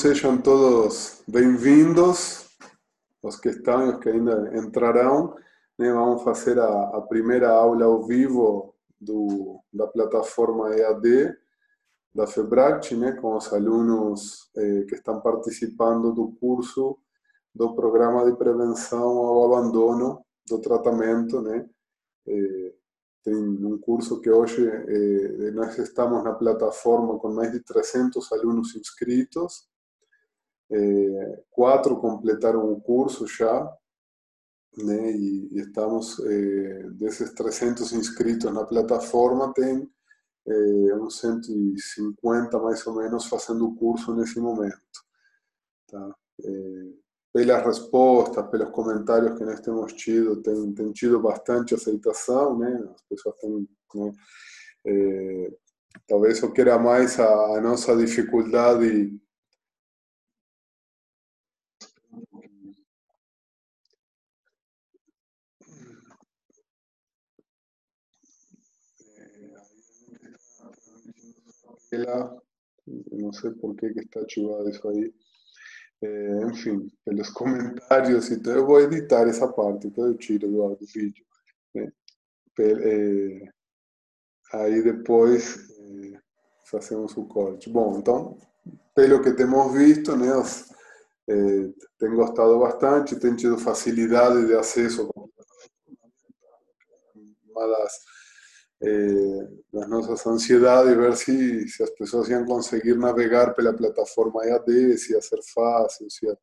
sejam 0.00 0.40
todos 0.40 1.22
bem-vindos, 1.28 2.48
os 3.22 3.38
que 3.38 3.50
estão 3.50 3.84
e 3.84 3.90
os 3.90 3.98
que 3.98 4.08
ainda 4.08 4.50
entrarão. 4.56 5.36
Né? 5.78 5.92
Vamos 5.92 6.22
fazer 6.22 6.58
a, 6.58 6.96
a, 6.96 7.02
primeira 7.02 7.50
aula 7.50 7.84
ao 7.84 8.02
vivo 8.06 8.74
do, 8.98 9.60
da 9.70 9.86
plataforma 9.86 10.74
EAD 10.74 11.36
da 12.14 12.26
FEBRACT, 12.26 12.96
né? 12.96 13.12
com 13.12 13.36
os 13.36 13.52
alunos 13.52 14.50
eh, 14.56 14.86
que 14.88 14.94
estão 14.94 15.20
participando 15.20 16.14
do 16.14 16.32
curso 16.40 16.96
do 17.54 17.74
Programa 17.74 18.24
de 18.24 18.34
Prevenção 18.38 19.18
ao 19.18 19.52
Abandono 19.52 20.24
do 20.48 20.58
Tratamento, 20.62 21.42
né? 21.42 21.68
Eh, 22.26 22.72
tem 23.22 23.36
um 23.36 23.78
curso 23.78 24.18
que 24.22 24.30
hoje 24.30 24.66
eh, 24.66 25.50
nós 25.50 25.76
estamos 25.78 26.24
na 26.24 26.32
plataforma 26.32 27.18
com 27.18 27.34
mais 27.34 27.52
de 27.52 27.60
300 27.60 28.32
alunos 28.32 28.74
inscritos. 28.74 29.68
Eh, 30.72 31.42
quatro 31.50 31.96
completaram 32.00 32.72
o 32.72 32.80
curso 32.80 33.26
já, 33.26 33.68
né? 34.76 35.12
E, 35.12 35.48
e 35.52 35.60
estamos 35.60 36.18
eh, 36.20 36.90
desses 36.92 37.32
300 37.34 37.92
inscritos 37.92 38.52
na 38.52 38.64
plataforma 38.64 39.52
tem 39.52 39.88
eh, 40.46 40.94
uns 40.94 41.18
150 41.20 42.58
mais 42.60 42.86
ou 42.86 42.94
menos 42.96 43.26
fazendo 43.26 43.66
o 43.66 43.74
curso 43.76 44.14
nesse 44.14 44.38
momento. 44.40 44.78
Tá? 45.88 46.14
Eh, 46.44 46.92
pelas 47.32 47.64
respostas, 47.64 48.46
pelos 48.48 48.70
comentários 48.70 49.38
que 49.38 49.44
nós 49.44 49.60
temos 49.60 49.92
tido, 49.94 50.42
tem, 50.42 50.72
tem 50.72 50.92
tido 50.92 51.20
bastante 51.20 51.74
aceitação, 51.74 52.58
né? 52.58 52.88
As 52.94 53.02
pessoas 53.02 53.36
têm, 53.36 53.68
né? 53.94 54.12
É, 54.86 55.52
talvez 56.08 56.40
eu 56.42 56.52
queira 56.52 56.78
mais 56.78 57.20
a, 57.20 57.58
a 57.58 57.60
nossa 57.60 57.96
dificuldade 57.96 59.20
ela, 71.92 72.42
não 72.86 73.32
sei 73.32 73.50
por 73.52 73.74
que, 73.76 73.92
que 73.92 74.00
está 74.00 74.20
ativado 74.20 74.68
isso 74.70 74.88
aí. 74.88 75.12
É, 76.02 76.44
enfim, 76.44 76.90
pelos 77.04 77.28
comentários 77.30 78.30
e 78.30 78.36
tudo. 78.36 78.52
Eu 78.52 78.66
vou 78.66 78.80
editar 78.80 79.28
essa 79.28 79.46
parte, 79.52 79.86
então 79.86 80.06
eu 80.06 80.16
tiro 80.16 80.48
do, 80.50 80.74
do 80.74 80.86
vídeo. 80.86 81.24
Né? 81.74 81.92
É, 82.58 83.52
aí 84.52 84.82
depois 84.82 85.58
é, 85.78 86.20
fazemos 86.64 87.16
o 87.16 87.24
corte. 87.26 87.68
Bom, 87.68 87.98
então, 87.98 88.38
pelo 88.94 89.22
que 89.22 89.32
temos 89.32 89.72
visto, 89.74 90.16
né, 90.16 90.34
os, 90.34 90.70
é, 91.28 91.34
tem 91.98 92.14
gostado 92.14 92.58
bastante, 92.58 93.20
tem 93.20 93.36
tido 93.36 93.58
facilidade 93.58 94.46
de 94.46 94.54
acesso. 94.54 95.08
Uma 97.50 97.66
das 97.68 97.92
eh, 98.82 99.48
las 99.72 99.88
nossas 99.88 100.26
ansiedades, 100.26 100.96
ver 100.96 101.16
se, 101.16 101.68
se 101.68 101.82
as 101.82 101.90
pessoas 101.90 102.28
iam 102.28 102.44
conseguir 102.46 102.96
navegar 102.96 103.54
pela 103.54 103.74
plataforma 103.74 104.44
EAD, 104.44 104.96
se 104.98 105.12
ia 105.12 105.20
ser 105.20 105.40
fácil, 105.54 106.08
se 106.10 106.26
ia... 106.26 106.38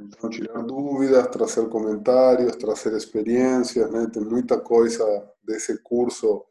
então, 0.00 0.30
tirar 0.30 0.62
dúvidas, 0.62 1.26
trazer 1.28 1.68
comentários, 1.68 2.56
trazer 2.56 2.96
experiências, 2.96 3.90
né? 3.90 4.06
Tem 4.06 4.22
muita 4.22 4.58
coisa 4.60 5.04
desse 5.42 5.76
curso, 5.82 6.44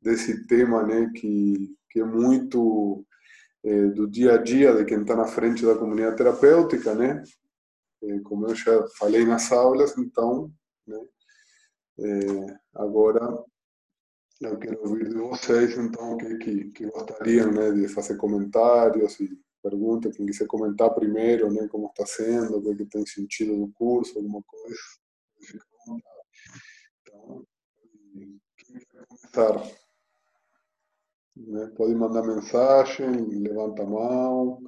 desse 0.00 0.46
tema, 0.46 0.82
né? 0.84 1.10
Que, 1.14 1.76
que 1.90 2.00
é 2.00 2.04
muito 2.04 3.04
do 3.94 4.08
dia 4.08 4.34
a 4.34 4.38
dia 4.38 4.74
de 4.74 4.84
quem 4.84 5.02
está 5.02 5.14
na 5.14 5.26
frente 5.26 5.64
da 5.64 5.76
comunidade 5.76 6.16
terapêutica, 6.16 6.94
né? 6.94 7.22
É, 8.02 8.18
como 8.20 8.48
eu 8.48 8.54
já 8.54 8.86
falei 8.98 9.24
nas 9.24 9.52
aulas, 9.52 9.96
então, 9.96 10.52
né? 10.86 10.98
É, 12.00 12.58
agora 12.74 13.44
eu 14.40 14.58
quero 14.58 14.80
ouvir 14.82 15.08
de 15.08 15.14
vocês, 15.14 15.78
então, 15.78 16.16
que, 16.16 16.36
que, 16.38 16.70
que 16.72 16.86
gostariam 16.86 17.52
né, 17.52 17.70
de 17.70 17.86
fazer 17.86 18.16
comentários 18.16 19.20
e 19.20 19.38
perguntas, 19.62 20.16
quem 20.16 20.26
quiser 20.26 20.46
comentar 20.48 20.92
primeiro, 20.94 21.52
né, 21.52 21.68
como 21.68 21.86
está 21.86 22.04
sendo, 22.04 22.58
o 22.58 22.76
que 22.76 22.84
tem 22.86 23.06
sentido 23.06 23.56
do 23.56 23.72
curso, 23.72 24.18
alguma 24.18 24.42
coisa. 24.42 24.76
Então, 27.02 27.46
quem 28.56 28.78
quer 28.78 29.06
começar? 29.06 29.81
Né? 31.36 31.66
Pode 31.76 31.94
mandar 31.94 32.22
mensagem, 32.22 33.10
levanta 33.40 33.82
a 33.82 33.86
mão, 33.86 34.62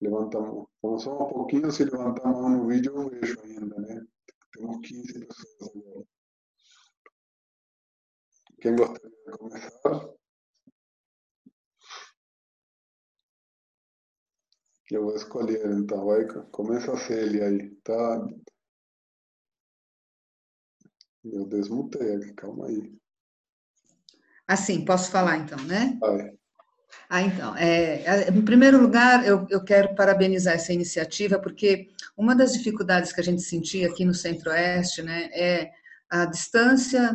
levanta 0.00 0.38
a 0.38 0.40
mão. 0.40 0.68
Como 0.80 0.98
só 0.98 1.14
um 1.24 1.28
pouquinho, 1.28 1.70
se 1.70 1.84
levantar 1.84 2.26
a 2.26 2.32
mão 2.32 2.48
no 2.50 2.66
vídeo, 2.68 2.92
eu 2.96 3.10
vejo 3.10 3.40
ainda, 3.42 3.76
né? 3.80 4.06
Temos 4.52 4.78
15 4.86 5.26
pessoas 5.26 5.70
agora. 5.76 6.06
Quem 8.60 8.76
gostaria 8.76 9.10
de 9.10 9.38
começar? 9.38 10.16
Eu 14.90 15.04
vou 15.04 15.14
escolher, 15.14 15.64
então. 15.72 16.04
Vai, 16.06 16.26
começa 16.50 16.92
a 16.92 16.96
Célia 16.96 17.46
aí, 17.46 17.70
tá? 17.84 18.26
Eu 21.24 21.44
desmutei 21.46 22.14
aqui, 22.14 22.32
calma 22.34 22.66
aí. 22.66 22.98
Assim, 24.46 24.84
posso 24.84 25.10
falar 25.10 25.38
então, 25.38 25.58
né? 25.64 25.96
Vai. 26.00 26.32
Ah, 27.08 27.22
então, 27.22 27.56
é, 27.56 28.02
é, 28.02 28.30
em 28.30 28.42
primeiro 28.42 28.80
lugar, 28.80 29.26
eu, 29.26 29.46
eu 29.48 29.62
quero 29.62 29.94
parabenizar 29.94 30.54
essa 30.54 30.72
iniciativa, 30.72 31.38
porque 31.38 31.88
uma 32.16 32.34
das 32.34 32.52
dificuldades 32.52 33.12
que 33.12 33.20
a 33.20 33.24
gente 33.24 33.42
sentia 33.42 33.88
aqui 33.88 34.04
no 34.04 34.14
Centro-Oeste, 34.14 35.02
né, 35.02 35.28
é 35.32 35.70
a 36.10 36.24
distância 36.24 37.14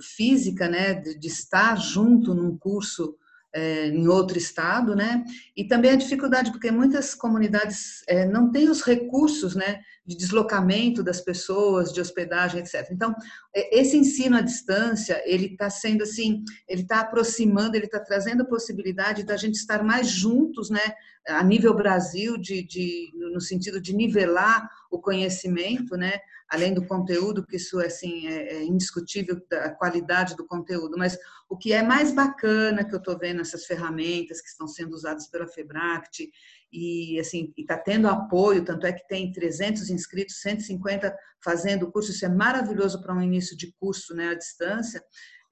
física, 0.00 0.68
né, 0.68 0.94
de, 0.94 1.18
de 1.18 1.28
estar 1.28 1.76
junto 1.76 2.34
num 2.34 2.56
curso 2.56 3.16
é, 3.52 3.88
em 3.88 4.08
outro 4.08 4.38
estado, 4.38 4.96
né? 4.96 5.24
E 5.54 5.64
também 5.64 5.90
a 5.90 5.96
dificuldade, 5.96 6.50
porque 6.50 6.70
muitas 6.70 7.14
comunidades 7.14 8.02
é, 8.08 8.24
não 8.24 8.50
têm 8.50 8.70
os 8.70 8.82
recursos, 8.82 9.54
né? 9.54 9.82
De 10.04 10.16
deslocamento 10.16 11.02
das 11.02 11.20
pessoas, 11.20 11.92
de 11.92 12.00
hospedagem, 12.00 12.60
etc. 12.60 12.88
Então, 12.90 13.14
é, 13.54 13.78
esse 13.80 13.96
ensino 13.96 14.36
à 14.36 14.40
distância, 14.40 15.22
ele 15.24 15.46
está 15.46 15.70
sendo 15.70 16.02
assim, 16.02 16.42
ele 16.68 16.82
está 16.82 17.00
aproximando, 17.00 17.76
ele 17.76 17.86
está 17.86 18.00
trazendo 18.00 18.42
a 18.42 18.48
possibilidade 18.48 19.24
da 19.24 19.36
gente 19.36 19.54
estar 19.54 19.82
mais 19.84 20.08
juntos, 20.08 20.70
né? 20.70 20.82
A 21.28 21.44
nível 21.44 21.72
Brasil, 21.72 22.36
de, 22.36 22.66
de, 22.66 23.12
no 23.32 23.40
sentido 23.40 23.80
de 23.80 23.94
nivelar 23.94 24.68
o 24.90 24.98
conhecimento, 24.98 25.96
né? 25.96 26.18
além 26.52 26.74
do 26.74 26.86
conteúdo, 26.86 27.46
que 27.46 27.56
isso 27.56 27.80
assim, 27.80 28.26
é, 28.26 28.56
é 28.56 28.62
indiscutível, 28.62 29.40
a 29.52 29.70
qualidade 29.70 30.36
do 30.36 30.46
conteúdo, 30.46 30.98
mas 30.98 31.18
o 31.48 31.56
que 31.56 31.72
é 31.72 31.82
mais 31.82 32.12
bacana 32.12 32.84
que 32.84 32.94
eu 32.94 32.98
estou 32.98 33.18
vendo 33.18 33.40
essas 33.40 33.64
ferramentas 33.64 34.42
que 34.42 34.48
estão 34.48 34.68
sendo 34.68 34.92
usadas 34.92 35.26
pela 35.28 35.46
Febract 35.46 36.30
e 36.72 37.20
assim 37.20 37.52
está 37.56 37.76
tendo 37.76 38.08
apoio, 38.08 38.64
tanto 38.64 38.86
é 38.86 38.92
que 38.92 39.06
tem 39.06 39.30
300 39.30 39.90
inscritos, 39.90 40.40
150 40.40 41.14
fazendo 41.44 41.84
o 41.84 41.92
curso, 41.92 42.10
isso 42.10 42.24
é 42.24 42.28
maravilhoso 42.28 43.02
para 43.02 43.14
um 43.14 43.20
início 43.20 43.56
de 43.56 43.72
curso 43.78 44.14
né, 44.14 44.28
à 44.28 44.34
distância, 44.34 45.02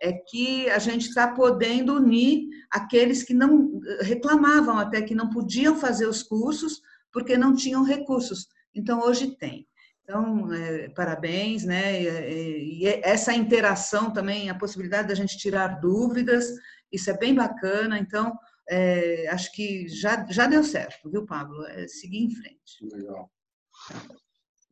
é 0.01 0.13
que 0.13 0.69
a 0.71 0.79
gente 0.79 1.09
está 1.09 1.29
podendo 1.29 1.95
unir 1.95 2.49
aqueles 2.71 3.23
que 3.23 3.35
não 3.35 3.81
reclamavam 4.01 4.79
até 4.79 5.03
que 5.03 5.15
não 5.15 5.29
podiam 5.29 5.77
fazer 5.77 6.07
os 6.07 6.23
cursos 6.23 6.81
porque 7.13 7.37
não 7.37 7.55
tinham 7.55 7.85
recursos. 7.85 8.49
Então, 8.75 9.01
hoje 9.01 9.37
tem. 9.37 9.67
Então, 10.03 10.53
é, 10.53 10.89
parabéns, 10.89 11.65
né? 11.65 12.03
E, 12.03 12.83
e, 12.83 12.87
essa 13.03 13.33
interação 13.35 14.11
também, 14.11 14.49
a 14.49 14.55
possibilidade 14.55 15.09
da 15.09 15.15
gente 15.15 15.37
tirar 15.37 15.81
dúvidas, 15.81 16.47
isso 16.91 17.11
é 17.11 17.17
bem 17.17 17.35
bacana. 17.35 17.99
Então, 17.99 18.37
é, 18.71 19.27
acho 19.29 19.51
que 19.51 19.89
já, 19.89 20.25
já 20.31 20.47
deu 20.47 20.63
certo, 20.63 21.11
viu, 21.11 21.27
Pablo? 21.27 21.67
É 21.67 21.89
seguir 21.89 22.19
em 22.19 22.31
frente. 22.31 22.87
Legal. 22.93 23.29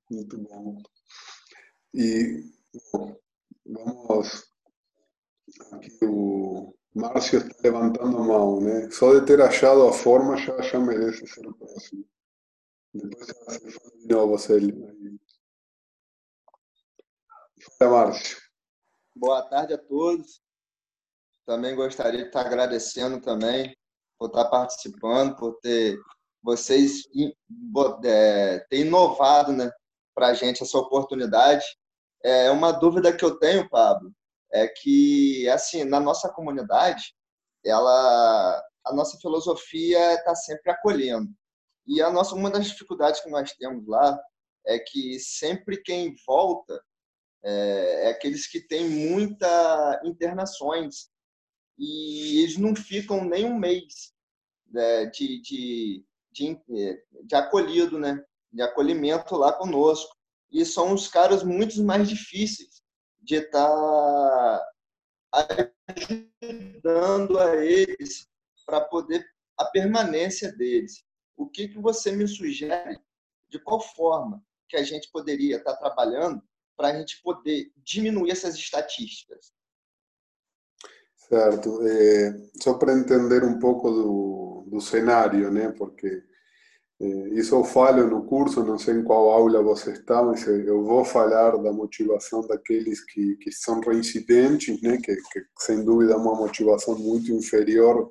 Muito 0.09 0.39
bom. 0.39 0.81
E 1.93 2.45
vamos. 3.67 4.47
Aqui 5.73 5.99
o 6.05 6.73
Márcio 6.95 7.41
está 7.41 7.57
levantando 7.65 8.19
a 8.19 8.25
mão, 8.25 8.61
né? 8.61 8.89
Só 8.93 9.19
de 9.19 9.27
ter 9.27 9.41
achado 9.41 9.89
a 9.89 9.93
forma 9.93 10.37
já, 10.37 10.61
já 10.63 10.79
merece 10.79 11.27
ser 11.27 11.49
o 11.49 11.55
próximo. 11.55 12.09
Depois 12.95 13.27
você 13.27 13.71
fala 13.73 13.99
de 13.99 14.09
novo, 14.09 14.39
Célio. 14.39 15.21
Fala, 17.77 18.07
Márcio. 18.07 18.39
Boa 19.17 19.43
tarde 19.43 19.75
a 19.75 19.79
todos. 19.79 20.41
Também 21.45 21.75
gostaria 21.75 22.21
de 22.21 22.27
estar 22.29 22.47
agradecendo 22.47 23.21
também 23.21 23.77
por 24.19 24.29
estar 24.29 24.47
participando, 24.47 25.37
por 25.37 25.59
ter 25.61 25.99
vocês 26.43 27.03
é, 28.05 28.59
ter 28.71 28.81
inovado 28.81 29.53
né, 29.53 29.71
para 30.15 30.29
a 30.29 30.35
gente 30.35 30.63
essa 30.63 30.79
oportunidade. 30.79 31.65
É 32.25 32.51
uma 32.51 32.73
dúvida 32.73 33.17
que 33.17 33.25
eu 33.25 33.39
tenho, 33.39 33.69
Pablo. 33.69 34.13
é 34.53 34.67
que, 34.67 35.49
assim, 35.49 35.85
na 35.85 36.01
nossa 36.01 36.29
comunidade, 36.31 37.15
ela, 37.65 38.63
a 38.85 38.93
nossa 38.93 39.19
filosofia 39.19 40.15
está 40.15 40.35
sempre 40.35 40.73
acolhendo. 40.73 41.31
E 41.87 42.03
a 42.03 42.11
nossa, 42.11 42.35
uma 42.35 42.51
das 42.51 42.67
dificuldades 42.67 43.21
que 43.21 43.31
nós 43.31 43.53
temos 43.53 43.87
lá 43.87 44.19
é 44.67 44.79
que 44.79 45.19
sempre 45.21 45.83
quem 45.83 46.15
volta 46.27 46.83
é, 47.45 48.07
é 48.07 48.11
aqueles 48.11 48.47
que 48.47 48.61
têm 48.61 48.89
muita 48.89 50.01
internações 50.05 51.09
e 51.79 52.43
eles 52.43 52.57
não 52.57 52.75
ficam 52.75 53.25
nem 53.25 53.45
um 53.45 53.59
mês 53.59 54.13
né, 54.71 55.07
de, 55.07 55.41
de, 55.41 56.05
de, 56.33 56.59
de 57.25 57.35
acolhido, 57.35 57.99
né? 57.99 58.23
de 58.53 58.63
acolhimento 58.63 59.37
lá 59.37 59.53
conosco. 59.53 60.17
E 60.51 60.65
são 60.65 60.95
os 60.95 61.09
caras 61.09 61.43
muito 61.43 61.83
mais 61.83 62.09
difíceis 62.09 62.83
de 63.21 63.37
estar 63.37 64.65
ajudando 65.87 67.39
a 67.39 67.57
eles 67.57 68.27
para 68.65 68.81
poder 68.81 69.27
a 69.57 69.67
permanência 69.67 70.51
deles. 70.53 71.05
O 71.37 71.49
que, 71.49 71.69
que 71.69 71.79
você 71.79 72.11
me 72.11 72.27
sugere? 72.27 72.99
De 73.49 73.59
qual 73.59 73.81
forma 73.81 74.43
que 74.69 74.77
a 74.77 74.83
gente 74.83 75.11
poderia 75.11 75.57
estar 75.57 75.77
trabalhando 75.77 76.43
para 76.77 76.89
a 76.89 76.99
gente 76.99 77.21
poder 77.23 77.71
diminuir 77.77 78.31
essas 78.31 78.55
estatísticas? 78.55 79.53
Certo. 81.29 81.87
É, 81.87 82.35
só 82.63 82.75
para 82.75 82.95
entender 82.95 83.45
um 83.45 83.59
pouco 83.59 83.91
do, 83.91 84.65
do 84.67 84.81
cenário, 84.81 85.51
né? 85.51 85.73
Porque 85.77 86.23
é, 87.01 87.07
isso 87.31 87.55
eu 87.55 87.65
falo 87.65 88.07
no 88.07 88.25
curso, 88.25 88.65
não 88.65 88.79
sei 88.79 88.95
em 88.95 89.05
qual 89.05 89.31
aula 89.31 89.63
você 89.63 89.93
está, 89.93 90.23
mas 90.23 90.47
eu 90.47 90.83
vou 90.85 91.05
falar 91.05 91.57
da 91.59 91.73
motivação 91.73 92.47
daqueles 92.47 93.05
que, 93.05 93.37
que 93.37 93.53
são 93.53 93.81
reincidentes, 93.81 94.81
né? 94.81 94.97
Que, 94.97 95.15
que 95.17 95.45
sem 95.59 95.85
dúvida 95.85 96.15
é 96.15 96.17
uma 96.17 96.35
motivação 96.35 96.99
muito 96.99 97.31
inferior 97.33 98.11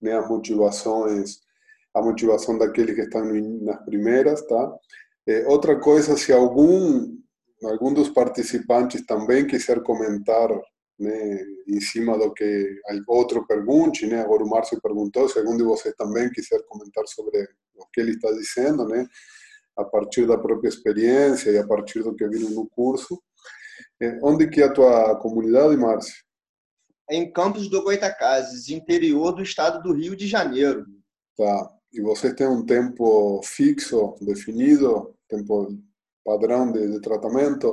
né? 0.00 0.16
às 0.16 0.28
motivações, 0.28 1.40
a 1.94 2.00
motivação 2.00 2.56
daqueles 2.56 2.94
que 2.94 3.02
estão 3.02 3.24
nas 3.62 3.84
primeiras, 3.84 4.40
tá? 4.46 4.72
É, 5.26 5.46
outra 5.48 5.78
coisa, 5.78 6.16
se 6.16 6.32
algum 6.32 7.18
algum 7.64 7.92
dos 7.92 8.08
participantes 8.08 9.04
também 9.04 9.46
quiser 9.46 9.82
comentar 9.82 10.48
né, 11.00 11.44
em 11.66 11.80
cima 11.80 12.18
do 12.18 12.32
que 12.32 12.80
outro 13.08 13.46
pergunte, 13.46 14.06
né? 14.06 14.20
Agora 14.20 14.44
o 14.44 14.48
Márcio 14.48 14.80
perguntou 14.80 15.28
se 15.28 15.38
algum 15.38 15.56
de 15.56 15.64
vocês 15.64 15.94
também 15.96 16.30
quiser 16.30 16.62
comentar 16.68 17.06
sobre 17.08 17.48
o 17.74 17.86
que 17.92 18.00
ele 18.00 18.12
está 18.12 18.30
dizendo, 18.32 18.86
né? 18.86 19.06
A 19.76 19.84
partir 19.84 20.26
da 20.26 20.36
própria 20.36 20.68
experiência 20.68 21.50
e 21.50 21.58
a 21.58 21.66
partir 21.66 22.02
do 22.02 22.14
que 22.14 22.28
viram 22.28 22.50
no 22.50 22.68
curso. 22.68 23.20
Eh, 24.02 24.18
onde 24.22 24.48
que 24.48 24.60
é 24.60 24.66
a 24.66 24.72
tua 24.72 25.16
comunidade, 25.16 25.76
Márcio? 25.76 26.14
Em 27.10 27.32
Campos 27.32 27.68
do 27.68 27.82
Goitacazes, 27.82 28.68
interior 28.68 29.32
do 29.32 29.42
estado 29.42 29.82
do 29.82 29.94
Rio 29.94 30.14
de 30.14 30.26
Janeiro. 30.26 30.84
Tá. 31.36 31.70
E 31.92 32.00
vocês 32.00 32.34
têm 32.34 32.46
um 32.46 32.64
tempo 32.64 33.40
fixo, 33.42 34.14
definido, 34.20 35.14
tempo 35.28 35.76
padrão 36.24 36.70
de, 36.70 36.88
de 36.88 37.00
tratamento? 37.00 37.72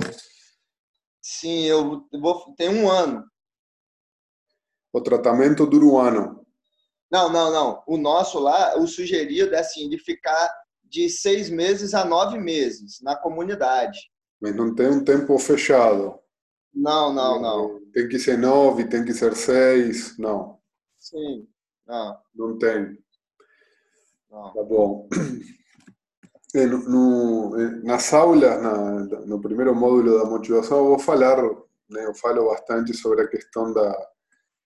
Sim, 1.29 1.63
eu 1.65 2.07
vou 2.21 2.55
tem 2.55 2.69
um 2.69 2.89
ano. 2.89 3.21
O 4.93 5.01
tratamento 5.01 5.67
dura 5.67 5.83
um 5.83 5.99
ano. 5.99 6.47
Não, 7.11 7.29
não, 7.29 7.51
não. 7.51 7.83
O 7.85 7.97
nosso 7.97 8.39
lá, 8.39 8.77
o 8.77 8.87
sugerido 8.87 9.53
é 9.53 9.59
assim, 9.59 9.89
de 9.89 9.97
ficar 9.99 10.49
de 10.85 11.09
seis 11.09 11.49
meses 11.49 11.93
a 11.93 12.05
nove 12.05 12.39
meses 12.39 13.01
na 13.01 13.13
comunidade. 13.13 14.09
Mas 14.39 14.55
não 14.55 14.73
tem 14.73 14.87
um 14.87 15.03
tempo 15.03 15.37
fechado. 15.37 16.17
Não, 16.73 17.13
não, 17.13 17.41
não. 17.41 17.91
Tem 17.91 18.07
que 18.07 18.17
ser 18.19 18.37
nove, 18.37 18.87
tem 18.87 19.03
que 19.03 19.13
ser 19.13 19.35
seis, 19.35 20.17
não. 20.17 20.57
Sim, 20.97 21.45
não. 21.85 22.17
Não 22.33 22.57
tem. 22.57 22.97
Não. 24.31 24.53
Tá 24.53 24.63
bom. 24.63 25.09
No, 26.65 26.77
no, 26.89 27.83
nas 27.83 28.13
aulas, 28.13 28.61
na, 28.61 29.03
no 29.25 29.39
primeiro 29.39 29.75
módulo 29.75 30.17
da 30.17 30.25
motivação, 30.25 30.77
eu 30.79 30.85
vou 30.85 30.99
falar, 30.99 31.43
né, 31.89 32.05
eu 32.05 32.15
falo 32.15 32.49
bastante 32.49 32.95
sobre 32.95 33.21
a 33.23 33.27
questão 33.27 33.71
da, 33.71 34.07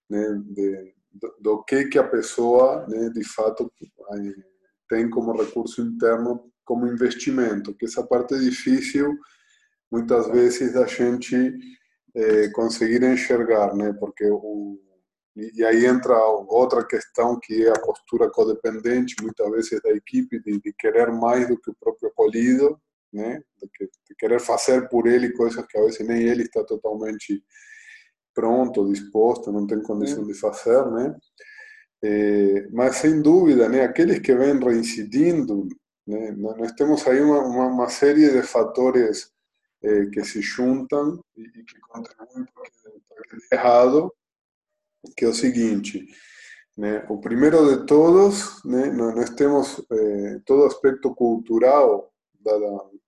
né, 0.09 0.41
de, 0.45 0.93
do, 1.11 1.35
do, 1.39 1.63
que 1.63 1.85
que 1.85 1.99
a 1.99 2.07
pessoa, 2.07 2.85
né, 2.88 3.09
de 3.09 3.23
fato, 3.23 3.71
tem 4.88 5.09
como 5.09 5.35
recurso 5.35 5.81
interno 5.81 6.51
como 6.63 6.88
investimento, 6.88 7.73
que 7.73 7.85
essa 7.85 8.03
parte 8.03 8.35
é 8.35 8.37
difícil, 8.37 9.17
muitas 9.91 10.27
vezes, 10.27 10.73
da 10.73 10.85
gente 10.85 11.53
é, 12.15 12.47
conseguir 12.49 13.03
enxergar, 13.03 13.75
né, 13.75 13.91
porque 13.99 14.25
o 14.29 14.79
e 15.36 15.63
aí 15.63 15.86
entra 15.86 16.18
outra 16.18 16.86
questão 16.86 17.39
que 17.39 17.66
é 17.66 17.69
a 17.69 17.80
postura 17.80 18.30
codependente, 18.30 19.16
muitas 19.22 19.50
vezes, 19.51 19.81
da 19.81 19.92
equipe, 19.92 20.39
de, 20.42 20.60
de 20.60 20.74
querer 20.74 21.12
mais 21.12 21.48
do 21.48 21.57
que 21.57 21.72
o 21.72 21.75
próprio 21.80 22.10
acolhido, 22.10 22.80
né? 23.13 23.42
de, 23.62 23.69
que, 23.69 23.86
de, 23.86 24.16
querer 24.18 24.39
fazer 24.39 24.89
por 24.89 25.07
ele 25.07 25.31
coisas 25.31 25.66
que 25.66 25.78
a 25.78 25.81
vezes 25.81 26.06
nem 26.06 26.24
ele 26.24 26.44
está 26.44 26.63
totalmente 26.63 27.44
pronto, 28.33 28.92
disposto, 28.92 29.51
não 29.51 29.66
tem 29.66 29.81
condição 29.81 30.25
de 30.25 30.33
fazer, 30.33 30.86
né? 30.92 31.16
É, 32.04 32.68
mas, 32.72 32.95
sem 32.95 33.22
dúvida, 33.22 33.69
né, 33.69 33.83
aqueles 33.83 34.19
que 34.19 34.33
vêm 34.33 34.57
reincidindo, 34.57 35.68
né, 36.07 36.31
nós 36.31 36.72
temos 36.72 37.06
aí 37.07 37.22
uma, 37.22 37.39
uma, 37.42 37.68
uma 37.68 37.89
série 37.89 38.31
de 38.31 38.42
fatores 38.42 39.31
é, 39.83 40.06
que 40.07 40.24
se 40.24 40.42
juntam 40.42 41.24
e, 41.38 41.44
e 41.44 41.63
que 41.63 41.80
contribuem 41.81 42.45
para 42.54 42.63
que 42.63 43.36
dê 43.36 43.56
errado, 43.56 44.12
que 45.15 45.25
é 45.25 45.27
o 45.27 45.33
seguinte, 45.33 46.06
né, 46.77 47.06
o 47.09 47.19
primeiro 47.19 47.77
de 47.77 47.86
todos, 47.86 48.63
né, 48.63 48.92
nós 48.92 49.30
temos 49.31 49.83
é, 49.92 50.39
todo 50.45 50.65
aspecto 50.65 51.13
cultural 51.13 52.12
da, 52.39 52.57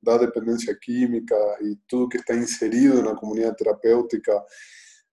da, 0.02 0.18
dependência 0.18 0.78
química 0.80 1.36
e 1.62 1.76
tudo 1.88 2.10
que 2.10 2.18
está 2.18 2.36
inserido 2.36 3.02
na 3.02 3.16
comunidade 3.16 3.58
terapêutica, 3.58 4.44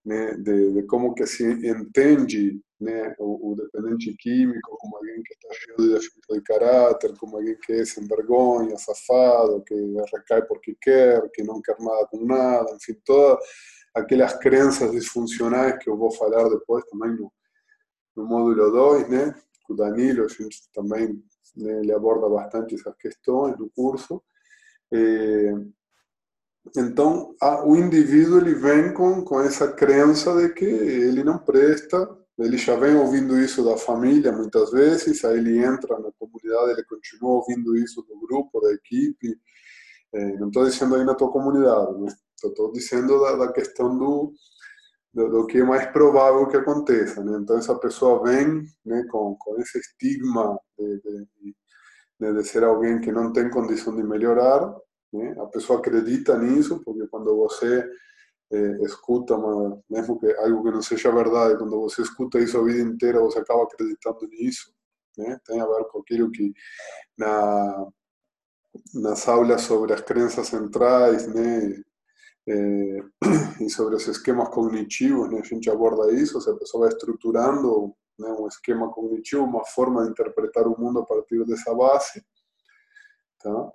né, 0.05 0.35
de, 0.35 0.73
de, 0.73 0.82
como 0.85 1.15
que 1.15 1.27
se 1.27 1.44
entende 1.44 2.61
né, 2.81 3.15
o, 3.19 3.53
o, 3.53 3.56
dependente 3.56 4.15
químico 4.19 4.76
como 4.79 4.97
alguém 4.97 5.23
que 5.23 5.35
está 5.35 5.49
cheio 5.55 5.76
de 5.76 5.94
defeito 5.94 6.35
de 6.35 6.41
caráter, 6.43 7.15
como 7.19 7.37
alguém 7.37 7.56
que 7.62 7.73
é 7.73 7.85
sem 7.85 8.06
vergonha, 8.06 8.76
safado, 8.79 9.62
que 9.65 9.75
recai 10.15 10.43
porque 10.43 10.75
quer, 10.81 11.23
que 11.33 11.43
não 11.43 11.61
quer 11.61 11.79
nada 11.79 12.06
com 12.06 12.25
nada, 12.25 12.75
enfim, 12.75 12.94
todas 13.05 13.38
aquelas 13.94 14.35
crenças 14.38 14.90
disfuncionais 14.92 15.82
que 15.82 15.90
eu 15.90 15.97
vou 15.97 16.11
falar 16.12 16.49
depois 16.49 16.85
também 16.87 17.11
no, 17.16 17.32
no 18.16 18.26
módulo 18.26 18.70
2, 18.70 19.09
né? 19.09 19.35
O 19.68 19.75
Danilo, 19.75 20.25
a 20.25 20.28
gente 20.28 20.68
também 20.75 21.23
né, 21.56 21.80
ele 21.80 21.92
aborda 21.92 22.28
bastante 22.28 22.75
essas 22.75 22.94
questões 22.97 23.56
no 23.59 23.70
curso. 23.70 24.23
É, 24.92 25.52
então, 26.76 27.35
a, 27.40 27.64
o 27.64 27.76
indivíduo 27.76 28.38
ele 28.38 28.54
vem 28.54 28.92
com, 28.92 29.25
com 29.25 29.40
essa 29.40 29.73
crença 29.73 30.35
de 30.37 30.52
que 30.52 30.64
ele 30.64 31.25
não 31.25 31.38
presta, 31.38 32.09
ele 32.38 32.56
já 32.56 32.76
vem 32.76 32.97
ouvindo 32.97 33.38
isso 33.38 33.64
da 33.64 33.76
família 33.76 34.32
muitas 34.32 34.70
vezes, 34.70 35.25
aí 35.25 35.38
ele 35.38 35.59
entra 35.59 35.99
na 35.99 36.11
comunidade, 36.18 36.73
ele 36.73 36.85
continua 36.85 37.32
ouvindo 37.32 37.76
isso 37.76 38.02
do 38.02 38.18
grupo, 38.26 38.61
da 38.61 38.73
equipe. 38.73 39.38
É, 40.12 40.37
não 40.38 40.49
estou 40.49 40.64
dizendo 40.64 40.97
aí 40.97 41.04
na 41.04 41.14
tua 41.14 41.30
comunidade, 41.30 41.92
mas 41.99 42.14
estou 42.49 42.73
dizendo 42.73 43.20
da, 43.20 43.37
da 43.37 43.52
questão 43.52 43.97
do, 43.97 44.32
do, 45.12 45.28
do, 45.28 45.47
que 45.47 45.59
é 45.59 45.64
mais 45.64 45.87
provável 45.92 46.47
que 46.49 46.56
aconteça. 46.56 47.23
Né? 47.23 47.38
Então, 47.40 47.59
essa 47.59 47.78
pessoa 47.78 48.23
vem 48.23 48.64
né, 48.85 49.04
com, 49.11 49.37
com 49.38 49.61
esse 49.61 49.78
estigma 49.78 50.59
de, 50.78 51.00
de, 52.18 52.32
de, 52.32 52.44
ser 52.44 52.64
alguém 52.64 53.00
que 53.00 53.12
não 53.12 53.32
tem 53.32 53.50
condição 53.50 53.94
de 53.94 54.02
melhorar. 54.02 54.75
Né? 55.12 55.35
A 55.38 55.47
pessoa 55.47 55.78
acredita 55.78 56.38
nisso, 56.38 56.82
porque 56.85 57.06
quando 57.09 57.37
você 57.37 57.85
é, 58.52 58.82
escuta, 58.85 59.37
uma, 59.37 59.80
mesmo 59.88 60.18
que 60.18 60.32
algo 60.37 60.64
que 60.64 60.70
não 60.70 60.82
seja 60.82 61.12
verdade, 61.12 61.59
quando 61.59 61.80
você 61.80 62.02
escuta 62.02 62.40
isso 62.40 62.59
a 62.59 62.64
vida 62.64 62.80
inteira, 62.80 63.20
você 63.20 63.38
acaba 63.38 63.64
acreditando 63.64 64.26
nisso. 64.28 64.73
Né? 65.18 65.38
Tem 65.44 65.61
a 65.61 65.66
ver 65.66 65.85
com 65.85 66.00
aquilo 66.00 66.30
que 66.30 66.52
na, 67.18 67.87
nas 68.94 69.28
aulas 69.28 69.62
sobre 69.62 69.92
as 69.92 70.00
crenças 70.00 70.49
centrais, 70.49 71.26
né? 71.26 71.82
É, 73.61 73.64
e 73.64 73.68
sobre 73.68 73.94
os 73.94 74.09
esquemas 74.09 74.49
cognitivos, 74.49 75.30
né? 75.30 75.40
a 75.40 75.44
gente 75.44 75.70
aborda 75.70 76.11
isso, 76.11 76.38
a 76.38 76.56
pessoa 76.56 76.87
vai 76.87 76.88
estruturando 76.88 77.94
né, 78.18 78.28
um 78.38 78.49
esquema 78.49 78.90
cognitivo, 78.90 79.44
uma 79.44 79.64
forma 79.64 80.04
de 80.04 80.11
interpretar 80.11 80.66
o 80.66 80.78
mundo 80.80 81.00
a 81.00 81.06
partir 81.06 81.44
dessa 81.44 81.75
base. 81.75 82.25
Tá? 83.42 83.73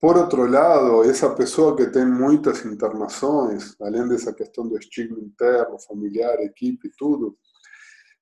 Por 0.00 0.16
outro 0.16 0.46
lado, 0.46 1.08
essa 1.08 1.34
pessoa 1.34 1.74
que 1.76 1.86
tem 1.86 2.06
muitas 2.06 2.64
internações, 2.64 3.74
além 3.80 4.06
dessa 4.08 4.32
questão 4.32 4.68
do 4.68 4.76
estigma 4.78 5.18
interno, 5.18 5.78
familiar, 5.80 6.38
equipe, 6.40 6.90
tudo, 6.98 7.36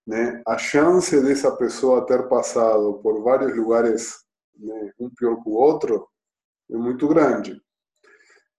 né, 0.06 0.42
a 0.46 0.56
chance 0.56 1.20
dessa 1.22 1.50
pessoa 1.56 2.06
ter 2.06 2.28
passado 2.28 3.00
por 3.02 3.22
vários 3.22 3.56
lugares, 3.56 4.24
um 5.00 5.10
pior 5.10 5.42
que 5.42 5.48
o 5.48 5.54
outro, 5.54 6.06
é 6.70 6.76
muito 6.76 7.08
grande. 7.08 7.60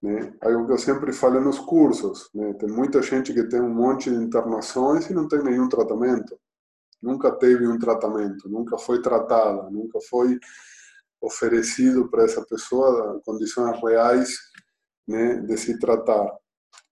Né? 0.06 0.32
Algo 0.40 0.68
que 0.68 0.74
eu 0.74 0.78
sempre 0.78 1.12
falo 1.12 1.42
nos 1.42 1.58
cursos, 1.58 2.30
né? 2.32 2.54
tem 2.54 2.70
muita 2.70 3.02
gente 3.02 3.34
que 3.34 3.44
tem 3.46 3.60
um 3.60 3.74
monte 3.74 4.08
de 4.12 4.16
internações 4.16 5.10
e 5.10 5.16
não 5.16 5.28
tem 5.28 5.42
nenhum 5.42 5.68
tratamento. 5.68 6.40
Nunca 7.02 7.32
teve 7.32 7.68
um 7.68 7.80
tratamento, 7.80 8.48
nunca 8.48 8.78
foi 8.78 9.02
tratada, 9.02 9.68
nunca 9.72 10.00
foi 10.08 10.40
oferecido 11.20 12.08
para 12.08 12.24
essa 12.24 12.46
pessoa 12.46 13.20
condições 13.26 13.82
reais 13.82 14.30
né, 15.08 15.38
de 15.42 15.58
se 15.58 15.80
tratar. 15.80 16.32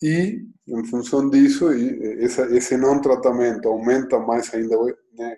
E, 0.01 0.47
em 0.67 0.85
função 0.85 1.29
disso, 1.29 1.71
esse 1.71 2.75
não 2.77 2.99
tratamento 2.99 3.67
aumenta 3.67 4.17
mais 4.17 4.51
ainda 4.55 4.75
né, 5.13 5.37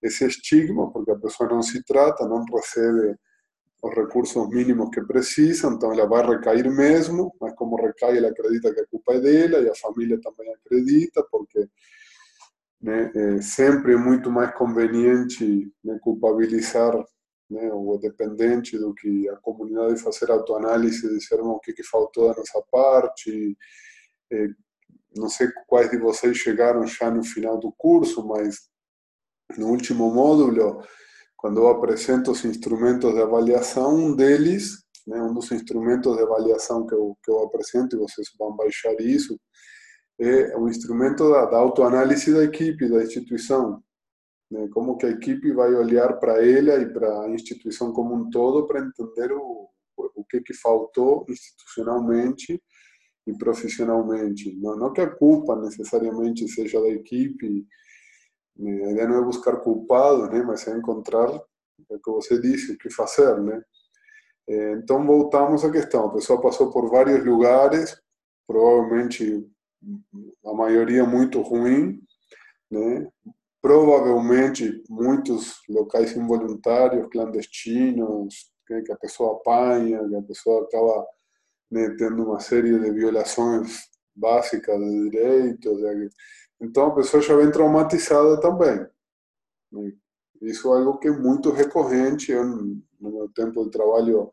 esse 0.00 0.24
estigma, 0.24 0.88
porque 0.92 1.10
a 1.10 1.18
pessoa 1.18 1.50
não 1.50 1.62
se 1.62 1.82
trata, 1.82 2.28
não 2.28 2.44
recebe 2.44 3.16
os 3.80 3.94
recursos 3.94 4.48
mínimos 4.48 4.90
que 4.90 5.00
precisa, 5.02 5.68
então 5.68 5.92
ela 5.92 6.06
vai 6.06 6.26
recair 6.26 6.68
mesmo, 6.70 7.34
mas 7.40 7.54
como 7.54 7.76
recai, 7.76 8.18
ela 8.18 8.28
acredita 8.28 8.74
que 8.74 8.80
a 8.80 8.86
culpa 8.86 9.14
é 9.14 9.20
dela 9.20 9.58
e 9.60 9.68
a 9.68 9.74
família 9.74 10.20
também 10.20 10.52
acredita, 10.52 11.24
porque 11.30 11.68
né, 12.80 13.10
é 13.14 13.40
sempre 13.40 13.94
é 13.94 13.96
muito 13.96 14.30
mais 14.30 14.54
conveniente 14.54 15.72
né, 15.84 15.98
culpabilizar 16.00 16.92
né, 17.50 17.70
o 17.72 17.96
dependente 17.96 18.76
do 18.78 18.94
que 18.94 19.28
a 19.28 19.36
comunidade 19.36 20.02
fazer 20.02 20.30
autoanálise 20.30 21.06
e 21.06 21.18
dizer 21.18 21.40
o 21.40 21.58
que, 21.60 21.72
que 21.72 21.82
faltou 21.82 22.28
da 22.28 22.36
nossa 22.36 22.62
parte. 22.70 23.56
É, 24.30 24.48
não 25.16 25.28
sei 25.28 25.48
quais 25.66 25.90
de 25.90 25.98
vocês 25.98 26.36
chegaram 26.36 26.86
já 26.86 27.10
no 27.10 27.24
final 27.24 27.58
do 27.58 27.72
curso, 27.72 28.26
mas 28.26 28.68
no 29.56 29.68
último 29.68 30.12
módulo, 30.12 30.82
quando 31.38 31.60
eu 31.60 31.68
apresento 31.68 32.32
os 32.32 32.44
instrumentos 32.44 33.14
de 33.14 33.22
avaliação, 33.22 33.94
um 33.94 34.14
deles, 34.14 34.82
né, 35.06 35.22
um 35.22 35.32
dos 35.32 35.50
instrumentos 35.52 36.16
de 36.16 36.22
avaliação 36.22 36.84
que 36.84 36.92
eu, 36.92 37.16
que 37.24 37.30
eu 37.30 37.44
apresento, 37.44 37.94
e 37.94 37.98
vocês 37.98 38.26
vão 38.36 38.54
baixar 38.56 38.92
isso, 39.00 39.38
é 40.18 40.56
o 40.58 40.68
instrumento 40.68 41.30
da, 41.30 41.46
da 41.46 41.58
autoanálise 41.58 42.34
da 42.34 42.42
equipe, 42.42 42.88
da 42.88 43.04
instituição. 43.04 43.80
Né, 44.50 44.68
como 44.72 44.96
que 44.96 45.06
a 45.06 45.10
equipe 45.10 45.52
vai 45.52 45.72
olhar 45.74 46.14
para 46.18 46.44
ela 46.44 46.82
e 46.82 46.92
para 46.92 47.22
a 47.22 47.30
instituição 47.30 47.92
como 47.92 48.16
um 48.16 48.28
todo 48.30 48.66
para 48.66 48.80
entender 48.80 49.32
o, 49.32 49.68
o 49.96 50.24
que, 50.24 50.40
que 50.40 50.54
faltou 50.54 51.24
institucionalmente 51.28 52.60
e 53.28 53.38
profissionalmente. 53.38 54.56
Não, 54.56 54.76
não 54.76 54.92
que 54.92 55.00
a 55.00 55.08
culpa 55.08 55.54
necessariamente 55.54 56.48
seja 56.48 56.80
da 56.80 56.88
equipe? 56.88 57.64
A 58.58 58.90
ideia 58.90 59.08
não 59.08 59.18
é 59.18 59.24
buscar 59.24 59.56
culpado, 59.58 60.28
né? 60.30 60.42
mas 60.42 60.66
é 60.66 60.76
encontrar 60.76 61.30
o 61.30 61.98
que 61.98 62.10
você 62.10 62.40
disse, 62.40 62.72
o 62.72 62.78
que 62.78 62.90
fazer. 62.90 63.40
Né? 63.40 63.62
Então, 64.48 65.06
voltamos 65.06 65.64
à 65.64 65.70
questão. 65.70 66.06
A 66.06 66.12
pessoa 66.12 66.40
passou 66.40 66.70
por 66.70 66.90
vários 66.90 67.24
lugares, 67.24 67.96
provavelmente 68.46 69.46
a 70.44 70.52
maioria 70.54 71.04
muito 71.04 71.40
ruim, 71.40 72.00
né? 72.70 73.08
provavelmente 73.60 74.82
muitos 74.88 75.60
locais 75.68 76.16
involuntários, 76.16 77.08
clandestinos, 77.10 78.50
que 78.66 78.92
a 78.92 78.96
pessoa 78.96 79.36
apanha, 79.36 80.06
que 80.08 80.16
a 80.16 80.22
pessoa 80.22 80.64
acaba 80.64 81.06
né, 81.70 81.94
tendo 81.98 82.24
uma 82.24 82.40
série 82.40 82.78
de 82.78 82.90
violações 82.92 83.88
básicas 84.14 84.78
de 84.78 85.10
direitos, 85.10 85.82
então 86.60 86.86
a 86.86 86.94
pessoa 86.94 87.22
já 87.22 87.36
vem 87.36 87.50
traumatizada 87.50 88.40
também. 88.40 88.86
Isso 90.40 90.72
é 90.72 90.78
algo 90.78 90.98
que 90.98 91.08
é 91.08 91.10
muito 91.10 91.50
recorrente. 91.50 92.32
Eu, 92.32 92.44
no 92.44 92.82
meu 93.00 93.28
tempo 93.30 93.64
de 93.64 93.70
trabalho, 93.70 94.30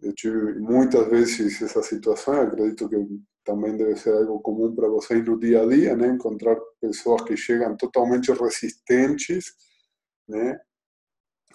eu 0.00 0.12
tive 0.14 0.58
muitas 0.58 1.08
vezes 1.08 1.60
essa 1.62 1.82
situação. 1.82 2.34
Eu 2.34 2.42
acredito 2.42 2.88
que 2.88 2.96
também 3.44 3.76
deve 3.76 3.96
ser 3.96 4.12
algo 4.12 4.40
comum 4.40 4.74
para 4.74 4.88
vocês 4.88 5.24
no 5.24 5.38
dia 5.38 5.62
a 5.62 5.66
dia, 5.66 5.96
né? 5.96 6.08
Encontrar 6.08 6.56
pessoas 6.80 7.22
que 7.22 7.36
chegam 7.36 7.76
totalmente 7.76 8.32
resistentes, 8.32 9.52
né? 10.28 10.60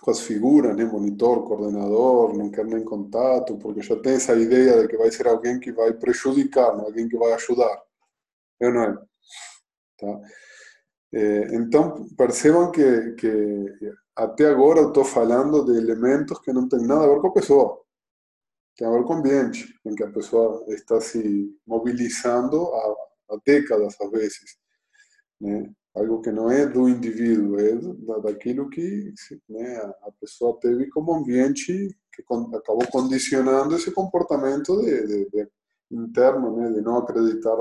Com 0.01 0.11
as 0.11 0.21
figuras, 0.21 0.75
né? 0.75 0.85
Monitor, 0.85 1.43
coordenador, 1.47 2.37
não 2.37 2.51
quer 2.51 2.65
nem 2.65 2.83
contato, 2.83 3.57
porque 3.57 3.81
já 3.81 3.95
tem 3.99 4.13
essa 4.13 4.35
ideia 4.35 4.81
de 4.81 4.87
que 4.87 4.97
vai 4.97 5.11
ser 5.11 5.27
alguém 5.27 5.59
que 5.59 5.71
vai 5.71 5.93
prejudicar, 5.93 6.75
não 6.75 6.85
alguém 6.85 7.07
que 7.07 7.17
vai 7.17 7.33
ajudar. 7.33 7.81
Eu 8.59 8.73
não 8.73 8.83
é. 8.83 9.07
Tá? 9.97 10.21
É, 11.13 11.55
então, 11.55 12.05
percebam 12.17 12.71
que, 12.71 13.11
que 13.13 13.65
até 14.15 14.47
agora 14.47 14.79
eu 14.79 14.89
estou 14.89 15.05
falando 15.05 15.65
de 15.65 15.77
elementos 15.77 16.39
que 16.39 16.51
não 16.51 16.67
tem 16.67 16.85
nada 16.85 17.05
a 17.05 17.07
ver 17.07 17.21
com 17.21 17.27
a 17.27 17.33
pessoa, 17.33 17.81
tem 18.75 18.87
a 18.87 18.91
ver 18.91 19.03
com 19.03 19.13
o 19.13 19.17
ambiente 19.17 19.73
que 19.95 20.03
a 20.03 20.11
pessoa 20.11 20.63
está 20.69 20.99
se 21.01 21.55
mobilizando 21.65 22.73
há, 22.73 22.95
há 23.31 23.37
décadas, 23.45 23.95
às 23.99 24.11
vezes. 24.11 24.57
Né? 25.41 25.71
Algo 25.95 26.21
que 26.21 26.31
não 26.31 26.51
é 26.51 26.67
do 26.67 26.87
indivíduo, 26.87 27.59
é 27.59 28.21
daquilo 28.21 28.69
que 28.69 29.11
a 30.03 30.11
pessoa 30.19 30.59
teve 30.59 30.87
como 30.89 31.15
ambiente 31.15 31.87
que 32.13 32.21
acabou 32.21 32.87
condicionando 32.91 33.75
esse 33.75 33.91
comportamento 33.91 34.79
de, 34.81 35.07
de, 35.07 35.29
de 35.29 35.49
interno, 35.91 36.73
de 36.73 36.81
não 36.81 36.97
acreditar 36.97 37.55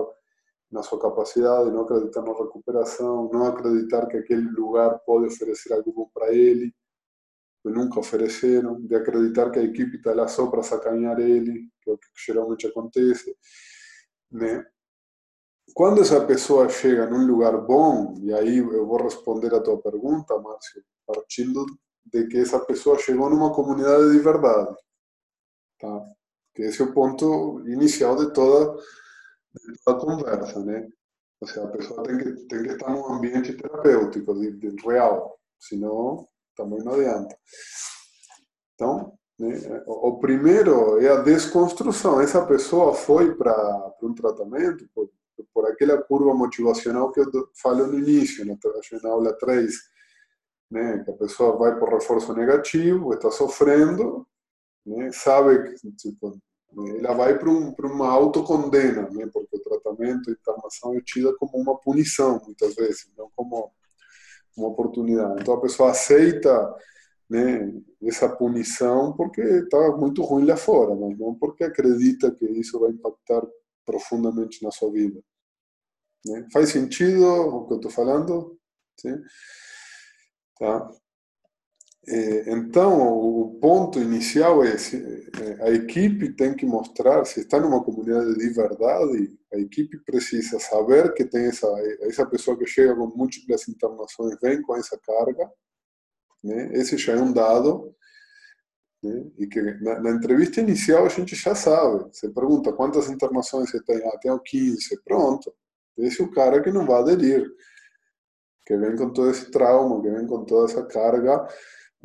na 0.77 0.83
sua 0.83 1.01
capacidade, 1.01 1.71
não 1.71 1.81
acreditar 1.81 2.21
na 2.21 2.33
recuperação, 2.33 3.31
não 3.33 3.47
acreditar 3.47 4.07
que 4.07 4.19
aquele 4.19 4.49
lugar 4.51 4.99
pode 5.01 5.27
oferecer 5.27 5.73
algo 5.73 6.11
para 6.13 6.33
ele, 6.33 6.73
que 7.63 7.71
nunca 7.71 7.99
ofereceram, 7.99 8.81
de 8.83 8.95
acreditar 8.95 9.51
que 9.51 9.59
a 9.59 9.63
equipe 9.63 9.97
está 9.97 10.13
lá 10.13 10.29
só 10.29 10.47
para 10.49 10.63
sacanear 10.63 11.19
ele, 11.19 11.69
que 11.83 11.91
é 11.91 11.95
o 11.95 11.99
que 11.99 12.09
geralmente 12.27 12.67
acontece, 12.67 13.35
né? 14.31 14.65
Quando 15.75 16.03
essa 16.03 16.25
pessoa 16.25 16.69
chega 16.69 17.07
num 17.07 17.27
lugar 17.27 17.57
bom, 17.63 18.15
e 18.21 18.33
aí 18.33 18.59
eu 18.59 18.87
vou 18.87 19.03
responder 19.03 19.55
a 19.55 19.61
tua 19.61 19.81
pergunta, 19.81 20.39
Márcio, 20.39 20.85
partindo 21.07 21.65
de 22.05 22.27
que 22.29 22.39
essa 22.39 22.61
pessoa 22.61 22.99
chegou 22.99 23.31
numa 23.31 23.53
comunidade 23.53 24.13
de 24.13 24.19
verdade, 24.19 24.77
tá? 25.81 26.03
Que 26.55 26.63
esse 26.65 26.83
é 26.83 26.85
o 26.85 27.69
inicial 27.69 28.17
de 28.17 28.33
toda 28.33 28.81
a 29.87 29.95
conversa, 29.95 30.65
né? 30.65 30.89
Ou 31.41 31.49
seja, 31.49 31.65
a 31.65 31.69
pessoa 31.69 32.03
tem 32.03 32.19
que, 32.19 32.33
tem 32.47 32.63
que 32.63 32.69
estar 32.71 32.91
num 32.91 33.13
ambiente 33.13 33.53
terapêutico, 33.53 34.35
de, 34.35 34.53
de 34.53 34.87
real, 34.87 35.39
senão 35.59 36.27
também 36.57 36.83
não 36.83 36.95
adianta. 36.95 37.37
Então, 38.75 39.13
né, 39.39 39.83
o 39.87 40.19
primeiro 40.19 40.99
é 41.01 41.09
a 41.09 41.21
desconstrução. 41.21 42.21
Essa 42.21 42.45
pessoa 42.47 42.95
foi 42.95 43.35
para 43.35 43.93
um 44.03 44.15
tratamento 44.15 44.89
por, 44.95 45.11
por 45.53 45.67
aquela 45.67 46.03
curva 46.03 46.35
motivacional 46.35 47.13
que 47.13 47.21
eu 47.21 47.31
falo 47.61 47.87
no 47.87 47.99
início, 47.99 48.45
na, 48.47 48.57
na 49.03 49.11
aula 49.11 49.33
3, 49.39 49.75
né, 50.71 51.03
que 51.05 51.11
a 51.11 51.15
pessoa 51.15 51.57
vai 51.57 51.79
por 51.79 51.93
reforço 51.93 52.33
negativo, 52.33 53.13
está 53.13 53.31
sofrendo, 53.31 54.27
né, 54.85 55.13
sabe 55.13 55.75
que 55.75 55.93
tipo, 55.93 56.39
ela 56.99 57.15
vai 57.15 57.39
para 57.39 57.49
um, 57.49 57.75
uma 57.85 58.09
autocondena, 58.09 59.09
né? 59.11 59.29
porque 59.33 59.57
o 59.57 59.61
tratamento, 59.61 60.29
a 60.29 60.33
internação 60.33 60.95
é 60.95 61.01
tida 61.01 61.35
como 61.39 61.57
uma 61.57 61.79
punição, 61.79 62.41
muitas 62.45 62.75
vezes, 62.75 63.11
não 63.17 63.31
como 63.35 63.73
uma 64.57 64.69
oportunidade. 64.69 65.41
Então 65.41 65.55
a 65.55 65.61
pessoa 65.61 65.91
aceita 65.91 66.75
né, 67.31 67.73
essa 68.03 68.29
punição 68.29 69.15
porque 69.17 69.41
está 69.41 69.97
muito 69.97 70.23
ruim 70.23 70.45
lá 70.45 70.57
fora, 70.57 70.95
mas 70.95 71.19
não 71.19 71.35
porque 71.35 71.65
acredita 71.65 72.31
que 72.31 72.45
isso 72.45 72.79
vai 72.79 72.91
impactar 72.91 73.43
profundamente 73.85 74.63
na 74.63 74.71
sua 74.71 74.91
vida. 74.91 75.21
Né? 76.27 76.47
Faz 76.53 76.71
sentido 76.71 77.25
o 77.25 77.67
que 77.67 77.73
eu 77.75 77.77
estou 77.77 77.91
falando? 77.91 78.59
Sim? 79.01 79.17
Tá? 80.59 80.91
É, 82.09 82.53
então, 82.53 83.19
o 83.19 83.59
ponto 83.61 83.99
inicial 83.99 84.63
é 84.63 84.77
a 85.61 85.71
equipe 85.71 86.33
tem 86.35 86.55
que 86.55 86.65
mostrar, 86.65 87.25
se 87.25 87.41
está 87.41 87.59
numa 87.59 87.83
comunidade 87.83 88.39
de 88.39 88.49
verdade, 88.51 89.37
a 89.53 89.59
equipe 89.59 89.99
precisa 90.05 90.61
saber 90.61 91.13
que 91.15 91.25
tem 91.25 91.47
essa, 91.47 91.67
essa 92.03 92.25
pessoa 92.25 92.57
que 92.57 92.65
chega 92.65 92.95
com 92.95 93.09
múltiplas 93.09 93.69
internações 93.69 94.37
vem 94.41 94.63
com 94.63 94.77
essa 94.77 94.97
carga, 94.99 95.51
né? 96.45 96.71
esse 96.75 96.97
já 96.97 97.15
é 97.15 97.21
um 97.21 97.33
dado, 97.33 97.93
né? 99.03 99.25
e 99.39 99.49
que 99.49 99.61
na, 99.81 100.01
na, 100.01 100.11
entrevista 100.11 100.61
inicial 100.61 101.07
a 101.07 101.09
gente 101.09 101.35
já 101.35 101.57
sabe, 101.57 102.05
você 102.13 102.29
pergunta 102.29 102.73
quantas 102.73 103.11
internações 103.11 103.71
você 103.71 103.83
tem, 103.83 103.97
ah, 104.07 104.19
tenho 104.23 104.39
15, 104.39 105.03
pronto, 105.05 105.53
esse 105.99 106.23
é 106.23 106.25
o 106.25 106.31
cara 106.31 106.63
que 106.63 106.71
não 106.71 106.87
vai 106.87 107.01
aderir, 107.01 107.51
que 108.65 108.77
vem 108.77 108.95
com 108.97 109.13
todo 109.13 109.31
esse 109.31 109.51
trauma, 109.51 110.01
que 110.03 110.11
vem 110.11 110.27
com 110.27 110.45
toda 110.45 110.71
essa 110.71 110.85
carga, 110.85 111.49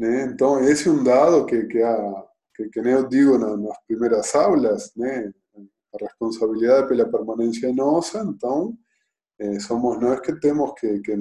né? 0.02 0.24
Então, 0.24 0.60
esse 0.64 0.90
é 0.90 0.92
um 0.92 1.04
dado 1.04 1.46
que, 1.46 1.64
que, 1.68 1.80
a, 1.80 2.26
que, 2.56 2.70
que 2.70 2.80
eu 2.80 3.08
digo 3.08 3.38
na, 3.38 3.56
nas 3.56 3.78
primeiras 3.86 4.34
aulas, 4.34 4.92
né? 4.96 5.32
a 5.94 6.06
responsabilidade 6.06 6.88
pela 6.88 7.08
permanência 7.08 7.68
é 7.68 7.72
nossa, 7.72 8.20
então 8.24 8.76
eh, 9.38 9.60
somos 9.60 10.00
nós 10.00 10.20
que 10.22 10.40
temos 10.40 10.74
que, 10.80 11.02
que 11.02 11.16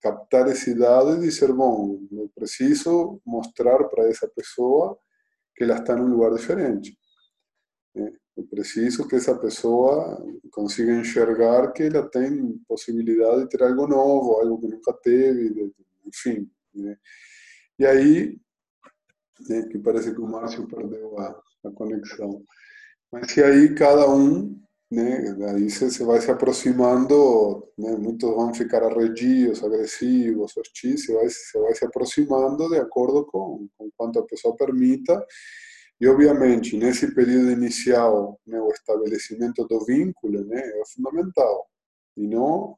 captar 0.00 0.48
esse 0.48 0.74
dado 0.74 1.16
e 1.16 1.20
dizer, 1.20 1.52
bom, 1.52 2.00
eu 2.12 2.30
preciso 2.34 3.20
mostrar 3.26 3.84
para 3.88 4.08
essa 4.08 4.26
pessoa 4.28 4.98
que 5.54 5.64
ela 5.64 5.76
está 5.76 5.94
num 5.94 6.06
lugar 6.06 6.32
diferente. 6.32 6.96
Né? 7.94 8.10
é 8.38 8.42
preciso 8.42 9.06
que 9.06 9.16
essa 9.16 9.36
pessoa 9.36 10.24
consiga 10.50 10.92
enxergar 10.92 11.72
que 11.72 11.82
ela 11.82 12.08
tem 12.08 12.56
possibilidade 12.68 13.42
de 13.42 13.48
ter 13.48 13.64
algo 13.64 13.86
novo, 13.86 14.40
algo 14.40 14.60
que 14.60 14.68
nunca 14.68 14.94
teve, 15.02 15.74
enfim. 16.06 16.48
E 17.78 17.86
aí, 17.86 18.38
né, 19.48 19.62
que 19.70 19.78
parece 19.78 20.12
que 20.12 20.20
o 20.20 20.26
Márcio 20.26 20.66
perdeu 20.66 21.18
a, 21.18 21.40
a 21.64 21.70
conexão. 21.72 22.42
Mas 23.12 23.36
e 23.36 23.42
aí 23.42 23.74
cada 23.74 24.08
um, 24.10 24.60
né, 24.90 25.36
aí 25.50 25.70
você 25.70 26.04
vai 26.04 26.20
se 26.20 26.30
aproximando, 26.30 27.66
né, 27.78 27.96
muitos 27.96 28.28
vão 28.30 28.52
ficar 28.54 28.82
arredios, 28.82 29.62
agressivos, 29.62 30.56
hostis, 30.56 31.06
você 31.06 31.14
vai, 31.14 31.28
você 31.28 31.60
vai 31.60 31.74
se 31.74 31.84
aproximando 31.84 32.68
de 32.68 32.78
acordo 32.78 33.24
com, 33.26 33.68
com 33.76 33.90
quanto 33.96 34.18
a 34.18 34.26
pessoa 34.26 34.56
permita 34.56 35.24
e, 36.00 36.06
obviamente, 36.06 36.76
nesse 36.76 37.12
período 37.12 37.50
inicial, 37.50 38.40
né, 38.46 38.60
o 38.60 38.70
estabelecimento 38.70 39.66
do 39.66 39.84
vínculo 39.84 40.44
né, 40.44 40.60
é 40.60 40.82
fundamental. 40.94 41.68
E 42.16 42.26
não 42.26 42.76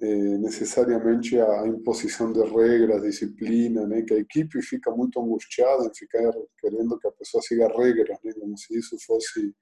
é, 0.00 0.38
necessariamente 0.38 1.38
a 1.40 1.66
imposição 1.66 2.32
de 2.32 2.42
regras, 2.42 3.02
disciplina, 3.02 3.86
né, 3.86 4.02
que 4.02 4.12
a 4.12 4.18
equipe 4.18 4.60
fica 4.62 4.90
muito 4.90 5.18
angustiada 5.20 5.86
em 5.86 5.94
ficar 5.94 6.32
querendo 6.58 6.98
que 6.98 7.08
a 7.08 7.12
pessoa 7.12 7.42
siga 7.42 7.68
regras, 7.68 8.18
né, 8.22 8.32
como 8.34 8.56
se 8.58 8.76
isso 8.78 8.96
fosse 9.06 9.54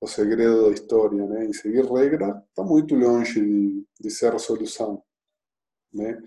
o 0.00 0.06
segredo 0.08 0.64
da 0.66 0.70
história. 0.72 1.24
Né, 1.26 1.46
e 1.46 1.54
seguir 1.54 1.84
regras 1.84 2.36
está 2.48 2.64
muito 2.64 2.94
longe 2.94 3.40
de, 3.40 3.86
de 4.00 4.10
ser 4.10 4.34
a 4.34 4.38
solução. 4.38 5.02
Né? 5.92 6.20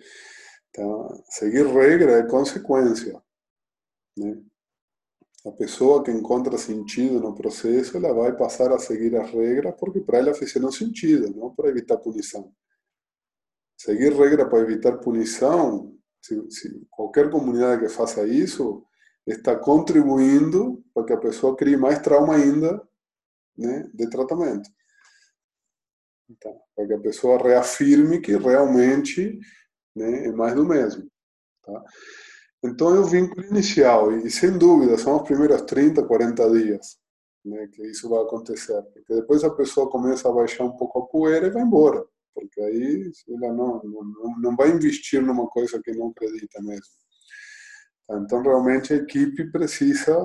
Então, 0.70 1.24
seguir 1.30 1.66
regra 1.68 2.20
é 2.20 2.28
consequência. 2.28 3.22
Né? 4.18 4.42
A 5.46 5.52
pessoa 5.52 6.02
que 6.02 6.12
encontra 6.12 6.58
sentido 6.58 7.20
no 7.20 7.36
processo, 7.36 7.98
ela 7.98 8.14
vai 8.14 8.36
passar 8.38 8.72
a 8.72 8.80
seguir 8.80 9.16
as 9.18 9.30
regras 9.32 9.76
porque 9.78 10.00
para 10.00 10.20
ela 10.20 10.34
fizeram 10.34 10.72
sentido, 10.72 11.30
não 11.36 11.54
para 11.54 11.70
evitar 11.70 11.98
punição. 11.98 12.54
Seguir 13.78 14.14
regra 14.14 14.48
para 14.48 14.60
evitar 14.60 14.98
punição, 14.98 15.94
se, 16.22 16.50
se 16.50 16.88
qualquer 16.90 17.30
comunidade 17.30 17.82
que 17.82 17.90
faça 17.90 18.26
isso, 18.26 18.86
está 19.26 19.56
contribuindo 19.56 20.84
para 20.94 21.06
que 21.06 21.14
a 21.14 21.18
pessoa 21.18 21.56
crie 21.56 21.78
mais 21.78 22.00
trauma 22.00 22.36
ainda 22.36 22.82
né, 23.58 23.90
de 23.94 24.10
tratamento. 24.10 24.70
Então, 26.30 26.58
para 26.76 26.88
que 26.88 26.94
a 26.94 27.00
pessoa 27.00 27.42
reafirme 27.42 28.22
que 28.22 28.36
realmente 28.36 29.40
né, 29.96 30.28
é 30.28 30.32
mais 30.32 30.56
do 30.56 30.66
mesmo. 30.66 31.10
Tá? 31.62 31.84
Então 32.64 32.96
é 32.96 33.00
o 33.00 33.06
vínculo 33.06 33.46
inicial, 33.48 34.12
e 34.14 34.30
sem 34.30 34.58
dúvida 34.58 34.98
são 34.98 35.18
os 35.18 35.24
primeiros 35.24 35.62
30, 35.64 36.04
40 36.04 36.50
dias 36.52 36.98
né, 37.44 37.68
que 37.68 37.82
isso 37.84 38.10
vai 38.10 38.22
acontecer, 38.22 38.82
porque 38.94 39.14
depois 39.14 39.44
a 39.44 39.50
pessoa 39.50 39.90
começa 39.90 40.30
a 40.30 40.32
baixar 40.32 40.64
um 40.64 40.76
pouco 40.78 41.00
a 41.00 41.06
poeira 41.06 41.48
e 41.48 41.52
vai 41.52 41.62
embora, 41.62 42.06
porque 42.34 42.62
aí 42.62 43.12
ela 43.30 43.54
não, 43.54 43.82
não, 43.84 44.40
não 44.40 44.56
vai 44.56 44.72
investir 44.72 45.22
numa 45.22 45.48
coisa 45.48 45.82
que 45.84 45.92
não 45.94 46.10
acredita 46.10 46.62
mesmo. 46.62 46.94
Então 48.12 48.42
realmente 48.42 48.94
a 48.94 48.98
equipe 48.98 49.52
precisa, 49.52 50.18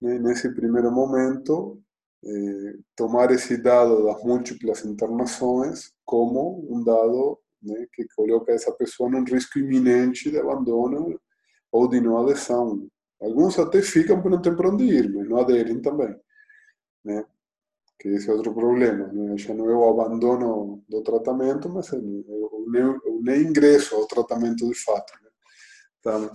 né, 0.00 0.18
nesse 0.18 0.54
primeiro 0.54 0.90
momento, 0.90 1.80
eh, 2.24 2.78
tomar 2.96 3.30
esse 3.30 3.56
dado 3.56 4.04
das 4.04 4.22
múltiplas 4.24 4.84
internações 4.84 5.92
como 6.04 6.66
um 6.70 6.82
dado 6.82 7.38
né, 7.62 7.86
que 7.92 8.06
coloca 8.16 8.52
essa 8.52 8.72
pessoa 8.72 9.10
num 9.10 9.24
risco 9.24 9.58
iminente 9.58 10.30
de 10.30 10.38
abandono 10.38 11.20
ou 11.72 11.88
de 11.88 12.00
não 12.00 12.18
adesão. 12.18 12.88
Alguns 13.20 13.58
até 13.58 13.82
ficam 13.82 14.16
porque 14.16 14.36
não 14.36 14.42
tem 14.42 14.56
para 14.56 14.68
onde 14.68 14.84
ir, 14.84 15.12
mas 15.12 15.28
não 15.28 15.38
aderem 15.38 15.80
também. 15.80 16.14
Né? 17.04 17.24
Que 17.98 18.08
esse 18.08 18.28
é 18.28 18.32
outro 18.32 18.52
problema. 18.54 19.06
Né? 19.08 19.36
Já 19.36 19.54
não 19.54 19.70
é 19.70 19.74
o 19.74 19.88
abandono 19.88 20.84
do 20.88 21.02
tratamento, 21.02 21.68
mas 21.68 21.92
é 21.92 21.96
o 21.96 22.66
nem, 22.68 22.84
o 22.84 23.20
nem 23.22 23.42
ingresso 23.42 23.94
ao 23.94 24.06
tratamento 24.06 24.68
de 24.68 24.74
fato. 24.74 25.12
Né? 25.22 25.30
Então, 26.00 26.30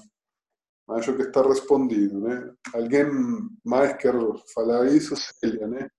acho 0.90 1.16
que 1.16 1.24
está 1.24 1.42
respondido. 1.42 2.20
Né? 2.20 2.54
Alguém 2.74 3.06
mais 3.64 3.96
quer 3.98 4.16
falar 4.54 4.88
isso? 4.88 5.16
Célia, 5.16 5.68
né? 5.68 5.90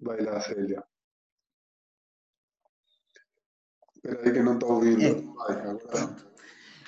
Vai 0.00 0.20
lá, 0.22 0.40
Célia. 0.40 0.82
Espera 3.96 4.22
aí 4.22 4.32
que 4.32 4.42
não 4.42 4.54
está 4.54 4.66
ouvindo. 4.66 5.02
É. 5.02 5.12
Vai, 5.12 5.60
agora. 5.60 6.29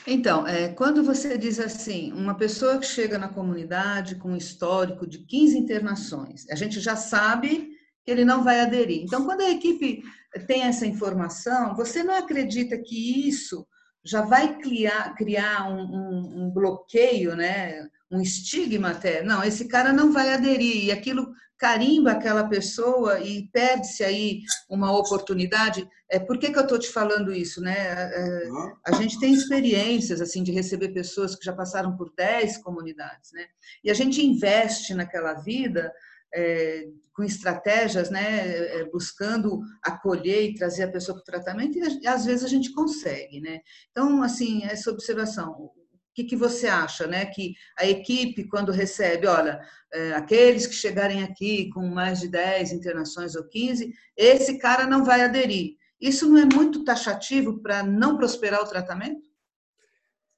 Então, 0.06 0.46
é, 0.46 0.68
quando 0.68 1.04
você 1.04 1.38
diz 1.38 1.60
assim, 1.60 2.12
uma 2.12 2.34
pessoa 2.34 2.78
que 2.78 2.86
chega 2.86 3.18
na 3.18 3.28
comunidade 3.28 4.16
com 4.16 4.30
um 4.30 4.36
histórico 4.36 5.06
de 5.06 5.18
15 5.18 5.58
internações, 5.58 6.48
a 6.50 6.56
gente 6.56 6.80
já 6.80 6.96
sabe 6.96 7.70
que 8.04 8.10
ele 8.10 8.24
não 8.24 8.42
vai 8.42 8.60
aderir. 8.60 9.02
Então, 9.02 9.24
quando 9.24 9.42
a 9.42 9.50
equipe 9.50 10.02
tem 10.46 10.62
essa 10.62 10.86
informação, 10.86 11.74
você 11.76 12.02
não 12.02 12.14
acredita 12.14 12.76
que 12.78 13.28
isso 13.28 13.66
já 14.04 14.22
vai 14.22 14.58
criar, 14.58 15.14
criar 15.14 15.70
um, 15.70 15.82
um, 15.82 16.44
um 16.44 16.50
bloqueio, 16.50 17.36
né? 17.36 17.86
Um 18.12 18.20
estigma 18.20 18.90
até. 18.90 19.22
Não, 19.22 19.42
esse 19.42 19.66
cara 19.66 19.92
não 19.92 20.12
vai 20.12 20.32
aderir. 20.32 20.84
E 20.84 20.92
aquilo 20.92 21.32
carimba 21.58 22.10
aquela 22.10 22.48
pessoa 22.48 23.20
e 23.20 23.48
perde-se 23.52 24.02
aí 24.02 24.40
uma 24.68 24.96
oportunidade. 24.96 25.88
É, 26.10 26.18
por 26.18 26.36
que, 26.36 26.50
que 26.50 26.58
eu 26.58 26.64
estou 26.64 26.78
te 26.78 26.88
falando 26.88 27.32
isso? 27.32 27.60
Né? 27.60 27.74
É, 27.76 28.48
a 28.84 28.92
gente 28.92 29.18
tem 29.18 29.32
experiências 29.32 30.20
assim 30.20 30.42
de 30.42 30.52
receber 30.52 30.88
pessoas 30.88 31.36
que 31.36 31.44
já 31.44 31.52
passaram 31.52 31.96
por 31.96 32.12
10 32.16 32.58
comunidades. 32.58 33.32
Né? 33.32 33.46
E 33.82 33.90
a 33.90 33.94
gente 33.94 34.20
investe 34.20 34.92
naquela 34.92 35.34
vida 35.34 35.92
é, 36.34 36.88
com 37.14 37.22
estratégias, 37.22 38.10
né, 38.10 38.80
é, 38.80 38.84
buscando 38.90 39.60
acolher 39.82 40.44
e 40.44 40.54
trazer 40.54 40.84
a 40.84 40.90
pessoa 40.90 41.14
para 41.14 41.22
o 41.22 41.24
tratamento, 41.24 41.78
e 41.78 42.06
às 42.06 42.24
vezes 42.24 42.44
a 42.44 42.48
gente 42.48 42.72
consegue. 42.72 43.40
Né? 43.40 43.60
Então, 43.90 44.22
assim, 44.22 44.64
essa 44.64 44.90
observação 44.90 45.70
o 46.12 46.14
que, 46.14 46.24
que 46.24 46.36
você 46.36 46.66
acha, 46.66 47.06
né? 47.06 47.24
Que 47.24 47.54
a 47.78 47.88
equipe, 47.88 48.44
quando 48.44 48.70
recebe, 48.70 49.26
olha, 49.26 49.58
é, 49.90 50.12
aqueles 50.12 50.66
que 50.66 50.74
chegarem 50.74 51.22
aqui 51.22 51.70
com 51.70 51.86
mais 51.86 52.20
de 52.20 52.28
10 52.28 52.72
internações 52.72 53.34
ou 53.34 53.44
15, 53.44 53.94
esse 54.14 54.58
cara 54.58 54.86
não 54.86 55.04
vai 55.04 55.22
aderir. 55.22 55.76
Isso 55.98 56.28
não 56.28 56.36
é 56.36 56.44
muito 56.44 56.84
taxativo 56.84 57.62
para 57.62 57.82
não 57.82 58.18
prosperar 58.18 58.60
o 58.60 58.68
tratamento? 58.68 59.26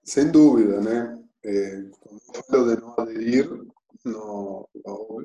Sem 0.05 0.31
dúvida, 0.31 0.81
né? 0.81 1.19
É, 1.45 1.83
quando 2.47 2.77
de 2.77 2.81
não 2.81 2.95
aderir, 2.97 3.51
no, 4.05 4.69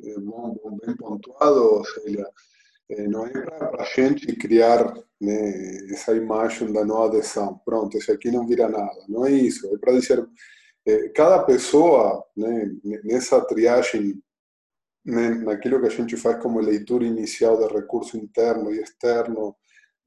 é 0.03 0.19
bom, 0.19 0.79
bem 0.83 0.95
pontuado, 0.95 1.63
ou 1.75 1.85
seja, 1.85 2.25
não 3.07 3.25
é 3.25 3.31
para 3.31 3.83
a 3.83 3.85
gente 3.85 4.35
criar 4.35 4.93
né, 5.21 5.91
essa 5.91 6.15
imagem 6.15 6.71
da 6.73 6.83
não 6.83 7.03
adesão. 7.03 7.59
Pronto, 7.63 7.97
isso 7.97 8.11
aqui 8.11 8.31
não 8.31 8.47
vira 8.47 8.67
nada. 8.67 9.05
Não 9.07 9.25
é 9.25 9.31
isso. 9.31 9.73
É 9.73 9.77
para 9.77 9.93
dizer, 9.93 10.27
cada 11.13 11.43
pessoa, 11.43 12.25
né, 12.35 12.71
nessa 13.03 13.39
triagem, 13.41 14.21
né, 15.05 15.29
naquilo 15.29 15.79
que 15.79 15.87
a 15.87 15.91
gente 15.91 16.17
faz 16.17 16.41
como 16.41 16.59
leitura 16.59 17.05
inicial 17.05 17.57
de 17.57 17.73
recurso 17.73 18.17
interno 18.17 18.73
e 18.73 18.81
externo, 18.81 19.55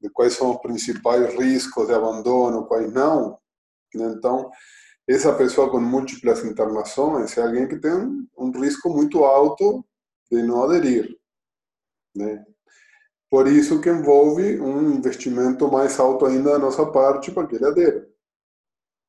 de 0.01 0.09
quais 0.09 0.33
são 0.33 0.51
os 0.51 0.61
principais 0.61 1.33
riscos 1.35 1.87
de 1.87 1.93
abandono, 1.93 2.65
quais 2.65 2.91
não. 2.91 3.39
Então, 3.95 4.51
essa 5.07 5.33
pessoa 5.33 5.69
com 5.69 5.79
múltiplas 5.79 6.43
internações 6.43 7.37
é 7.37 7.41
alguém 7.41 7.67
que 7.67 7.77
tem 7.77 7.91
um 8.37 8.51
risco 8.51 8.89
muito 8.89 9.23
alto 9.23 9.85
de 10.31 10.43
não 10.43 10.63
aderir. 10.63 11.17
Né? 12.15 12.43
Por 13.33 13.47
isso 13.47 13.81
que 13.81 13.89
envolve 13.89 14.61
um 14.61 14.91
investimento 14.91 15.67
mais 15.67 15.99
alto 15.99 16.23
ainda 16.23 16.51
da 16.51 16.59
nossa 16.59 16.85
parte 16.85 17.31
para 17.31 17.47
que 17.47 17.55
ele 17.55 17.65
adera. 17.65 18.07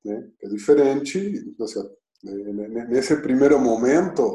Né? 0.02 0.30
É 0.42 0.48
diferente, 0.48 1.44
seja, 1.66 1.90
nesse 2.88 3.16
primeiro 3.16 3.60
momento, 3.60 4.34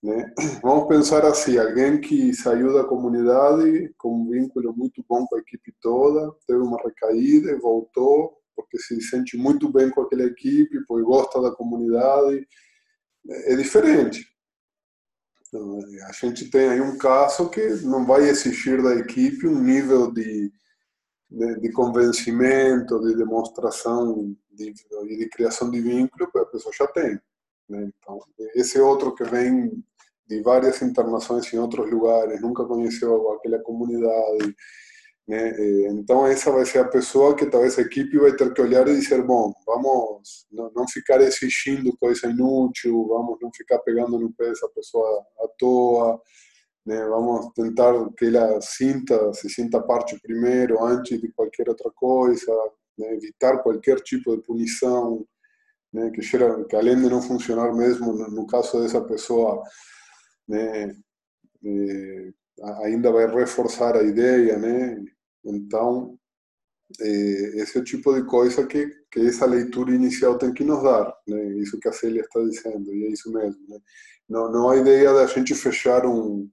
né? 0.00 0.32
vamos 0.62 0.86
pensar 0.86 1.24
assim, 1.24 1.58
alguém 1.58 2.00
que 2.00 2.32
saiu 2.32 2.72
da 2.72 2.84
comunidade 2.84 3.92
com 3.98 4.14
um 4.14 4.30
vínculo 4.30 4.72
muito 4.76 5.04
bom 5.08 5.26
com 5.26 5.34
a 5.34 5.40
equipe 5.40 5.74
toda, 5.82 6.32
teve 6.46 6.60
uma 6.60 6.78
recaída 6.80 7.50
e 7.50 7.58
voltou 7.58 8.38
porque 8.54 8.78
se 8.78 9.00
sente 9.00 9.36
muito 9.36 9.72
bem 9.72 9.90
com 9.90 10.02
aquela 10.02 10.22
equipe, 10.22 10.84
pois 10.86 11.04
gosta 11.04 11.42
da 11.42 11.50
comunidade, 11.50 12.46
é 13.28 13.56
diferente. 13.56 14.24
A 15.52 16.12
gente 16.12 16.48
tem 16.48 16.68
aí 16.68 16.80
um 16.80 16.96
caso 16.96 17.48
que 17.48 17.66
não 17.82 18.06
vai 18.06 18.28
exigir 18.28 18.82
da 18.82 18.94
equipe 18.94 19.48
um 19.48 19.60
nível 19.60 20.12
de, 20.12 20.52
de, 21.28 21.60
de 21.60 21.72
convencimento, 21.72 23.00
de 23.00 23.16
demonstração 23.16 24.36
e 24.52 24.56
de, 24.56 24.72
de, 24.72 25.28
criação 25.28 25.70
de 25.70 25.80
vínculo 25.80 26.30
que 26.30 26.38
a 26.38 26.46
pessoa 26.46 26.72
já 26.76 26.86
tem. 26.86 27.18
Né? 27.68 27.90
Então, 27.98 28.20
esse 28.54 28.78
outro 28.78 29.14
que 29.14 29.24
vem 29.24 29.82
de 30.28 30.40
várias 30.42 30.80
internações 30.82 31.52
em 31.52 31.58
outros 31.58 31.90
lugares, 31.90 32.40
nunca 32.40 32.64
conheceu 32.64 33.32
aquela 33.32 33.58
comunidade, 33.58 34.54
né? 35.30 35.54
Então 35.92 36.26
essa 36.26 36.50
vai 36.50 36.66
ser 36.66 36.80
a 36.80 36.88
pessoa 36.88 37.36
que 37.36 37.46
talvez 37.46 37.78
a 37.78 37.82
equipe 37.82 38.18
vai 38.18 38.34
ter 38.34 38.52
que 38.52 38.60
olhar 38.60 38.88
e 38.88 38.98
dizer, 38.98 39.22
bom, 39.22 39.52
vamos 39.64 40.44
não 40.50 40.88
ficar 40.88 41.20
exigindo 41.20 41.96
coisa 41.98 42.26
inútil, 42.28 43.06
vamos 43.06 43.38
não 43.40 43.48
ficar 43.54 43.78
pegando 43.78 44.18
no 44.18 44.32
pé 44.32 44.48
dessa 44.48 44.68
pessoa 44.70 45.24
à 45.38 45.48
toa, 45.56 46.20
né? 46.84 47.06
Vamos 47.06 47.52
tentar 47.54 47.94
que 48.18 48.24
ela 48.26 48.60
sinta, 48.60 49.32
se 49.32 49.48
sinta 49.48 49.80
parte 49.80 50.18
primeiro, 50.20 50.82
antes 50.84 51.20
de 51.20 51.30
qualquer 51.30 51.68
outra 51.68 51.92
coisa, 51.94 52.52
né? 52.98 53.14
evitar 53.14 53.62
qualquer 53.62 54.00
tipo 54.00 54.36
de 54.36 54.42
punição, 54.42 55.24
né? 55.92 56.10
que, 56.10 56.22
gera, 56.22 56.64
que 56.64 56.74
além 56.74 56.96
de 56.96 57.08
não 57.08 57.22
funcionar 57.22 57.72
mesmo, 57.72 58.12
no 58.14 58.48
caso 58.48 58.82
dessa 58.82 59.00
pessoa, 59.00 59.62
né? 60.48 60.92
É, 61.64 62.30
ainda 62.82 63.12
vai 63.12 63.26
reforçar 63.26 63.96
a 63.96 64.02
ideia, 64.02 64.58
né? 64.58 65.00
Então, 65.44 66.18
é, 67.00 67.60
esse 67.60 67.78
é 67.78 67.80
o 67.80 67.84
tipo 67.84 68.12
de 68.14 68.24
coisa 68.26 68.66
que, 68.66 68.86
que 69.10 69.20
essa 69.20 69.46
leitura 69.46 69.94
inicial 69.94 70.38
tem 70.38 70.52
que 70.52 70.64
nos 70.64 70.82
dar, 70.82 71.14
né? 71.26 71.44
Isso 71.58 71.78
que 71.78 71.88
a 71.88 71.92
Célia 71.92 72.22
está 72.22 72.40
dizendo, 72.40 72.92
e 72.94 73.06
é 73.06 73.10
isso 73.10 73.32
mesmo, 73.32 73.60
né? 73.68 73.78
Não, 74.28 74.50
não 74.50 74.70
há 74.70 74.76
ideia 74.76 75.12
da 75.12 75.26
gente 75.26 75.54
fechar 75.54 76.06
um, 76.06 76.48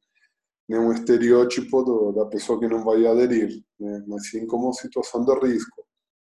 né, 0.70 0.80
um 0.80 0.92
estereótipo 0.94 1.84
do, 1.84 2.12
da 2.12 2.26
pessoa 2.26 2.60
que 2.60 2.68
não 2.68 2.84
vai 2.84 3.06
aderir, 3.06 3.64
né? 3.80 4.04
Mas 4.08 4.30
sim 4.30 4.46
como 4.48 4.74
situação 4.74 5.24
de 5.26 5.34
risco. 5.48 5.86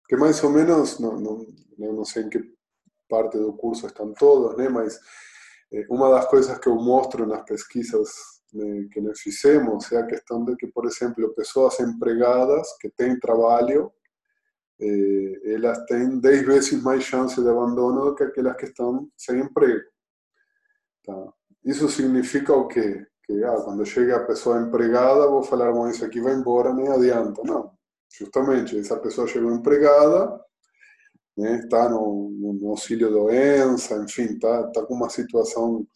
Que 0.07 0.15
mais 0.17 0.43
ou 0.43 0.49
menos, 0.51 0.99
não, 0.99 1.19
não, 1.19 1.45
não 1.77 2.05
sei 2.05 2.23
em 2.23 2.29
que 2.29 2.39
parte 3.09 3.37
do 3.37 3.53
curso 3.53 3.87
estão 3.87 4.13
todos, 4.13 4.57
né? 4.57 4.69
Mas 4.69 4.99
é, 5.73 5.85
uma 5.89 6.09
das 6.09 6.27
coisas 6.29 6.57
que 6.59 6.67
eu 6.67 6.75
mostro 6.75 7.25
nas 7.27 7.43
pesquisas 7.43 8.09
que 8.91 8.99
nós 8.99 9.19
fizemos 9.19 9.91
é 9.91 9.99
a 9.99 10.05
questão 10.05 10.43
de 10.43 10.55
que, 10.55 10.67
por 10.67 10.85
exemplo, 10.85 11.33
pessoas 11.33 11.79
empregadas 11.79 12.67
que 12.79 12.89
têm 12.89 13.19
trabalho, 13.19 13.91
eh, 14.79 15.53
elas 15.53 15.85
têm 15.85 16.19
10 16.19 16.45
vezes 16.45 16.83
mais 16.83 17.03
chance 17.03 17.41
de 17.41 17.47
abandono 17.47 18.05
do 18.05 18.15
que 18.15 18.23
aquelas 18.23 18.57
que 18.57 18.65
estão 18.65 19.09
sem 19.17 19.39
emprego. 19.39 19.83
Tá? 21.05 21.33
Isso 21.63 21.87
significa 21.89 22.53
o 22.53 22.67
quê? 22.67 23.05
Que 23.25 23.43
ah, 23.43 23.61
quando 23.63 23.85
chega 23.85 24.17
a 24.17 24.25
pessoa 24.25 24.61
empregada, 24.61 25.27
vou 25.27 25.43
falar, 25.43 25.71
bom, 25.71 25.87
isso 25.87 26.03
aqui 26.03 26.19
vai 26.19 26.33
embora, 26.33 26.73
nem 26.73 26.89
adianta. 26.89 27.41
Não. 27.45 27.71
Justamente, 28.09 28.77
essa 28.77 28.97
pessoa 28.99 29.27
chegou 29.27 29.51
empregada, 29.53 30.39
né, 31.37 31.59
está 31.59 31.87
no, 31.89 32.29
no 32.31 32.69
auxílio 32.69 33.09
doença, 33.09 33.95
enfim, 34.03 34.33
está 34.33 34.67
tá 34.71 34.85
com 34.85 34.95
uma 34.95 35.09
situação 35.09 35.87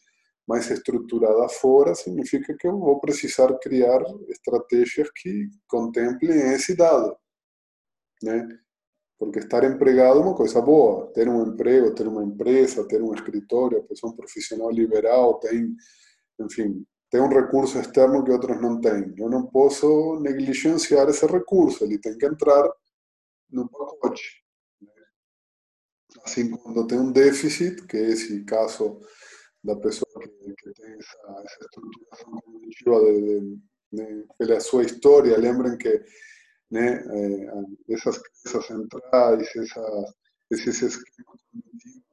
mais 0.47 0.69
estruturada 0.69 1.49
fora, 1.49 1.95
significa 1.95 2.55
que 2.55 2.67
eu 2.67 2.77
vou 2.77 2.99
precisar 2.99 3.53
criar 3.59 4.01
estratégias 4.29 5.09
que 5.15 5.49
contemplem 5.67 6.53
esse 6.53 6.75
dado, 6.75 7.15
né? 8.21 8.47
Porque 9.17 9.39
estar 9.39 9.63
empregado 9.63 10.19
é 10.19 10.23
uma 10.23 10.35
coisa 10.35 10.61
boa, 10.61 11.11
ter 11.13 11.27
um 11.27 11.47
emprego, 11.47 11.95
ter 11.95 12.07
uma 12.07 12.23
empresa, 12.23 12.87
ter 12.87 13.01
um 13.01 13.13
escritório, 13.13 13.83
pessoa 13.83 14.11
um 14.11 14.15
profissional 14.15 14.69
liberal, 14.69 15.39
tem, 15.39 15.73
enfim, 16.41 16.85
tem 17.09 17.21
um 17.21 17.29
recurso 17.29 17.79
externo 17.79 18.23
que 18.23 18.31
outros 18.31 18.61
não 18.61 18.79
têm. 18.81 19.15
Eu 19.17 19.29
não 19.29 19.47
posso 19.47 20.19
negligenciar 20.19 21.07
esse 21.09 21.25
recurso, 21.25 21.83
ele 21.85 21.97
tem 21.97 22.17
que 22.17 22.25
entrar 22.25 22.69
no 23.49 23.69
pacote. 23.69 24.43
Assim, 26.23 26.49
quando 26.51 26.85
tem 26.85 26.99
um 26.99 27.11
déficit, 27.11 27.85
que 27.87 27.97
é 27.97 28.09
esse 28.09 28.43
caso 28.43 28.99
da 29.65 29.75
pessoa 29.77 30.07
que, 30.21 30.53
que 30.53 30.71
tem 30.73 30.93
essa, 30.93 31.17
essa 31.43 31.67
cognitiva 31.73 32.99
de, 33.01 33.39
de, 33.39 33.59
de, 33.93 34.27
pela 34.37 34.59
sua 34.59 34.83
história. 34.83 35.35
Lembrem 35.37 35.75
que 35.77 36.03
né, 36.69 37.03
é, 37.03 37.47
essas 37.93 38.19
crenças 38.19 38.67
centrais, 38.67 39.55
essas, 39.55 40.13
esses 40.51 40.81
esquemas 40.81 41.41
cognitivos 41.51 42.03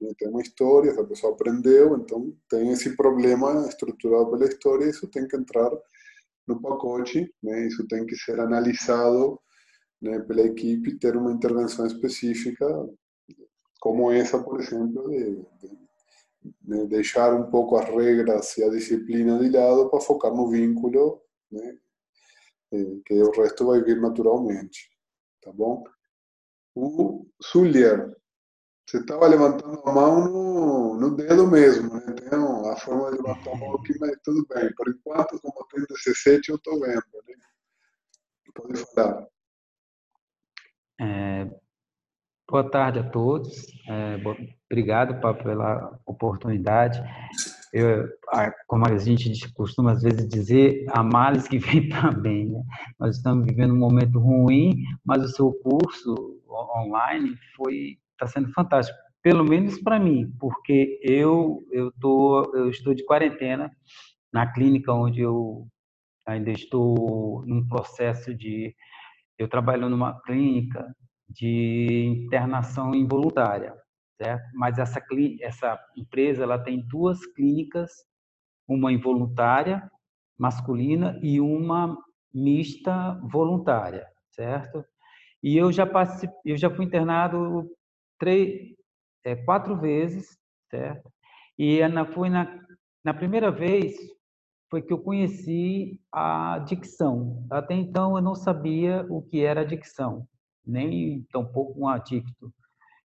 né, 0.00 0.12
tem 0.18 0.28
uma 0.28 0.40
história, 0.40 0.90
essa 0.90 1.04
pessoa 1.04 1.34
aprendeu, 1.34 1.96
então 1.96 2.34
tem 2.48 2.70
esse 2.70 2.96
problema 2.96 3.68
estruturado 3.68 4.30
pela 4.30 4.46
história, 4.46 4.88
isso 4.88 5.06
tem 5.08 5.28
que 5.28 5.36
entrar 5.36 5.70
no 6.46 6.58
pacote, 6.60 7.32
né, 7.42 7.66
isso 7.66 7.86
tem 7.86 8.06
que 8.06 8.16
ser 8.16 8.40
analisado 8.40 9.38
né, 10.00 10.18
pela 10.20 10.42
equipe, 10.42 10.98
ter 10.98 11.16
uma 11.16 11.32
intervenção 11.32 11.86
específica 11.86 12.66
como 13.82 14.12
essa, 14.12 14.40
por 14.40 14.60
exemplo, 14.60 15.10
de, 15.10 15.44
de, 15.58 15.78
de 16.60 16.86
deixar 16.86 17.34
um 17.34 17.50
pouco 17.50 17.76
as 17.76 17.88
regras 17.88 18.56
e 18.56 18.62
a 18.62 18.70
disciplina 18.70 19.36
de 19.40 19.50
lado 19.50 19.90
para 19.90 20.00
focar 20.00 20.32
no 20.32 20.48
vínculo, 20.48 21.20
né? 21.50 21.76
que 23.04 23.14
o 23.20 23.32
resto 23.32 23.66
vai 23.66 23.82
vir 23.82 24.00
naturalmente, 24.00 24.88
tá 25.42 25.50
bom? 25.52 25.82
O 26.76 27.26
Zulier, 27.44 28.16
você 28.86 28.98
estava 28.98 29.26
levantando 29.26 29.82
a 29.84 29.92
mão 29.92 30.28
no, 30.28 30.94
no 31.00 31.16
dedo 31.16 31.48
mesmo, 31.48 31.92
né? 31.92 32.12
Tem 32.12 32.38
a 32.38 32.76
forma 32.76 33.10
de 33.10 33.16
levantar 33.16 33.50
a 33.50 33.56
mão 33.56 33.74
aqui, 33.74 33.98
mas 33.98 34.16
tudo 34.22 34.46
bem. 34.46 34.72
Por 34.76 34.88
enquanto, 34.90 35.40
como 35.40 35.66
tem 35.66 35.84
17, 35.88 36.50
eu 36.50 36.56
estou 36.56 36.78
vendo, 36.78 37.02
né? 37.26 37.34
Pode 38.54 38.76
falar. 38.94 39.26
É, 41.00 41.61
Boa 42.50 42.68
tarde 42.68 42.98
a 42.98 43.10
todos. 43.10 43.66
É, 43.88 44.16
obrigado 44.70 45.20
pra, 45.20 45.32
pela 45.32 45.98
oportunidade. 46.04 47.02
Eu, 47.72 48.06
como 48.66 48.86
a 48.86 48.98
gente 48.98 49.50
costuma 49.54 49.92
às 49.92 50.02
vezes 50.02 50.28
dizer, 50.28 50.84
a 50.90 51.02
males 51.02 51.48
que 51.48 51.58
vem 51.58 51.88
também. 51.90 52.50
Né? 52.50 52.62
Nós 52.98 53.16
estamos 53.16 53.46
vivendo 53.46 53.72
um 53.72 53.78
momento 53.78 54.18
ruim, 54.18 54.76
mas 55.04 55.24
o 55.24 55.28
seu 55.28 55.52
curso 55.62 56.42
online 56.76 57.34
foi 57.56 57.98
está 58.12 58.26
sendo 58.26 58.52
fantástico, 58.52 58.96
pelo 59.22 59.44
menos 59.44 59.80
para 59.80 59.98
mim, 59.98 60.30
porque 60.38 61.00
eu 61.02 61.64
eu 61.72 61.90
tô 62.00 62.52
eu 62.54 62.68
estou 62.68 62.94
de 62.94 63.04
quarentena 63.04 63.70
na 64.32 64.52
clínica 64.52 64.92
onde 64.92 65.20
eu 65.20 65.66
ainda 66.26 66.50
estou 66.50 67.44
num 67.46 67.66
processo 67.66 68.34
de 68.34 68.74
eu 69.38 69.48
trabalho 69.48 69.88
numa 69.88 70.20
clínica 70.22 70.94
de 71.28 72.24
internação 72.24 72.94
involuntária, 72.94 73.74
certo? 74.20 74.44
Mas 74.54 74.78
essa, 74.78 75.00
essa 75.40 75.78
empresa 75.96 76.42
ela 76.42 76.58
tem 76.58 76.86
duas 76.86 77.24
clínicas, 77.26 77.90
uma 78.68 78.92
involuntária 78.92 79.90
masculina 80.38 81.18
e 81.22 81.40
uma 81.40 81.96
mista 82.32 83.18
voluntária, 83.24 84.06
certo? 84.30 84.84
E 85.42 85.56
eu 85.56 85.72
já 85.72 85.86
participei, 85.86 86.52
eu 86.52 86.56
já 86.56 86.70
fui 86.70 86.84
internado 86.84 87.68
três, 88.18 88.74
é, 89.24 89.36
quatro 89.36 89.78
vezes, 89.78 90.38
certo? 90.70 91.10
E 91.58 91.86
na, 91.88 92.06
foi 92.06 92.30
na, 92.30 92.60
na 93.04 93.12
primeira 93.12 93.50
vez 93.50 93.94
foi 94.70 94.80
que 94.80 94.92
eu 94.92 94.98
conheci 94.98 96.00
a 96.10 96.60
dicção. 96.60 97.46
Até 97.50 97.74
então 97.74 98.16
eu 98.16 98.22
não 98.22 98.34
sabia 98.34 99.04
o 99.10 99.20
que 99.20 99.44
era 99.44 99.66
dicção 99.66 100.26
nem 100.66 101.22
tampouco 101.32 101.80
um 101.80 101.88
adicto. 101.88 102.52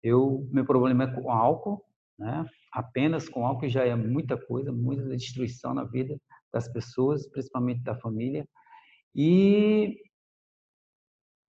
Eu, 0.03 0.47
meu 0.53 0.65
problema 0.65 1.05
é 1.05 1.07
com 1.07 1.31
álcool, 1.31 1.85
né? 2.19 2.45
Apenas 2.73 3.29
com 3.29 3.47
álcool 3.47 3.69
já 3.69 3.85
é 3.85 3.95
muita 3.95 4.37
coisa, 4.37 4.73
muita 4.73 5.17
destruição 5.17 5.75
na 5.75 5.85
vida 5.85 6.19
das 6.53 6.69
pessoas, 6.73 7.29
principalmente 7.29 7.83
da 7.83 7.97
família. 7.97 8.47
E 9.15 9.97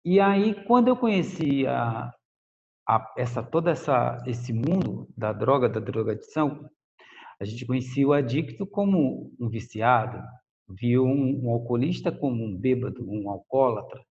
e 0.04 0.20
aí 0.20 0.64
quando 0.66 0.88
eu 0.88 0.96
conheci 0.96 1.66
a, 1.68 2.12
a 2.88 3.14
essa 3.18 3.42
toda 3.44 3.72
essa 3.72 4.18
esse 4.28 4.54
mundo 4.54 5.08
da 5.18 5.34
droga, 5.34 5.68
da 5.68 5.80
drogadição, 5.80 6.70
a 7.40 7.46
gente 7.46 7.66
conhecia 7.66 8.08
o 8.08 8.14
adicto 8.14 8.66
como 8.66 9.32
um 9.40 9.50
viciado, 9.50 10.22
viu 10.70 11.06
um, 11.06 11.46
um 11.46 11.52
alcoolista 11.52 12.12
como 12.12 12.44
um 12.44 12.56
bêbado, 12.56 13.06
um 13.10 13.30
alcoólatra, 13.30 14.04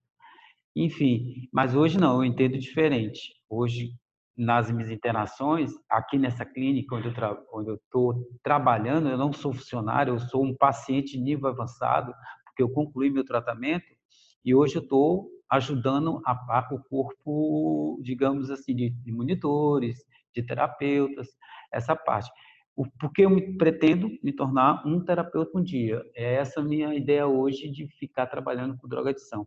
enfim, 0.77 1.49
mas 1.53 1.75
hoje 1.75 1.99
não, 1.99 2.17
eu 2.17 2.25
entendo 2.25 2.59
diferente. 2.59 3.35
Hoje, 3.49 3.93
nas 4.37 4.71
minhas 4.71 4.91
internações, 4.91 5.73
aqui 5.89 6.19
nessa 6.19 6.45
clínica 6.45 6.97
onde 6.97 7.69
eu 7.69 7.77
estou 7.77 8.29
trabalhando, 8.43 9.09
eu 9.09 9.17
não 9.17 9.33
sou 9.33 9.53
funcionário, 9.53 10.15
eu 10.15 10.19
sou 10.19 10.45
um 10.45 10.57
paciente 10.57 11.19
nível 11.19 11.49
avançado, 11.49 12.13
porque 12.45 12.63
eu 12.63 12.71
concluí 12.71 13.11
meu 13.11 13.25
tratamento 13.25 13.87
e 14.45 14.55
hoje 14.55 14.77
eu 14.77 14.83
estou 14.83 15.29
ajudando 15.51 16.21
a, 16.27 16.69
o 16.73 16.83
corpo, 16.85 18.01
digamos 18.03 18.51
assim, 18.51 18.75
de, 18.75 18.91
de, 18.91 19.13
monitores, 19.13 19.99
de 20.35 20.43
terapeutas, 20.43 21.29
essa 21.73 21.95
parte. 21.95 22.31
O, 22.77 22.85
porque 22.99 23.25
eu 23.25 23.31
me, 23.31 23.57
pretendo 23.57 24.11
me 24.23 24.33
tornar 24.33 24.85
um 24.85 25.05
terapeuta 25.05 25.57
um 25.57 25.63
dia. 25.63 26.03
É 26.15 26.35
essa 26.35 26.61
minha 26.61 26.93
ideia 26.95 27.27
hoje 27.27 27.71
de 27.71 27.87
ficar 27.99 28.27
trabalhando 28.27 28.77
com 28.77 28.89
drogadição. 28.89 29.47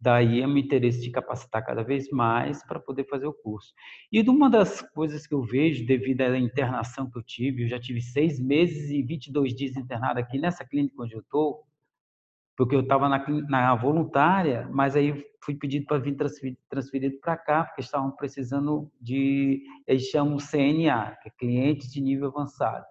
Daí 0.00 0.40
é 0.40 0.46
o 0.46 0.48
meu 0.48 0.58
interesse 0.58 1.00
de 1.00 1.10
capacitar 1.10 1.64
cada 1.64 1.82
vez 1.82 2.08
mais 2.10 2.64
para 2.64 2.78
poder 2.78 3.04
fazer 3.04 3.26
o 3.26 3.32
curso. 3.32 3.74
E 4.12 4.20
uma 4.22 4.48
das 4.48 4.80
coisas 4.80 5.26
que 5.26 5.34
eu 5.34 5.42
vejo, 5.42 5.84
devido 5.84 6.20
à 6.20 6.38
internação 6.38 7.10
que 7.10 7.18
eu 7.18 7.22
tive, 7.22 7.64
eu 7.64 7.68
já 7.68 7.80
tive 7.80 8.00
seis 8.00 8.38
meses 8.38 8.90
e 8.90 9.02
22 9.02 9.54
dias 9.54 9.76
internado 9.76 10.20
aqui 10.20 10.38
nessa 10.38 10.64
clínica 10.64 11.02
onde 11.02 11.14
eu 11.14 11.20
estou, 11.20 11.64
porque 12.56 12.76
eu 12.76 12.80
estava 12.80 13.08
na, 13.08 13.24
na, 13.48 13.74
voluntária, 13.74 14.68
mas 14.72 14.94
aí 14.94 15.24
fui 15.44 15.54
pedido 15.54 15.86
para 15.86 15.98
vir 15.98 16.14
transferido, 16.14 16.58
transferido 16.68 17.18
para 17.20 17.36
cá, 17.36 17.64
porque 17.64 17.80
estavam 17.80 18.10
precisando 18.12 18.90
de, 19.00 19.64
eles 19.86 20.04
chamam 20.04 20.38
CNA, 20.38 21.16
que 21.22 21.28
é 21.28 21.32
clientes 21.36 21.90
de 21.92 22.00
nível 22.00 22.28
avançado, 22.28 22.84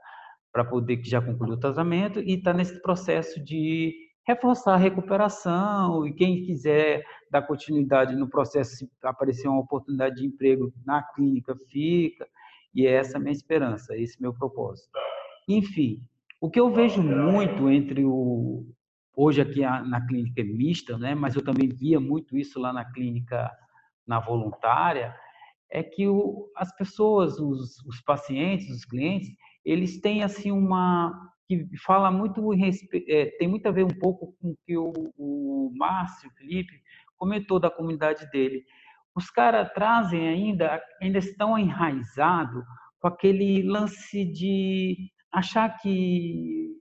para 0.51 0.65
poder 0.65 0.97
que 0.97 1.09
já 1.09 1.21
concluiu 1.21 1.53
o 1.53 1.59
tratamento 1.59 2.19
e 2.19 2.35
está 2.35 2.53
nesse 2.53 2.81
processo 2.81 3.43
de 3.43 4.06
reforçar 4.27 4.73
a 4.73 4.77
recuperação 4.77 6.05
e 6.05 6.13
quem 6.13 6.43
quiser 6.43 7.01
dar 7.31 7.43
continuidade 7.43 8.13
no 8.15 8.27
processo, 8.27 8.75
se 8.75 8.91
aparecer 9.01 9.47
uma 9.47 9.61
oportunidade 9.61 10.17
de 10.17 10.25
emprego 10.25 10.73
na 10.85 11.01
clínica, 11.01 11.55
fica. 11.69 12.27
E 12.75 12.85
é 12.85 12.91
essa 12.91 13.17
a 13.17 13.21
minha 13.21 13.31
esperança, 13.31 13.95
esse 13.95 14.21
meu 14.21 14.33
propósito. 14.33 14.89
Enfim, 15.47 16.03
o 16.41 16.49
que 16.49 16.59
eu 16.59 16.69
vejo 16.69 17.01
muito 17.01 17.69
entre 17.69 18.03
o 18.03 18.65
hoje 19.15 19.41
aqui 19.41 19.61
na 19.61 20.05
clínica 20.05 20.41
é 20.41 20.43
mista, 20.43 20.95
né, 20.95 21.15
mas 21.15 21.35
eu 21.35 21.43
também 21.43 21.69
via 21.69 21.99
muito 21.99 22.37
isso 22.37 22.59
lá 22.59 22.71
na 22.71 22.85
clínica 22.85 23.51
na 24.05 24.19
voluntária, 24.19 25.15
é 25.71 25.81
que 25.81 26.07
o, 26.07 26.51
as 26.55 26.75
pessoas, 26.75 27.39
os, 27.39 27.79
os 27.79 27.99
pacientes, 28.01 28.69
os 28.69 28.85
clientes, 28.85 29.29
eles 29.65 29.99
têm 29.99 30.23
assim 30.23 30.51
uma 30.51 31.31
que 31.47 31.65
fala 31.77 32.11
muito 32.11 32.41
é, 32.53 33.25
tem 33.37 33.47
muito 33.47 33.67
a 33.67 33.71
ver 33.71 33.83
um 33.83 33.99
pouco 33.99 34.35
com 34.39 34.49
o 34.51 34.57
que 34.65 34.77
o, 34.77 34.91
o 35.17 35.71
Márcio 35.75 36.29
Felipe 36.31 36.81
comentou 37.17 37.59
da 37.59 37.71
comunidade 37.71 38.29
dele. 38.29 38.63
Os 39.15 39.29
caras 39.29 39.71
trazem 39.73 40.27
ainda, 40.27 40.81
ainda 41.01 41.17
estão 41.17 41.57
enraizados 41.57 42.63
com 42.99 43.07
aquele 43.07 43.63
lance 43.63 44.25
de 44.25 45.11
achar 45.31 45.77
que 45.77 46.75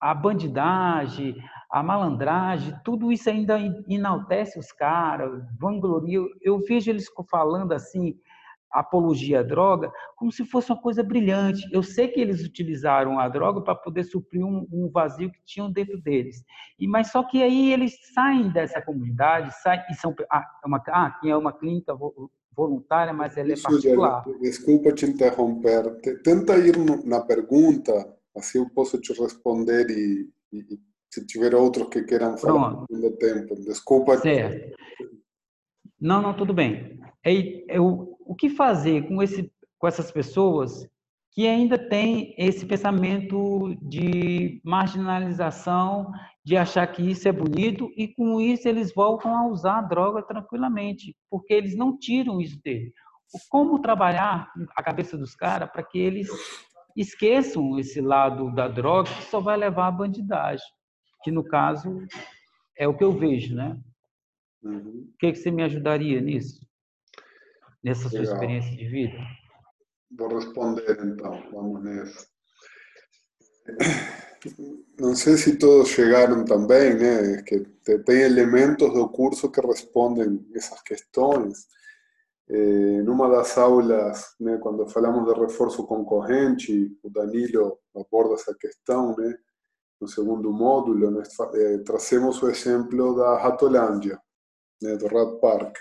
a 0.00 0.14
bandidagem, 0.14 1.36
a 1.70 1.82
malandragem, 1.82 2.74
tudo 2.84 3.12
isso 3.12 3.28
ainda 3.28 3.58
enaltece 3.86 4.58
os 4.58 4.72
caras, 4.72 5.42
vangloria. 5.58 6.20
Eu 6.40 6.60
vejo 6.60 6.90
eles 6.90 7.06
falando 7.30 7.72
assim, 7.72 8.14
apologia 8.72 9.40
à 9.40 9.42
droga 9.42 9.90
como 10.16 10.30
se 10.30 10.44
fosse 10.44 10.70
uma 10.70 10.80
coisa 10.80 11.02
brilhante. 11.02 11.62
Eu 11.72 11.82
sei 11.82 12.08
que 12.08 12.20
eles 12.20 12.44
utilizaram 12.44 13.18
a 13.18 13.28
droga 13.28 13.60
para 13.60 13.74
poder 13.74 14.04
suprir 14.04 14.44
um, 14.44 14.66
um, 14.72 14.90
vazio 14.90 15.30
que 15.30 15.40
tinham 15.44 15.70
dentro 15.70 16.00
deles. 16.00 16.44
E 16.78 16.86
mas 16.86 17.10
só 17.10 17.22
que 17.22 17.42
aí 17.42 17.72
eles 17.72 17.94
saem 18.12 18.50
dessa 18.50 18.80
comunidade, 18.80 19.54
saem 19.62 19.82
e 19.90 19.94
são 19.94 20.14
ah, 20.30 20.44
é 20.62 20.66
uma 20.66 20.82
ah, 20.88 21.20
é 21.24 21.36
uma 21.36 21.52
clínica 21.52 21.96
voluntária, 22.54 23.12
mas 23.12 23.36
ela 23.36 23.52
é 23.52 23.56
particular. 23.60 24.24
Desculpa 24.40 24.92
te 24.92 25.06
interromper. 25.06 26.00
Tenta 26.22 26.56
ir 26.56 26.76
na 27.04 27.20
pergunta, 27.20 27.92
assim 28.36 28.58
eu 28.58 28.68
posso 28.70 29.00
te 29.00 29.12
responder 29.12 29.88
e, 29.90 30.28
e 30.52 30.78
se 31.12 31.26
tiver 31.26 31.54
outros 31.54 31.88
que 31.88 32.02
queiram 32.02 32.36
falar 32.38 32.84
no 32.88 33.10
tempo. 33.16 33.54
Desculpa. 33.56 34.16
Certo. 34.18 34.76
Não, 36.00 36.22
não, 36.22 36.34
tudo 36.34 36.54
bem. 36.54 36.98
Eu, 37.68 38.16
o 38.30 38.34
que 38.36 38.48
fazer 38.48 39.08
com, 39.08 39.20
esse, 39.20 39.52
com 39.76 39.88
essas 39.88 40.12
pessoas 40.12 40.88
que 41.32 41.48
ainda 41.48 41.76
têm 41.76 42.32
esse 42.38 42.64
pensamento 42.64 43.74
de 43.82 44.60
marginalização, 44.64 46.12
de 46.44 46.56
achar 46.56 46.86
que 46.86 47.02
isso 47.02 47.26
é 47.26 47.32
bonito, 47.32 47.90
e 47.96 48.06
com 48.06 48.40
isso 48.40 48.68
eles 48.68 48.94
voltam 48.94 49.36
a 49.36 49.48
usar 49.48 49.78
a 49.78 49.82
droga 49.82 50.22
tranquilamente, 50.22 51.16
porque 51.28 51.52
eles 51.52 51.76
não 51.76 51.98
tiram 51.98 52.40
isso 52.40 52.56
dele. 52.62 52.92
Como 53.48 53.80
trabalhar 53.80 54.48
a 54.76 54.82
cabeça 54.82 55.18
dos 55.18 55.34
caras 55.34 55.68
para 55.68 55.82
que 55.82 55.98
eles 55.98 56.28
esqueçam 56.96 57.80
esse 57.80 58.00
lado 58.00 58.54
da 58.54 58.68
droga 58.68 59.10
que 59.10 59.24
só 59.24 59.40
vai 59.40 59.56
levar 59.56 59.88
à 59.88 59.90
bandidagem, 59.90 60.64
que 61.24 61.32
no 61.32 61.42
caso 61.42 61.98
é 62.78 62.86
o 62.86 62.96
que 62.96 63.02
eu 63.02 63.10
vejo, 63.10 63.56
né? 63.56 63.76
Uhum. 64.62 65.08
O 65.12 65.18
que, 65.18 65.32
que 65.32 65.38
você 65.38 65.50
me 65.50 65.64
ajudaria 65.64 66.20
nisso? 66.20 66.69
Nessa 67.82 68.08
sua 68.08 68.20
Legal. 68.20 68.34
experiência 68.34 68.76
de 68.76 68.88
vida? 68.88 69.18
Vou 70.16 70.28
responder 70.28 70.98
então, 71.04 71.42
vamos 71.52 71.82
nessa. 71.82 72.26
Não 74.98 75.14
sei 75.14 75.36
se 75.36 75.56
todos 75.56 75.88
chegaram 75.88 76.44
também, 76.44 76.94
né? 76.94 77.42
Que 77.42 77.60
tem 78.04 78.22
elementos 78.22 78.92
do 78.92 79.08
curso 79.08 79.50
que 79.50 79.60
respondem 79.60 80.46
essas 80.54 80.82
questões. 80.82 81.66
Eh, 82.48 83.02
numa 83.02 83.28
das 83.28 83.56
aulas, 83.56 84.34
né, 84.40 84.58
quando 84.58 84.88
falamos 84.88 85.32
de 85.32 85.40
reforço 85.40 85.86
concorrente, 85.86 86.98
o 87.02 87.08
Danilo 87.08 87.78
aborda 87.94 88.34
essa 88.34 88.52
questão, 88.54 89.14
né? 89.16 89.38
No 90.00 90.08
segundo 90.08 90.52
módulo, 90.52 91.10
nós 91.12 91.28
eh, 91.54 91.78
trazemos 91.84 92.42
o 92.42 92.48
exemplo 92.48 93.14
da 93.14 93.38
Ratolândia, 93.38 94.20
né, 94.82 94.96
do 94.96 95.06
Rat 95.06 95.38
Park, 95.40 95.76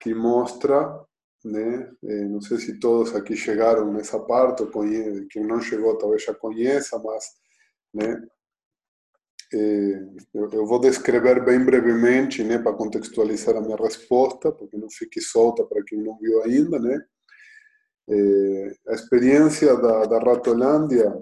que 0.00 0.14
mostra, 0.14 1.04
né, 1.44 1.90
eh, 2.04 2.24
não 2.26 2.40
sei 2.40 2.58
se 2.58 2.80
todos 2.80 3.14
aqui 3.14 3.36
chegaram 3.36 3.92
nessa 3.92 4.18
parte, 4.20 4.62
ou 4.62 4.70
conhece, 4.70 5.26
quem 5.30 5.46
não 5.46 5.60
chegou 5.60 5.96
talvez 5.98 6.24
já 6.24 6.34
conheça, 6.34 6.98
mas 6.98 7.24
né, 7.94 8.22
eh, 9.52 10.00
eu, 10.34 10.50
eu, 10.52 10.66
vou 10.66 10.80
descrever 10.80 11.44
bem 11.44 11.64
brevemente, 11.64 12.42
né, 12.44 12.58
para 12.58 12.76
contextualizar 12.76 13.56
a 13.56 13.60
minha 13.60 13.76
resposta, 13.76 14.52
porque 14.52 14.76
não 14.76 14.88
fique 14.90 15.20
solta 15.20 15.64
para 15.64 15.82
quem 15.84 15.98
não 16.02 16.18
viu 16.18 16.42
ainda, 16.42 16.78
né. 16.78 17.04
Eh, 18.08 18.74
a 18.88 18.94
experiência 18.94 19.76
da, 19.76 20.04
da 20.04 20.18
Ratolândia 20.18 21.12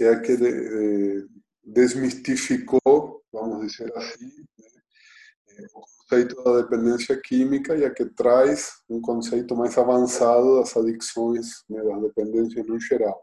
é 0.00 0.08
a 0.08 0.20
que 0.20 0.36
de, 0.36 0.48
eh, 0.48 1.26
desmistificou, 1.64 3.22
vamos 3.32 3.66
dizer 3.66 3.92
assim, 3.96 4.26
o 4.26 4.77
conceito 5.72 6.42
da 6.42 6.62
dependência 6.62 7.20
química 7.20 7.74
a 7.74 7.90
que 7.90 8.04
traz 8.06 8.82
um 8.88 9.00
conceito 9.00 9.56
mais 9.56 9.76
avançado 9.76 10.58
das 10.58 10.76
adicções, 10.76 11.64
né, 11.68 11.82
das 11.82 12.02
dependências 12.02 12.66
no 12.66 12.80
geral. 12.80 13.20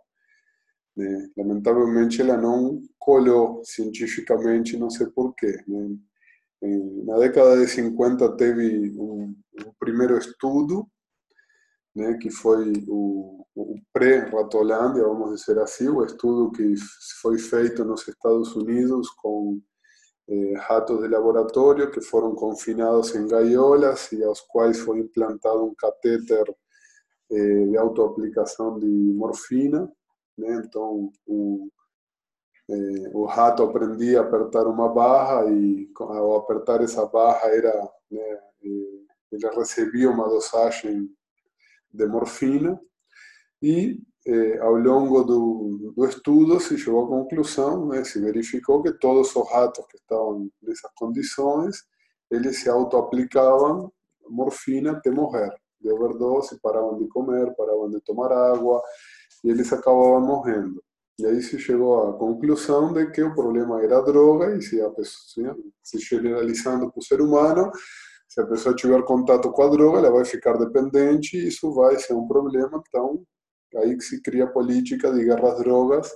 Né? 0.95 1.29
Lamentavelmente, 1.37 2.21
ela 2.21 2.37
não 2.37 2.81
colhou 2.97 3.61
cientificamente, 3.63 4.77
não 4.77 4.89
sei 4.89 5.07
porquê. 5.07 5.57
Né? 5.67 5.97
Na 7.05 7.17
década 7.19 7.57
de 7.57 7.67
50 7.67 8.35
teve 8.37 8.91
um, 8.97 9.35
um 9.65 9.73
primeiro 9.79 10.17
estudo, 10.17 10.87
né, 11.95 12.17
que 12.17 12.29
foi 12.29 12.73
o, 12.87 13.45
o 13.55 13.79
pré-Ratolândia, 13.93 15.03
vamos 15.03 15.39
dizer 15.39 15.59
assim, 15.59 15.87
o 15.87 16.03
estudo 16.03 16.51
que 16.51 16.75
foi 17.21 17.37
feito 17.37 17.85
nos 17.85 18.07
Estados 18.07 18.55
Unidos 18.55 19.09
com 19.11 19.61
eh, 20.27 20.53
ratos 20.57 21.01
de 21.01 21.07
laboratório 21.07 21.91
que 21.91 22.01
foram 22.01 22.33
confinados 22.35 23.13
em 23.15 23.27
gaiolas 23.27 24.11
e 24.11 24.23
aos 24.23 24.41
quais 24.41 24.79
foi 24.79 24.99
implantado 24.99 25.63
um 25.65 25.75
catéter 25.75 26.43
eh, 27.31 27.65
de 27.67 27.77
autoaplicação 27.77 28.79
de 28.79 28.87
morfina. 28.87 29.91
Né? 30.37 30.63
Então, 30.65 31.11
o, 31.27 31.69
eh, 32.69 33.09
rato 33.25 33.63
aprendia 33.63 34.21
a 34.21 34.23
apertar 34.23 34.67
uma 34.67 34.89
barra 34.89 35.45
e, 35.51 35.89
ao 35.99 36.35
apertar 36.37 36.81
essa 36.81 37.05
barra, 37.05 37.47
era, 37.49 37.91
né, 38.11 38.39
ele 39.31 39.47
recebia 39.55 40.09
dosagem 40.11 41.09
de 41.91 42.07
morfina 42.07 42.79
e 43.61 44.01
eh, 44.27 44.57
ao 44.59 44.75
longo 44.75 45.23
do, 45.23 45.93
do, 45.95 46.05
estudo 46.05 46.59
se 46.59 46.77
chegou 46.77 47.05
à 47.05 47.07
conclusão, 47.07 47.87
né, 47.87 48.03
se 48.03 48.19
verificou 48.19 48.81
que 48.81 48.91
todos 48.93 49.35
os 49.35 49.51
ratos 49.51 49.85
que 49.89 49.97
estavam 49.97 50.49
nessas 50.61 50.91
condições, 50.95 51.77
eles 52.31 52.59
se 52.59 52.69
auto-aplicavam 52.69 53.91
morfina 54.29 54.93
até 54.93 55.11
morrer, 55.11 55.51
de 55.79 55.91
overdose, 55.91 56.59
paravam 56.61 56.97
de 56.97 57.07
comer, 57.07 57.53
paravam 57.55 57.89
de 57.89 58.01
tomar 58.01 58.31
água, 58.31 58.81
e 59.43 59.49
eles 59.49 59.71
acabavam 59.71 60.21
morrendo. 60.21 60.83
E 61.19 61.25
aí 61.25 61.41
se 61.41 61.57
chegou 61.59 62.09
à 62.09 62.13
conclusão 62.17 62.91
de 62.91 63.09
que 63.11 63.21
o 63.23 63.33
problema 63.33 63.81
era 63.81 63.99
a 63.99 64.01
droga, 64.01 64.55
e 64.57 64.61
se 64.61 64.81
a 64.81 64.89
pessoa, 64.89 65.55
se 65.83 65.99
generalizando 65.99 66.91
para 66.91 66.99
o 66.99 67.03
ser 67.03 67.21
humano, 67.21 67.71
se 68.27 68.41
a 68.41 68.45
pessoa 68.45 68.75
tiver 68.75 69.01
contato 69.03 69.51
com 69.51 69.61
a 69.61 69.69
droga, 69.69 69.99
ela 69.99 70.11
vai 70.11 70.25
ficar 70.25 70.57
dependente 70.57 71.37
e 71.37 71.47
isso 71.47 71.73
vai 71.73 71.97
ser 71.97 72.13
um 72.13 72.27
problema. 72.27 72.83
Então, 72.87 73.23
aí 73.77 73.99
se 74.01 74.21
cria 74.21 74.47
política 74.47 75.11
de 75.11 75.25
guerra 75.25 75.53
às 75.53 75.59
drogas, 75.59 76.11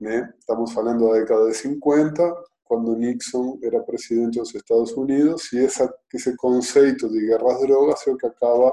né? 0.00 0.32
Estamos 0.38 0.72
falando 0.72 1.08
da 1.08 1.18
década 1.18 1.48
de 1.48 1.56
50, 1.56 2.44
quando 2.64 2.96
Nixon 2.96 3.58
era 3.62 3.82
presidente 3.82 4.38
dos 4.38 4.54
Estados 4.54 4.92
Unidos, 4.92 5.52
e 5.52 5.58
essa, 5.64 5.92
esse 6.14 6.36
conceito 6.36 7.08
de 7.10 7.26
guerra 7.26 7.52
às 7.52 7.60
drogas 7.60 8.06
é 8.06 8.10
o 8.10 8.16
que 8.16 8.26
acaba, 8.26 8.72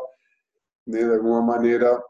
né, 0.85 0.99
de 0.99 1.15
alguma 1.15 1.41
maneira, 1.41 2.01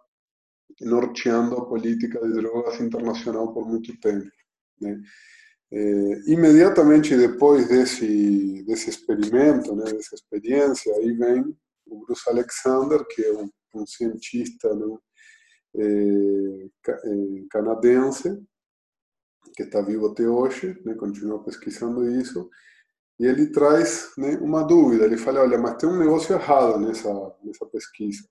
norteando 0.81 1.55
a 1.55 1.65
política 1.65 2.19
de 2.19 2.33
drogas 2.33 2.79
internacional 2.79 3.53
por 3.53 3.67
muito 3.67 3.97
tempo. 3.99 4.29
Né? 4.79 5.01
É, 5.71 6.31
imediatamente 6.31 7.15
depois 7.15 7.67
desse, 7.67 8.63
experimento, 8.67 9.75
né, 9.75 9.85
dessa 9.85 10.15
experiência, 10.15 10.93
aí 10.95 11.11
vem 11.13 11.57
o 11.87 12.05
Bruce 12.05 12.29
Alexander, 12.29 13.05
que 13.07 13.23
é 13.23 13.33
um, 13.33 13.49
um 13.73 13.87
cientista 13.87 14.75
canadense, 17.49 18.43
que 19.55 19.63
está 19.63 19.81
vivo 19.81 20.07
até 20.07 20.27
hoje, 20.27 20.79
né, 20.85 20.93
continua 20.95 21.43
pesquisando 21.43 22.07
isso, 22.09 22.49
e 23.19 23.25
ele 23.25 23.51
traz 23.51 24.11
né, 24.17 24.37
uma 24.37 24.63
dúvida. 24.63 25.05
Ele 25.05 25.17
fala: 25.17 25.41
olha, 25.41 25.57
mas 25.57 25.77
tem 25.77 25.89
um 25.89 25.97
negócio 25.97 26.35
errado 26.35 26.79
nessa, 26.79 27.09
nessa 27.43 27.65
pesquisa, 27.65 28.27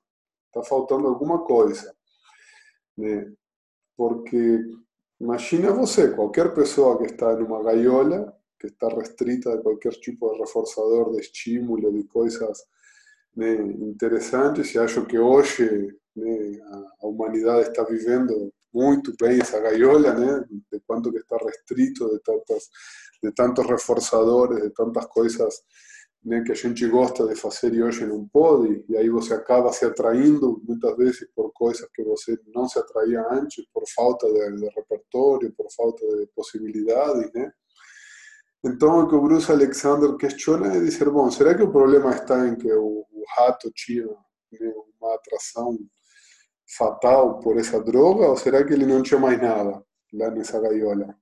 está 0.46 0.62
faltando 0.62 1.08
alguma 1.08 1.44
coisa. 1.44 1.94
Né? 2.96 3.30
porque 3.96 4.60
imagina 5.18 5.72
você, 5.72 6.12
qualquer 6.14 6.54
pessoa 6.54 6.98
que 6.98 7.06
está 7.06 7.32
em 7.32 7.42
uma 7.42 7.62
gaiola, 7.62 8.36
que 8.60 8.66
está 8.66 8.88
restrita 8.88 9.56
de 9.56 9.62
qualquer 9.62 9.92
tipo 9.92 10.30
de 10.32 10.38
reforçador, 10.38 11.12
de 11.12 11.20
estímulo, 11.20 11.92
de 11.92 12.04
coisas 12.04 12.58
né, 13.34 13.54
interessantes, 13.54 14.74
e 14.74 14.78
acho 14.78 15.06
que 15.06 15.18
hoje 15.18 15.96
né, 16.16 16.58
a 17.02 17.06
humanidade 17.06 17.68
está 17.68 17.84
vivendo 17.84 18.52
muito 18.72 19.12
bem 19.20 19.40
essa 19.40 19.60
gaiola, 19.60 20.12
né, 20.14 20.44
de 20.72 20.80
quanto 20.86 21.12
que 21.12 21.18
está 21.18 21.36
restrito, 21.38 22.08
de, 22.10 22.20
tantas, 22.20 22.64
de 23.22 23.32
tantos 23.32 23.66
reforçadores, 23.66 24.62
de 24.62 24.70
tantas 24.70 25.06
coisas 25.06 25.54
né, 26.24 26.42
que 26.42 26.52
a 26.52 26.54
gente 26.54 26.86
gosta 26.88 27.26
de 27.26 27.36
fazer 27.36 27.72
e 27.72 27.82
hoje 27.82 28.04
não 28.04 28.26
pode, 28.28 28.84
e 28.88 28.96
aí 28.96 29.08
você 29.08 29.32
acaba 29.32 29.72
se 29.72 29.84
atraindo 29.84 30.60
muitas 30.66 30.96
vezes 30.96 31.28
por 31.34 31.52
coisas 31.52 31.88
que 31.94 32.02
você 32.02 32.38
não 32.54 32.68
se 32.68 32.78
atraía 32.78 33.24
antes, 33.30 33.64
por 33.72 33.84
falta 33.94 34.26
de, 34.26 34.56
de 34.56 34.68
repertório, 34.74 35.54
por 35.56 35.68
falta 35.74 36.04
de 36.18 36.26
possibilidades, 36.34 37.32
né? 37.32 37.52
Então, 38.64 39.00
o 39.00 39.08
que 39.08 39.14
o 39.14 39.20
Bruce 39.20 39.50
Alexander 39.52 40.16
questiona 40.16 40.74
é 40.74 40.80
dizer, 40.80 41.08
bom, 41.08 41.30
será 41.30 41.54
que 41.54 41.62
o 41.62 41.70
problema 41.70 42.10
está 42.10 42.48
em 42.48 42.56
que 42.56 42.72
o, 42.72 43.06
o 43.12 43.24
rato 43.36 43.70
tinha 43.72 44.06
né, 44.06 44.72
uma 45.00 45.14
atração 45.14 45.78
fatal 46.66 47.38
por 47.40 47.58
essa 47.58 47.80
droga, 47.82 48.28
ou 48.28 48.36
será 48.36 48.64
que 48.64 48.72
ele 48.72 48.86
não 48.86 49.02
tinha 49.02 49.20
mais 49.20 49.40
nada 49.40 49.82
lá 50.12 50.30
nessa 50.30 50.60
gaiola? 50.60 51.14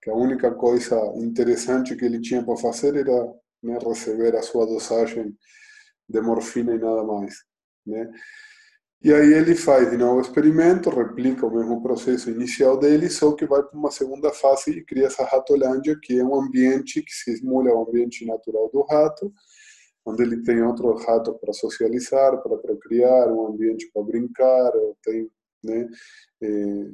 Que 0.00 0.10
a 0.10 0.14
única 0.14 0.50
coisa 0.52 0.98
interessante 1.16 1.94
que 1.94 2.04
ele 2.04 2.20
tinha 2.20 2.44
para 2.44 2.56
fazer 2.56 2.96
era 2.96 3.32
né, 3.62 3.78
receber 3.86 4.34
a 4.36 4.42
sua 4.42 4.66
dosagem 4.66 5.36
de 6.08 6.20
morfina 6.20 6.74
e 6.74 6.78
nada 6.78 7.04
mais. 7.04 7.34
Né? 7.86 8.10
E 9.04 9.12
aí 9.12 9.32
ele 9.32 9.56
faz 9.56 9.90
de 9.90 9.96
novo 9.96 10.18
o 10.18 10.20
experimento, 10.20 10.88
replica 10.88 11.44
o 11.44 11.52
mesmo 11.52 11.82
processo 11.82 12.30
inicial 12.30 12.78
dele, 12.78 13.10
só 13.10 13.32
que 13.32 13.44
vai 13.44 13.60
para 13.60 13.76
uma 13.76 13.90
segunda 13.90 14.30
fase 14.30 14.70
e 14.70 14.84
cria 14.84 15.06
essa 15.06 15.24
ratolândia, 15.24 15.98
que 16.00 16.20
é 16.20 16.24
um 16.24 16.40
ambiente 16.40 17.02
que 17.02 17.12
se 17.12 17.36
simula 17.36 17.74
o 17.74 17.82
ambiente 17.88 18.24
natural 18.24 18.70
do 18.72 18.82
rato, 18.82 19.32
onde 20.04 20.22
ele 20.22 20.42
tem 20.42 20.62
outro 20.62 20.94
rato 20.96 21.34
para 21.38 21.52
socializar, 21.52 22.42
para 22.42 22.56
procriar, 22.58 23.28
um 23.28 23.46
ambiente 23.48 23.90
para 23.92 24.02
brincar, 24.02 24.72
tem 25.02 25.30
né, 25.64 25.88
eh, 26.42 26.90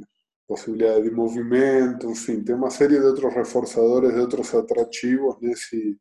possibilidade 0.47 1.05
de 1.05 1.11
movimento, 1.11 2.11
enfim, 2.11 2.42
tem 2.42 2.55
uma 2.55 2.71
série 2.71 2.99
de 2.99 3.05
outros 3.07 3.33
reforçadores, 3.35 4.12
de 4.12 4.21
outros 4.21 4.55
atrativos 4.55 5.37
nesse 5.40 5.99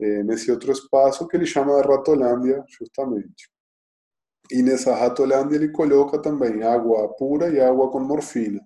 eh, 0.00 0.22
nesse 0.24 0.50
outro 0.50 0.72
espaço 0.72 1.28
que 1.28 1.36
ele 1.36 1.46
chama 1.46 1.80
de 1.80 1.88
Ratolândia, 1.88 2.64
justamente. 2.68 3.50
E 4.50 4.62
nessa 4.62 4.94
Ratolândia 4.94 5.56
ele 5.56 5.70
coloca 5.70 6.20
também 6.20 6.62
água 6.62 7.08
pura 7.16 7.48
e 7.50 7.60
água 7.60 7.90
com 7.90 8.00
morfina. 8.00 8.60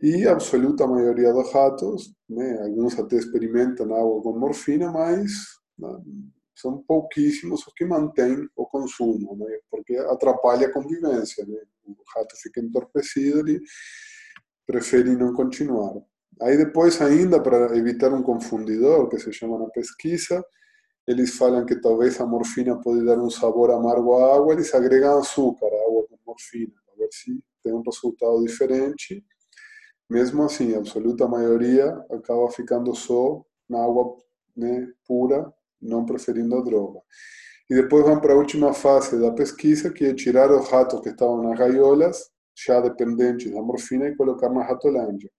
E 0.00 0.26
a 0.26 0.32
absoluta 0.32 0.86
maioria 0.86 1.32
dos 1.32 1.52
ratos, 1.52 2.14
né, 2.28 2.62
alguns 2.62 2.98
até 2.98 3.16
experimentam 3.16 3.94
água 3.94 4.22
com 4.22 4.38
morfina, 4.38 4.90
mas 4.92 5.30
são 6.60 6.82
pouquíssimos 6.82 7.66
os 7.66 7.72
que 7.72 7.84
mantêm 7.84 8.48
o 8.56 8.66
consumo, 8.66 9.36
né, 9.36 9.58
porque 9.70 9.96
atrapalha 9.96 10.66
a 10.66 10.72
convivência. 10.72 11.46
Né? 11.46 11.56
O 11.86 11.94
rato 12.14 12.36
fica 12.36 12.60
entorpecido 12.60 13.48
e 13.48 13.60
prefere 14.66 15.16
não 15.16 15.32
continuar. 15.32 15.94
Aí 16.42 16.56
depois, 16.56 17.00
ainda 17.00 17.40
para 17.40 17.76
evitar 17.76 18.12
um 18.12 18.22
confundidor, 18.22 19.08
que 19.08 19.18
se 19.18 19.32
chama 19.32 19.58
na 19.58 19.66
pesquisa, 19.70 20.44
eles 21.06 21.36
falam 21.36 21.64
que 21.64 21.80
talvez 21.80 22.20
a 22.20 22.26
morfina 22.26 22.78
pode 22.80 23.04
dar 23.04 23.18
um 23.18 23.30
sabor 23.30 23.70
amargo 23.70 24.14
à 24.14 24.36
água, 24.36 24.52
eles 24.52 24.74
agregam 24.74 25.18
açúcar 25.18 25.66
à 25.66 25.86
água 25.86 26.06
com 26.08 26.18
morfina, 26.26 26.74
para 26.84 26.96
ver 26.96 27.08
se 27.12 27.40
tem 27.62 27.72
um 27.72 27.82
resultado 27.82 28.44
diferente. 28.44 29.24
Mesmo 30.10 30.42
assim, 30.42 30.74
a 30.74 30.78
absoluta 30.78 31.26
maioria 31.26 31.88
acaba 32.10 32.50
ficando 32.50 32.94
só 32.94 33.44
na 33.68 33.82
água 33.82 34.16
né, 34.56 34.92
pura, 35.06 35.52
não 35.80 36.04
preferindo 36.04 36.56
a 36.56 36.62
droga. 36.62 37.00
E 37.70 37.74
depois 37.74 38.04
vão 38.04 38.20
para 38.20 38.32
a 38.32 38.36
última 38.36 38.72
fase 38.72 39.20
da 39.20 39.30
pesquisa, 39.30 39.92
que 39.92 40.06
é 40.06 40.14
tirar 40.14 40.50
os 40.50 40.68
ratos 40.68 41.00
que 41.00 41.10
estavam 41.10 41.42
nas 41.42 41.58
gaiolas, 41.58 42.30
já 42.56 42.80
dependentes 42.80 43.52
da 43.52 43.60
morfina, 43.60 44.08
e 44.08 44.16
colocar 44.16 44.48
na 44.48 44.64
ratolândia. 44.64 45.30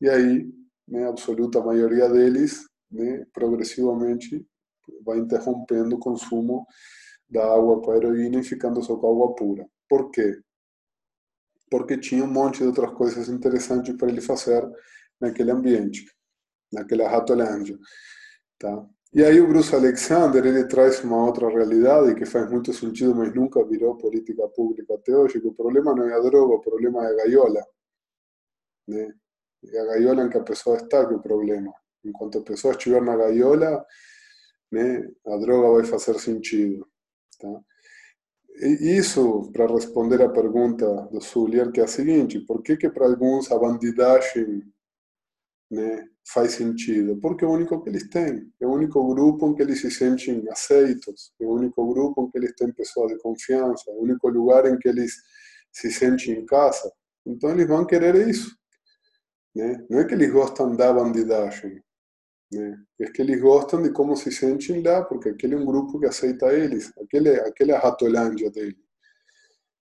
E 0.00 0.08
aí, 0.08 0.52
né, 0.86 1.06
a 1.06 1.08
absoluta 1.08 1.62
maioria 1.62 2.08
deles, 2.08 2.60
né, 2.90 3.24
progressivamente, 3.32 4.46
vai 5.04 5.18
interrompendo 5.18 5.96
o 5.96 5.98
consumo 5.98 6.66
da 7.28 7.44
água 7.44 7.80
com 7.80 7.92
a 7.92 7.96
heroína 7.96 8.40
e 8.40 8.44
ficando 8.44 8.82
só 8.82 8.96
com 8.96 9.10
água 9.10 9.34
pura. 9.34 9.66
Por 9.88 10.10
quê? 10.10 10.40
Porque 11.70 11.96
tinha 11.96 12.24
um 12.24 12.30
monte 12.30 12.58
de 12.58 12.64
outras 12.64 12.92
coisas 12.94 13.28
interessantes 13.28 13.96
para 13.96 14.08
ele 14.08 14.20
fazer 14.20 14.68
naquele 15.20 15.52
ambiente, 15.52 16.04
naquela 16.72 17.08
ratolândia. 17.08 17.78
Tá? 18.58 18.84
E 19.12 19.24
aí 19.24 19.40
o 19.40 19.48
Bruce 19.48 19.74
Alexander 19.74 20.44
ele 20.46 20.68
traz 20.68 21.02
uma 21.02 21.24
outra 21.26 21.48
realidade 21.48 22.14
que 22.14 22.24
faz 22.24 22.48
muito 22.48 22.72
sentido, 22.72 23.14
mas 23.14 23.34
nunca 23.34 23.64
virou 23.64 23.96
política 23.96 24.46
pública 24.48 24.94
até 24.94 25.16
hoje, 25.16 25.38
o 25.38 25.52
problema 25.52 25.92
não 25.94 26.08
é 26.08 26.14
a 26.14 26.20
droga, 26.20 26.54
o 26.54 26.60
problema 26.60 27.04
é 27.04 27.08
a 27.08 27.16
gaiola. 27.16 27.60
Né? 28.86 29.12
E 29.64 29.76
a 29.76 29.84
gaiola 29.86 30.24
em 30.24 30.30
que 30.30 30.38
a 30.38 30.44
pessoa 30.44 30.76
está 30.76 31.04
que 31.06 31.12
é 31.12 31.16
o 31.16 31.20
problema. 31.20 31.72
Enquanto 32.04 32.38
a 32.38 32.42
pessoa 32.42 32.72
estiver 32.72 33.02
na 33.02 33.16
gaiola, 33.16 33.84
né, 34.70 35.08
a 35.26 35.36
droga 35.38 35.72
vai 35.80 35.84
fazer 35.84 36.18
sentido. 36.20 36.86
Tá? 37.40 37.60
E 38.62 38.96
isso, 38.96 39.50
para 39.52 39.66
responder 39.66 40.22
à 40.22 40.28
pergunta 40.28 40.86
do 41.10 41.20
Sulier, 41.20 41.72
que 41.72 41.80
é 41.80 41.84
a 41.84 41.88
seguinte, 41.88 42.38
por 42.40 42.62
que 42.62 42.76
que 42.76 42.88
para 42.88 43.06
alguns 43.06 43.50
a 43.50 43.58
bandidagem 43.58 44.62
né, 45.70 46.08
faz 46.32 46.52
sentido? 46.52 47.18
Porque 47.20 47.44
é 47.44 47.48
o 47.48 47.52
único 47.52 47.80
que 47.82 47.88
eles 47.88 48.08
têm, 48.08 48.50
é 48.60 48.66
o 48.66 48.72
único 48.72 49.06
grupo 49.08 49.46
em 49.46 49.54
que 49.54 49.62
eles 49.62 49.80
se 49.80 49.90
sentem 49.90 50.44
aceitos, 50.50 51.32
é 51.40 51.44
o 51.44 51.52
único 51.52 51.86
grupo 51.92 52.24
em 52.24 52.30
que 52.30 52.38
eles 52.38 52.54
têm 52.56 52.72
pessoas 52.72 53.12
de 53.12 53.18
confiança, 53.18 53.84
é 53.88 53.92
o 53.92 54.02
único 54.02 54.28
lugar 54.28 54.66
em 54.66 54.78
que 54.78 54.88
eles 54.88 55.14
se 55.72 55.90
sentem 55.92 56.34
em 56.34 56.46
casa. 56.46 56.90
Então 57.24 57.50
eles 57.50 57.68
vão 57.68 57.86
querer 57.86 58.28
isso. 58.28 58.56
Né? 59.54 59.84
Não 59.88 60.00
é 60.00 60.04
que 60.04 60.14
eles 60.14 60.32
gostam 60.32 60.74
da 60.76 60.92
bandidagem, 60.92 61.82
né? 62.52 62.76
é 63.00 63.10
que 63.10 63.22
eles 63.22 63.40
gostam 63.40 63.82
de 63.82 63.90
como 63.90 64.16
se 64.16 64.30
sentem 64.32 64.82
lá, 64.82 65.04
porque 65.04 65.30
aquele 65.30 65.54
é 65.54 65.58
um 65.58 65.66
grupo 65.66 65.98
que 65.98 66.06
aceita 66.06 66.52
eles, 66.52 66.92
aquele, 66.98 67.40
aquele 67.40 67.72
é 67.72 67.76
a 67.76 67.80
ratolândia 67.80 68.50
dele. 68.50 68.78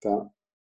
Tá? 0.01 0.29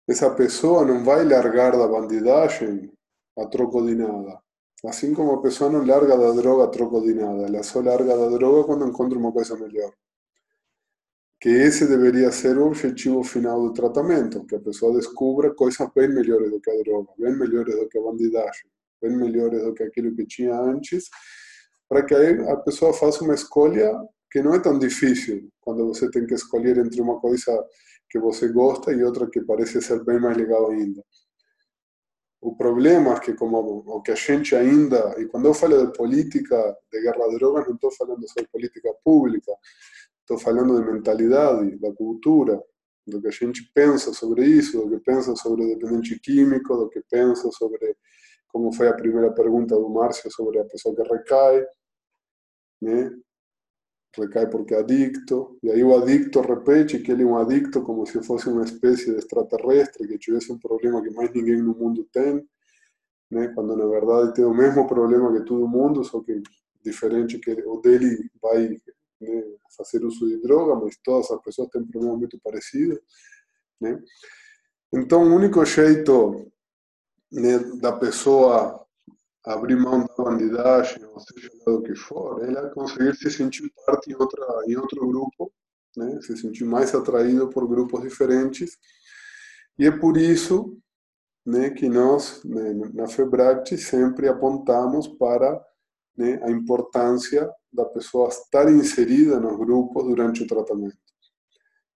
Essa 0.07 0.33
pessoa 0.33 0.85
não 0.85 1.03
vai 1.03 1.23
largar 1.23 1.71
da 1.71 1.87
bandidagem 1.87 2.91
a 3.37 3.45
troco 3.47 3.85
de 3.85 3.95
nada. 3.95 4.41
Assim 4.85 5.13
como 5.13 5.33
a 5.33 5.41
pessoa 5.41 5.71
larga 5.85 6.17
da 6.17 6.31
droga 6.31 6.63
a 6.65 7.45
ela 7.45 7.63
só 7.63 7.81
larga 7.81 8.17
da 8.17 8.29
droga 8.29 8.65
quando 8.65 8.87
encontra 8.87 9.17
uma 9.17 9.31
coisa 9.31 9.55
melhor. 9.55 9.93
Que 11.39 11.49
esse 11.49 11.87
deveria 11.87 12.31
ser 12.31 12.57
o 12.57 12.67
objetivo 12.67 13.23
final 13.23 13.61
do 13.61 13.73
tratamento, 13.73 14.45
que 14.45 14.55
a 14.55 14.59
pessoa 14.59 14.93
descubra 14.95 15.53
coisas 15.53 15.87
bem 15.95 16.07
melhores 16.07 16.51
do 16.51 16.59
que 16.59 16.69
a 16.71 16.83
droga, 16.83 17.11
bem 17.17 17.37
melhores 17.37 17.75
do 17.75 17.87
que 17.87 17.97
a 17.97 18.01
bandidagem 18.01 18.71
bem 19.01 19.17
melhores 19.17 19.63
do 19.63 19.73
que 19.73 19.83
aquilo 19.83 20.15
que 20.15 20.25
tinha 20.25 20.53
antes, 20.55 21.09
para 21.89 22.05
que 22.05 22.13
aí 22.13 22.39
a 22.49 22.55
pessoa 22.57 22.93
faça 22.93 23.23
uma 23.23 23.33
escolha 23.33 23.91
que 24.29 24.41
não 24.41 24.53
é 24.53 24.59
tão 24.59 24.77
difícil 24.77 25.49
quando 25.59 25.87
você 25.87 26.09
tem 26.09 26.25
que 26.25 26.35
escolher 26.35 26.77
entre 26.77 27.01
uma 27.01 27.19
coisa 27.19 27.65
que 28.09 28.19
você 28.19 28.47
gosta 28.49 28.93
e 28.93 29.03
outra 29.03 29.29
que 29.29 29.41
parece 29.41 29.81
ser 29.81 30.03
bem 30.03 30.19
mais 30.19 30.37
legal 30.37 30.69
ainda. 30.69 31.03
O 32.41 32.55
problema 32.55 33.13
é 33.13 33.19
que, 33.19 33.33
como 33.33 33.83
o 33.85 34.01
que 34.01 34.11
a 34.11 34.15
gente 34.15 34.55
ainda, 34.55 35.15
e 35.21 35.27
quando 35.27 35.45
eu 35.45 35.53
falo 35.53 35.85
de 35.85 35.95
política 35.95 36.75
de 36.91 37.01
guerra 37.01 37.25
a 37.25 37.37
drogas, 37.37 37.67
não 37.67 37.75
estou 37.75 37.91
falando 37.91 38.27
só 38.27 38.41
de 38.41 38.47
política 38.47 38.91
pública, 39.03 39.53
estou 40.21 40.39
falando 40.39 40.81
de 40.81 40.91
mentalidade, 40.91 41.77
da 41.77 41.93
cultura, 41.93 42.59
do 43.05 43.21
que 43.21 43.27
a 43.27 43.31
gente 43.31 43.71
pensa 43.73 44.11
sobre 44.11 44.45
isso, 44.45 44.81
do 44.81 44.89
que 44.89 45.03
pensa 45.03 45.35
sobre 45.35 45.63
o 45.63 45.67
dependente 45.67 46.19
químico, 46.19 46.75
do 46.75 46.89
que 46.89 47.01
pensa 47.09 47.49
sobre 47.51 47.95
como 48.47 48.73
foi 48.73 48.87
a 48.89 48.93
primeira 48.93 49.31
pergunta 49.31 49.75
do 49.75 49.89
Márcio 49.89 50.29
sobre 50.31 50.59
a 50.59 50.65
pessoa 50.65 50.95
que 50.95 51.03
recai, 51.03 51.65
né? 52.81 53.11
Recai 54.17 54.49
porque 54.49 54.73
é 54.73 54.79
adicto, 54.79 55.57
e 55.63 55.71
aí 55.71 55.83
o 55.83 55.95
adicto 55.95 56.41
repete 56.41 56.99
que 56.99 57.11
ele 57.11 57.23
é 57.23 57.25
um 57.25 57.37
adicto 57.37 57.81
como 57.81 58.05
se 58.05 58.21
fosse 58.23 58.49
uma 58.49 58.63
espécie 58.63 59.11
de 59.11 59.17
extraterrestre, 59.17 60.07
que 60.07 60.17
tivesse 60.17 60.51
um 60.51 60.59
problema 60.59 61.01
que 61.01 61.09
mais 61.11 61.33
ninguém 61.33 61.61
no 61.61 61.73
mundo 61.73 62.07
tem, 62.11 62.45
né? 63.29 63.47
quando 63.55 63.75
na 63.75 63.85
verdade 63.85 64.33
tem 64.33 64.43
o 64.43 64.53
mesmo 64.53 64.85
problema 64.87 65.31
que 65.31 65.45
todo 65.45 65.67
mundo, 65.67 66.03
só 66.03 66.21
que 66.21 66.41
diferente 66.83 67.39
que 67.39 67.51
o 67.51 67.79
dele 67.79 68.29
vai 68.41 68.69
né, 69.21 69.43
fazer 69.77 70.03
uso 70.03 70.27
de 70.27 70.41
droga, 70.41 70.75
mas 70.75 70.97
todas 71.03 71.31
as 71.31 71.41
pessoas 71.41 71.69
têm 71.69 71.85
problemas 71.85 72.19
muito 72.19 72.39
parecidos. 72.39 72.99
Né? 73.79 74.01
Então, 74.93 75.23
o 75.23 75.35
único 75.35 75.63
jeito 75.63 76.51
né, 77.31 77.59
da 77.79 77.93
pessoa 77.93 78.80
abrir 79.45 79.75
mão 79.75 80.05
da 80.05 80.23
bandidagem, 80.23 81.03
ou 81.05 81.19
seja 81.19 81.49
lá 81.65 81.73
do 81.73 81.81
que 81.81 81.95
for, 81.95 82.43
ela 82.43 82.69
conseguir 82.69 83.15
se 83.15 83.29
sentir 83.29 83.71
parte 83.85 84.11
em, 84.11 84.15
outra, 84.15 84.45
em 84.67 84.75
outro 84.75 85.07
grupo, 85.07 85.51
né, 85.97 86.19
se 86.21 86.37
sentir 86.37 86.63
mais 86.63 86.93
atraído 86.93 87.49
por 87.49 87.67
grupos 87.67 88.01
diferentes. 88.01 88.77
E 89.77 89.85
é 89.85 89.91
por 89.91 90.17
isso 90.17 90.77
né, 91.45 91.71
que 91.71 91.89
nós, 91.89 92.43
né, 92.43 92.73
na 92.93 93.07
FEBRACT, 93.07 93.77
sempre 93.77 94.27
apontamos 94.27 95.07
para 95.07 95.59
né, 96.15 96.39
a 96.43 96.51
importância 96.51 97.49
da 97.73 97.85
pessoa 97.85 98.27
estar 98.27 98.71
inserida 98.71 99.39
nos 99.39 99.57
grupos 99.57 100.03
durante 100.03 100.43
o 100.43 100.47
tratamento, 100.47 100.97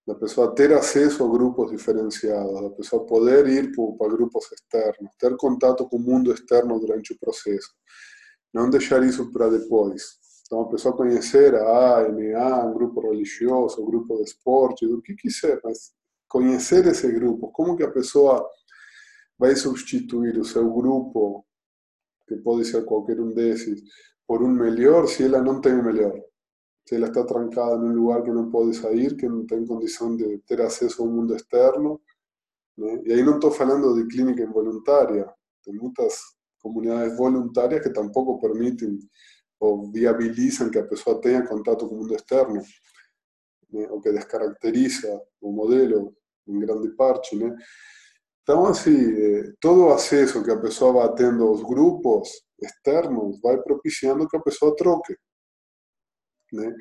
da 0.06 0.14
pessoa 0.14 0.54
ter 0.54 0.72
acesso 0.72 1.24
a 1.24 1.28
grupos 1.28 1.70
diferenciados, 1.70 2.62
da 2.62 2.70
pessoa 2.70 3.04
poder 3.04 3.46
ir 3.48 3.72
para 3.98 4.08
grupos 4.08 4.44
externos, 4.52 5.10
ter 5.18 5.36
contato 5.36 5.88
com 5.88 5.96
o 5.96 6.00
mundo 6.00 6.32
externo 6.32 6.78
durante 6.78 7.12
o 7.12 7.18
processo, 7.18 7.74
não 8.54 8.70
deixar 8.70 9.02
isso 9.02 9.32
para 9.32 9.48
depois. 9.48 10.02
Então, 10.46 10.60
a 10.60 10.68
pessoa 10.68 10.96
conhecer 10.96 11.56
a 11.56 11.98
ANA, 11.98 12.66
um 12.66 12.74
grupo 12.74 13.00
religioso, 13.00 13.82
um 13.82 13.86
grupo 13.86 14.16
de 14.18 14.22
esporte, 14.22 14.86
do 14.86 15.02
que 15.02 15.14
quiser, 15.16 15.60
mas 15.64 15.92
conhecer 16.28 16.86
esse 16.86 17.10
grupo, 17.10 17.50
como 17.50 17.76
que 17.76 17.82
a 17.82 17.90
pessoa 17.90 18.48
vai 19.36 19.56
substituir 19.56 20.38
o 20.38 20.44
seu 20.44 20.72
grupo, 20.72 21.44
que 22.28 22.36
pode 22.36 22.64
ser 22.64 22.84
qualquer 22.84 23.20
um 23.20 23.32
desses, 23.32 23.82
por 24.26 24.40
um 24.40 24.48
melhor 24.48 25.08
se 25.08 25.24
ela 25.24 25.42
não 25.42 25.60
tem 25.60 25.74
o 25.74 25.84
melhor. 25.84 26.14
Se 26.86 26.94
ela 26.94 27.08
está 27.08 27.24
trancada 27.24 27.76
num 27.76 27.92
lugar 27.92 28.22
que 28.22 28.30
não 28.30 28.50
pode 28.50 28.76
sair, 28.76 29.16
que 29.16 29.28
não 29.28 29.44
tem 29.44 29.66
condição 29.66 30.16
de 30.16 30.38
ter 30.46 30.60
acesso 30.60 31.02
ao 31.02 31.08
mundo 31.08 31.34
externo. 31.34 32.00
Né? 32.76 33.02
E 33.04 33.12
aí 33.12 33.22
não 33.24 33.36
estou 33.36 33.50
falando 33.50 33.94
de 33.94 34.06
clínica 34.06 34.42
involuntária, 34.42 35.28
tem 35.64 35.74
muitas 35.74 36.20
comunidades 36.60 37.16
voluntárias 37.16 37.82
que 37.82 37.92
tampouco 37.92 38.40
permitem 38.40 38.98
ou 39.58 39.90
viabilizam 39.90 40.70
que 40.70 40.78
a 40.78 40.86
pessoa 40.86 41.20
tenha 41.20 41.46
contato 41.46 41.88
com 41.88 41.94
o 41.94 41.98
mundo 41.98 42.14
externo, 42.14 42.62
né? 43.72 43.88
que 44.02 44.12
descaracteriza 44.12 45.20
o 45.40 45.50
modelo 45.50 46.14
em 46.46 46.58
grande 46.60 46.90
parte. 46.90 47.34
Né? 47.36 47.56
Então, 48.42 48.66
assim, 48.66 48.94
eh, 48.94 49.52
todo 49.60 49.86
o 49.86 49.92
acesso 49.92 50.44
que 50.44 50.52
a 50.52 50.60
pessoa 50.60 50.92
vai 50.92 51.14
tendo 51.16 51.44
aos 51.44 51.62
grupos 51.62 52.28
externos 52.62 53.40
vai 53.40 53.60
propiciando 53.60 54.28
que 54.28 54.36
a 54.36 54.40
pessoa 54.40 54.76
troque. 54.76 55.16
Né? 56.52 56.74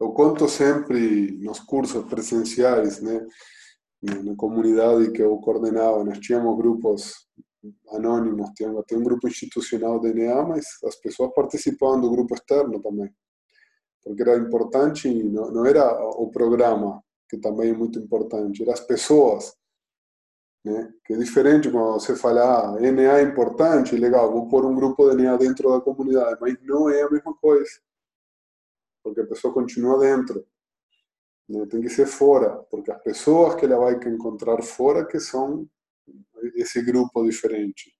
Eu 0.00 0.10
conto 0.12 0.48
sempre 0.48 1.32
nos 1.38 1.60
cursos 1.60 2.04
presenciais, 2.06 3.00
né? 3.00 3.24
na 4.02 4.34
comunidade 4.34 5.12
que 5.12 5.22
eu 5.22 5.36
coordenava, 5.38 6.02
nós 6.02 6.18
tínhamos 6.18 6.56
grupos 6.56 7.28
anônimos, 7.90 8.50
tínhamos 8.56 8.84
um 8.92 9.02
grupo 9.02 9.28
institucional 9.28 10.00
de 10.00 10.12
DNA, 10.12 10.42
mas 10.42 10.66
as 10.84 10.96
pessoas 10.96 11.32
participavam 11.32 12.00
do 12.00 12.10
grupo 12.10 12.34
externo 12.34 12.80
também, 12.82 13.14
porque 14.02 14.22
era 14.22 14.36
importante, 14.36 15.08
não, 15.08 15.52
não 15.52 15.64
era 15.64 15.84
o 16.16 16.28
programa, 16.30 17.00
que 17.30 17.38
também 17.38 17.70
é 17.70 17.72
muito 17.72 18.00
importante, 18.00 18.62
eram 18.62 18.72
as 18.72 18.80
pessoas 18.80 19.54
né? 20.64 20.92
Que 21.04 21.14
é 21.14 21.16
diferente 21.16 21.70
quando 21.70 21.94
você 21.94 22.14
fala, 22.14 22.76
ah, 22.76 22.80
NA 22.80 23.18
é 23.18 23.22
importante, 23.22 23.96
legal, 23.96 24.30
vou 24.30 24.48
pôr 24.48 24.64
um 24.64 24.74
grupo 24.74 25.10
de 25.10 25.22
NA 25.22 25.36
dentro 25.36 25.70
da 25.70 25.80
comunidade, 25.80 26.38
mas 26.40 26.56
não 26.62 26.88
é 26.88 27.02
a 27.02 27.10
mesma 27.10 27.34
coisa, 27.34 27.70
porque 29.02 29.20
a 29.20 29.26
pessoa 29.26 29.52
continua 29.52 29.98
dentro. 29.98 30.46
Né? 31.48 31.66
Tem 31.66 31.80
que 31.80 31.88
ser 31.88 32.06
fora, 32.06 32.56
porque 32.70 32.90
as 32.90 33.02
pessoas 33.02 33.54
que 33.54 33.64
ela 33.64 33.78
vai 33.78 33.94
encontrar 33.94 34.62
fora 34.62 35.06
que 35.06 35.18
são 35.20 35.66
esse 36.54 36.82
grupo 36.82 37.24
diferente. 37.24 37.94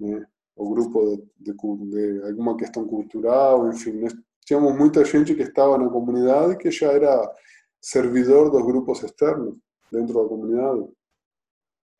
Né? 0.00 0.24
O 0.54 0.70
grupo 0.70 1.16
de, 1.38 1.52
de, 1.52 1.54
de 1.54 2.22
alguma 2.22 2.56
questão 2.56 2.86
cultural, 2.86 3.68
enfim. 3.68 3.92
Nós 4.00 4.14
tínhamos 4.44 4.76
muita 4.76 5.04
gente 5.04 5.34
que 5.34 5.42
estava 5.42 5.76
na 5.76 5.88
comunidade 5.88 6.56
que 6.56 6.70
já 6.70 6.92
era 6.92 7.34
servidor 7.80 8.50
dos 8.50 8.64
grupos 8.64 9.02
externos 9.02 9.56
dentro 9.92 10.14
da 10.14 10.28
comunidade. 10.28 10.88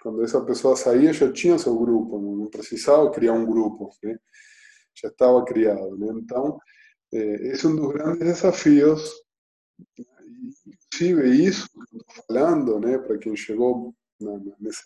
Quando 0.03 0.23
essa 0.23 0.41
pessoa 0.45 0.77
saía, 0.77 1.13
já 1.13 1.33
tinha 1.33 1.59
seu 1.59 1.77
grupo, 1.77 2.19
não 2.19 2.47
precisava 2.47 3.11
criar 3.11 3.33
um 3.33 3.47
grupo, 3.47 3.91
né? 4.03 4.19
já 4.95 5.09
estava 5.09 5.45
criado. 5.45 5.97
Né? 5.99 6.07
Então, 6.17 6.59
esse 7.13 7.67
é 7.67 7.69
um 7.69 7.77
dos 7.77 7.93
grandes 7.93 8.19
desafios. 8.19 9.13
Inclusive, 10.99 11.45
isso 11.45 11.69
que 11.69 11.97
eu 11.97 13.03
para 13.03 13.19
quem 13.19 13.37
chegou 13.37 13.95
na, 14.21 14.39
nessa 14.61 14.83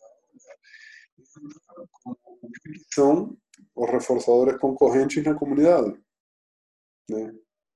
o 2.43 2.51
que 2.51 2.81
são 2.93 3.37
os 3.75 3.91
reforçadores 3.91 4.59
concorrentes 4.59 5.23
na 5.25 5.35
comunidade. 5.35 5.99
Né? 7.09 7.35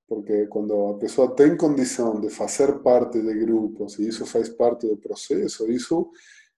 Porque 0.08 0.46
quando 0.46 0.88
a 0.88 0.98
pessoa 0.98 1.34
tem 1.34 1.56
condição 1.56 2.20
de 2.20 2.28
fazer 2.30 2.80
parte 2.80 3.20
de 3.20 3.34
grupos 3.34 3.98
e 3.98 4.08
isso 4.08 4.26
faz 4.26 4.48
parte 4.48 4.86
do 4.86 4.96
processo, 4.96 5.70
isso 5.70 6.10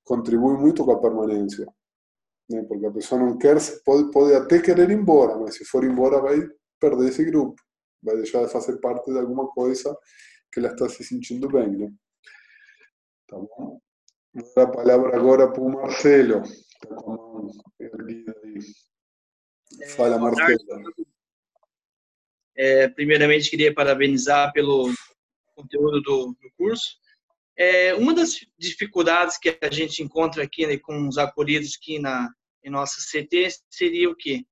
contribui 0.04 0.56
muito 0.56 0.84
com 0.84 0.92
a 0.92 1.00
permanência. 1.00 1.66
Né? 2.48 2.62
Porque 2.64 2.86
a 2.86 2.90
pessoa 2.90 3.20
não 3.20 3.36
quer, 3.36 3.56
pode, 3.84 4.10
pode 4.10 4.34
até 4.34 4.60
querer 4.60 4.90
ir 4.90 4.98
embora, 4.98 5.38
mas 5.38 5.56
se 5.56 5.64
for 5.64 5.84
embora 5.84 6.20
vai 6.20 6.48
perder 6.80 7.08
esse 7.08 7.24
grupo, 7.24 7.60
vai 8.02 8.16
deixar 8.16 8.44
de 8.44 8.52
fazer 8.52 8.78
parte 8.78 9.10
de 9.10 9.18
alguma 9.18 9.48
coisa 9.48 9.96
que 10.52 10.60
ela 10.60 10.72
está 10.72 10.88
se 10.88 11.04
sentindo 11.04 11.48
bem. 11.48 11.70
Né? 11.70 11.92
Tá 13.28 13.36
bom? 13.36 13.80
Vou 14.32 14.52
dar 14.54 14.62
a 14.62 14.70
palavra 14.70 15.16
agora 15.16 15.52
para 15.52 15.62
o 15.62 15.72
Marcelo. 15.72 16.42
Está 16.42 16.94
com 16.94 17.12
a 17.12 17.16
mão 17.16 17.50
erguida 17.80 18.34
aí. 18.44 19.88
Fala, 19.88 20.18
Marcelo. 20.18 20.58
É, 22.54 22.88
primeiramente, 22.88 23.50
queria 23.50 23.74
parabenizar 23.74 24.52
pelo 24.52 24.92
conteúdo 25.54 26.00
do, 26.02 26.26
do 26.40 26.50
curso. 26.56 26.96
É, 27.56 27.94
uma 27.94 28.14
das 28.14 28.40
dificuldades 28.58 29.38
que 29.38 29.56
a 29.60 29.70
gente 29.70 30.02
encontra 30.02 30.42
aqui 30.42 30.66
né, 30.66 30.78
com 30.78 31.08
os 31.08 31.16
acolhidos 31.16 31.78
aqui 31.80 31.98
na 31.98 32.30
em 32.66 32.70
nossa 32.70 32.96
CT 33.00 33.48
seria 33.70 34.10
o 34.10 34.16
quê? 34.16 34.44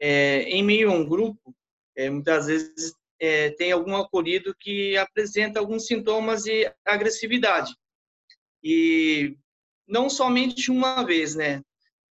É, 0.00 0.42
em 0.42 0.64
meio 0.64 0.90
a 0.90 0.94
um 0.94 1.08
grupo, 1.08 1.54
é, 1.96 2.10
muitas 2.10 2.46
vezes 2.46 2.94
é, 3.20 3.50
tem 3.50 3.72
algum 3.72 3.96
acolhido 3.96 4.54
que 4.58 4.96
apresenta 4.96 5.60
alguns 5.60 5.86
sintomas 5.86 6.42
de 6.44 6.72
agressividade. 6.84 7.74
E 8.62 9.36
não 9.86 10.08
somente 10.08 10.70
uma 10.70 11.04
vez, 11.04 11.34
né? 11.34 11.62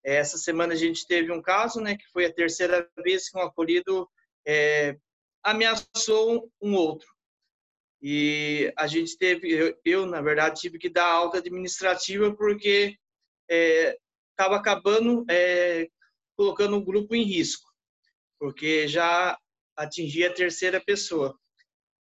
Essa 0.04 0.38
semana 0.38 0.74
a 0.74 0.78
gente 0.78 1.06
teve 1.06 1.32
um 1.32 1.42
caso, 1.42 1.82
né, 1.82 1.98
que 1.98 2.08
foi 2.12 2.26
a 2.26 2.34
terceira 2.34 2.90
vez 3.04 3.30
que 3.30 3.38
um 3.38 3.42
acolhido 3.42 4.10
é, 4.48 4.98
ameaçou 5.44 6.50
um 6.62 6.76
outro. 6.76 7.08
E 8.02 8.72
a 8.78 8.88
gente 8.88 9.18
teve, 9.18 9.52
eu, 9.52 9.78
eu, 9.84 10.06
na 10.06 10.22
verdade 10.22 10.62
tive 10.62 10.78
que 10.80 10.90
dar 10.90 11.06
alta 11.06 11.40
administrativa 11.40 12.34
porque 12.34 12.98
estava 13.50 14.56
é, 14.56 14.58
acabando 14.58 15.26
é, 15.30 15.88
colocando 16.38 16.78
o 16.78 16.84
grupo 16.84 17.14
em 17.14 17.24
risco, 17.24 17.70
porque 18.40 18.88
já 18.88 19.38
atingia 19.84 20.30
a 20.30 20.34
terceira 20.34 20.80
pessoa. 20.80 21.38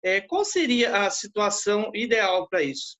É, 0.02 0.20
qual 0.20 0.44
seria 0.44 1.06
a 1.06 1.10
situação 1.10 1.90
ideal 1.94 2.48
para 2.48 2.62
isso? 2.62 2.96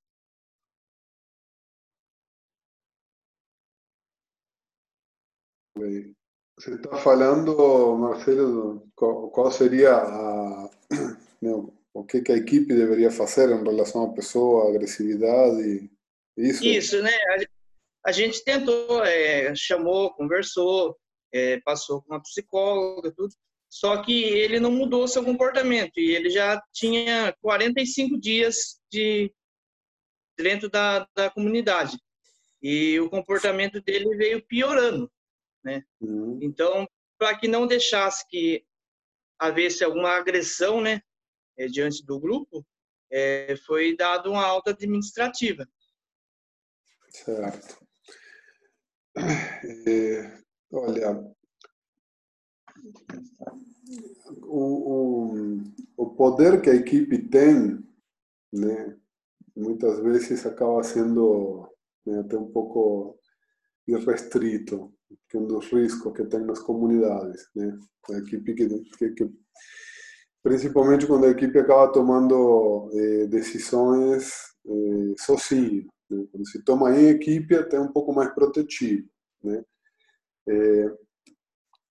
Você 6.59 6.75
está 6.75 6.97
falando, 6.97 7.97
Marcelo, 7.97 8.91
qual 8.97 9.53
seria 9.53 9.95
a, 9.95 10.71
o 11.95 12.05
que, 12.05 12.21
que 12.21 12.33
a 12.33 12.37
equipe 12.37 12.75
deveria 12.75 13.13
fazer 13.13 13.49
em 13.51 13.63
relação 13.63 14.05
à 14.05 14.13
pessoa, 14.13 14.69
agressividade, 14.69 15.89
isso? 16.37 16.65
Isso, 16.65 17.03
né? 17.03 17.11
A, 18.05 18.13
gente 18.13 18.45
tentou, 18.45 19.05
é, 19.05 19.55
chamou, 19.55 20.13
conversou, 20.15 20.97
é, 21.33 21.61
passou 21.61 22.03
com 22.03 22.15
uma 22.15 22.23
psicóloga, 22.23 23.13
tudo, 23.13 23.35
só 23.71 24.03
que 24.03 24.25
ele 24.25 24.59
não 24.59 24.71
mudou 24.71 25.07
seu 25.07 25.25
comportamento 25.25 25.99
e 25.99 26.15
ele 26.15 26.31
já 26.31 26.61
tinha 26.73 27.35
45 27.41 28.19
dias 28.19 28.81
de 28.91 29.33
dentro 30.37 30.69
da, 30.71 31.07
da 31.15 31.31
comunidade 31.31 31.99
e 32.63 32.99
o 33.01 33.11
comportamento 33.11 33.81
dele 33.83 34.17
veio 34.17 34.45
piorando, 34.47 35.11
né? 35.65 35.83
Uhum. 36.01 36.39
Então, 36.43 36.89
para 37.19 37.37
que 37.37 37.49
não 37.49 37.67
deixasse 37.67 38.27
que 38.29 38.65
havesse 39.39 39.85
alguma 39.85 40.11
agressão, 40.11 40.81
né? 40.81 41.03
é, 41.59 41.67
diante 41.67 42.05
do 42.07 42.19
grupo, 42.19 42.65
é, 43.11 43.57
foi 43.67 43.97
dado 43.97 44.31
uma 44.31 44.45
alta 44.45 44.71
administrativa. 44.71 45.67
Certo. 47.11 47.87
É, 49.17 50.41
olha, 50.71 51.35
o, 54.43 55.33
o, 55.37 55.63
o 55.97 56.11
poder 56.11 56.61
que 56.61 56.71
a 56.71 56.75
equipe 56.75 57.19
tem, 57.29 57.79
né, 58.53 58.97
muitas 59.57 60.01
vezes 60.01 60.47
acaba 60.47 60.83
sendo 60.83 61.69
né, 62.07 62.21
até 62.21 62.37
um 62.37 62.51
pouco 62.51 63.19
irrestrito, 63.87 64.93
que 65.29 65.37
é 65.37 65.41
um 65.41 65.47
dos 65.47 65.67
riscos 65.67 66.13
que 66.15 66.25
tem 66.27 66.41
nas 66.41 66.61
comunidades. 66.61 67.49
Né? 67.55 67.79
A 68.11 68.19
equipe 68.19 68.55
que, 68.55 68.69
que, 68.69 69.11
que 69.11 69.31
principalmente 70.43 71.07
quando 71.07 71.25
a 71.27 71.31
equipe 71.31 71.59
acaba 71.59 71.93
tomando 71.93 72.91
eh, 72.95 73.27
decisões 73.27 74.33
eh, 74.67 75.15
sozinho. 75.19 75.87
Né? 76.11 76.27
Quando 76.31 76.47
se 76.47 76.63
toma 76.63 76.97
em 76.99 77.09
equipe, 77.09 77.55
até 77.55 77.81
um 77.81 77.93
pouco 77.93 78.13
mais 78.13 78.33
protetivo. 78.35 79.09
Né? 79.43 79.65
É, 80.49 80.97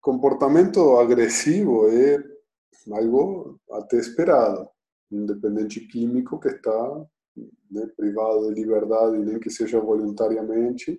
comportamento 0.08 0.98
agressivo 1.00 1.90
é 1.90 2.24
algo 2.94 3.60
até 3.72 3.98
esperado. 3.98 4.70
Um 5.12 5.26
químico 5.92 6.40
que 6.40 6.48
está 6.48 7.06
privado 7.98 8.54
de 8.54 8.62
liberdade, 8.62 9.18
nem 9.18 9.38
que 9.38 9.50
seja 9.50 9.82
voluntariamente, 9.82 10.98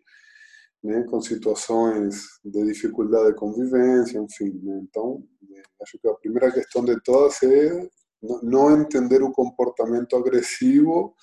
né, 0.85 1.05
com 1.05 1.23
situações 1.23 2.23
de 2.45 2.63
dificuldade 2.67 3.29
de 3.29 3.39
convivência, 3.39 4.19
enfim. 4.19 4.61
Né? 4.63 4.79
Então, 4.83 5.25
acho 5.81 5.99
que 5.99 6.07
a 6.07 6.15
primeira 6.15 6.53
questão 6.53 6.85
de 6.85 7.03
todas 7.03 7.43
é 7.43 7.89
não 8.43 8.79
entender 8.79 9.23
o 9.23 9.33
comportamento 9.33 10.17
agressivo 10.17 11.15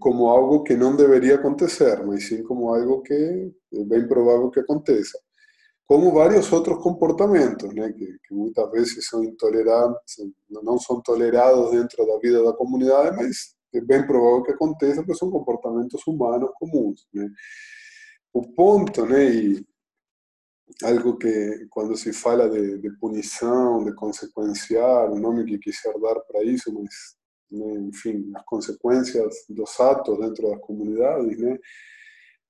como 0.00 0.28
algo 0.28 0.62
que 0.62 0.74
não 0.74 0.96
deveria 0.96 1.34
acontecer, 1.34 2.02
mas 2.06 2.26
sim 2.26 2.42
como 2.42 2.74
algo 2.74 3.02
que 3.02 3.52
é 3.74 3.84
bem 3.84 4.08
provável 4.08 4.50
que 4.50 4.60
aconteça. 4.60 5.18
Como 5.86 6.12
vários 6.12 6.50
outros 6.52 6.82
comportamentos, 6.82 7.74
né, 7.74 7.92
que, 7.92 8.06
que 8.06 8.34
muitas 8.34 8.70
vezes 8.70 9.06
são 9.06 9.22
intolerantes, 9.22 10.16
não 10.48 10.78
tolerados 11.02 11.72
dentro 11.72 12.06
da 12.06 12.18
vida 12.18 12.42
da 12.42 12.54
comunidade, 12.54 13.16
mas 13.16 13.54
é 13.74 13.80
bem 13.80 14.06
provável 14.06 14.42
que 14.42 14.52
aconteça, 14.52 15.02
porque 15.02 15.14
são 15.14 15.30
comportamentos 15.30 16.00
humanos 16.06 16.50
comuns. 16.54 17.06
Né? 17.12 17.28
O 18.32 18.42
ponto, 18.54 19.04
né, 19.04 19.62
algo 20.82 21.16
que 21.18 21.66
quando 21.70 21.96
se 21.96 22.12
fala 22.12 22.48
de, 22.48 22.78
de 22.78 22.90
punição, 22.98 23.84
de 23.84 23.94
consequenciar, 23.94 25.10
o 25.10 25.18
nome 25.18 25.44
que 25.44 25.58
quiser 25.58 25.92
dar 26.00 26.18
para 26.20 26.42
isso, 26.42 26.72
mas 26.72 27.16
né, 27.50 27.74
enfim, 27.88 28.32
as 28.34 28.44
consequências 28.44 29.34
dos 29.48 29.78
atos 29.78 30.18
dentro 30.18 30.48
das 30.48 30.60
comunidades? 30.60 31.38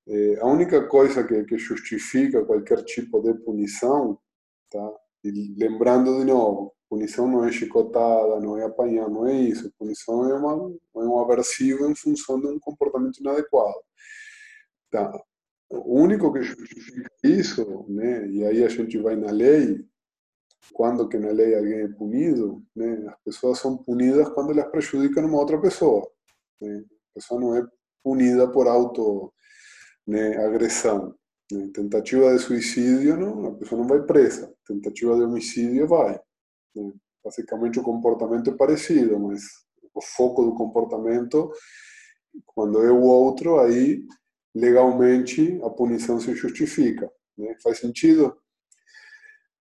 É, 0.06 0.40
a 0.40 0.46
única 0.46 0.86
coisa 0.86 1.24
que, 1.24 1.44
que 1.44 1.58
justifica 1.58 2.44
qualquer 2.44 2.82
tipo 2.84 3.20
de 3.22 3.34
punição, 3.34 4.18
tá? 4.70 4.92
E 5.24 5.54
lembrando 5.56 6.18
de 6.18 6.24
novo, 6.24 6.74
punição 6.88 7.26
não 7.26 7.44
é 7.44 7.50
chicotada, 7.50 8.38
não 8.40 8.58
é 8.58 8.64
apanhar, 8.64 9.08
não 9.08 9.26
é 9.26 9.34
isso. 9.34 9.72
Punição 9.78 10.28
é, 10.28 10.34
uma, 10.34 10.70
é 10.96 10.98
um 10.98 11.18
aversivo 11.18 11.90
em 11.90 11.94
função 11.94 12.38
de 12.38 12.46
um 12.46 12.58
comportamento 12.58 13.18
inadequado. 13.18 13.80
Tá? 14.90 15.12
O 15.70 15.98
único 15.98 16.32
que 16.32 16.42
justifica 16.42 17.10
isso, 17.24 17.86
né, 17.88 18.28
e 18.28 18.44
aí 18.44 18.62
a 18.62 18.68
gente 18.68 18.98
vai 18.98 19.16
na 19.16 19.30
lei, 19.30 19.84
quando 20.72 21.08
que 21.08 21.18
na 21.18 21.30
lei 21.30 21.56
alguém 21.56 21.80
é 21.80 21.88
punido, 21.88 22.62
né, 22.76 23.06
as 23.08 23.18
pessoas 23.24 23.58
são 23.58 23.76
punidas 23.76 24.28
quando 24.28 24.52
elas 24.52 24.70
prejudicam 24.70 25.26
uma 25.26 25.40
outra 25.40 25.60
pessoa. 25.60 26.08
Né? 26.60 26.84
A 27.10 27.14
pessoa 27.14 27.40
não 27.40 27.56
é 27.56 27.66
punida 28.04 28.46
por 28.50 28.68
auto 28.68 29.32
né, 30.06 30.36
agressão. 30.44 31.14
Né? 31.50 31.70
Tentativa 31.72 32.32
de 32.34 32.42
suicídio, 32.42 33.16
não, 33.16 33.46
a 33.46 33.52
pessoa 33.52 33.80
não 33.80 33.88
vai 33.88 34.02
presa. 34.02 34.52
Tentativa 34.66 35.16
de 35.16 35.22
homicídio 35.22 35.86
vai. 35.86 36.20
Né? 36.74 36.92
Basicamente 37.24 37.78
o 37.78 37.82
comportamento 37.82 38.50
é 38.50 38.56
parecido, 38.56 39.18
mas 39.18 39.42
o 39.94 40.00
foco 40.02 40.44
do 40.44 40.54
comportamento, 40.54 41.50
quando 42.46 42.82
é 42.82 42.90
o 42.90 43.00
outro, 43.02 43.58
aí 43.60 44.04
legalmente 44.54 45.58
a 45.62 45.70
punição 45.70 46.20
se 46.20 46.34
justifica. 46.34 47.10
Né? 47.36 47.56
Faz 47.62 47.78
sentido? 47.78 48.36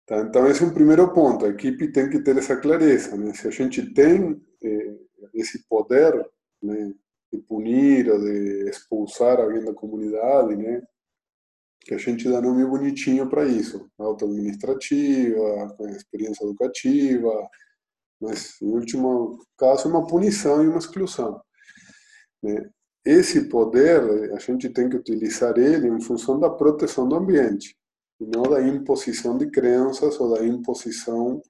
Tá? 0.07 0.21
Então, 0.21 0.47
esse 0.47 0.63
é 0.63 0.67
um 0.67 0.75
primeiro 0.75 1.13
ponto. 1.13 1.45
A 1.45 1.49
equipe 1.49 1.93
tem 1.93 2.11
que 2.11 2.21
ter 2.21 2.37
essa 2.37 2.57
clareza. 2.57 3.17
Né? 3.17 3.33
Se 3.35 3.47
a 3.47 3.51
gente 3.51 3.93
tem 3.95 4.41
eh, 4.63 4.97
esse 5.35 5.67
poder 5.69 6.15
né, 6.63 6.93
de 7.33 7.39
punir 7.41 8.11
ou 8.11 8.21
de 8.21 8.69
expulsar 8.69 9.41
alguém 9.41 9.65
da 9.65 9.73
comunidade, 9.73 10.57
né, 10.57 10.83
que 11.81 11.95
a 11.95 11.99
gente 11.99 12.29
dá 12.29 12.41
nome 12.41 12.65
bonitinho 12.65 13.29
para 13.29 13.45
isso. 13.45 13.89
Auto-administrativa, 13.99 15.77
experiência 15.97 16.45
educativa, 16.45 17.49
mas, 18.21 18.61
em 18.63 18.69
último 18.69 19.39
caso, 19.59 19.89
é 19.89 19.91
uma 19.91 20.07
punição 20.07 20.63
e 20.63 20.69
uma 20.69 20.79
exclusão. 20.79 21.43
Né? 22.43 22.71
Esse 23.05 23.49
poder, 23.49 24.33
a 24.33 24.39
gente 24.39 24.69
tem 24.69 24.89
que 24.89 24.97
utilizar 24.97 25.59
ele 25.59 25.89
em 25.89 26.01
função 26.01 26.39
da 26.39 26.49
proteção 26.49 27.09
do 27.09 27.17
ambiente 27.17 27.77
e 28.21 28.27
não 28.27 28.45
da 28.45 28.63
imposição 28.63 29.37
de 29.37 29.51
crenças 29.51 30.21
ou 30.21 30.33
da 30.35 30.45
imposição 30.47 31.43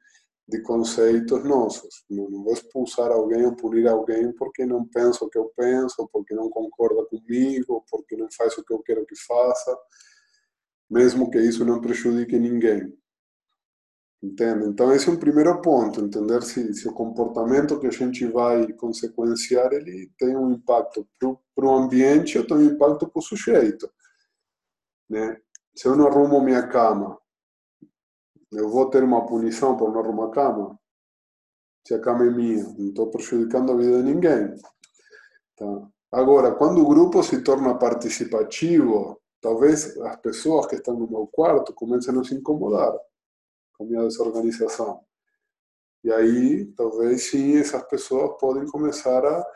de 0.53 0.61
conceitos 0.61 1.43
nossos. 1.45 2.05
Não, 2.11 2.29
não 2.29 2.45
vou 2.45 2.53
expulsar 2.53 3.11
alguém 3.11 3.45
ou 3.47 3.57
punir 3.57 3.89
alguém 3.89 4.31
porque 4.35 4.67
não 4.67 4.87
pensa 4.87 5.25
o 5.25 5.31
que 5.31 5.39
eu 5.39 5.51
penso, 5.57 6.09
porque 6.13 6.35
não 6.35 6.51
concorda 6.51 7.05
comigo, 7.07 7.85
porque 7.91 8.17
não 8.17 8.29
faz 8.37 8.57
o 8.59 8.65
que 8.65 8.73
eu 8.73 8.83
quero 8.83 9.07
que 9.07 9.17
faça, 9.17 9.77
mesmo 10.91 11.31
que 11.31 11.39
isso 11.39 11.65
não 11.65 11.81
prejudique 11.81 12.39
ninguém. 12.39 12.93
Entende? 14.23 14.69
Então 14.69 14.93
esse 14.93 15.09
é 15.09 15.13
um 15.13 15.19
primeiro 15.19 15.61
ponto, 15.63 16.01
entender 16.01 16.43
se, 16.43 16.73
se 16.75 16.87
o 16.87 16.93
comportamento 16.93 17.81
que 17.81 17.87
a 17.87 17.91
gente 17.91 18.25
vai 18.27 18.71
consequenciar 18.75 19.73
ele 19.73 20.13
tem 20.19 20.37
um 20.37 20.53
impacto 20.53 21.09
para 21.19 21.67
o 21.67 21.75
ambiente 21.75 22.39
ou 22.39 22.47
tem 22.47 22.59
um 22.59 22.73
impacto 22.75 23.09
para 23.09 23.19
o 23.19 23.23
sujeito. 23.23 23.91
Né? 25.09 25.37
Se 25.75 25.89
eu 25.89 25.97
não 25.97 26.07
arrumo 26.07 26.41
minha 26.41 26.69
cama, 26.69 27.19
eu 28.53 28.69
vou 28.69 28.91
ter 28.91 29.03
uma 29.03 29.27
punição 29.27 29.77
por 29.77 29.93
não 29.93 30.01
arrumar 30.01 30.27
a 30.27 30.31
cama? 30.31 30.79
Se 31.87 31.95
a 31.95 32.01
cama 32.01 32.27
é 32.27 32.31
minha, 32.31 32.63
não 32.79 32.89
estou 32.89 33.11
prejudicando 33.11 33.73
a 33.73 33.77
vida 33.77 34.03
de 34.03 34.13
ninguém. 34.13 34.55
Tá? 35.57 35.89
Agora, 36.13 36.55
quando 36.55 36.83
o 36.83 36.89
grupo 36.89 37.23
se 37.23 37.43
torna 37.43 37.75
participativo, 37.79 39.21
talvez 39.41 39.97
as 39.99 40.17
pessoas 40.17 40.67
que 40.67 40.77
estão 40.77 40.95
no 40.95 41.11
meu 41.11 41.27
quarto 41.27 41.73
comecem 41.75 42.19
a 42.19 42.23
se 42.23 42.35
incomodar 42.35 42.93
com 43.77 43.85
a 43.85 43.87
minha 43.87 44.03
desorganização. 44.03 45.01
E 46.05 46.13
aí, 46.13 46.67
talvez 46.77 47.31
sim, 47.31 47.57
essas 47.57 47.83
pessoas 47.89 48.37
podem 48.39 48.67
começar 48.67 49.25
a 49.25 49.47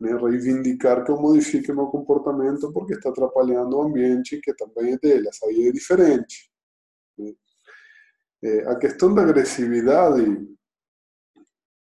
né, 0.00 0.16
reivindicar 0.16 1.04
que 1.04 1.10
eu 1.10 1.20
modifique 1.20 1.72
meu 1.72 1.86
comportamento 1.86 2.72
porque 2.72 2.94
está 2.94 3.10
atrapalhando 3.10 3.76
o 3.76 3.82
ambiente 3.82 4.40
que 4.40 4.54
também 4.54 4.94
é 4.94 4.98
delas. 4.98 5.38
Aí 5.44 5.68
é 5.68 5.72
diferente. 5.72 6.47
É, 8.42 8.60
a 8.68 8.76
questão 8.76 9.14
da 9.14 9.22
agressividade, 9.22 10.48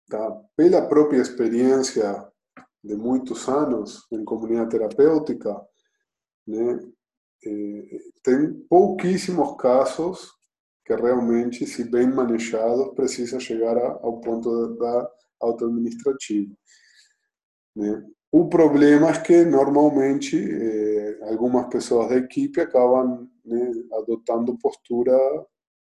tá, 0.08 0.42
pela 0.56 0.88
própria 0.88 1.20
experiência 1.20 2.26
de 2.82 2.94
muitos 2.94 3.48
anos 3.48 4.06
em 4.12 4.24
comunidade 4.24 4.70
terapêutica, 4.70 5.60
né, 6.46 6.80
é, 7.44 7.98
tem 8.22 8.54
pouquíssimos 8.68 9.56
casos 9.56 10.36
que 10.86 10.94
realmente, 10.94 11.66
se 11.66 11.82
bem 11.84 12.06
manejados, 12.06 12.94
precisa 12.94 13.40
chegar 13.40 13.76
ao 13.76 14.20
ponto 14.20 14.76
da 14.76 15.10
auto-administrativa. 15.40 16.54
Né? 17.74 18.06
O 18.30 18.48
problema 18.48 19.10
é 19.10 19.20
que, 19.20 19.44
normalmente, 19.44 20.36
eh, 20.36 21.18
algumas 21.22 21.68
pessoas 21.68 22.08
da 22.08 22.16
equipe 22.16 22.60
acabam 22.60 23.28
né, 23.44 23.72
adotando 23.94 24.58
postura 24.58 25.16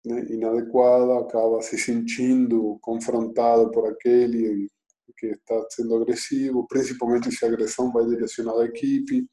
né, 0.06 0.26
inadequada, 0.30 1.20
acaba 1.20 1.62
se 1.62 1.78
sentindo 1.78 2.78
confrontado 2.82 3.72
por 3.72 3.88
aquele 3.88 4.70
que 5.18 5.28
está 5.28 5.66
sendo 5.70 5.96
agressivo, 5.96 6.68
principalmente 6.68 7.32
se 7.32 7.46
a 7.46 7.48
agressão 7.48 7.92
vai 7.92 8.06
direcionada 8.06 8.64
à 8.64 8.66
equipe. 8.66 9.28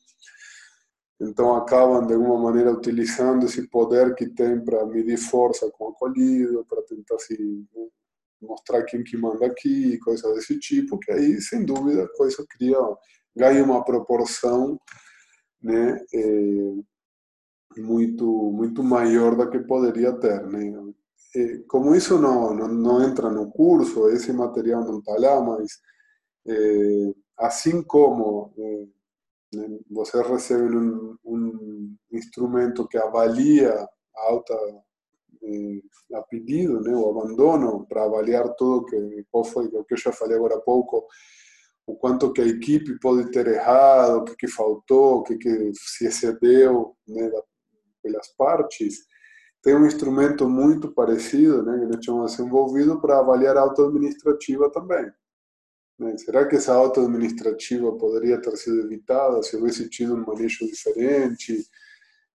Então 1.20 1.54
acabam 1.54 2.06
de 2.06 2.14
alguma 2.14 2.38
maneira 2.38 2.72
utilizando 2.72 3.46
esse 3.46 3.68
poder 3.68 4.14
que 4.14 4.28
tem 4.28 4.62
para 4.64 4.84
medir 4.86 5.18
força 5.18 5.70
com 5.72 5.86
o 5.86 5.88
acolhido, 5.90 6.64
para 6.68 6.82
tentar 6.82 7.18
se 7.18 7.36
né, 7.74 7.88
mostrar 8.40 8.84
quem 8.84 9.04
que 9.04 9.16
manda 9.16 9.46
aqui, 9.46 9.98
coisas 9.98 10.34
desse 10.34 10.58
tipo, 10.58 10.98
que 10.98 11.12
aí, 11.12 11.40
sem 11.40 11.64
dúvida, 11.64 12.04
a 12.04 12.16
coisa 12.16 12.44
cria, 12.48 12.76
ganha 13.36 13.62
uma 13.62 13.84
proporção 13.84 14.80
né, 15.62 16.00
é, 16.12 16.74
muito, 17.80 18.26
muito 18.52 18.82
maior 18.82 19.36
da 19.36 19.46
que 19.46 19.58
poderia 19.60 20.12
ter. 20.12 20.46
Né? 20.46 20.72
E, 21.34 21.58
como 21.68 21.94
isso 21.94 22.18
não, 22.18 22.54
não, 22.54 22.68
não, 22.68 23.02
entra 23.02 23.30
no 23.30 23.50
curso, 23.50 24.08
esse 24.08 24.32
material 24.32 24.84
não 24.84 24.98
está 24.98 25.14
lá, 25.18 25.40
mas 25.40 25.80
é, 26.46 27.14
assim 27.38 27.82
como 27.82 28.52
é, 28.58 28.86
né, 29.54 29.78
você 29.90 30.20
recebe 30.22 30.76
um, 30.76 31.16
um, 31.24 31.96
instrumento 32.12 32.86
que 32.88 32.98
avalia 32.98 33.72
a 33.72 34.28
alta 34.28 34.54
eh, 35.42 35.80
a 36.14 36.22
pedido, 36.22 36.80
né, 36.80 36.94
o 36.94 37.08
abandono, 37.10 37.86
para 37.86 38.04
avaliar 38.04 38.54
tudo 38.54 38.86
que 38.86 39.26
qual 39.30 39.44
foi 39.44 39.66
o 39.66 39.84
que 39.84 39.94
eu 39.94 39.98
já 39.98 40.12
falei 40.12 40.36
agora 40.36 40.56
há 40.56 40.60
pouco, 40.60 41.06
o 41.86 41.96
quanto 41.96 42.32
que 42.32 42.40
a 42.40 42.46
equipe 42.46 42.98
pode 43.00 43.30
ter 43.30 43.46
errado, 43.46 44.18
o 44.18 44.24
que, 44.24 44.36
que 44.36 44.48
faltou, 44.48 45.18
o 45.18 45.22
que, 45.22 45.36
que 45.36 45.72
se 45.74 46.06
excedeu 46.06 46.94
né, 47.08 47.30
pelas 48.02 48.28
partes, 48.36 49.06
tem 49.62 49.74
um 49.76 49.86
instrumento 49.86 50.48
muito 50.48 50.90
parecido, 50.92 51.62
né, 51.62 51.78
que 51.78 51.86
nós 51.86 52.00
tínhamos 52.00 52.32
desenvolvido 52.32 53.00
para 53.00 53.18
avaliar 53.18 53.56
a 53.56 53.60
auto-administrativa 53.60 54.70
também. 54.70 55.10
Né? 55.98 56.16
Será 56.18 56.46
que 56.46 56.56
essa 56.56 56.74
auto-administrativa 56.74 57.92
poderia 57.96 58.40
ter 58.40 58.56
sido 58.56 58.80
evitada 58.80 59.42
se 59.42 59.56
houvesse 59.56 59.88
tido 59.88 60.14
um 60.14 60.26
manejo 60.26 60.66
diferente? 60.66 61.64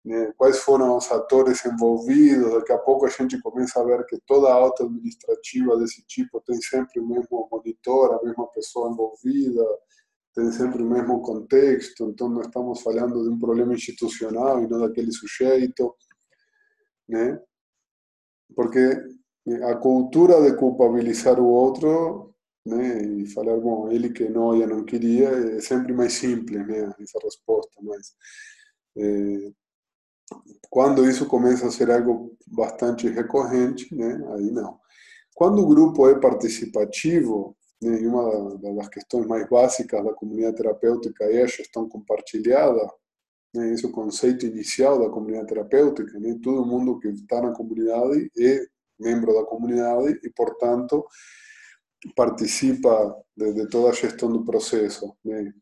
né? 0.04 0.34
quais 0.38 0.60
foram 0.60 0.98
os 0.98 1.10
atores 1.12 1.66
envolvidos, 1.66 2.54
daqui 2.54 2.74
a 2.74 2.78
pouco 2.78 3.06
a 3.06 3.10
gente 3.10 3.40
começa 3.42 3.80
a 3.80 3.84
ver 3.84 4.06
que 4.06 4.20
toda 4.26 4.50
a 4.50 4.54
auto 4.54 4.84
administrativa 4.84 5.78
desse 5.78 6.04
tipo 6.06 6.42
tem 6.42 6.62
sempre 6.62 7.00
o 7.00 7.08
mesmo 7.08 7.48
monitor, 7.52 8.14
a 8.14 8.26
mesma 8.26 8.48
pessoa 8.48 8.92
envolvida, 8.92 9.64
tem 10.34 10.52
sempre 10.52 10.82
o 10.82 10.90
mesmo 10.90 11.22
contexto, 11.22 12.10
então 12.10 12.28
não 12.30 12.42
estamos 12.42 12.82
falando 12.82 13.24
de 13.24 13.30
um 13.30 13.40
problema 13.40 13.74
institucional 13.74 14.64
e 14.64 14.68
não 14.68 14.80
daquele 14.80 15.12
sujeito, 15.12 15.96
né? 17.08 17.40
Porque 18.56 19.02
a 19.64 19.76
cultura 19.76 20.42
de 20.42 20.58
culpabilizar 20.58 21.40
o 21.40 21.46
outro, 21.46 22.34
e 22.66 23.26
falar, 23.28 23.58
bom, 23.58 23.92
ele 23.92 24.10
que 24.10 24.30
não, 24.30 24.56
eu 24.56 24.68
não 24.68 24.86
queria, 24.86 25.28
é 25.28 25.60
sempre 25.60 25.92
mais 25.92 26.14
simples, 26.14 26.66
né, 26.66 26.94
essa 27.00 27.20
resposta, 27.22 27.74
mas 27.82 28.16
quando 30.70 31.08
isso 31.08 31.26
começa 31.26 31.68
a 31.68 31.72
ser 31.72 31.92
algo 31.92 32.38
bastante 32.48 33.08
recorrente, 33.10 33.94
aí 33.94 34.50
não. 34.50 34.80
Quando 35.36 35.60
o 35.62 35.68
grupo 35.68 36.08
é 36.08 36.18
participativo, 36.20 37.56
né, 37.84 37.98
uma 38.08 38.58
das 38.76 38.88
questões 38.90 39.28
mais 39.28 39.48
básicas 39.50 40.04
da 40.04 40.14
comunidade 40.14 40.58
terapêutica 40.58 41.26
é 41.26 41.44
a 41.44 41.48
gestão 41.48 41.88
compartilhada, 41.88 42.88
né, 43.54 43.74
esse 43.74 43.86
é 43.86 43.88
o 43.88 43.92
conceito 43.92 44.46
inicial 44.46 45.00
da 45.00 45.10
comunidade 45.10 45.48
terapêutica, 45.48 46.20
né, 46.20 46.40
todo 46.42 46.66
mundo 46.66 47.00
que 47.00 47.10
está 47.10 47.42
na 47.42 47.52
comunidade 47.52 48.32
é 48.38 48.66
membro 49.00 49.34
da 49.34 49.44
comunidade 49.44 50.20
e, 50.24 50.30
portanto, 50.30 51.06
participa 52.16 53.16
de, 53.36 53.54
de, 53.54 53.68
toda 53.68 53.90
a 53.90 53.94
gestão 53.94 54.32
do 54.32 54.44
processo, 54.44 55.16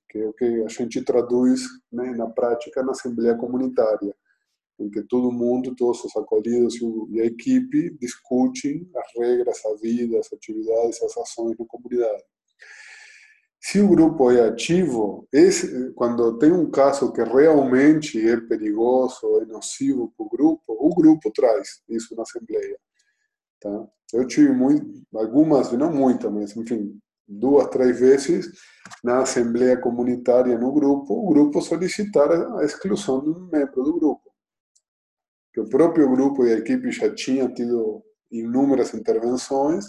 que 0.09 0.19
é 0.19 0.27
o 0.27 0.33
que 0.33 0.45
a 0.63 0.67
gente 0.67 1.03
traduz 1.03 1.61
né, 1.91 2.11
na 2.11 2.27
prática 2.27 2.83
na 2.83 2.91
Assembleia 2.91 3.35
Comunitária, 3.35 4.15
em 4.81 4.89
que 4.89 5.03
todo 5.03 5.31
mundo, 5.31 5.75
todos 5.75 6.03
os 6.03 6.15
acolhidos 6.15 6.75
e 7.09 7.21
a 7.21 7.25
equipe 7.25 7.95
discutem 7.99 8.89
as 8.95 9.05
regras, 9.17 9.65
a 9.65 9.75
vida, 9.81 10.19
as 10.19 10.31
atividades, 10.33 11.01
as 11.03 11.17
ações 11.17 11.57
na 11.57 11.65
comunidade. 11.65 12.23
Se 13.59 13.79
o 13.79 13.87
grupo 13.87 14.31
é 14.31 14.47
ativo, 14.47 15.27
esse, 15.31 15.91
quando 15.93 16.37
tem 16.39 16.51
um 16.51 16.69
caso 16.71 17.13
que 17.13 17.23
realmente 17.23 18.19
é 18.27 18.35
perigoso, 18.41 19.39
é 19.39 19.45
nocivo 19.45 20.11
para 20.17 20.25
o 20.25 20.29
grupo, 20.29 20.63
o 20.67 20.95
grupo 20.95 21.31
traz 21.31 21.81
isso 21.87 22.15
na 22.15 22.23
Assembleia. 22.23 22.77
Tá? 23.59 23.87
Eu 24.13 24.25
tive 24.25 24.51
muito, 24.51 25.03
algumas, 25.13 25.71
não 25.73 25.93
muitas, 25.93 26.31
mas 26.31 26.57
enfim, 26.57 26.99
duas, 27.27 27.67
três 27.69 27.99
vezes 27.99 28.51
na 29.03 29.19
assembleia 29.19 29.77
comunitária 29.77 30.57
no 30.57 30.71
grupo, 30.71 31.13
o 31.13 31.29
grupo 31.29 31.61
solicitar 31.61 32.29
a 32.31 32.65
exclusão 32.65 33.21
de 33.23 33.29
um 33.29 33.47
membro 33.51 33.83
do 33.83 33.93
grupo. 33.93 34.30
Que 35.53 35.59
o 35.59 35.69
próprio 35.69 36.09
grupo 36.09 36.45
e 36.45 36.53
a 36.53 36.57
equipe 36.57 36.91
já 36.91 37.13
tinha 37.13 37.47
tido 37.51 38.03
inúmeras 38.31 38.93
intervenções, 38.93 39.85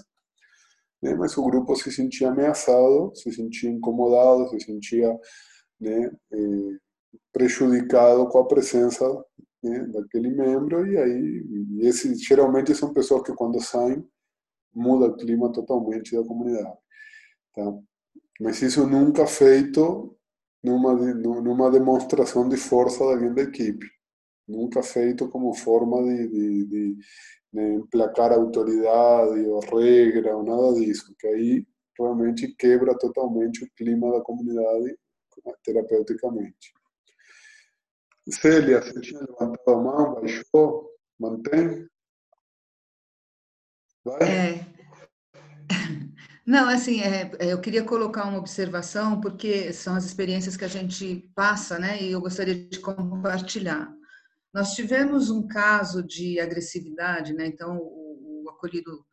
né, 1.03 1.15
mas 1.15 1.37
o 1.37 1.45
grupo 1.45 1.75
se 1.77 1.91
sentia 1.93 2.31
ameaçado, 2.31 3.13
se 3.15 3.33
sentia 3.33 3.71
incomodado, 3.71 4.49
se 4.51 4.61
sentia 4.61 5.09
né, 5.81 6.11
eh, 6.33 6.79
prejudicado 7.33 8.29
com 8.29 8.39
a 8.39 8.47
presença 8.47 9.05
né, 9.63 9.87
daquele 9.89 10.31
membro. 10.31 10.87
E 10.87 10.99
aí 10.99 11.45
e 11.81 11.87
esse 11.87 12.15
geralmente 12.17 12.75
são 12.75 12.93
pessoas 12.93 13.23
que 13.23 13.35
quando 13.35 13.61
saem 13.61 14.05
muda 14.75 15.07
o 15.07 15.17
clima 15.17 15.53
totalmente 15.53 16.17
da 16.17 16.25
comunidade 16.27 16.83
tá? 17.55 17.63
Mas 18.41 18.63
isso 18.63 18.87
nunca 18.87 19.27
feito 19.27 20.17
numa 20.63 20.95
numa 20.95 21.71
demonstração 21.71 22.49
de 22.49 22.57
força 22.57 23.05
alguém 23.05 23.35
da 23.35 23.43
equipe 23.43 23.87
nunca 24.47 24.83
feito 24.83 25.29
como 25.29 25.55
forma 25.55 26.03
de, 26.03 26.29
de, 26.29 26.67
de, 26.67 26.97
de 27.53 27.63
emplacar 27.75 28.33
autoridade 28.33 29.47
ou 29.47 29.61
regra 29.61 30.37
ou 30.37 30.43
nada 30.43 30.81
disso 30.81 31.15
que 31.19 31.27
aí 31.27 31.67
realmente 31.99 32.55
quebra 32.57 32.97
totalmente 32.99 33.65
o 33.65 33.71
clima 33.77 34.11
da 34.13 34.21
comunidade 34.21 34.97
terapeuticamente 35.65 36.73
Célia, 38.31 38.81
você 38.81 39.01
tinha 39.01 39.21
levantado 39.21 39.69
a 39.69 39.77
mão, 39.77 40.15
baixou, 40.15 40.91
mantém? 41.19 41.89
Vai? 44.05 44.23
É. 44.23 44.67
Não, 46.47 46.69
assim, 46.69 47.01
é, 47.01 47.31
eu 47.41 47.61
queria 47.61 47.85
colocar 47.85 48.25
uma 48.25 48.39
observação, 48.39 49.21
porque 49.21 49.73
são 49.73 49.95
as 49.95 50.05
experiências 50.05 50.57
que 50.57 50.65
a 50.65 50.69
gente 50.69 51.31
passa, 51.35 51.79
né, 51.79 52.03
e 52.03 52.13
eu 52.13 52.21
gostaria 52.21 52.55
de 52.55 52.81
compartilhar. 52.81 53.93
Nós 54.53 54.75
tivemos 54.75 55.31
um 55.31 55.47
caso 55.47 56.03
de 56.03 56.39
agressividade, 56.39 57.33
né, 57.33 57.47
então 57.47 57.79
o, 57.79 58.45
o 58.45 58.51
acolhido 58.51 59.05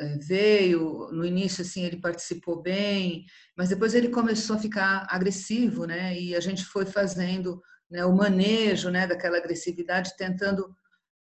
é, 0.00 0.16
veio, 0.18 1.08
no 1.12 1.24
início, 1.24 1.62
assim, 1.62 1.84
ele 1.84 2.00
participou 2.00 2.60
bem, 2.62 3.24
mas 3.56 3.68
depois 3.68 3.94
ele 3.94 4.08
começou 4.08 4.56
a 4.56 4.60
ficar 4.60 5.06
agressivo, 5.08 5.84
né, 5.84 6.18
e 6.18 6.34
a 6.34 6.40
gente 6.40 6.64
foi 6.64 6.86
fazendo 6.86 7.62
né, 7.90 8.04
o 8.04 8.14
manejo 8.14 8.90
né, 8.90 9.06
daquela 9.06 9.38
agressividade, 9.38 10.16
tentando 10.16 10.74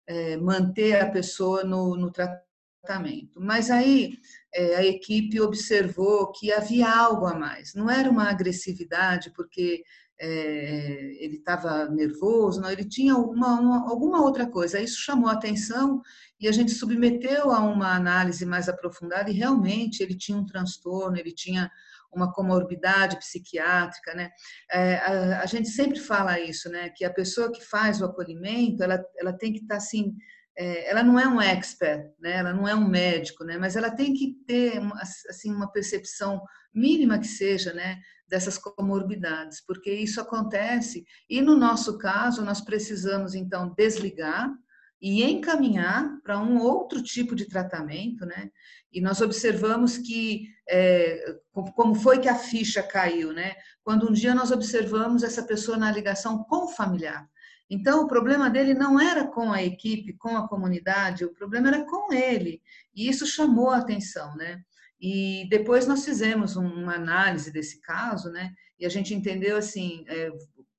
é, 0.07 0.37
manter 0.37 0.99
a 0.99 1.09
pessoa 1.09 1.63
no, 1.63 1.95
no 1.95 2.11
tratamento. 2.11 3.39
Mas 3.39 3.69
aí 3.69 4.17
é, 4.53 4.75
a 4.75 4.85
equipe 4.85 5.39
observou 5.41 6.31
que 6.31 6.51
havia 6.51 6.89
algo 6.89 7.25
a 7.25 7.33
mais. 7.33 7.73
Não 7.73 7.89
era 7.89 8.09
uma 8.09 8.29
agressividade 8.29 9.31
porque 9.31 9.83
é, 10.19 11.23
ele 11.23 11.37
estava 11.37 11.87
nervoso, 11.89 12.59
não, 12.59 12.71
ele 12.71 12.85
tinha 12.85 13.15
uma, 13.15 13.59
uma, 13.59 13.89
alguma 13.89 14.21
outra 14.21 14.47
coisa. 14.47 14.79
Isso 14.79 14.99
chamou 14.99 15.29
a 15.29 15.33
atenção 15.33 16.01
e 16.39 16.47
a 16.47 16.51
gente 16.51 16.71
submeteu 16.71 17.51
a 17.51 17.59
uma 17.59 17.95
análise 17.95 18.45
mais 18.45 18.67
aprofundada 18.67 19.29
e 19.29 19.33
realmente 19.33 20.01
ele 20.01 20.17
tinha 20.17 20.37
um 20.37 20.45
transtorno, 20.45 21.17
ele 21.17 21.33
tinha 21.33 21.71
uma 22.11 22.31
comorbidade 22.31 23.17
psiquiátrica, 23.17 24.13
né? 24.15 24.31
É, 24.71 24.95
a, 24.95 25.41
a, 25.41 25.45
gente 25.45 25.69
sempre 25.69 25.99
fala 25.99 26.39
isso, 26.39 26.69
né? 26.69 26.89
Que 26.89 27.05
a 27.05 27.13
pessoa 27.13 27.51
que 27.51 27.63
faz 27.63 28.01
o 28.01 28.05
acolhimento, 28.05 28.81
ela, 28.81 29.03
ela 29.17 29.33
tem 29.33 29.53
que 29.53 29.59
estar 29.59 29.75
tá, 29.75 29.77
assim, 29.77 30.15
é, 30.57 30.89
ela 30.89 31.03
não 31.03 31.19
é 31.19 31.27
um 31.27 31.39
expert, 31.39 32.11
né? 32.19 32.37
Ela 32.37 32.53
não 32.53 32.67
é 32.67 32.73
um 32.73 32.87
médico, 32.87 33.43
né? 33.43 33.57
Mas 33.57 33.75
ela 33.75 33.91
tem 33.91 34.13
que 34.13 34.35
ter 34.47 34.81
assim 35.29 35.53
uma 35.53 35.71
percepção 35.71 36.41
mínima 36.73 37.19
que 37.19 37.27
seja, 37.27 37.73
né? 37.73 37.99
Dessas 38.27 38.57
comorbidades, 38.57 39.61
porque 39.65 39.91
isso 39.91 40.19
acontece 40.19 41.05
e 41.29 41.41
no 41.41 41.55
nosso 41.55 41.97
caso 41.97 42.43
nós 42.43 42.59
precisamos 42.59 43.33
então 43.33 43.73
desligar 43.73 44.53
e 45.01 45.23
encaminhar 45.23 46.19
para 46.23 46.39
um 46.39 46.59
outro 46.59 47.01
tipo 47.01 47.35
de 47.35 47.45
tratamento, 47.45 48.25
né? 48.25 48.49
E 48.91 48.99
nós 48.99 49.21
observamos 49.21 49.97
que 49.97 50.49
é, 50.69 51.35
como 51.51 51.93
foi 51.95 52.19
que 52.19 52.27
a 52.27 52.35
ficha 52.35 52.81
caiu, 52.81 53.31
né? 53.31 53.55
Quando 53.83 54.09
um 54.09 54.13
dia 54.13 54.33
nós 54.33 54.51
observamos 54.51 55.23
essa 55.23 55.43
pessoa 55.43 55.77
na 55.77 55.91
ligação 55.91 56.43
com 56.43 56.65
o 56.65 56.69
familiar. 56.69 57.29
Então, 57.69 58.03
o 58.03 58.07
problema 58.07 58.49
dele 58.49 58.73
não 58.73 58.99
era 58.99 59.27
com 59.27 59.51
a 59.51 59.61
equipe, 59.61 60.13
com 60.13 60.37
a 60.37 60.47
comunidade, 60.47 61.25
o 61.25 61.33
problema 61.33 61.67
era 61.67 61.85
com 61.85 62.13
ele. 62.13 62.61
E 62.95 63.07
isso 63.09 63.25
chamou 63.25 63.69
a 63.69 63.77
atenção, 63.77 64.35
né? 64.35 64.61
E 64.99 65.47
depois 65.49 65.85
nós 65.85 66.03
fizemos 66.03 66.55
uma 66.55 66.95
análise 66.95 67.51
desse 67.51 67.81
caso, 67.81 68.29
né? 68.31 68.53
E 68.79 68.85
a 68.85 68.89
gente 68.89 69.13
entendeu 69.13 69.57
assim, 69.57 70.03
é, 70.07 70.31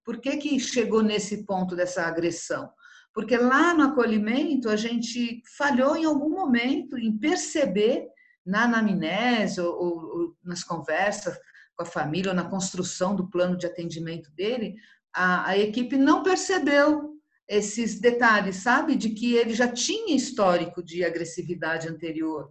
por 0.05 0.21
que 0.21 0.37
que 0.37 0.59
chegou 0.59 1.03
nesse 1.03 1.45
ponto 1.45 1.77
dessa 1.77 2.03
agressão? 2.03 2.71
Porque 3.12 3.37
lá 3.37 3.75
no 3.75 3.85
acolhimento 3.85 4.69
a 4.69 4.77
gente 4.77 5.43
falhou 5.57 5.97
em 5.97 6.05
algum 6.05 6.31
momento 6.31 6.97
em 6.97 7.16
perceber 7.19 8.07
na 8.45 8.64
anamnese 8.64 9.61
ou, 9.61 9.75
ou, 9.75 10.21
ou 10.21 10.37
nas 10.43 10.64
conversas 10.64 11.37
com 11.77 11.83
a 11.83 11.87
família 11.87 12.31
ou 12.31 12.37
na 12.37 12.49
construção 12.49 13.14
do 13.14 13.29
plano 13.29 13.57
de 13.57 13.66
atendimento 13.66 14.31
dele, 14.33 14.77
a, 15.14 15.51
a 15.51 15.59
equipe 15.59 15.97
não 15.97 16.23
percebeu 16.23 17.14
esses 17.49 17.99
detalhes, 17.99 18.57
sabe? 18.57 18.95
De 18.95 19.11
que 19.11 19.35
ele 19.35 19.55
já 19.55 19.69
tinha 19.69 20.14
histórico 20.14 20.83
de 20.83 21.05
agressividade 21.05 21.89
anterior. 21.89 22.51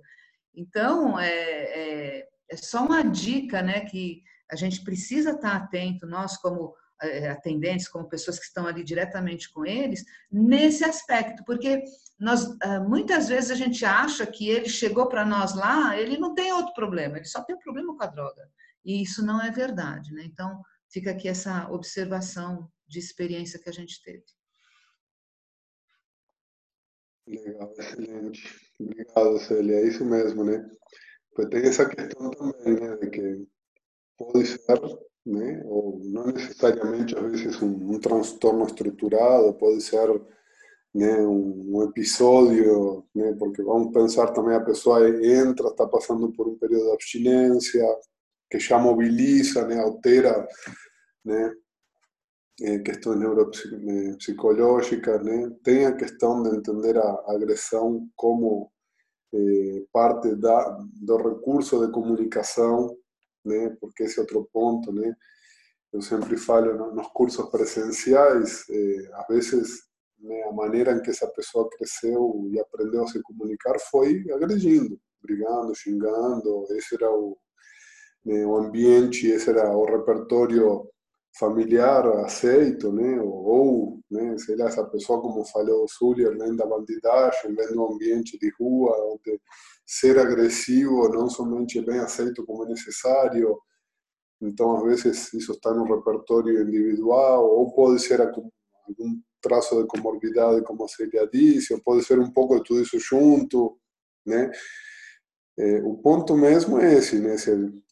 Então, 0.58 1.20
é, 1.20 1.30
é, 1.30 2.28
é 2.50 2.58
só 2.58 2.84
uma 2.84 3.04
dica, 3.04 3.62
né? 3.62 3.82
Que 3.82 4.24
a 4.50 4.56
gente 4.56 4.84
precisa 4.84 5.32
estar 5.32 5.56
atento, 5.56 6.08
nós 6.08 6.36
como 6.38 6.74
eh, 7.04 7.30
atendentes, 7.30 7.88
como 7.88 8.10
pessoas 8.10 8.40
que 8.40 8.46
estão 8.46 8.66
ali 8.66 8.84
diretamente 8.84 9.52
com 9.54 9.64
eles, 9.64 10.04
nesse 10.32 10.84
aspecto, 10.84 11.44
porque 11.46 11.84
nós 12.20 12.58
ah, 12.64 12.80
muitas 12.80 13.28
vezes 13.28 13.52
a 13.52 13.56
gente 13.56 13.86
acha 13.86 14.26
que 14.26 14.50
ele 14.50 14.68
chegou 14.68 15.08
para 15.08 15.24
nós 15.24 15.54
lá, 15.54 15.96
ele 15.96 16.18
não 16.18 16.34
tem 16.34 16.52
outro 16.52 16.74
problema, 16.74 17.18
ele 17.18 17.26
só 17.26 17.44
tem 17.44 17.56
um 17.56 17.60
problema 17.60 17.96
com 17.96 18.04
a 18.04 18.08
droga. 18.08 18.50
E 18.84 19.04
isso 19.04 19.24
não 19.24 19.40
é 19.40 19.52
verdade, 19.52 20.12
né? 20.12 20.24
Então, 20.24 20.64
fica 20.90 21.12
aqui 21.12 21.28
essa 21.28 21.70
observação 21.70 22.72
de 22.88 22.98
experiência 22.98 23.60
que 23.60 23.70
a 23.70 23.74
gente 23.74 24.02
teve. 24.02 24.24
Legal, 27.28 27.74
excelente. 27.78 28.67
Obrigado, 28.80 29.40
Célia. 29.40 29.78
É 29.78 29.88
isso 29.88 30.06
mesmo, 30.06 30.44
né? 30.44 30.70
Porque 31.32 31.50
tem 31.50 31.70
essa 31.70 31.88
questão 31.88 32.32
também? 32.32 32.98
De 33.00 33.10
que 33.10 33.48
pode 34.18 34.46
ser 34.46 34.60
né? 35.28 35.62
ou 35.66 36.00
não 36.06 36.28
necessariamente, 36.28 37.18
às 37.18 37.32
vezes, 37.32 37.62
um, 37.62 38.00
transtorno 38.00 38.66
estruturado, 38.66 39.54
pode 39.56 39.82
ser 39.82 40.10
né, 40.94 41.20
um, 41.28 41.84
episódio, 41.84 43.06
porque 43.38 43.62
vamos 43.62 43.92
pensar 43.92 44.32
também 44.32 44.56
a 44.56 44.64
pessoa 44.64 45.08
entra, 45.10 45.68
está 45.68 45.86
passando 45.86 46.32
por 46.32 46.48
um 46.48 46.58
período 46.58 46.86
de 46.86 46.94
abstinência, 46.94 47.84
que 48.50 48.60
já 48.60 48.80
mobiliza, 48.80 49.68
né, 49.68 49.80
altera 49.80 50.48
né, 51.26 51.54
eh, 52.62 52.80
questões 52.80 53.20
neuropsicológicas, 53.20 55.24
né, 55.24 55.52
tem 55.64 55.86
a 55.86 55.96
questão 55.96 56.42
de 56.44 56.56
entender 56.56 56.98
a 56.98 57.24
agressão 57.28 58.08
como 58.16 58.72
eh, 59.34 59.84
parte 59.92 60.36
da, 60.36 60.78
do 61.02 61.18
recurso 61.18 61.86
de 61.86 61.92
comunicação, 61.92 62.96
né, 63.46 63.76
porque 63.80 64.04
esse 64.04 64.20
é 64.20 64.22
outro 64.22 64.48
ponto, 64.52 64.92
né, 64.92 65.16
eu 65.94 66.02
sempre 66.02 66.38
falo 66.38 66.94
nos 66.94 67.08
cursos 67.10 67.50
presenciais, 67.50 68.66
eh, 68.70 69.10
às 69.14 69.28
vezes 69.28 69.88
né, 70.20 70.44
a 70.44 70.52
maneira 70.52 70.92
em 70.94 71.02
que 71.02 71.12
essa 71.12 71.28
pessoa 71.28 71.70
cresceu 71.70 72.48
e 72.52 72.60
aprendeu 72.60 73.04
a 73.04 73.08
se 73.08 73.22
comunicar 73.22 73.78
foi 73.92 74.24
agredindo, 74.34 75.00
brigando, 75.22 75.76
xingando, 75.76 76.66
esse 76.72 76.96
era 76.96 77.10
o, 77.12 77.38
né, 78.26 78.46
o 78.46 78.56
ambiente, 78.58 79.28
esse 79.28 79.50
era 79.50 79.76
o 79.76 79.86
repertório 79.86 80.90
familiar 81.40 82.06
aceito, 82.26 82.92
né, 82.92 83.20
ou, 83.22 84.00
né, 84.10 84.38
sei 84.38 84.56
lá, 84.56 84.66
essa 84.66 84.84
pessoa, 84.86 85.22
como 85.22 85.46
falou 85.46 85.84
o 85.84 85.88
Zulier, 85.88 86.38
vem 86.38 86.56
da 86.56 86.66
bandidagem, 86.66 87.56
vem 87.56 87.68
do 87.74 87.86
ambiente 87.86 88.38
de 88.40 88.52
rua, 88.60 88.96
onde 89.14 89.40
ser 89.86 90.18
agressivo 90.20 91.10
não 91.10 91.30
somente 91.30 91.82
bem 91.82 92.00
aceito 92.00 92.46
como 92.46 92.64
é 92.66 92.70
necessário, 92.70 93.58
então 94.42 94.78
às 94.78 94.84
vezes 94.84 95.34
isso 95.34 95.52
está 95.52 95.74
no 95.74 95.84
repertório 95.84 96.62
individual, 96.62 97.46
ou 97.46 97.72
pode 97.74 98.02
ser 98.02 98.22
algum 98.22 98.50
traço 99.42 99.82
de 99.82 99.88
comorbidade, 99.88 100.64
como 100.64 100.84
a 100.84 100.88
Célia 100.88 101.28
disse, 101.32 101.74
ou 101.74 101.82
pode 101.82 102.04
ser 102.04 102.20
um 102.20 102.32
pouco 102.32 102.56
de 102.56 102.64
tudo 102.64 102.82
isso 102.82 103.00
junto, 103.00 103.78
né? 104.26 104.52
É, 105.60 105.82
o 105.82 105.96
ponto 105.98 106.36
mesmo 106.36 106.80
é 106.80 106.94
esse, 106.96 107.20
né? 107.20 107.36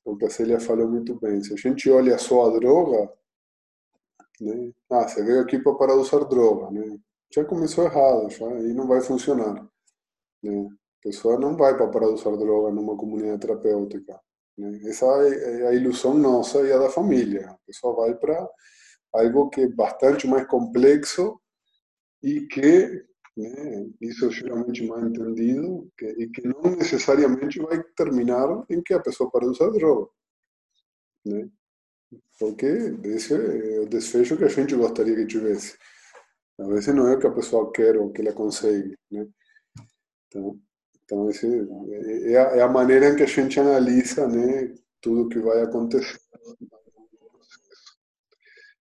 O 0.04 0.16
que 0.16 0.26
a 0.26 0.30
Célia 0.30 0.60
falou 0.60 0.88
muito 0.88 1.20
bem. 1.20 1.42
Se 1.44 1.54
a 1.54 1.58
gente 1.58 1.90
olha 1.90 2.18
só 2.20 2.46
a 2.48 2.60
droga, 2.60 3.12
né? 4.42 4.72
Ah, 4.90 5.08
você 5.08 5.24
veio 5.24 5.42
aqui 5.42 5.60
para 5.60 5.76
parar 5.76 5.94
de 5.94 6.00
usar 6.02 6.24
droga, 6.26 6.72
né? 6.72 6.98
Já 7.34 7.44
começou 7.46 7.86
errado, 7.86 8.30
já, 8.30 8.46
e 8.46 8.74
não 8.74 8.88
vai 8.88 9.02
funcionar. 9.02 9.68
Né? 10.44 10.68
A 10.68 11.02
pessoa 11.02 11.40
não 11.40 11.56
vai 11.56 11.76
para 11.76 11.88
parar 11.88 12.08
de 12.08 12.14
usar 12.14 12.36
droga 12.36 12.72
numa 12.72 12.96
comunidade 12.96 13.40
terapêutica. 13.42 14.20
Né? 14.58 14.80
Essa 14.86 15.06
é, 15.06 15.62
é 15.62 15.68
a 15.68 15.74
ilusão 15.74 16.14
nossa 16.14 16.62
e 16.62 16.72
a 16.72 16.78
da 16.78 16.90
família. 16.90 17.50
A 17.50 17.58
pessoa 17.66 17.96
vai 17.96 18.16
para 18.16 18.48
algo 19.14 19.50
que 19.50 19.62
é 19.62 19.68
bastante 19.68 20.28
mais 20.28 20.48
complexo 20.48 21.40
e 22.24 22.42
que 22.48 23.04
né, 23.38 23.88
isso 24.02 24.28
é 24.28 24.32
geralmente 24.32 24.86
mal 24.86 25.06
entendido 25.06 25.90
que, 25.98 26.06
e 26.06 26.30
que 26.30 26.48
não 26.48 26.62
necessariamente 26.78 27.60
vai 27.60 27.84
terminar 27.96 28.66
em 28.70 28.82
que 28.82 28.94
a 28.94 29.02
pessoa 29.02 29.30
para 29.30 29.46
de 29.46 29.52
usar 29.52 29.70
droga. 29.72 30.10
Né? 31.26 31.50
Porque 32.40 32.66
esse 33.04 33.34
é 33.34 33.80
o 33.80 33.88
desfecho 33.88 34.38
que 34.38 34.44
a 34.44 34.50
gente 34.50 34.76
gostaria 34.76 35.16
que 35.16 35.26
tivesse. 35.26 35.78
Às 36.60 36.68
vezes 36.68 36.94
não 36.94 37.08
é 37.08 37.16
o 37.16 37.20
que 37.20 37.28
a 37.28 37.34
pessoa 37.34 37.72
quer 37.72 37.98
ou 37.98 38.12
que 38.12 38.22
ela 38.22 38.34
consegue. 38.34 38.98
Né? 39.12 39.28
Então, 40.28 40.60
então 41.04 41.30
esse 41.30 41.48
é, 42.32 42.38
a, 42.38 42.58
é 42.58 42.62
a 42.62 42.68
maneira 42.68 43.10
em 43.10 43.16
que 43.16 43.24
a 43.24 43.28
gente 43.28 43.60
analisa 43.60 44.28
né, 44.28 44.74
tudo 45.02 45.30
que 45.30 45.40
vai 45.40 45.62
acontecer. 45.62 46.20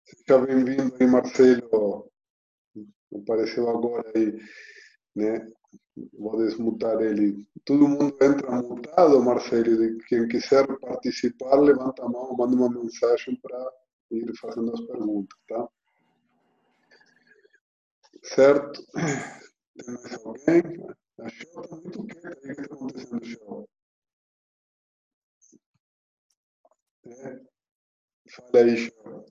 Seja 0.06 0.40
bem-vindo 0.40 0.96
aí, 1.00 1.08
Marcelo. 1.08 2.12
Apareceu 3.16 3.70
agora 3.70 4.12
aí, 4.16 4.40
né? 5.16 5.48
Vou 6.14 6.38
desmutar 6.38 7.00
ele. 7.02 7.48
Todo 7.66 7.88
mundo 7.88 8.18
entra 8.22 8.50
mutado, 8.62 9.24
Marcelo. 9.24 9.98
Quem 10.08 10.28
quiser 10.28 10.66
participar, 10.80 11.56
levanta 11.60 12.04
a 12.04 12.10
mão, 12.10 12.36
manda 12.36 12.56
uma 12.56 12.70
mensagem 12.70 13.36
para 13.36 13.72
ir 14.12 14.36
fazendo 14.38 14.74
as 14.74 14.82
perguntas, 14.82 15.40
tá? 15.48 15.70
Certo? 18.24 18.84
Tem 18.94 19.96
mais 19.96 20.26
alguém? 20.26 20.88
A 21.20 21.30
show 21.30 21.62
está 21.62 21.76
muito 21.76 22.06
quieta. 22.06 22.38
O 22.38 22.42
que 22.42 22.52
está 22.52 22.76
acontecendo, 22.76 23.26
show? 23.26 23.70
É. 27.06 27.42
Fala 28.30 28.64
aí, 28.66 28.78
show. 28.78 29.26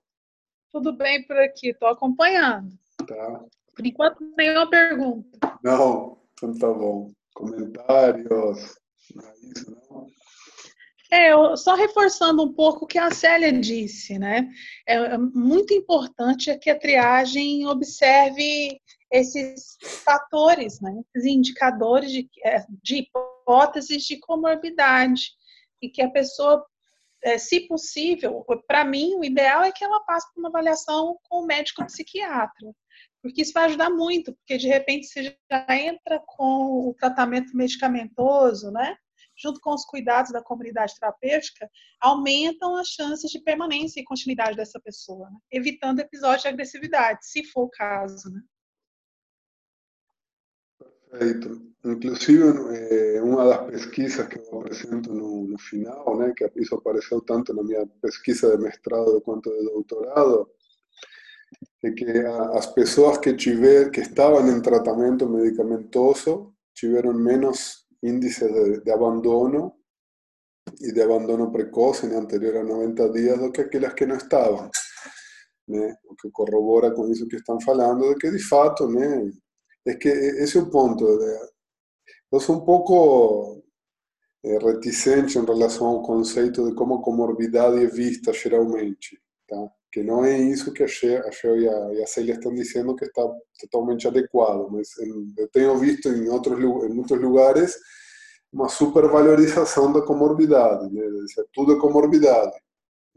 Tudo 0.71 0.97
bem 0.97 1.27
por 1.27 1.37
aqui, 1.39 1.71
estou 1.71 1.89
acompanhando. 1.89 2.79
Tá. 3.07 3.45
Por 3.75 3.85
enquanto, 3.85 4.33
nenhuma 4.37 4.69
pergunta. 4.71 5.59
Não, 5.63 6.22
então 6.43 6.59
tá 6.59 6.73
bom. 6.73 7.13
Comentários? 7.35 8.77
É? 11.11 11.29
É, 11.29 11.57
só 11.57 11.75
reforçando 11.75 12.43
um 12.43 12.53
pouco 12.53 12.85
o 12.85 12.89
que 12.89 12.99
a 12.99 13.11
Célia 13.11 13.53
disse, 13.53 14.19
né? 14.19 14.51
É, 14.87 14.95
é 14.95 15.19
muito 15.19 15.73
importante 15.73 16.57
que 16.59 16.71
a 16.71 16.79
triagem 16.79 17.67
observe 17.67 18.81
esses 19.11 19.77
fatores, 20.05 20.81
né? 20.81 20.91
Esses 21.15 21.31
indicadores 21.31 22.11
de, 22.11 22.29
é, 22.45 22.65
de 22.83 22.97
hipóteses 22.97 24.03
de 24.05 24.19
comorbidade 24.19 25.33
e 25.81 25.89
que 25.89 26.03
a 26.03 26.11
pessoa 26.11 26.65
é, 27.23 27.39
se 27.39 27.69
possível, 27.69 28.45
para 28.67 28.85
mim, 28.85 29.15
o 29.15 29.25
ideal 29.25 29.63
é 29.63 29.71
que 29.71 29.85
ela 29.85 30.01
passe 30.01 30.27
por 30.33 30.41
uma 30.41 30.49
avaliação 30.49 31.19
com 31.29 31.43
o 31.43 31.47
médico 31.47 31.85
psiquiatra, 31.85 32.75
porque 33.23 33.43
isso 33.43 33.53
vai 33.53 33.67
ajudar 33.67 33.89
muito, 33.89 34.35
porque 34.35 34.59
de 34.59 34.67
repente 34.67 35.07
você 35.07 35.37
já 35.51 35.67
entra 35.71 36.21
com 36.27 36.89
o 36.89 36.95
tratamento 36.99 37.57
medicamentoso, 37.57 38.71
né? 38.73 38.97
Junto 39.37 39.61
com 39.61 39.73
os 39.73 39.85
cuidados 39.85 40.33
da 40.33 40.43
comunidade 40.43 40.95
terapêutica, 40.99 41.71
aumentam 42.01 42.77
as 42.77 42.89
chances 42.89 43.31
de 43.31 43.41
permanência 43.41 44.01
e 44.01 44.05
continuidade 44.05 44.57
dessa 44.57 44.81
pessoa, 44.81 45.31
né? 45.31 45.37
evitando 45.51 46.01
episódios 46.01 46.43
de 46.43 46.49
agressividade, 46.49 47.21
se 47.23 47.45
for 47.45 47.65
o 47.65 47.71
caso, 47.71 48.31
né? 48.31 48.43
Perfeito. 51.13 51.73
Inclusive, 51.85 52.43
eh, 52.75 53.21
uma 53.23 53.45
das 53.45 53.67
pesquisas 53.67 54.27
que 54.29 54.39
eu 54.39 54.61
apresento 54.61 55.13
no, 55.13 55.59
final, 55.59 56.17
né, 56.17 56.33
que 56.35 56.51
isso 56.57 56.75
apareceu 56.75 57.21
tanto 57.21 57.53
na 57.53 57.63
minha 57.63 57.87
pesquisa 58.01 58.57
de 58.57 58.63
mestrado 58.63 59.21
quanto 59.21 59.51
de 59.51 59.65
doutorado, 59.65 60.49
é 61.85 61.91
que 61.91 62.05
as 62.55 62.67
pessoas 62.67 63.19
que, 63.19 63.35
tiver, 63.35 63.91
que 63.91 64.01
estavam 64.01 64.49
em 64.49 64.63
tratamento 64.63 65.29
medicamentoso 65.29 66.55
tiveram 66.75 67.13
menos 67.13 67.87
índice 68.03 68.47
de, 68.51 68.81
de 68.81 68.91
abandono 68.91 69.75
e 70.81 70.93
de 70.93 71.03
abandono 71.03 71.51
precoce 71.51 72.07
né, 72.07 72.17
anterior 72.17 72.57
a 72.59 72.65
90 72.65 73.11
dias 73.11 73.39
do 73.39 73.51
que 73.51 73.63
aquelas 73.63 73.95
que 73.95 74.07
não 74.07 74.17
estavam. 74.17 74.71
Né? 75.69 75.95
O 76.05 76.15
que 76.15 76.31
corrobora 76.31 76.93
com 76.93 77.09
isso 77.09 77.27
que 77.29 77.37
estão 77.37 77.61
falando, 77.61 78.09
de 78.09 78.17
que 78.17 78.31
de 78.31 78.39
fato, 78.39 78.89
né, 78.89 79.31
que 80.01 80.09
esse 80.09 80.59
é 80.59 80.61
o 80.61 80.71
ponto. 80.71 81.05
Eu 82.31 82.41
sou 82.41 82.57
um 82.57 82.65
pouco 82.65 83.63
é, 84.45 84.59
reticente 84.59 85.39
em 85.39 85.45
relação 85.45 85.87
ao 85.87 86.03
conceito 86.03 86.69
de 86.69 86.75
como 86.75 86.95
a 86.95 87.03
comorbidade 87.03 87.83
é 87.83 87.87
vista 87.87 88.33
geralmente, 88.33 89.21
tá? 89.49 89.71
Que 89.93 90.03
não 90.03 90.25
é 90.25 90.39
isso 90.39 90.73
que 90.73 90.83
a 90.83 90.89
Sheo 90.89 91.21
e 91.59 91.69
a, 91.69 91.93
e 91.93 92.03
a 92.03 92.51
dizendo 92.55 92.97
que 92.97 93.05
está 93.05 93.23
totalmente 93.61 94.09
adequado, 94.09 94.69
mas 94.71 94.89
eu 95.37 95.49
tenho 95.53 95.77
visto 95.79 96.09
em 96.09 96.29
outros 96.31 96.59
em 96.59 96.95
muitos 96.95 97.21
lugares 97.21 97.77
uma 98.51 98.69
supervalorização 98.69 99.93
da 99.93 100.03
comorbidade, 100.03 100.91
tudo 101.53 101.75
é 101.75 101.81
comorbidade. 101.81 102.57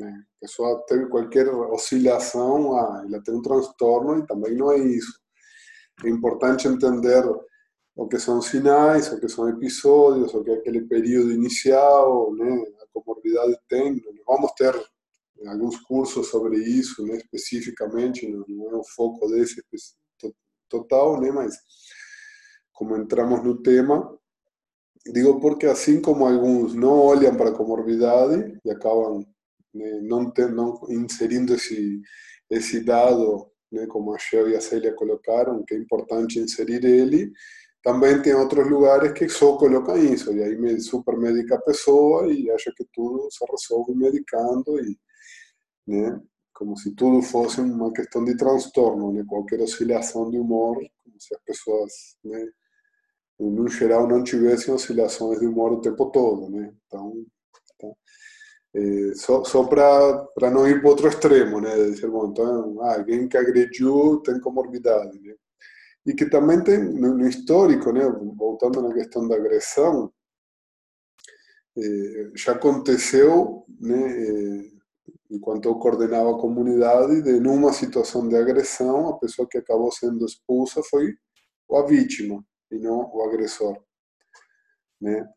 A 0.01 0.41
pessoa 0.41 0.83
teve 0.87 1.07
qualquer 1.07 1.47
oscilação, 1.47 2.77
ah, 2.77 3.03
ela 3.07 3.23
tem 3.23 3.33
um 3.33 3.41
transtorno 3.41 4.19
e 4.19 4.27
também 4.27 4.55
não 4.55 4.71
é 4.71 4.77
isso. 4.77 5.13
É 6.03 6.09
importante 6.09 6.67
entender 6.67 7.23
o 7.95 8.07
que 8.07 8.19
são 8.19 8.41
sinais, 8.41 9.11
o 9.11 9.19
que 9.19 9.29
são 9.29 9.47
episódios, 9.47 10.33
o 10.33 10.43
que 10.43 10.51
é 10.51 10.55
aquele 10.55 10.81
período 10.81 11.31
inicial, 11.31 12.33
né? 12.35 12.65
A 12.81 12.85
comorbidade 12.93 13.57
tem. 13.69 14.01
Vamos 14.27 14.51
ter 14.53 14.75
alguns 15.47 15.77
cursos 15.81 16.27
sobre 16.27 16.57
isso, 16.57 17.05
né? 17.05 17.17
Especificamente, 17.17 18.27
não 18.27 18.71
é 18.71 18.75
o 18.75 18.83
foco 18.95 19.27
desse 19.27 19.61
total, 20.69 21.19
né? 21.21 21.31
Mas 21.31 21.55
como 22.73 22.97
entramos 22.97 23.43
no 23.43 23.61
tema, 23.61 24.17
digo 25.13 25.39
porque 25.39 25.65
assim 25.65 26.01
como 26.01 26.25
alguns 26.25 26.73
não 26.73 26.99
olham 26.99 27.35
para 27.35 27.49
a 27.49 27.53
comorbidade 27.53 28.59
e 28.65 28.71
acabam 28.71 29.25
né, 29.73 29.99
não, 30.01 30.29
ter, 30.31 30.51
não 30.51 30.79
inserindo 30.89 31.53
esse 31.53 32.01
esse 32.49 32.83
dado, 32.83 33.47
né, 33.71 33.87
como 33.87 34.13
a 34.13 34.19
Shell 34.19 34.49
e 34.49 34.55
a 34.55 34.61
Célia 34.61 34.93
colocaram, 34.93 35.63
que 35.65 35.73
é 35.73 35.77
importante 35.77 36.39
inserir 36.39 36.83
ele, 36.85 37.31
também 37.83 38.21
tem 38.21 38.33
outros 38.33 38.69
lugares 38.69 39.13
que 39.13 39.27
só 39.29 39.57
colocam 39.57 39.97
isso, 39.97 40.31
e 40.33 40.43
aí 40.43 40.79
super 40.79 41.17
medica 41.17 41.55
a 41.55 41.61
pessoa 41.61 42.31
e 42.31 42.49
acha 42.51 42.71
que 42.75 42.85
tudo 42.93 43.27
se 43.31 43.45
resolve 43.49 43.95
medicando, 43.95 44.79
e, 44.79 44.97
né? 45.87 46.21
Como 46.53 46.77
se 46.77 46.91
tudo 46.95 47.21
fosse 47.21 47.61
uma 47.61 47.91
questão 47.91 48.23
de 48.23 48.37
transtorno, 48.37 49.11
né? 49.11 49.23
Qualquer 49.27 49.59
oscilação 49.61 50.29
de 50.29 50.39
humor, 50.39 50.75
como 51.03 51.19
se 51.19 51.35
as 51.35 51.41
pessoas, 51.43 51.91
né? 52.23 52.49
No 53.39 53.67
geral, 53.67 54.07
não 54.07 54.23
tivessem 54.23 54.73
oscilações 54.73 55.39
de 55.39 55.45
humor 55.45 55.73
o 55.73 55.81
tempo 55.81 56.05
todo, 56.11 56.49
né? 56.49 56.73
É, 58.75 59.13
só, 59.15 59.63
para 59.63 60.51
não 60.51 60.67
ir 60.67 60.81
para 60.81 60.89
outro 60.89 61.07
extremo, 61.07 61.61
né? 61.61 61.73
Dizer, 61.91 62.09
bom, 62.09 62.27
então, 62.29 62.81
ah, 62.81 62.95
alguém 62.95 63.27
que 63.27 63.37
agrediu 63.37 64.21
tem 64.21 64.39
comorbidade, 64.39 65.17
né? 65.21 65.33
E 66.05 66.13
que 66.13 66.25
também 66.29 66.61
tem, 66.63 66.79
no, 66.79 67.27
histórico, 67.27 67.91
né? 67.93 68.01
Voltando 68.37 68.81
na 68.81 68.93
questão 68.93 69.27
da 69.27 69.35
agressão, 69.35 70.11
é, 71.77 72.31
já 72.35 72.53
aconteceu? 72.53 73.65
É, 73.83 74.74
enquanto 75.35 75.67
eu 75.67 75.75
coordenava 75.75 76.31
a 76.31 76.39
comunidade, 76.39 77.21
de 77.21 77.39
numa 77.39 77.73
situação 77.73 78.27
de 78.27 78.35
agressão, 78.35 79.09
a 79.09 79.17
pessoa 79.17 79.47
que 79.47 79.57
acabou 79.57 79.91
sendo 79.91 80.25
expulsa 80.25 80.81
foi 80.83 81.13
a 81.71 81.81
vítima 81.83 82.43
e 82.71 82.77
não 82.77 83.11
o 83.13 83.21
agressor, 83.23 83.77
né? 85.01 85.27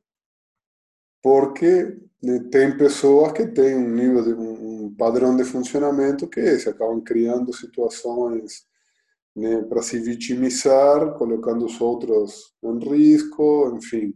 Porque 1.22 1.98
né, 2.22 2.40
tem 2.50 2.76
pessoas 2.76 3.32
que 3.32 3.46
têm 3.46 3.76
um 3.76 3.90
nível 3.90 4.22
de 4.22 4.34
um, 4.34 4.94
padrão 4.96 5.36
de 5.36 5.44
funcionamento 5.44 6.28
que 6.28 6.40
é 6.40 6.54
esse, 6.54 6.68
acabam 6.68 7.00
criando 7.00 7.52
situações 7.52 8.66
né, 9.36 9.62
para 9.62 9.82
se 9.82 10.00
vitimizar, 10.00 11.14
colocando 11.14 11.66
os 11.66 11.80
outros 11.80 12.52
em 12.62 12.78
risco, 12.78 13.76
enfim. 13.76 14.14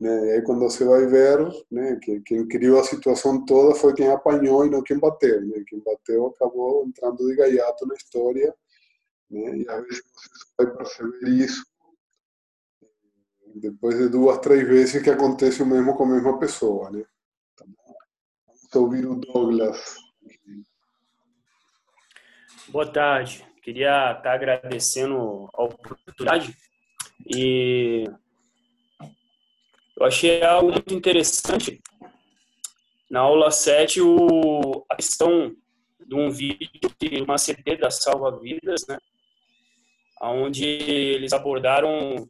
Né? 0.00 0.26
E 0.26 0.30
aí 0.32 0.42
quando 0.42 0.60
você 0.60 0.84
vai 0.84 1.06
ver, 1.06 1.38
né, 1.70 1.98
que 2.00 2.20
quem 2.20 2.46
criou 2.46 2.78
a 2.78 2.84
situação 2.84 3.44
toda 3.44 3.74
foi 3.74 3.94
quem 3.94 4.08
apanhou 4.08 4.64
e 4.64 4.70
não 4.70 4.82
quem 4.82 4.98
bateu. 4.98 5.40
Né? 5.44 5.64
Quem 5.66 5.80
bateu 5.80 6.28
acabou 6.28 6.86
entrando 6.86 7.26
de 7.26 7.34
gaiato 7.34 7.86
na 7.86 7.94
história. 7.94 8.54
Né? 9.30 9.58
E 9.58 9.68
às 9.68 9.82
vezes 9.82 10.02
você 10.12 10.64
vai 10.64 10.76
perceber 10.76 11.30
isso 11.30 11.66
depois 13.54 13.98
de 13.98 14.08
duas, 14.08 14.38
três 14.38 14.66
vezes 14.66 15.02
que 15.02 15.10
acontece 15.10 15.62
o 15.62 15.66
mesmo 15.66 15.96
com 15.96 16.04
a 16.04 16.08
mesma 16.08 16.38
pessoa. 16.38 16.90
Né? 16.90 17.04
Vamos 17.58 18.74
ouvir 18.74 19.06
o 19.06 19.16
Douglas. 19.16 19.96
Boa 22.68 22.90
tarde. 22.90 23.44
Queria 23.62 24.12
estar 24.12 24.32
agradecendo 24.32 25.48
a 25.52 25.64
oportunidade 25.64 26.56
e 27.26 28.04
eu 29.98 30.06
achei 30.06 30.42
algo 30.42 30.70
muito 30.70 30.94
interessante 30.94 31.80
na 33.10 33.20
aula 33.20 33.50
7 33.50 34.00
o, 34.00 34.84
a 34.88 34.96
questão 34.96 35.54
de 36.06 36.14
um 36.14 36.30
vídeo 36.30 36.90
de 37.00 37.20
uma 37.22 37.36
CD 37.36 37.76
da 37.76 37.90
Salva 37.90 38.38
Vidas, 38.38 38.86
né? 38.86 38.98
onde 40.20 40.64
eles 40.64 41.32
abordaram 41.32 42.28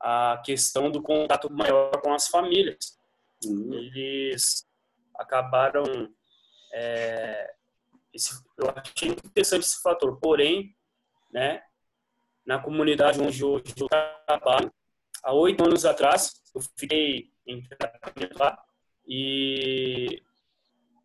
a 0.00 0.40
questão 0.44 0.90
do 0.90 1.02
contato 1.02 1.52
maior 1.52 2.00
com 2.00 2.12
as 2.12 2.28
famílias. 2.28 2.98
Uhum. 3.44 3.74
Eles 3.74 4.66
acabaram. 5.16 6.12
É, 6.72 7.54
esse, 8.12 8.32
eu 8.56 8.72
achei 8.74 9.08
interessante 9.08 9.62
esse 9.62 9.82
fator, 9.82 10.18
porém, 10.18 10.74
né, 11.32 11.62
na 12.46 12.58
comunidade 12.58 13.20
onde 13.20 13.44
hoje 13.44 13.74
eu 13.78 13.88
trabalho, 14.26 14.72
há 15.22 15.32
oito 15.32 15.64
anos 15.64 15.84
atrás, 15.84 16.42
eu 16.54 16.60
fiquei 16.76 17.30
em 17.46 17.62
tratamento 17.62 18.38
lá 18.38 18.58
e 19.06 20.22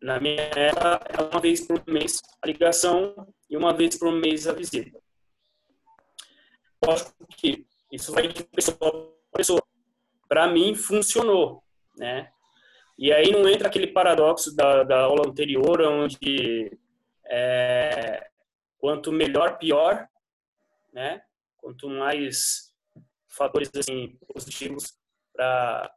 na 0.02 0.20
minha 0.20 0.50
era 0.54 1.00
era 1.08 1.28
uma 1.30 1.40
vez 1.40 1.66
por 1.66 1.82
mês 1.86 2.20
a 2.42 2.46
ligação 2.46 3.14
e 3.48 3.56
uma 3.56 3.72
vez 3.72 3.96
por 3.98 4.12
mês 4.12 4.46
a 4.46 4.52
visita. 4.52 5.00
Lógico 6.84 7.26
que 7.36 7.66
isso 7.90 8.12
vai 8.12 8.28
de 8.28 8.44
pessoa 8.44 8.76
para 8.76 9.38
pessoa. 9.38 9.62
Para 10.28 10.48
mim, 10.48 10.74
funcionou, 10.74 11.62
né? 11.96 12.30
E 12.98 13.12
aí 13.12 13.30
não 13.32 13.48
entra 13.48 13.68
aquele 13.68 13.88
paradoxo 13.88 14.54
da, 14.54 14.82
da 14.82 15.00
aula 15.00 15.28
anterior, 15.28 15.80
onde 15.82 16.76
é, 17.26 18.28
quanto 18.78 19.10
melhor, 19.12 19.58
pior, 19.58 20.08
né? 20.92 21.22
Quanto 21.56 21.88
mais 21.88 22.73
fatores 23.36 23.70
assim 23.74 24.16
positivos 24.32 24.96
para 25.32 25.92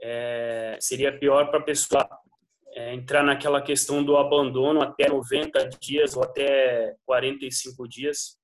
é, 0.00 0.76
seria 0.80 1.18
pior 1.18 1.50
para 1.50 1.60
a 1.60 1.62
pessoa 1.62 2.08
é, 2.72 2.94
entrar 2.94 3.22
naquela 3.22 3.62
questão 3.62 4.02
do 4.04 4.16
abandono 4.16 4.82
até 4.82 5.08
90 5.08 5.68
dias 5.80 6.16
ou 6.16 6.24
até 6.24 6.94
45 7.06 7.88
dias. 7.88 8.38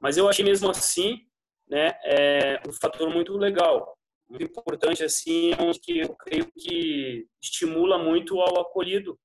Mas 0.00 0.16
eu 0.16 0.28
achei 0.28 0.44
mesmo 0.44 0.68
assim, 0.70 1.26
né, 1.68 1.98
é 2.04 2.60
um 2.66 2.72
fator 2.72 3.08
muito 3.10 3.36
legal, 3.36 3.96
muito 4.28 4.44
importante 4.44 5.02
assim, 5.04 5.52
onde 5.58 5.80
que 5.80 6.00
eu 6.00 6.14
creio 6.16 6.50
que 6.52 7.26
estimula 7.40 7.98
muito 7.98 8.38
ao 8.40 8.60
acolhido 8.60 9.18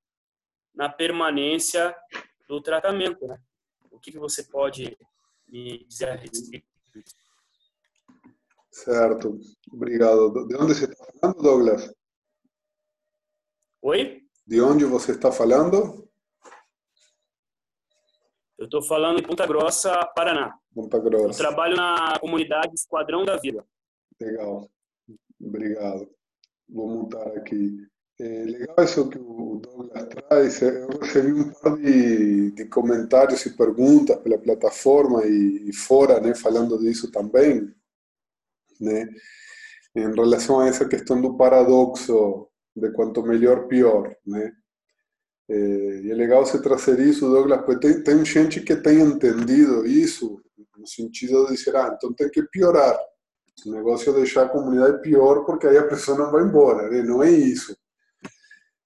na 0.74 0.88
permanência 0.88 1.94
do 2.48 2.60
tratamento, 2.60 3.26
né? 3.26 3.38
O 3.90 3.98
que, 4.00 4.10
que 4.10 4.18
você 4.18 4.44
pode 4.44 4.96
me 5.46 5.84
dizer 5.84 6.08
a 6.08 6.16
respeito 6.16 6.66
disso? 6.92 7.23
Certo, 8.74 9.38
obrigado. 9.72 10.48
De 10.48 10.56
onde 10.56 10.74
você 10.74 10.86
está 10.86 11.04
falando, 11.20 11.42
Douglas? 11.42 11.94
Oi? 13.82 14.20
De 14.44 14.60
onde 14.60 14.84
você 14.84 15.12
está 15.12 15.30
falando? 15.30 16.10
Eu 18.58 18.64
estou 18.64 18.82
falando 18.82 19.20
em 19.20 19.22
Ponta 19.22 19.46
Grossa, 19.46 20.04
Paraná. 20.16 20.58
Ponta 20.74 20.98
Grossa. 20.98 21.40
Eu 21.40 21.46
trabalho 21.46 21.76
na 21.76 22.18
comunidade 22.18 22.74
Esquadrão 22.74 23.24
da 23.24 23.36
Vila. 23.36 23.64
Legal, 24.20 24.68
obrigado. 25.40 26.10
Vou 26.68 26.88
montar 26.88 27.28
aqui. 27.28 27.76
É 28.18 28.44
legal 28.44 28.84
isso 28.84 29.08
que 29.08 29.18
o 29.18 29.60
Douglas 29.62 30.08
traz. 30.08 30.62
Eu 30.62 30.88
recebi 30.98 31.32
um 31.32 31.52
par 31.52 31.76
de, 31.76 32.50
de 32.50 32.64
comentários 32.66 33.46
e 33.46 33.56
perguntas 33.56 34.18
pela 34.18 34.36
plataforma 34.36 35.24
e, 35.24 35.68
e 35.68 35.72
fora, 35.72 36.20
né, 36.20 36.34
falando 36.34 36.76
disso 36.80 37.12
também 37.12 37.72
né? 38.84 39.08
Em 39.96 40.14
relação 40.14 40.60
a 40.60 40.68
essa 40.68 40.86
questão 40.86 41.20
do 41.20 41.36
paradoxo 41.36 42.48
de 42.76 42.90
quanto 42.92 43.22
melhor, 43.22 43.66
pior, 43.68 44.14
né? 44.26 44.52
e 45.48 46.08
é 46.10 46.14
legal 46.14 46.44
você 46.44 46.60
trazer 46.60 46.98
isso, 47.00 47.28
Douglas, 47.28 47.64
porque 47.64 47.86
tem, 47.86 48.02
tem 48.02 48.24
gente 48.24 48.60
que 48.62 48.74
tem 48.74 49.00
entendido 49.00 49.86
isso 49.86 50.40
no 50.76 50.86
sentido 50.86 51.46
de 51.46 51.54
dizer, 51.54 51.76
ah, 51.76 51.94
então 51.96 52.12
tem 52.14 52.30
que 52.30 52.42
piorar. 52.44 52.98
O 53.66 53.70
negócio 53.70 54.10
é 54.10 54.16
deixar 54.16 54.44
a 54.44 54.48
comunidade 54.48 55.00
pior 55.00 55.44
porque 55.44 55.66
aí 55.66 55.78
a 55.78 55.86
pessoa 55.86 56.18
não 56.18 56.30
vai 56.30 56.42
embora, 56.42 56.88
né? 56.90 57.02
não 57.02 57.22
é 57.22 57.30
isso. 57.30 57.76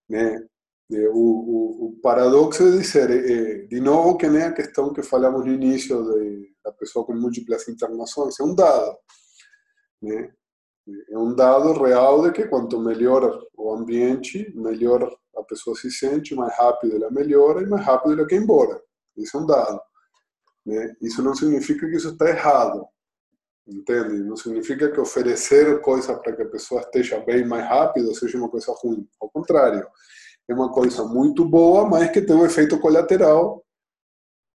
Né? 0.09 0.45
O, 0.91 1.21
o, 1.21 1.87
o, 1.87 2.01
paradoxo 2.01 2.67
é 2.67 2.71
dizer, 2.71 3.11
é, 3.11 3.67
de 3.67 3.81
novo, 3.81 4.17
que 4.17 4.27
nem 4.27 4.43
a 4.43 4.53
questão 4.53 4.93
que 4.93 5.03
falamos 5.03 5.45
no 5.45 5.53
início 5.53 6.03
de, 6.03 6.51
da 6.65 6.73
pessoa 6.73 7.05
com 7.05 7.15
múltiplas 7.15 7.69
internações, 7.69 8.41
é 8.41 8.43
um 8.43 8.55
dado. 8.55 8.97
Né? 10.03 10.33
É 11.11 11.19
um 11.19 11.35
dado 11.35 11.73
real 11.73 12.23
de 12.23 12.33
que 12.33 12.47
quanto 12.47 12.81
melhor 12.81 13.45
o 13.57 13.75
ambiente, 13.75 14.51
melhor 14.55 15.15
a 15.37 15.43
pessoa 15.43 15.77
se 15.77 15.91
sente, 15.91 16.35
mais 16.35 16.57
rápido 16.57 16.97
ela 16.97 17.11
melhora 17.11 17.63
e 17.63 17.67
mais 17.67 17.85
rápido 17.85 18.15
ela 18.15 18.27
quer 18.27 18.37
ir 18.37 18.43
embora. 18.43 18.81
Isso 19.17 19.37
é 19.37 19.41
um 19.41 19.47
dado. 19.47 19.81
Né? 20.65 20.97
Isso 21.03 21.23
não 21.23 21.35
significa 21.35 21.89
que 21.89 21.97
isso 21.97 22.11
está 22.11 22.29
errado. 22.29 22.87
Entende? 23.67 24.23
Não 24.23 24.37
significa 24.37 24.91
que 24.91 24.99
oferecer 24.99 25.81
coisa 25.83 26.17
para 26.17 26.35
que 26.35 26.43
a 26.43 26.49
pessoa 26.49 26.81
esteja 26.81 27.21
bem 27.21 27.47
mais 27.47 27.69
rápido 27.69 28.15
seja 28.15 28.39
uma 28.39 28.49
coisa 28.49 28.73
ruim. 28.81 29.07
Ao 29.21 29.29
contrário, 29.29 29.87
é 30.49 30.55
uma 30.55 30.73
coisa 30.73 31.05
muito 31.05 31.45
boa, 31.45 31.87
mas 31.87 32.11
que 32.11 32.23
tem 32.23 32.35
um 32.35 32.47
efeito 32.47 32.81
colateral, 32.81 33.63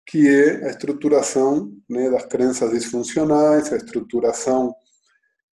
que 0.05 0.27
é 0.27 0.65
a 0.65 0.69
estruturação 0.69 1.71
né, 1.89 2.09
das 2.11 2.25
crenças 2.27 2.69
disfuncionais, 2.69 3.73
a 3.73 3.77
estruturação 3.77 4.75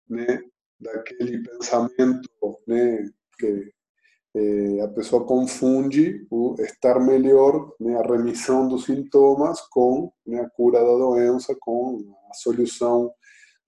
né, 0.09 0.41
daquele 0.79 1.41
pensamento 1.43 2.29
né, 2.67 3.09
que 3.39 3.71
é, 4.35 4.81
a 4.81 4.87
pessoa 4.87 5.25
confunde 5.25 6.25
o 6.29 6.55
estar 6.59 6.99
melhor, 6.99 7.73
né, 7.79 7.95
a 7.97 8.01
remissão 8.01 8.67
dos 8.67 8.85
sintomas 8.85 9.61
com 9.69 10.11
né, 10.25 10.41
a 10.41 10.49
cura 10.49 10.79
da 10.79 10.85
doença, 10.85 11.55
com 11.59 12.15
a 12.29 12.33
solução 12.33 13.11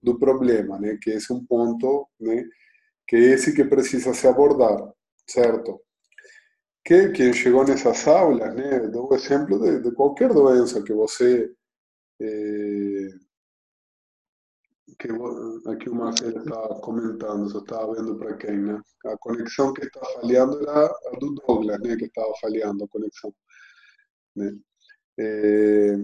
do 0.02 0.18
problema, 0.18 0.80
né, 0.80 0.98
que 1.02 1.12
esse 1.12 1.32
é 1.32 1.36
um 1.36 1.46
ponto 1.46 2.08
né, 2.20 2.44
que 3.08 3.16
é 3.16 3.20
esse 3.20 3.54
que 3.54 3.64
precisa 3.64 4.14
se 4.14 4.28
abordar, 4.28 4.92
certo? 5.28 5.80
Que 6.84 7.10
quem 7.10 7.34
chegou 7.34 7.66
nessas 7.66 8.08
aulas, 8.08 8.56
né, 8.56 8.80
dou 8.88 9.10
o 9.12 9.16
exemplo 9.16 9.60
de, 9.60 9.82
de 9.82 9.92
qualquer 9.96 10.34
doença 10.34 10.84
que 10.84 10.94
você 10.94 11.52
é, 12.22 13.08
que 15.00 15.08
aqui 15.70 15.90
o 15.90 15.96
Marcelo 15.96 16.40
está 16.40 16.68
comentando, 16.82 17.50
só 17.50 17.60
estava 17.60 17.94
vendo 17.96 18.16
para 18.18 18.36
quem, 18.38 18.58
né? 18.58 18.82
A 19.06 19.18
conexão 19.18 19.74
que 19.74 19.86
está 19.86 20.02
falhando 20.22 20.62
era 20.62 20.86
a 20.86 21.20
do 21.20 21.36
Douglas, 21.36 21.80
né? 21.82 21.96
Que 21.96 22.06
estava 22.06 22.34
falhando 22.42 22.84
a 22.84 22.88
conexão, 22.88 23.34
né? 24.36 24.56
É, 25.18 25.96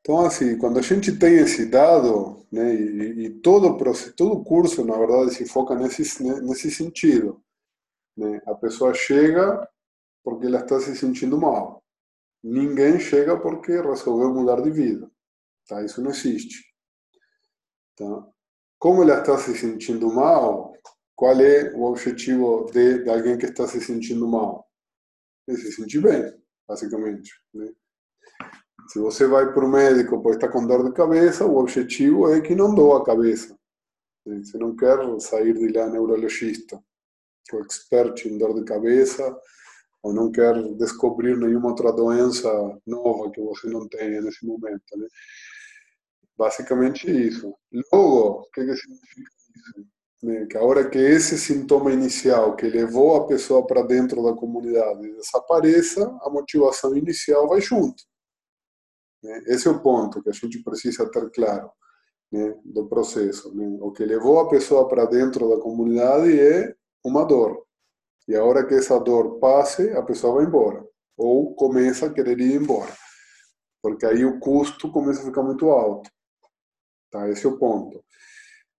então, 0.00 0.20
assim, 0.26 0.58
quando 0.58 0.78
a 0.78 0.82
gente 0.82 1.16
tem 1.18 1.34
esse 1.36 1.66
dado, 1.66 2.46
né? 2.50 2.74
E, 2.74 3.26
e 3.26 3.30
todo 3.40 3.76
todo 4.16 4.32
o 4.32 4.44
curso, 4.44 4.84
na 4.84 4.96
verdade, 4.96 5.34
se 5.34 5.46
foca 5.46 5.74
nesse 5.74 6.22
nesse 6.42 6.70
sentido, 6.70 7.42
né? 8.16 8.40
A 8.46 8.54
pessoa 8.54 8.94
chega 8.94 9.68
porque 10.24 10.46
ela 10.46 10.60
está 10.60 10.80
se 10.80 10.96
sentindo 10.96 11.38
mal. 11.38 11.82
Ninguém 12.42 12.98
chega 13.00 13.38
porque 13.38 13.72
resolveu 13.80 14.32
mudar 14.34 14.60
de 14.62 14.70
vida, 14.70 15.10
tá? 15.68 15.82
Isso 15.84 16.02
não 16.02 16.10
existe. 16.10 16.69
Tá? 18.00 18.26
Como 18.78 19.02
ela 19.02 19.20
está 19.20 19.36
se 19.36 19.54
sentindo 19.54 20.10
mal, 20.10 20.72
qual 21.14 21.38
é 21.38 21.70
o 21.74 21.82
objetivo 21.82 22.64
de, 22.72 23.04
de 23.04 23.10
alguém 23.10 23.36
que 23.36 23.44
está 23.44 23.68
se 23.68 23.78
sentindo 23.78 24.26
mal? 24.26 24.66
É 25.46 25.54
se 25.54 25.70
sentir 25.70 26.00
bem, 26.00 26.32
basicamente. 26.66 27.30
Né? 27.52 27.70
Se 28.88 28.98
você 28.98 29.26
vai 29.26 29.52
para 29.52 29.66
o 29.66 29.70
médico 29.70 30.22
porque 30.22 30.38
está 30.38 30.48
com 30.48 30.66
dor 30.66 30.82
de 30.88 30.94
cabeça, 30.94 31.44
o 31.44 31.58
objetivo 31.58 32.32
é 32.32 32.40
que 32.40 32.54
não 32.54 32.74
doa 32.74 33.02
a 33.02 33.04
cabeça. 33.04 33.54
Né? 34.24 34.42
Você 34.42 34.56
não 34.56 34.74
quer 34.74 34.98
sair 35.20 35.52
de 35.52 35.68
lá 35.68 35.86
neurologista, 35.86 36.82
o 37.52 37.58
expert 37.58 38.24
em 38.24 38.38
dor 38.38 38.54
de 38.54 38.64
cabeça, 38.64 39.38
ou 40.02 40.14
não 40.14 40.32
quer 40.32 40.54
descobrir 40.78 41.36
nenhuma 41.36 41.68
outra 41.68 41.92
doença 41.92 42.48
nova 42.86 43.30
que 43.30 43.42
você 43.42 43.68
não 43.68 43.86
tenha 43.86 44.22
nesse 44.22 44.46
momento. 44.46 44.96
Né? 44.96 45.06
Basicamente 46.40 47.06
isso. 47.06 47.54
Logo, 47.92 48.40
o 48.40 48.50
que, 48.50 48.64
que 48.64 48.74
significa 48.74 49.30
isso? 49.54 50.48
Que 50.48 50.56
a 50.56 50.62
hora 50.62 50.88
que 50.88 50.96
esse 50.96 51.36
sintoma 51.38 51.92
inicial 51.92 52.56
que 52.56 52.66
levou 52.66 53.14
a 53.16 53.26
pessoa 53.26 53.66
para 53.66 53.82
dentro 53.82 54.22
da 54.24 54.32
comunidade 54.32 55.12
desapareça, 55.16 56.02
a 56.22 56.30
motivação 56.30 56.96
inicial 56.96 57.46
vai 57.46 57.60
junto. 57.60 58.02
Né? 59.22 59.42
Esse 59.48 59.68
é 59.68 59.70
o 59.70 59.82
ponto 59.82 60.22
que 60.22 60.30
a 60.30 60.32
gente 60.32 60.62
precisa 60.62 61.10
ter 61.10 61.30
claro 61.30 61.70
né, 62.32 62.58
do 62.64 62.88
processo. 62.88 63.54
Né? 63.54 63.76
O 63.82 63.92
que 63.92 64.02
levou 64.06 64.40
a 64.40 64.48
pessoa 64.48 64.88
para 64.88 65.04
dentro 65.04 65.46
da 65.46 65.60
comunidade 65.60 66.40
é 66.40 66.74
uma 67.04 67.22
dor. 67.22 67.66
E 68.26 68.34
a 68.34 68.42
hora 68.42 68.66
que 68.66 68.72
essa 68.72 68.98
dor 68.98 69.38
passe, 69.40 69.90
a 69.90 70.02
pessoa 70.02 70.36
vai 70.36 70.46
embora. 70.46 70.82
Ou 71.18 71.54
começa 71.54 72.06
a 72.06 72.10
querer 72.10 72.40
ir 72.40 72.54
embora. 72.54 72.96
Porque 73.82 74.06
aí 74.06 74.24
o 74.24 74.40
custo 74.40 74.90
começa 74.90 75.20
a 75.20 75.26
ficar 75.26 75.42
muito 75.42 75.68
alto. 75.68 76.10
Tá? 77.10 77.28
Esse 77.28 77.46
é 77.46 77.48
o 77.48 77.58
ponto. 77.58 78.02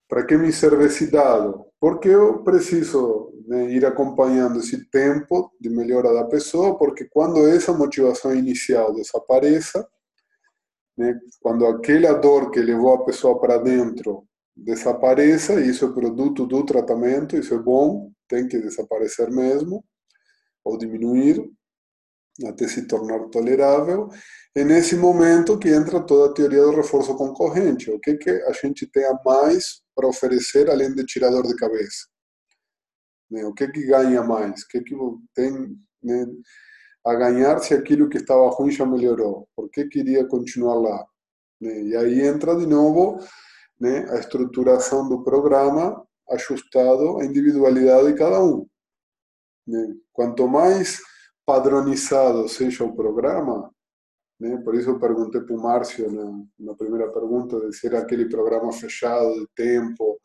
Para 0.08 0.26
que 0.26 0.38
me 0.38 0.52
serve 0.52 0.86
esse 0.86 1.10
dado? 1.10 1.66
Porque 1.80 2.10
eu 2.10 2.44
preciso 2.44 3.34
né, 3.48 3.72
ir 3.72 3.86
acompanhando 3.86 4.60
esse 4.60 4.90
tempo 4.90 5.52
de 5.60 5.70
melhora 5.70 6.14
da 6.14 6.26
pessoa, 6.26 6.78
porque 6.78 7.06
quando 7.06 7.48
essa 7.48 7.74
motivação 7.74 8.36
inicial 8.36 8.94
desapareça, 8.94 9.88
né, 10.98 11.20
quando 11.42 11.66
aquela 11.66 12.14
dor 12.14 12.52
que 12.52 12.60
levou 12.60 12.94
a 12.94 13.06
pessoa 13.06 13.40
para 13.40 13.58
dentro 13.58 14.26
desapareça, 14.56 15.60
isso 15.60 15.86
é 15.86 15.94
produto 15.94 16.46
do 16.46 16.66
tratamento, 16.66 17.36
isso 17.36 17.54
é 17.54 17.58
bom, 17.58 18.12
tem 18.28 18.48
que 18.48 18.60
desaparecer 18.60 19.32
mesmo, 19.32 19.84
ou 20.64 20.78
diminuir, 20.78 21.44
até 22.48 22.68
se 22.68 22.88
tornar 22.88 23.20
tolerável. 23.30 24.10
É 24.56 24.64
nesse 24.64 24.96
momento 24.96 25.58
que 25.58 25.70
entra 25.70 26.02
toda 26.02 26.32
a 26.32 26.34
teoria 26.34 26.64
do 26.64 26.76
reforço 26.76 27.16
concorrente. 27.16 27.90
O 27.90 28.00
que, 28.00 28.16
que 28.16 28.30
a 28.30 28.52
gente 28.52 28.86
tem 28.86 29.06
a 29.06 29.18
mais 29.26 29.82
para 29.96 30.08
oferecer 30.08 30.70
além 30.70 30.94
de 30.94 31.06
tirador 31.06 31.48
de 31.48 31.56
cabeça? 31.56 32.08
Né? 33.30 33.46
O 33.46 33.54
que, 33.54 33.68
que 33.68 33.86
ganha 33.86 34.22
mais? 34.22 34.64
O 34.64 34.68
que, 34.68 34.82
que 34.82 34.96
tem 35.34 35.78
né, 36.04 36.26
a 37.06 37.16
ganhar 37.16 37.60
se 37.60 37.74
aquilo 37.74 38.10
que 38.10 38.18
estava 38.18 38.50
ruim 38.50 38.72
já 38.72 38.86
melhorou? 38.86 39.48
Por 39.56 39.70
que 39.70 39.86
queria 39.86 40.28
continuar 40.28 40.76
lá? 40.76 41.06
Né? 41.62 41.84
E 41.84 41.96
aí 41.96 42.22
entra 42.22 42.56
de 42.56 42.66
novo 42.66 43.20
né, 43.80 44.06
a 44.10 44.20
estruturação 44.20 45.08
do 45.08 45.24
programa 45.24 46.06
ajustado 46.30 47.20
à 47.20 47.26
individualidade 47.26 48.08
de 48.08 48.18
cada 48.18 48.44
um. 48.44 48.66
Né? 49.68 49.96
Quanto 50.12 50.48
mais 50.48 51.00
padronizado 51.46 52.48
seja 52.48 52.84
o 52.84 52.96
programa, 52.96 53.72
né? 54.40 54.58
por 54.64 54.76
isso 54.76 54.90
eu 54.90 55.00
perguntei 55.00 55.42
para 55.42 55.56
o 55.56 55.62
Márcio 55.62 56.12
na, 56.12 56.44
na, 56.60 56.76
primeira 56.76 57.12
pergunta 57.12 57.60
de 57.60 57.76
se 57.76 57.88
era 57.88 58.00
aquele 58.00 58.30
programa 58.30 58.72
fechado 58.72 59.34
de 59.36 59.48
tempo. 59.56 60.20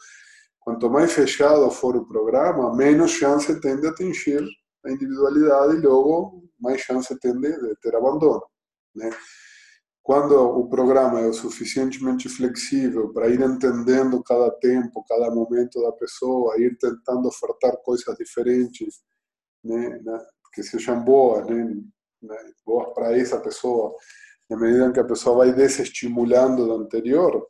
Quanto 0.60 0.90
mais 0.90 1.12
fechado 1.12 1.70
for 1.70 1.96
o 1.96 2.06
programa, 2.06 2.74
menos 2.74 3.12
chance 3.12 3.60
tem 3.60 3.78
de 3.78 3.86
atingir 3.86 4.42
a 4.84 4.90
individualidade 4.90 5.76
e 5.76 5.80
logo 5.80 6.44
mais 6.58 6.80
chance 6.80 7.16
tem 7.20 7.38
de, 7.38 7.52
de 7.60 7.76
ter 7.80 7.94
abandono. 7.94 8.42
Né? 8.94 9.10
Quando 10.06 10.36
o 10.36 10.68
programa 10.68 11.20
é 11.20 11.26
o 11.26 11.32
suficientemente 11.32 12.28
flexível 12.28 13.12
para 13.12 13.28
ir 13.28 13.40
entendendo 13.40 14.22
cada 14.22 14.52
tempo, 14.52 15.04
cada 15.08 15.34
momento 15.34 15.82
da 15.82 15.90
pessoa, 15.90 16.54
ir 16.60 16.78
tentando 16.78 17.26
ofertar 17.26 17.76
coisas 17.82 18.16
diferentes, 18.16 19.02
né, 19.64 20.00
que 20.56 20.62
sejam 20.62 21.04
boas, 21.04 21.46
né, 21.46 22.36
boas 22.64 22.94
para 22.94 23.14
essa 23.14 23.38
pessoa, 23.38 23.94
na 24.48 24.56
medida 24.56 24.86
em 24.86 24.92
que 24.92 25.00
a 25.00 25.04
pessoa 25.04 25.36
vai 25.36 25.52
desestimulando 25.52 26.64
do 26.64 26.72
anterior, 26.76 27.46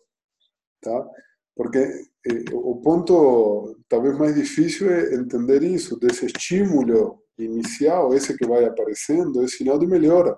tá? 0.82 1.08
Porque 1.54 1.78
eh, 1.78 2.44
o 2.52 2.80
ponto 2.80 3.78
talvez 3.88 4.18
mais 4.18 4.34
difícil 4.34 4.90
é 4.90 5.14
entender 5.14 5.62
isso, 5.62 5.98
desse 6.00 6.26
estímulo 6.26 7.22
inicial, 7.38 8.12
esse 8.12 8.36
que 8.36 8.44
vai 8.44 8.64
aparecendo, 8.64 9.42
é 9.42 9.46
sinal 9.46 9.78
de 9.78 9.86
melhora, 9.86 10.36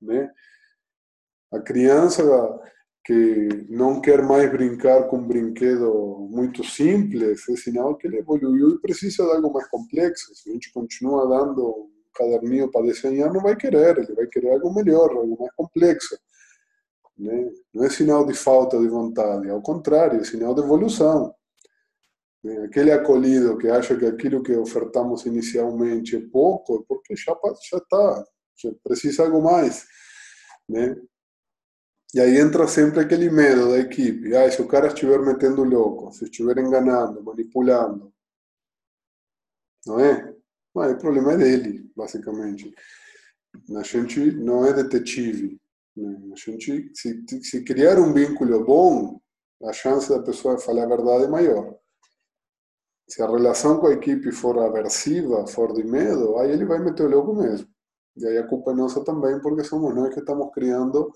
né? 0.00 0.30
A 1.52 1.60
criança 1.60 2.22
que 3.04 3.66
não 3.68 4.00
quer 4.00 4.22
mais 4.22 4.50
brincar 4.50 5.08
com 5.08 5.18
um 5.18 5.26
brinquedo 5.26 6.28
muito 6.30 6.62
simples, 6.62 7.46
é 7.48 7.56
sinal 7.56 7.96
que 7.96 8.06
ele 8.06 8.18
evoluiu 8.18 8.70
e 8.70 8.80
precisa 8.80 9.24
de 9.24 9.30
algo 9.32 9.52
mais 9.52 9.66
complexo. 9.68 10.32
Se 10.34 10.50
a 10.50 10.52
gente 10.52 10.72
continua 10.72 11.28
dando 11.28 11.66
um 11.66 11.90
caderninho 12.14 12.70
para 12.70 12.86
desenhar, 12.86 13.32
não 13.32 13.42
vai 13.42 13.56
querer, 13.56 13.98
ele 13.98 14.14
vai 14.14 14.26
querer 14.26 14.52
algo 14.52 14.72
melhor, 14.72 15.10
algo 15.10 15.36
mais 15.38 15.52
complexo. 15.56 16.16
Né? 17.18 17.50
Não 17.74 17.84
é 17.84 17.90
sinal 17.90 18.24
de 18.24 18.34
falta 18.34 18.78
de 18.78 18.88
vontade, 18.88 19.50
ao 19.50 19.60
contrário, 19.60 20.20
é 20.20 20.24
sinal 20.24 20.54
de 20.54 20.60
evolução. 20.60 21.34
Né? 22.42 22.64
Aquele 22.64 22.92
acolhido 22.92 23.58
que 23.58 23.68
acha 23.68 23.96
que 23.96 24.06
aquilo 24.06 24.42
que 24.42 24.54
ofertamos 24.54 25.26
inicialmente 25.26 26.16
é 26.16 26.20
pouco, 26.20 26.76
é 26.76 26.84
porque 26.86 27.16
já 27.16 27.32
está, 27.32 28.24
já 28.56 28.70
precisa 28.84 29.24
algo 29.24 29.42
mais. 29.42 29.84
Né? 30.68 30.96
E 32.14 32.20
aí 32.20 32.38
entra 32.38 32.68
sempre 32.68 33.00
aquele 33.00 33.30
medo 33.30 33.70
da 33.70 33.78
equipe. 33.78 34.34
Ah, 34.36 34.50
se 34.50 34.60
o 34.60 34.68
cara 34.68 34.88
estiver 34.88 35.18
metendo 35.20 35.64
louco, 35.64 36.12
se 36.12 36.24
estiver 36.24 36.58
enganando, 36.58 37.22
manipulando. 37.22 38.12
Não 39.86 39.98
é? 39.98 40.34
Mas 40.74 40.92
o 40.92 40.98
problema 40.98 41.32
é 41.32 41.36
dele, 41.38 41.90
basicamente. 41.96 42.72
A 43.76 43.82
gente 43.82 44.32
não 44.32 44.66
é 44.66 44.72
detetive. 44.74 45.58
Né? 45.96 46.32
A 46.32 46.36
gente, 46.36 46.92
se, 46.94 47.24
se 47.42 47.64
criar 47.64 47.98
um 47.98 48.12
vínculo 48.12 48.62
bom, 48.64 49.20
a 49.64 49.72
chance 49.72 50.08
da 50.10 50.22
pessoa 50.22 50.58
falar 50.58 50.84
a 50.84 50.88
verdade 50.88 51.24
é 51.24 51.28
maior. 51.28 51.78
Se 53.08 53.22
a 53.22 53.26
relação 53.26 53.78
com 53.78 53.86
a 53.86 53.92
equipe 53.92 54.32
for 54.32 54.58
aversiva, 54.58 55.46
for 55.46 55.72
de 55.72 55.84
medo, 55.84 56.36
aí 56.38 56.50
ele 56.50 56.64
vai 56.64 56.78
meter 56.78 57.04
o 57.04 57.08
louco 57.08 57.34
mesmo. 57.34 57.68
E 58.16 58.26
aí 58.26 58.38
a 58.38 58.46
culpa 58.46 58.72
é 58.72 58.74
nossa 58.74 59.02
também, 59.02 59.40
porque 59.40 59.64
somos 59.64 59.94
nós 59.94 60.12
que 60.12 60.20
estamos 60.20 60.52
criando 60.52 61.10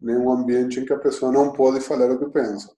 né, 0.00 0.16
um 0.16 0.30
ambiente 0.30 0.80
em 0.80 0.84
que 0.84 0.92
a 0.92 0.98
pessoa 0.98 1.32
não 1.32 1.52
pode 1.52 1.80
falar 1.80 2.10
o 2.10 2.18
que 2.18 2.30
pensa. 2.30 2.74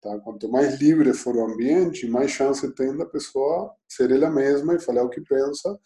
Tá? 0.00 0.18
Quanto 0.20 0.50
mais 0.50 0.80
livre 0.80 1.12
for 1.14 1.36
o 1.36 1.44
ambiente, 1.44 2.08
mais 2.08 2.30
chance 2.30 2.68
tem 2.74 2.96
da 2.96 3.06
pessoa 3.06 3.72
ser 3.88 4.10
ela 4.10 4.30
mesma 4.30 4.74
e 4.74 4.80
falar 4.80 5.04
o 5.04 5.08
que 5.08 5.20
pensa 5.20 5.78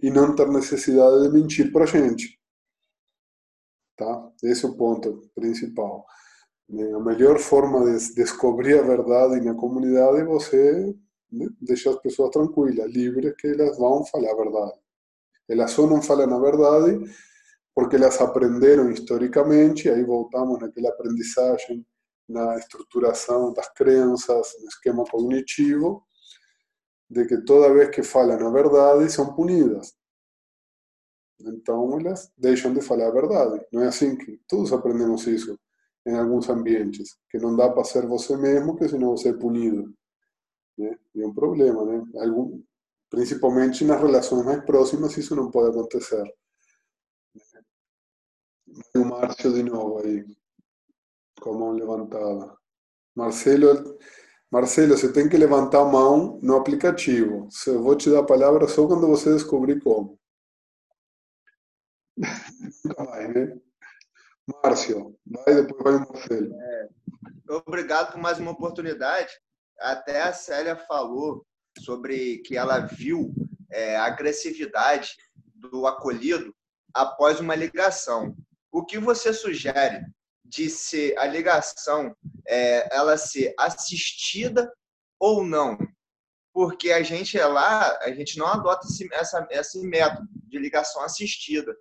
e 0.00 0.10
não 0.10 0.34
ter 0.34 0.48
necessidade 0.48 1.22
de 1.22 1.28
mentir 1.32 1.72
para 1.72 1.84
a 1.84 1.86
gente. 1.86 2.38
Tá? 3.96 4.30
Esse 4.42 4.64
é 4.64 4.68
o 4.68 4.76
ponto 4.76 5.30
principal. 5.34 6.04
Né? 6.68 6.92
A 6.92 7.00
melhor 7.00 7.38
forma 7.38 7.84
de 7.84 8.14
descobrir 8.14 8.78
a 8.78 8.82
verdade 8.82 9.40
na 9.40 9.54
comunidade 9.54 10.20
é 10.20 10.24
você 10.24 10.92
né, 11.30 11.46
deixar 11.60 11.90
as 11.90 12.00
pessoas 12.00 12.30
tranquilas, 12.30 12.90
livres, 12.90 13.34
que 13.38 13.46
elas 13.46 13.78
vão 13.78 14.04
falar 14.06 14.32
a 14.32 14.36
verdade. 14.36 14.80
Elas 15.48 15.70
só 15.70 15.86
não 15.86 16.02
falam 16.02 16.34
a 16.34 16.40
verdade 16.40 16.98
porque 17.74 17.96
elas 17.96 18.20
aprenderam 18.20 18.90
historicamente, 18.90 19.88
aí 19.88 20.02
voltamos 20.04 20.60
naquela 20.60 20.90
aprendizagem, 20.90 21.86
na 22.28 22.56
estruturação 22.56 23.52
das 23.52 23.68
crenças, 23.74 24.52
no 24.60 24.68
esquema 24.68 25.04
cognitivo, 25.04 26.04
de 27.10 27.26
que 27.26 27.42
toda 27.44 27.72
vez 27.72 27.90
que 27.90 28.02
falam 28.02 28.46
a 28.46 28.50
verdade 28.50 29.10
são 29.10 29.34
punidas. 29.34 29.94
Então 31.40 31.98
elas 31.98 32.30
deixam 32.36 32.72
de 32.72 32.80
falar 32.80 33.08
a 33.08 33.10
verdade. 33.10 33.64
Não 33.72 33.82
é 33.82 33.88
assim 33.88 34.16
que 34.16 34.40
todos 34.48 34.72
aprendemos 34.72 35.26
isso. 35.26 35.58
em 36.06 36.16
alguns 36.16 36.48
ambientes, 36.48 37.16
que 37.30 37.38
não 37.38 37.56
dá 37.56 37.70
para 37.70 37.84
ser 37.84 38.06
você 38.06 38.36
mesmo, 38.36 38.76
que 38.76 38.88
senão 38.88 39.16
você 39.16 39.28
é 39.30 39.32
punido. 39.32 39.94
Né? 40.76 40.98
E 41.14 41.22
é 41.22 41.32
problema, 41.32 41.84
né? 41.84 42.04
Algum, 42.22 42.62
principalmente 43.10 43.84
nas 43.84 44.00
relações 44.00 44.44
mais 44.44 44.64
próximas, 44.64 45.16
isso 45.16 45.36
não 45.36 45.50
pode 45.50 45.70
acontecer. 45.70 46.24
O 48.96 49.04
Márcio 49.04 49.52
de 49.52 49.62
novo 49.62 49.98
aí, 50.04 50.24
com 51.40 51.50
a 51.50 51.58
mão 51.58 51.72
levantada. 51.72 52.56
Marcelo, 53.14 53.98
Marcelo, 54.50 54.96
você 54.96 55.12
tem 55.12 55.28
que 55.28 55.36
levantar 55.36 55.80
a 55.80 55.84
mão 55.84 56.38
no 56.42 56.56
aplicativo. 56.56 57.48
Eu 57.66 57.82
vou 57.82 57.96
te 57.96 58.10
dar 58.10 58.20
a 58.20 58.26
palavra 58.26 58.68
só 58.68 58.86
quando 58.86 59.06
você 59.06 59.32
descobrir 59.32 59.80
como. 59.80 60.18
Nunca 62.16 63.04
mais, 63.04 63.34
né? 63.34 63.60
Márcio, 64.62 65.18
vai 65.26 65.54
depois 65.54 65.82
vai 65.82 65.94
o 65.94 66.00
Marcelo. 66.00 66.54
É, 66.54 66.88
obrigado 67.66 68.12
por 68.12 68.20
mais 68.20 68.38
uma 68.38 68.50
oportunidade. 68.50 69.32
Até 69.80 70.22
a 70.22 70.32
Célia 70.32 70.76
falou 70.76 71.46
sobre 71.78 72.38
que 72.38 72.56
ela 72.56 72.80
viu 72.80 73.34
é, 73.70 73.96
a 73.96 74.04
agressividade 74.04 75.16
do 75.54 75.86
acolhido 75.86 76.54
após 76.92 77.40
uma 77.40 77.54
ligação. 77.54 78.36
O 78.72 78.82
que 78.82 78.98
você 78.98 79.34
sugere 79.34 80.02
de 80.42 80.70
ser 80.70 81.16
a 81.18 81.26
ligação 81.26 82.16
é, 82.48 82.96
ela 82.96 83.18
ser 83.18 83.54
assistida 83.58 84.72
ou 85.20 85.44
não? 85.44 85.76
Porque 86.54 86.90
a 86.90 87.02
gente 87.02 87.38
é 87.38 87.46
lá, 87.46 87.98
a 88.00 88.10
gente 88.12 88.38
não 88.38 88.46
adota 88.46 88.86
esse, 88.86 89.06
essa, 89.12 89.46
esse 89.50 89.78
método 89.86 90.26
de 90.46 90.58
ligação 90.58 91.02
assistida, 91.02 91.76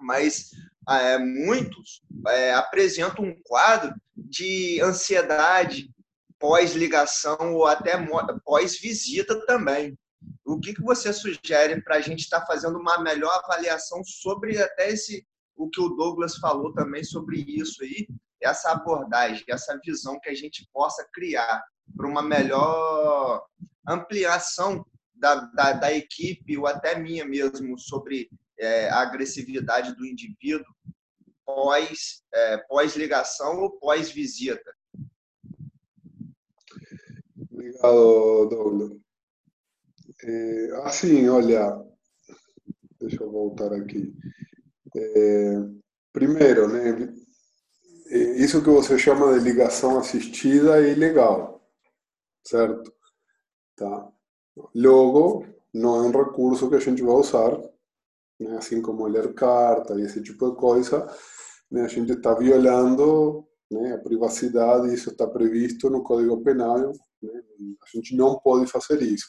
mas 0.00 0.50
é, 0.88 1.18
muitos 1.18 2.02
é, 2.28 2.54
apresentam 2.54 3.24
um 3.24 3.42
quadro 3.42 3.92
de 4.16 4.80
ansiedade 4.80 5.90
pós-ligação 6.38 7.54
ou 7.54 7.66
até 7.66 7.92
pós-visita 8.44 9.44
também. 9.44 9.98
O 10.44 10.60
que, 10.60 10.72
que 10.72 10.82
você 10.82 11.12
sugere 11.12 11.82
para 11.82 11.96
a 11.96 12.00
gente 12.00 12.20
estar 12.20 12.40
tá 12.40 12.46
fazendo 12.46 12.78
uma 12.78 13.02
melhor 13.02 13.32
avaliação 13.44 14.04
sobre 14.04 14.60
até 14.60 14.90
esse 14.90 15.26
o 15.56 15.68
que 15.68 15.80
o 15.80 15.90
Douglas 15.90 16.36
falou 16.36 16.72
também 16.72 17.04
sobre 17.04 17.40
isso 17.40 17.82
aí, 17.82 18.08
essa 18.40 18.72
abordagem, 18.72 19.44
essa 19.48 19.78
visão 19.84 20.18
que 20.20 20.28
a 20.28 20.34
gente 20.34 20.68
possa 20.72 21.06
criar 21.12 21.62
para 21.96 22.08
uma 22.08 22.22
melhor 22.22 23.46
ampliação 23.86 24.84
da, 25.14 25.36
da, 25.36 25.72
da, 25.72 25.92
equipe 25.92 26.58
ou 26.58 26.66
até 26.66 26.98
minha 26.98 27.24
mesmo 27.24 27.78
sobre 27.78 28.28
é, 28.58 28.88
a 28.88 29.00
agressividade 29.00 29.94
do 29.94 30.04
indivíduo 30.04 30.66
pós, 31.44 32.22
é, 32.34 32.58
pós 32.58 32.96
ligação 32.96 33.60
ou 33.60 33.70
pós 33.78 34.10
visita. 34.10 34.74
Obrigado, 37.50 38.48
Douglas. 38.48 38.98
É, 40.24 40.70
assim, 40.84 41.28
olha, 41.28 41.84
deixa 43.00 43.22
eu 43.22 43.30
voltar 43.30 43.72
aqui. 43.72 44.12
É, 44.94 45.58
primeiro, 46.12 46.68
né, 46.68 47.14
isso 48.36 48.62
que 48.62 48.68
você 48.68 48.98
chama 48.98 49.38
de 49.38 49.44
ligação 49.44 49.98
assistida 49.98 50.82
é 50.82 50.92
ilegal, 50.92 51.66
certo? 52.46 52.92
Tá? 53.76 54.12
Logo, 54.74 55.46
não 55.72 55.96
é 55.96 56.00
um 56.02 56.10
recurso 56.10 56.68
que 56.68 56.76
a 56.76 56.80
gente 56.80 57.02
vai 57.02 57.14
usar, 57.14 57.58
né, 58.38 58.56
assim 58.58 58.82
como 58.82 59.06
ler 59.06 59.32
carta 59.34 59.94
e 59.94 60.02
esse 60.02 60.22
tipo 60.22 60.50
de 60.50 60.56
coisa, 60.56 61.06
né, 61.70 61.82
a 61.84 61.88
gente 61.88 62.12
está 62.12 62.34
violando 62.34 63.46
né, 63.70 63.94
a 63.94 63.98
privacidade, 63.98 64.92
isso 64.92 65.10
está 65.10 65.26
previsto 65.26 65.88
no 65.88 66.02
Código 66.02 66.42
Penal, 66.42 66.92
a 66.92 67.96
gente 67.96 68.14
não 68.14 68.38
pode 68.38 68.66
fazer 68.70 69.00
isso. 69.02 69.26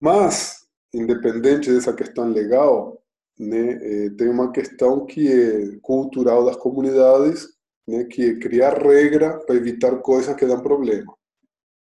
Mas, 0.00 0.66
independente 0.92 1.72
dessa 1.72 1.92
questão 1.92 2.28
legal, 2.30 3.00
né, 3.38 3.78
eh, 3.80 4.10
tem 4.10 4.28
uma 4.28 4.50
questão 4.50 5.06
que 5.06 5.28
é 5.28 5.78
cultural 5.80 6.44
das 6.44 6.56
comunidades, 6.56 7.46
né, 7.86 8.04
que 8.04 8.22
é 8.22 8.38
criar 8.38 8.74
regra 8.74 9.38
para 9.38 9.54
evitar 9.54 9.96
coisas 9.98 10.34
que 10.36 10.46
dão 10.46 10.60
problema. 10.60 11.14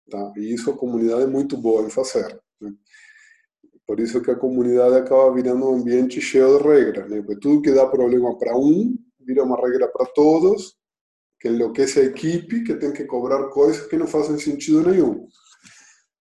Tá? 0.09 0.33
E 0.37 0.53
isso 0.53 0.69
a 0.71 0.77
comunidade 0.77 1.23
é 1.23 1.27
muito 1.27 1.57
boa 1.57 1.85
em 1.85 1.89
fazer. 1.89 2.39
Né? 2.61 2.71
Por 3.85 3.99
isso 3.99 4.21
que 4.21 4.31
a 4.31 4.35
comunidade 4.35 4.95
acaba 4.95 5.33
virando 5.33 5.69
um 5.69 5.75
ambiente 5.75 6.21
cheio 6.21 6.57
de 6.57 6.63
regras. 6.63 7.09
Né? 7.09 7.21
Porque 7.21 7.39
tudo 7.39 7.61
que 7.61 7.71
dá 7.71 7.87
problema 7.87 8.37
para 8.37 8.55
um, 8.55 8.95
vira 9.19 9.43
uma 9.43 9.59
regra 9.59 9.87
para 9.87 10.05
todos, 10.07 10.75
que 11.39 11.47
enlouquece 11.47 11.99
a 11.99 12.03
equipe, 12.03 12.63
que 12.63 12.75
tem 12.75 12.91
que 12.91 13.05
cobrar 13.05 13.49
coisas 13.49 13.87
que 13.87 13.97
não 13.97 14.07
fazem 14.07 14.37
sentido 14.37 14.89
nenhum. 14.89 15.27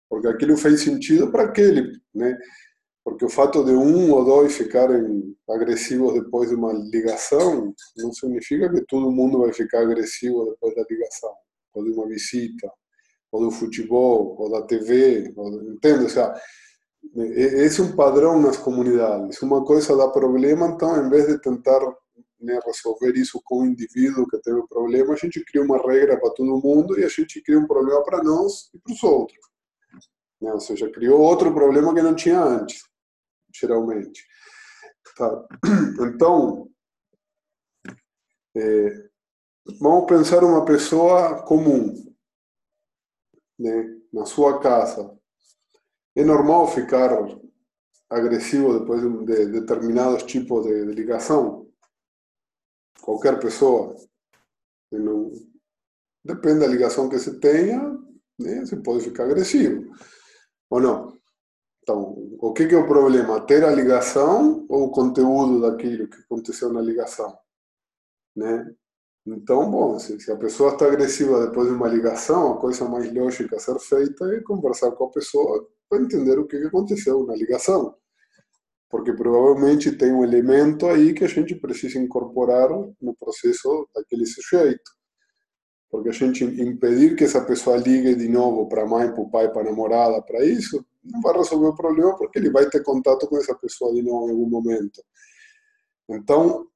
Porque 0.09 0.29
aquilo 0.29 0.57
fez 0.57 0.81
sentido 0.81 1.31
para 1.31 1.45
aquele, 1.45 1.93
né? 2.15 2.39
Porque 3.09 3.25
o 3.25 3.29
fato 3.29 3.65
de 3.65 3.73
um 3.73 4.13
ou 4.13 4.25
dois 4.25 4.57
ficarem 4.57 5.35
agressivos 5.49 6.13
depois 6.15 6.51
de 6.51 6.55
uma 6.55 6.73
ligação 6.73 7.75
não 7.97 8.13
significa 8.13 8.71
que 8.71 8.83
todo 8.83 9.11
mundo 9.11 9.41
vai 9.41 9.53
ficar 9.53 9.81
agressivo 9.81 10.51
depois 10.51 10.75
da 10.75 10.85
ligação, 10.89 11.33
ou 11.75 11.85
de 11.85 11.91
uma 11.91 12.07
visita, 12.07 12.71
ou 13.33 13.45
do 13.45 13.51
futebol, 13.51 14.37
ou 14.39 14.51
da 14.51 14.63
TV, 14.63 15.33
ou, 15.37 15.73
entende? 15.73 16.05
Ou 16.05 16.09
seja, 16.09 16.35
esse 17.35 17.81
é 17.81 17.85
um 17.85 17.97
padrão 17.97 18.41
nas 18.41 18.59
comunidades. 18.59 19.41
Uma 19.41 19.65
coisa 19.65 19.97
dá 19.97 20.09
problema, 20.09 20.67
então, 20.67 21.03
em 21.03 21.09
vez 21.09 21.27
de 21.27 21.41
tentar 21.41 21.81
né, 22.41 22.61
resolver 22.65 23.17
isso 23.17 23.41
com 23.43 23.63
o 23.63 23.67
indivíduo 23.67 24.29
que 24.29 24.39
teve 24.43 24.63
problema, 24.69 25.15
a 25.15 25.17
gente 25.17 25.43
cria 25.45 25.63
uma 25.63 25.79
regra 25.79 26.21
para 26.21 26.31
todo 26.31 26.61
mundo 26.63 26.99
e 26.99 27.05
a 27.05 27.09
gente 27.09 27.41
cria 27.43 27.59
um 27.59 27.67
problema 27.67 28.03
para 28.05 28.23
nós 28.23 28.71
e 28.75 28.79
para 28.79 28.93
os 28.93 29.03
outros. 29.03 29.39
Né? 30.41 30.53
Ou 30.53 30.61
seja, 30.61 30.91
criou 30.91 31.21
outro 31.21 31.55
problema 31.55 31.95
que 31.95 32.03
não 32.03 32.15
tinha 32.15 32.43
antes 32.43 32.88
geralmente. 33.61 34.27
Tá? 35.17 35.47
Então, 36.15 36.71
é, 38.57 39.09
vamos 39.81 40.07
pensar 40.07 40.43
uma 40.43 40.65
pessoa 40.65 41.43
comum, 41.45 41.95
né, 43.59 44.01
na 44.13 44.25
sua 44.25 44.61
casa. 44.61 45.17
É 46.17 46.25
normal 46.25 46.69
ficar 46.69 47.11
agressivo 48.11 48.79
depois 48.79 49.03
de 49.03 49.47
determinados 49.47 50.23
tipos 50.23 50.65
de, 50.65 50.85
ligação? 50.87 51.69
Qualquer 53.01 53.39
pessoa. 53.39 53.95
Não, 54.91 55.31
depende 56.25 56.61
da 56.61 56.67
ligação 56.67 57.09
que 57.09 57.19
você 57.19 57.39
tenha, 57.39 57.81
né, 58.39 58.61
você 58.61 58.77
pode 58.77 59.05
ficar 59.05 59.25
agressivo. 59.25 59.95
Ou 60.71 60.81
não? 60.81 61.18
Então, 61.89 62.37
o 62.39 62.53
que, 62.53 62.67
que 62.67 62.75
é 62.75 62.79
o 62.79 62.87
problema? 62.87 63.41
Ter 63.41 63.65
a 63.65 63.71
ligação 63.71 64.67
ou 64.69 64.85
o 64.85 64.91
conteúdo 64.91 65.63
daquilo 65.63 66.07
que 66.07 66.19
aconteceu 66.19 66.71
na 66.71 66.83
ligação? 66.83 67.35
Né? 68.37 68.71
Então, 69.27 69.71
bom, 69.71 69.99
se, 69.99 70.21
se 70.21 70.31
a 70.31 70.37
pessoa 70.37 70.75
está 70.75 70.85
agressiva 70.85 71.47
depois 71.47 71.67
de 71.67 71.75
uma 71.75 71.89
ligação, 71.89 72.53
a 72.53 72.61
coisa 72.61 72.87
mais 72.87 73.11
lógica 73.11 73.57
a 73.57 73.59
ser 73.59 73.79
feita 73.79 74.27
é 74.35 74.41
conversar 74.43 74.91
com 74.93 75.05
a 75.05 75.11
pessoa 75.11 75.67
para 75.89 76.03
entender 76.03 76.39
o 76.39 76.47
que, 76.47 76.61
que 76.61 76.67
aconteceu 76.67 77.25
na 77.25 77.35
ligação. 77.35 77.95
Porque 78.91 79.15
provavelmente 79.15 79.91
tem 79.91 80.13
um 80.13 80.23
elemento 80.23 80.87
aí 80.89 81.15
que 81.15 81.25
a 81.25 81.29
gente 81.29 81.55
precisa 81.55 81.99
incorporar 81.99 82.69
no 83.01 83.17
processo 83.19 83.89
daquele 83.95 84.27
sujeito. 84.27 84.91
Porque 85.91 86.11
a 86.11 86.13
gente 86.13 86.45
impedir 86.45 87.17
que 87.17 87.25
essa 87.25 87.41
pessoa 87.41 87.79
ligue 87.79 88.15
de 88.15 88.29
novo 88.29 88.69
para 88.69 88.83
a 88.83 88.87
mãe, 88.87 89.11
para 89.11 89.23
o 89.23 89.31
pai, 89.31 89.51
para 89.51 89.63
a 89.63 89.65
namorada, 89.65 90.21
para 90.21 90.45
isso, 90.45 90.85
não 91.11 91.21
vai 91.21 91.37
resolver 91.37 91.69
o 91.69 91.75
problema 91.75 92.17
porque 92.17 92.39
ele 92.39 92.51
vai 92.51 92.69
ter 92.69 92.83
contato 92.83 93.27
com 93.27 93.37
essa 93.37 93.55
pessoa 93.55 93.93
de 93.95 94.03
novo 94.03 94.29
em 94.29 94.31
algum 94.31 94.49
momento. 94.49 95.03
Então, 96.09 96.67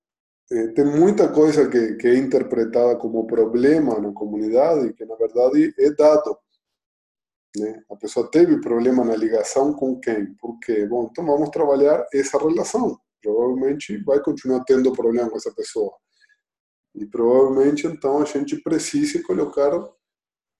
eh, 0.50 0.68
tem 0.68 0.84
muita 0.84 1.32
coisa 1.32 1.68
que, 1.68 1.94
que 1.94 2.06
é 2.06 2.16
interpretada 2.16 2.96
como 2.96 3.26
problema 3.26 3.98
na 3.98 4.12
comunidade 4.12 4.92
que, 4.94 5.04
na 5.04 5.16
verdade, 5.16 5.74
é 5.78 5.90
dado. 5.92 6.36
Né? 7.56 7.82
A 7.90 7.96
pessoa 7.96 8.30
teve 8.30 8.60
problema 8.60 9.04
na 9.04 9.16
ligação 9.16 9.74
com 9.74 9.98
quem? 10.00 10.34
Por 10.34 10.59
quê? 10.60 10.86
Bom, 10.86 11.09
então 11.10 11.24
vamos 11.24 11.50
trabalhar 11.50 12.06
essa 12.12 12.38
relação. 12.38 12.98
Provavelmente 13.22 14.02
vai 14.04 14.20
continuar 14.20 14.64
tendo 14.64 14.92
problema 14.92 15.30
com 15.30 15.36
essa 15.36 15.52
pessoa. 15.52 15.92
E 16.94 17.06
provavelmente, 17.06 17.86
então, 17.86 18.20
a 18.20 18.24
gente 18.24 18.56
precisa 18.62 19.22
colocar 19.22 19.70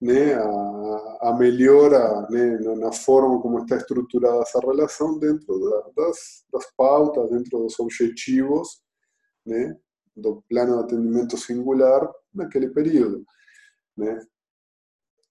né, 0.01 0.35
a, 0.35 0.92
a 1.23 1.33
melhora 1.33 2.27
né, 2.31 2.59
na, 2.77 2.91
forma 2.91 3.41
como 3.41 3.61
está 3.61 3.77
estruturada 3.77 4.43
essa 4.43 4.59
relação 4.59 5.19
dentro 5.21 5.59
da, 5.61 6.05
das, 6.05 6.45
das 6.53 6.67
pautas, 6.77 7.31
dentro 7.31 7.61
dos 7.61 7.79
objetivos 7.79 8.83
né, 9.47 9.77
do 10.17 10.43
plano 10.49 10.79
de 10.79 10.85
atendimento 10.85 11.37
singular 11.39 12.11
naquele 12.35 12.71
período. 12.71 13.25
Né. 13.97 14.21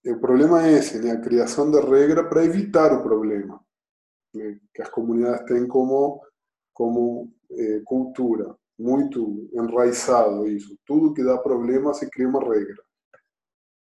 O 0.06 0.18
problema 0.18 0.66
é 0.66 0.72
esse, 0.78 0.98
né, 0.98 1.10
a 1.12 1.20
criação 1.20 1.70
de 1.70 1.78
regra 1.80 2.26
para 2.26 2.44
evitar 2.44 2.92
o 2.94 3.02
problema, 3.02 3.60
né, 4.34 4.58
que 4.74 4.80
as 4.80 4.88
comunidades 4.88 5.44
têm 5.46 5.68
como, 5.68 6.22
como 6.72 7.30
eh, 7.50 7.82
cultura. 7.84 8.56
muito 8.78 9.48
enraizado 9.52 10.48
isso. 10.48 10.76
Tudo 10.86 11.12
que 11.12 11.22
dá 11.22 11.36
problema 11.36 11.92
se 11.92 12.08
cria 12.10 12.28
uma 12.28 12.40
regra. 12.40 12.82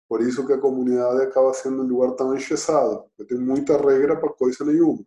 Por 0.09 0.22
isso 0.22 0.47
que 0.47 0.55
a 0.55 0.60
comunidade 0.60 1.22
acaba 1.22 1.52
sendo 1.52 1.82
um 1.82 1.86
lugar 1.86 2.12
tão 2.16 2.35
engessado, 2.35 3.05
porque 3.16 3.35
tem 3.35 3.44
muita 3.44 3.76
regra 3.76 4.18
para 4.18 4.32
coisa 4.32 4.64
nenhuma, 4.64 5.05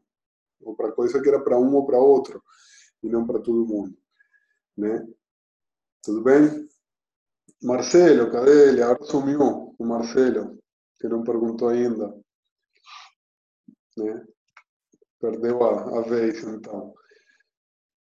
ou 0.61 0.75
para 0.75 0.91
coisa 0.91 1.19
que 1.19 1.27
era 1.27 1.39
para 1.39 1.57
um 1.57 1.73
ou 1.73 1.85
para 1.85 1.97
outro, 1.97 2.43
e 3.01 3.09
não 3.09 3.25
para 3.25 3.39
todo 3.39 3.65
mundo. 3.65 3.97
Né? 4.77 5.07
Tudo 6.03 6.21
bem? 6.21 6.69
Marcelo, 7.63 8.31
cadê 8.31 8.69
ele? 8.69 8.83
Agora 8.83 9.03
sumiu 9.03 9.75
o 9.77 9.85
Marcelo, 9.85 10.59
que 10.99 11.07
não 11.07 11.23
perguntou 11.23 11.69
ainda. 11.69 12.15
Né? 13.97 14.25
Perdeu 15.19 15.63
a, 15.63 15.99
a 15.99 16.01
vez, 16.01 16.43
então. 16.43 16.93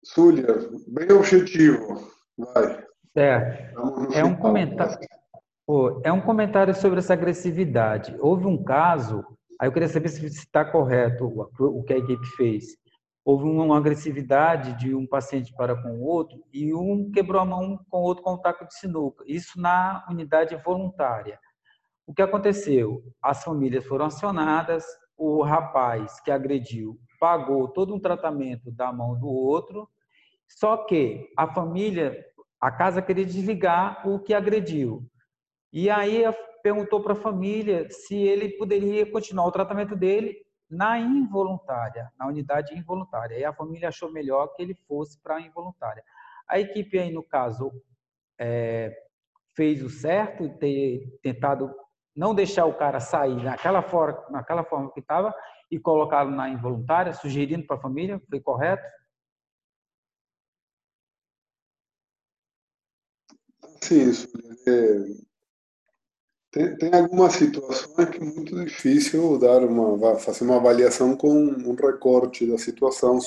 Súlia, 0.04 0.48
bem 0.88 1.12
objetivo. 1.12 2.12
Vai. 2.38 2.84
Certo. 3.14 4.14
É 4.14 4.24
um 4.24 4.36
comentário. 4.38 5.00
É 6.04 6.12
um 6.12 6.22
comentário 6.22 6.74
sobre 6.74 6.98
essa 6.98 7.14
agressividade. 7.14 8.16
Houve 8.20 8.48
um 8.48 8.64
caso, 8.64 9.24
aí 9.60 9.68
eu 9.68 9.72
queria 9.72 9.88
saber 9.88 10.10
se 10.10 10.26
está 10.26 10.66
correto 10.66 11.26
o 11.60 11.84
que 11.84 11.94
a 11.94 11.98
equipe 11.98 12.26
fez. 12.36 12.76
Houve 13.24 13.44
uma 13.44 13.78
agressividade 13.78 14.74
de 14.80 14.96
um 14.96 15.06
paciente 15.06 15.54
para 15.56 15.80
com 15.80 15.90
o 15.90 16.04
outro 16.04 16.44
e 16.52 16.74
um 16.74 17.12
quebrou 17.12 17.40
a 17.40 17.46
mão 17.46 17.80
com 17.88 18.00
o 18.00 18.02
outro 18.02 18.24
com 18.24 18.34
o 18.34 18.38
taco 18.40 18.66
de 18.66 18.74
sinuca. 18.80 19.24
Isso 19.28 19.62
na 19.62 20.04
unidade 20.10 20.56
voluntária. 20.66 21.40
O 22.08 22.16
que 22.16 22.24
aconteceu? 22.24 23.04
As 23.22 23.44
famílias 23.44 23.86
foram 23.86 24.06
acionadas, 24.06 24.84
o 25.16 25.44
rapaz 25.44 26.20
que 26.22 26.32
agrediu 26.32 26.98
pagou 27.20 27.68
todo 27.68 27.94
um 27.94 28.00
tratamento 28.00 28.72
da 28.72 28.92
mão 28.92 29.20
do 29.20 29.28
outro, 29.28 29.88
só 30.48 30.78
que 30.78 31.30
a 31.38 31.46
família, 31.54 32.18
a 32.60 32.72
casa 32.72 33.02
queria 33.02 33.26
desligar 33.26 34.08
o 34.08 34.18
que 34.18 34.34
agrediu. 34.34 35.06
E 35.72 35.90
aí 35.90 36.24
perguntou 36.62 37.02
para 37.02 37.14
a 37.14 37.16
família 37.16 37.88
se 37.90 38.16
ele 38.16 38.50
poderia 38.58 39.10
continuar 39.10 39.46
o 39.46 39.52
tratamento 39.52 39.96
dele 39.96 40.36
na 40.70 41.00
involuntária, 41.00 42.12
na 42.18 42.28
unidade 42.28 42.78
involuntária. 42.78 43.38
E 43.38 43.44
a 43.44 43.54
família 43.54 43.90
achou 43.90 44.12
melhor 44.12 44.48
que 44.54 44.62
ele 44.62 44.76
fosse 44.88 45.20
para 45.20 45.36
a 45.36 45.42
involuntária. 45.42 46.04
A 46.48 46.60
equipe 46.60 46.98
aí, 46.98 47.12
no 47.12 47.24
caso, 47.24 47.72
é, 48.38 48.96
fez 49.56 49.84
o 49.84 49.90
certo, 49.90 50.50
ter 50.58 51.20
tentado 51.22 51.74
não 52.16 52.36
deixar 52.36 52.66
o 52.66 52.74
cara 52.74 53.00
sair 53.00 53.44
naquela 53.44 53.82
forma, 53.82 54.26
naquela 54.30 54.64
forma 54.64 54.92
que 54.92 55.00
estava 55.00 55.34
e 55.72 55.80
colocá-lo 55.80 56.32
na 56.32 56.50
involuntária, 56.50 57.14
sugerindo 57.14 57.66
para 57.66 57.78
a 57.78 57.82
família, 57.82 58.22
foi 58.30 58.40
correto? 58.40 58.84
Sim, 63.82 64.10
isso. 64.10 64.28
É, 64.68 65.29
tem, 66.52 66.76
tem 66.78 66.94
algumas 66.94 67.34
situações 67.34 68.10
que 68.10 68.18
é 68.18 68.26
muito 68.26 68.56
difícil 68.64 69.38
dar 69.38 69.64
uma, 69.64 70.18
fazer 70.18 70.44
uma 70.44 70.58
avaliação 70.58 71.16
com 71.16 71.32
um 71.32 71.76
recorte 71.76 72.46
da 72.48 72.58
situação, 72.58 73.20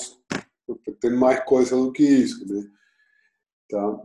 porque 0.67 0.91
tem 0.93 1.11
mais 1.11 1.43
coisa 1.45 1.75
do 1.75 1.91
que 1.91 2.03
isso, 2.03 2.45
né? 2.47 2.69
Tá? 3.69 4.01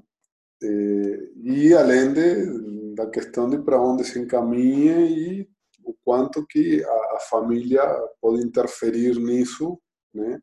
É, 0.63 1.31
e 1.37 1.75
além 1.75 2.13
de, 2.13 2.95
da 2.95 3.09
questão 3.11 3.49
de 3.49 3.59
para 3.59 3.81
onde 3.81 4.05
se 4.05 4.19
encaminha 4.19 5.01
e 5.01 5.49
o 5.85 5.95
quanto 6.05 6.47
que 6.47 6.85
a, 6.85 7.17
a 7.17 7.21
família 7.31 7.83
pode 8.21 8.43
interferir 8.45 9.19
nisso, 9.19 9.81
né? 10.15 10.41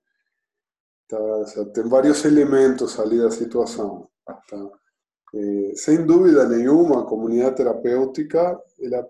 Tá? 1.07 1.17
tem 1.73 1.87
vários 1.87 2.25
elementos 2.25 2.99
ali 2.99 3.19
da 3.19 3.29
situação. 3.29 4.09
Tá? 4.25 4.71
É, 5.35 5.75
sem 5.75 6.05
dúvida 6.05 6.47
nenhuma, 6.47 7.01
a 7.01 7.05
comunidade 7.05 7.57
terapêutica 7.57 8.57
ela 8.79 9.05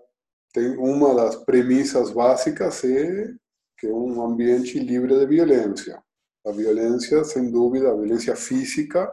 tem 0.52 0.76
uma 0.76 1.14
das 1.14 1.36
premissas 1.36 2.10
básicas 2.10 2.82
é 2.84 3.32
que 3.78 3.86
um 3.88 4.24
ambiente 4.24 4.78
livre 4.78 5.16
de 5.18 5.26
violência. 5.26 6.02
A 6.44 6.50
violência, 6.50 7.22
sem 7.24 7.50
dúvida, 7.50 7.90
a 7.90 7.94
violência 7.94 8.34
física 8.34 9.10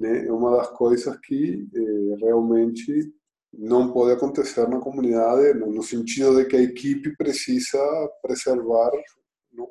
né, 0.00 0.26
é 0.26 0.32
uma 0.32 0.56
das 0.56 0.68
coisas 0.70 1.16
que 1.20 1.66
é, 1.74 2.16
realmente 2.24 3.12
não 3.52 3.92
pode 3.92 4.12
acontecer 4.12 4.68
na 4.68 4.80
comunidade, 4.80 5.58
no 5.58 5.82
sentido 5.82 6.36
de 6.36 6.46
que 6.46 6.56
a 6.56 6.62
equipe 6.62 7.16
precisa 7.16 7.78
preservar 8.22 8.90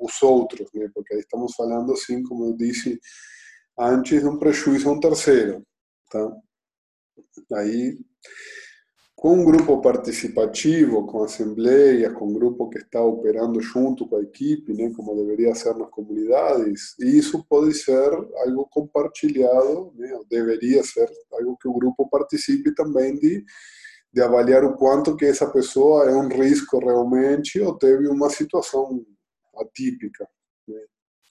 os 0.00 0.22
outros, 0.22 0.68
né? 0.74 0.88
porque 0.94 1.14
aí 1.14 1.20
estamos 1.20 1.54
falando, 1.54 1.92
assim, 1.92 2.22
como 2.22 2.46
eu 2.46 2.56
disse 2.56 2.98
antes, 3.78 4.20
de 4.20 4.28
um 4.28 4.38
prejuízo 4.38 4.88
a 4.88 4.92
um 4.92 5.00
terceiro. 5.00 5.62
Tá? 6.12 6.30
Aí, 7.54 7.98
com 9.16 9.38
um 9.38 9.44
grupo 9.44 9.80
participativo, 9.80 11.06
com 11.06 11.22
assembleias, 11.22 12.12
com 12.12 12.26
um 12.26 12.34
grupo 12.34 12.68
que 12.68 12.78
está 12.78 13.02
operando 13.02 13.60
junto 13.60 14.06
com 14.06 14.16
a 14.16 14.22
equipe, 14.22 14.74
né, 14.74 14.92
como 14.94 15.16
deveria 15.16 15.54
ser 15.54 15.74
nas 15.76 15.88
comunidades, 15.90 16.94
e 16.98 17.18
isso 17.18 17.42
pode 17.48 17.72
ser 17.72 18.12
algo 18.12 18.68
compartilhado, 18.70 19.92
né, 19.94 20.20
deveria 20.28 20.82
ser 20.82 21.08
algo 21.32 21.56
que 21.56 21.68
o 21.68 21.72
grupo 21.72 22.08
participe 22.10 22.74
também 22.74 23.14
de, 23.14 23.44
de 24.12 24.20
avaliar 24.20 24.64
o 24.64 24.76
quanto 24.76 25.16
que 25.16 25.24
essa 25.24 25.50
pessoa 25.50 26.10
é 26.10 26.14
um 26.14 26.28
risco 26.28 26.78
realmente 26.78 27.60
ou 27.60 27.78
teve 27.78 28.08
uma 28.08 28.28
situação 28.28 29.02
atípica. 29.56 30.28
Né 30.68 30.80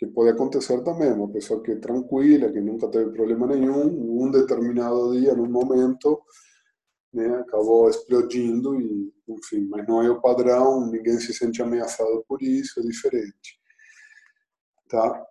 que 0.01 0.07
pode 0.07 0.31
acontecer 0.31 0.83
também, 0.83 1.11
uma 1.11 1.29
pessoa 1.31 1.61
que 1.61 1.73
é 1.73 1.75
tranquila, 1.75 2.51
que 2.51 2.59
nunca 2.59 2.87
teve 2.89 3.11
problema 3.11 3.45
nenhum, 3.45 4.23
um 4.23 4.31
determinado 4.31 5.11
dia, 5.11 5.35
num 5.35 5.47
momento, 5.47 6.19
né, 7.13 7.27
acabou 7.35 7.87
explodindo 7.87 8.81
e, 8.81 9.13
enfim, 9.27 9.67
mas 9.69 9.87
não 9.87 10.01
é 10.01 10.09
o 10.09 10.19
padrão, 10.19 10.89
ninguém 10.89 11.19
se 11.19 11.31
sente 11.35 11.61
ameaçado 11.61 12.25
por 12.27 12.41
isso, 12.41 12.79
é 12.79 12.83
diferente. 12.83 13.59
Tá? 14.89 15.23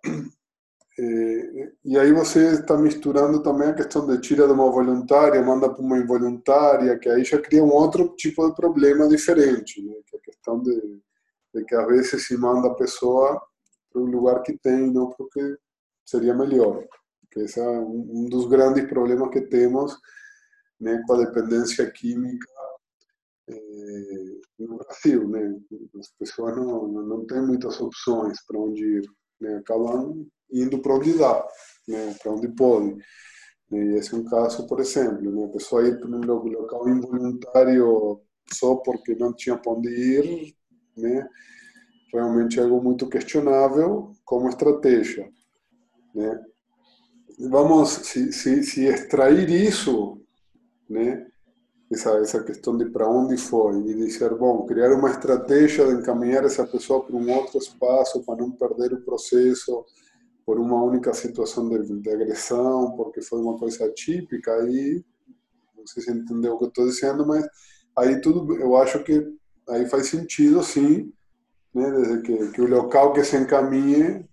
É, 0.97 1.71
e 1.83 1.97
aí 1.97 2.13
você 2.13 2.53
está 2.53 2.77
misturando 2.77 3.43
também 3.43 3.69
a 3.69 3.73
questão 3.73 4.07
de 4.07 4.21
tira 4.21 4.47
de 4.47 4.53
uma 4.53 4.71
voluntária, 4.71 5.41
manda 5.43 5.69
para 5.69 5.83
uma 5.83 5.97
involuntária, 5.97 6.97
que 6.97 7.09
aí 7.09 7.25
já 7.25 7.41
cria 7.41 7.61
um 7.61 7.73
outro 7.73 8.15
tipo 8.15 8.47
de 8.47 8.55
problema 8.55 9.09
diferente, 9.09 9.83
né? 9.83 9.95
que 10.07 10.15
é 10.15 10.19
a 10.19 10.21
questão 10.21 10.61
de, 10.63 11.01
de 11.53 11.65
que 11.65 11.75
às 11.75 11.87
vezes 11.87 12.25
se 12.25 12.37
manda 12.37 12.69
a 12.69 12.75
pessoa 12.75 13.41
para 13.91 14.01
o 14.01 14.05
lugar 14.05 14.41
que 14.43 14.57
tem, 14.57 14.91
não 14.91 15.09
porque 15.09 15.57
seria 16.05 16.33
melhor. 16.33 16.85
Porque 17.21 17.41
esse 17.41 17.59
é 17.59 17.69
um, 17.69 18.27
dos 18.29 18.47
grandes 18.47 18.87
problemas 18.87 19.29
que 19.29 19.41
temos 19.41 19.95
né, 20.79 21.01
com 21.05 21.13
a 21.13 21.25
dependência 21.25 21.89
química 21.91 22.47
é, 23.47 23.53
no 24.59 24.77
Brasil. 24.77 25.27
Né? 25.27 25.59
As 25.99 26.09
pessoas 26.17 26.55
não, 26.55 26.87
não 26.87 27.25
têm 27.25 27.41
muitas 27.41 27.79
opções 27.79 28.37
para 28.45 28.59
onde 28.59 28.83
ir. 28.83 29.09
Né? 29.39 29.57
Acabam 29.57 30.25
indo 30.51 30.81
para 30.81 30.95
onde 30.95 31.17
dá, 31.17 31.47
né? 31.87 32.15
para 32.21 32.31
onde 32.31 32.47
pode. 32.49 32.97
E 33.71 33.95
esse 33.95 34.13
é 34.13 34.17
um 34.17 34.25
caso, 34.25 34.67
por 34.67 34.81
exemplo, 34.81 35.31
né? 35.31 35.45
a 35.45 35.49
pessoa 35.49 35.87
ir 35.87 35.97
para 35.99 36.09
um 36.09 36.19
local 36.19 36.89
involuntário 36.89 38.21
só 38.51 38.75
porque 38.75 39.15
não 39.15 39.33
tinha 39.33 39.57
para 39.57 39.71
onde 39.71 39.89
ir, 39.89 40.55
né? 40.97 41.27
Realmente 42.13 42.59
algo 42.59 42.81
muito 42.81 43.07
questionável 43.07 44.11
como 44.25 44.49
estratégia. 44.49 45.31
Né? 46.13 46.39
Vamos, 47.49 47.89
se, 47.89 48.31
se, 48.31 48.63
se 48.63 48.85
extrair 48.85 49.49
isso, 49.49 50.21
né? 50.89 51.27
essa, 51.91 52.11
essa 52.17 52.43
questão 52.43 52.77
de 52.77 52.85
para 52.85 53.07
onde 53.09 53.37
foi, 53.37 53.77
e 53.79 53.95
dizer, 53.95 54.33
bom, 54.35 54.65
criar 54.65 54.93
uma 54.93 55.09
estratégia 55.09 55.85
de 55.85 56.01
encaminhar 56.01 56.45
essa 56.45 56.65
pessoa 56.65 57.03
para 57.03 57.15
um 57.15 57.29
outro 57.31 57.57
espaço, 57.57 58.23
para 58.23 58.37
não 58.37 58.51
perder 58.51 58.93
o 58.93 59.01
processo 59.01 59.85
por 60.45 60.59
uma 60.59 60.81
única 60.83 61.13
situação 61.13 61.69
de, 61.69 62.01
de 62.01 62.09
agressão, 62.09 62.95
porque 62.95 63.21
foi 63.21 63.41
uma 63.41 63.57
coisa 63.57 63.85
atípica, 63.85 64.53
aí, 64.53 65.03
não 65.77 65.85
sei 65.85 66.03
se 66.03 66.11
entendeu 66.11 66.53
o 66.53 66.59
que 66.59 66.65
estou 66.65 66.85
dizendo, 66.85 67.25
mas 67.27 67.45
aí 67.97 68.21
tudo, 68.21 68.55
eu 68.55 68.75
acho 68.77 69.03
que 69.03 69.25
aí 69.69 69.87
faz 69.87 70.07
sentido, 70.07 70.63
sim, 70.63 71.11
né? 71.73 71.91
Desde 71.91 72.21
que, 72.21 72.51
que 72.51 72.61
o 72.61 72.67
local 72.67 73.13
que 73.13 73.23
se 73.23 73.37
encaminhe 73.37 74.25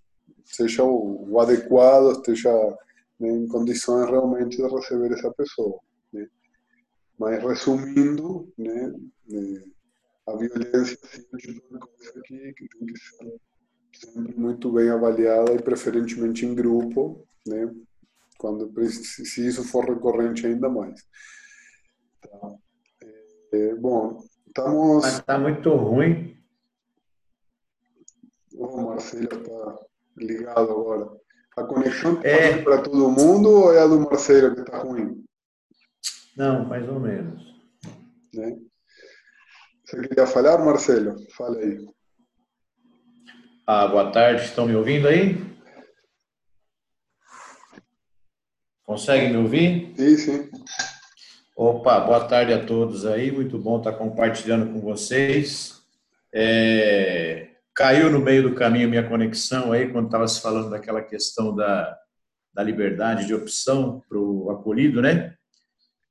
seja 0.45 0.83
o, 0.83 1.31
o 1.31 1.39
adequado, 1.39 2.11
esteja 2.13 2.51
né, 3.19 3.29
em 3.29 3.47
condições 3.47 4.09
realmente 4.09 4.57
de 4.57 4.63
receber 4.63 5.13
essa 5.13 5.31
pessoa. 5.31 5.79
Né? 6.11 6.27
Mas 7.17 7.43
resumindo, 7.43 8.51
né, 8.57 8.93
a 10.27 10.35
violência 10.35 10.97
é 11.03 11.77
coisa 11.77 12.21
que, 12.25 12.53
que 12.53 12.67
tem 12.67 12.85
que 12.87 12.99
ser 12.99 13.39
sempre 13.93 14.35
muito 14.37 14.71
bem 14.71 14.89
avaliada 14.89 15.53
e 15.53 15.61
preferentemente 15.61 16.45
em 16.45 16.55
grupo, 16.55 17.27
né? 17.45 17.69
Quando 18.37 18.71
se 18.89 19.47
isso 19.47 19.63
for 19.65 19.83
recorrente 19.85 20.47
ainda 20.47 20.69
mais. 20.69 21.03
Tá. 22.21 22.55
É, 23.51 23.75
bom, 23.75 24.23
estamos. 24.47 25.05
Está 25.05 25.37
muito 25.37 25.69
ruim. 25.71 26.38
O 28.59 28.81
Marcelo 28.81 29.23
está 29.23 29.79
ligado 30.17 30.71
agora. 30.71 31.09
A 31.55 31.63
conexão 31.63 32.15
está 32.15 32.27
é... 32.27 32.61
para 32.61 32.81
todo 32.81 33.09
mundo 33.09 33.49
ou 33.49 33.73
é 33.73 33.79
a 33.79 33.87
do 33.87 34.01
Marcelo 34.01 34.53
que 34.53 34.61
está 34.61 34.79
ruim? 34.79 35.23
Não, 36.35 36.65
mais 36.65 36.87
ou 36.89 36.99
menos. 36.99 37.41
Né? 38.33 38.59
Você 39.85 40.01
queria 40.01 40.27
falar, 40.27 40.57
Marcelo? 40.57 41.15
Fala 41.37 41.57
aí. 41.57 41.87
Ah, 43.65 43.87
boa 43.87 44.11
tarde, 44.11 44.43
estão 44.43 44.65
me 44.65 44.75
ouvindo 44.75 45.07
aí? 45.07 45.37
Consegue 48.83 49.29
me 49.29 49.37
ouvir? 49.37 49.93
Sim, 49.95 50.17
sim. 50.17 50.51
Opa, 51.55 52.01
boa 52.01 52.27
tarde 52.27 52.51
a 52.51 52.65
todos 52.65 53.05
aí, 53.05 53.31
muito 53.31 53.57
bom 53.57 53.77
estar 53.77 53.93
compartilhando 53.93 54.73
com 54.73 54.81
vocês. 54.81 55.81
É, 56.33 57.48
caiu 57.79 58.11
no 58.11 58.19
meio 58.19 58.43
do 58.43 58.55
caminho 58.55 58.89
minha 58.89 59.07
conexão 59.07 59.71
aí, 59.71 59.89
quando 59.89 60.07
estava 60.07 60.27
se 60.27 60.41
falando 60.41 60.69
daquela 60.69 61.01
questão 61.01 61.55
da, 61.55 61.97
da 62.53 62.61
liberdade 62.61 63.25
de 63.25 63.33
opção 63.33 64.01
para 64.09 64.17
o 64.17 64.51
acolhido, 64.51 65.01
né? 65.01 65.33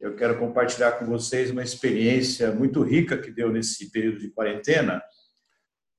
Eu 0.01 0.17
quero 0.17 0.39
compartilhar 0.39 0.93
com 0.93 1.05
vocês 1.05 1.51
uma 1.51 1.63
experiência 1.63 2.53
muito 2.53 2.83
rica 2.83 3.19
que 3.19 3.31
deu 3.31 3.53
nesse 3.53 3.91
período 3.91 4.19
de 4.19 4.31
quarentena, 4.31 5.03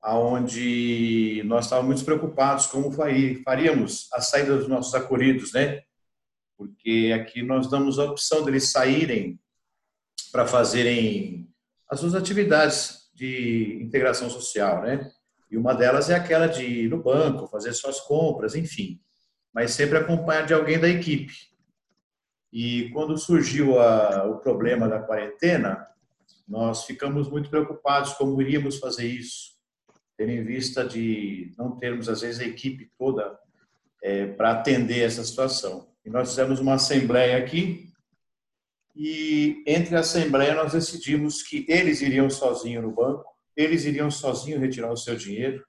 aonde 0.02 1.40
nós 1.44 1.66
estávamos 1.66 1.94
muito 1.94 2.04
preocupados 2.04 2.66
como 2.66 2.90
faríamos 3.44 4.08
a 4.12 4.20
saída 4.20 4.56
dos 4.56 4.66
nossos 4.66 4.92
acolhidos, 4.92 5.52
né? 5.52 5.82
Porque 6.58 7.12
aqui 7.14 7.44
nós 7.44 7.70
damos 7.70 8.00
a 8.00 8.06
opção 8.06 8.44
deles 8.44 8.72
saírem 8.72 9.38
para 10.32 10.48
fazerem 10.48 11.48
as 11.88 12.00
suas 12.00 12.16
atividades 12.16 13.08
de 13.14 13.78
integração 13.80 14.28
social, 14.28 14.82
né? 14.82 15.08
E 15.50 15.56
uma 15.56 15.74
delas 15.74 16.08
é 16.10 16.14
aquela 16.14 16.46
de 16.46 16.64
ir 16.64 16.88
no 16.88 17.02
banco, 17.02 17.48
fazer 17.48 17.72
suas 17.72 18.00
compras, 18.00 18.54
enfim, 18.54 19.00
mas 19.52 19.72
sempre 19.72 19.98
acompanhado 19.98 20.46
de 20.46 20.54
alguém 20.54 20.78
da 20.78 20.88
equipe. 20.88 21.34
E 22.52 22.88
quando 22.90 23.16
surgiu 23.16 23.80
a, 23.80 24.26
o 24.26 24.38
problema 24.38 24.88
da 24.88 25.00
quarentena, 25.00 25.86
nós 26.46 26.84
ficamos 26.84 27.28
muito 27.28 27.48
preocupados 27.48 28.12
como 28.14 28.40
iríamos 28.40 28.78
fazer 28.78 29.06
isso, 29.06 29.52
tendo 30.16 30.32
em 30.32 30.42
vista 30.42 30.84
de 30.84 31.52
não 31.56 31.78
termos, 31.78 32.08
às 32.08 32.20
vezes, 32.20 32.40
a 32.40 32.44
equipe 32.44 32.90
toda 32.98 33.38
é, 34.02 34.26
para 34.26 34.52
atender 34.52 35.00
essa 35.00 35.22
situação. 35.24 35.88
E 36.04 36.10
nós 36.10 36.30
fizemos 36.30 36.58
uma 36.58 36.74
assembleia 36.74 37.36
aqui, 37.38 37.88
e 38.96 39.62
entre 39.66 39.96
a 39.96 40.00
assembleia 40.00 40.54
nós 40.54 40.72
decidimos 40.72 41.42
que 41.42 41.64
eles 41.68 42.00
iriam 42.00 42.28
sozinhos 42.28 42.82
no 42.82 42.90
banco, 42.90 43.29
eles 43.60 43.84
iriam 43.84 44.10
sozinhos 44.10 44.60
retirar 44.60 44.90
o 44.90 44.96
seu 44.96 45.16
dinheiro, 45.16 45.64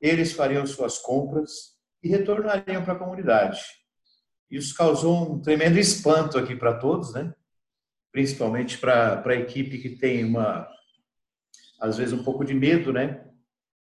eles 0.00 0.32
fariam 0.32 0.66
suas 0.66 0.98
compras 0.98 1.76
e 2.02 2.08
retornariam 2.08 2.84
para 2.84 2.94
a 2.94 2.98
comunidade. 2.98 3.60
Isso 4.50 4.74
causou 4.74 5.32
um 5.32 5.40
tremendo 5.40 5.78
espanto 5.78 6.38
aqui 6.38 6.54
para 6.54 6.78
todos, 6.78 7.12
né? 7.12 7.34
principalmente 8.16 8.78
para 8.78 9.22
a 9.24 9.34
equipe 9.34 9.78
que 9.78 9.90
tem 9.90 10.24
uma, 10.24 10.66
às 11.78 11.98
vezes, 11.98 12.14
um 12.14 12.24
pouco 12.24 12.46
de 12.46 12.54
medo, 12.54 12.90
né? 12.90 13.28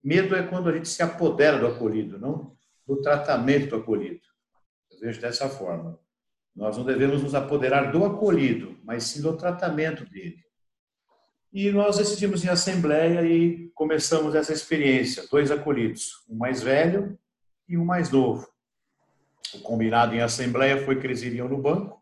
Medo 0.01 0.33
é 0.35 0.41
quando 0.41 0.69
a 0.69 0.73
gente 0.73 0.87
se 0.87 1.03
apodera 1.03 1.59
do 1.59 1.67
acolhido, 1.67 2.17
não 2.17 2.55
do 2.87 3.01
tratamento 3.01 3.69
do 3.69 3.75
acolhido. 3.75 4.21
Eu 4.89 4.99
vejo 4.99 5.19
dessa 5.19 5.49
forma. 5.49 5.99
Nós 6.55 6.77
não 6.77 6.85
devemos 6.85 7.21
nos 7.21 7.35
apoderar 7.35 7.91
do 7.91 8.05
acolhido, 8.05 8.79
mas 8.83 9.03
sim 9.03 9.21
do 9.21 9.35
tratamento 9.35 10.05
dele. 10.09 10.41
E 11.53 11.69
nós 11.69 11.97
decidimos 11.97 12.45
em 12.45 12.47
assembleia 12.47 13.25
e 13.27 13.69
começamos 13.75 14.35
essa 14.35 14.53
experiência. 14.53 15.27
Dois 15.29 15.51
acolhidos, 15.51 16.23
um 16.29 16.37
mais 16.37 16.63
velho 16.63 17.19
e 17.67 17.77
um 17.77 17.83
mais 17.83 18.09
novo. 18.09 18.47
O 19.53 19.59
combinado 19.59 20.15
em 20.15 20.21
assembleia 20.21 20.85
foi 20.85 20.97
que 20.97 21.05
eles 21.05 21.21
iriam 21.23 21.49
no 21.49 21.61
banco, 21.61 22.01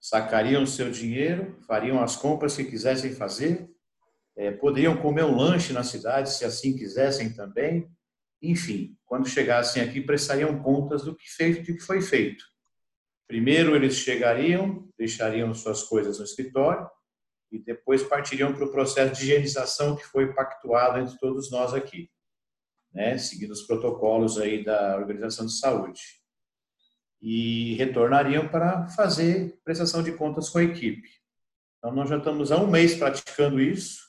sacariam 0.00 0.66
seu 0.66 0.90
dinheiro, 0.90 1.56
fariam 1.64 2.02
as 2.02 2.16
compras 2.16 2.56
que 2.56 2.64
quisessem 2.64 3.12
fazer, 3.12 3.70
é, 4.36 4.50
poderiam 4.50 4.96
comer 4.96 5.24
um 5.24 5.36
lanche 5.36 5.72
na 5.72 5.84
cidade, 5.84 6.32
se 6.32 6.44
assim 6.44 6.76
quisessem 6.76 7.32
também. 7.32 7.88
Enfim, 8.42 8.96
quando 9.06 9.28
chegassem 9.28 9.80
aqui, 9.80 10.00
prestariam 10.00 10.60
contas 10.60 11.04
do 11.04 11.14
que, 11.14 11.30
fez, 11.30 11.58
do 11.58 11.64
que 11.66 11.78
foi 11.78 12.00
feito. 12.00 12.44
Primeiro, 13.28 13.76
eles 13.76 13.94
chegariam, 13.94 14.88
deixariam 14.98 15.54
suas 15.54 15.84
coisas 15.84 16.18
no 16.18 16.24
escritório 16.24 16.90
e 17.50 17.58
depois 17.58 18.02
partiriam 18.02 18.52
para 18.52 18.64
o 18.64 18.70
processo 18.70 19.14
de 19.14 19.22
higienização 19.22 19.96
que 19.96 20.04
foi 20.04 20.32
pactuado 20.32 20.98
entre 20.98 21.18
todos 21.18 21.50
nós 21.50 21.74
aqui, 21.74 22.10
né, 22.92 23.18
seguindo 23.18 23.50
os 23.50 23.62
protocolos 23.62 24.38
aí 24.38 24.64
da 24.64 24.96
Organização 24.96 25.46
de 25.46 25.58
Saúde. 25.58 26.00
E 27.20 27.74
retornariam 27.74 28.48
para 28.48 28.88
fazer 28.88 29.58
prestação 29.64 30.02
de 30.02 30.12
contas 30.12 30.48
com 30.48 30.58
a 30.58 30.64
equipe. 30.64 31.08
Então, 31.78 31.92
nós 31.92 32.08
já 32.08 32.18
estamos 32.18 32.50
há 32.50 32.56
um 32.58 32.66
mês 32.66 32.94
praticando 32.94 33.60
isso 33.60 34.00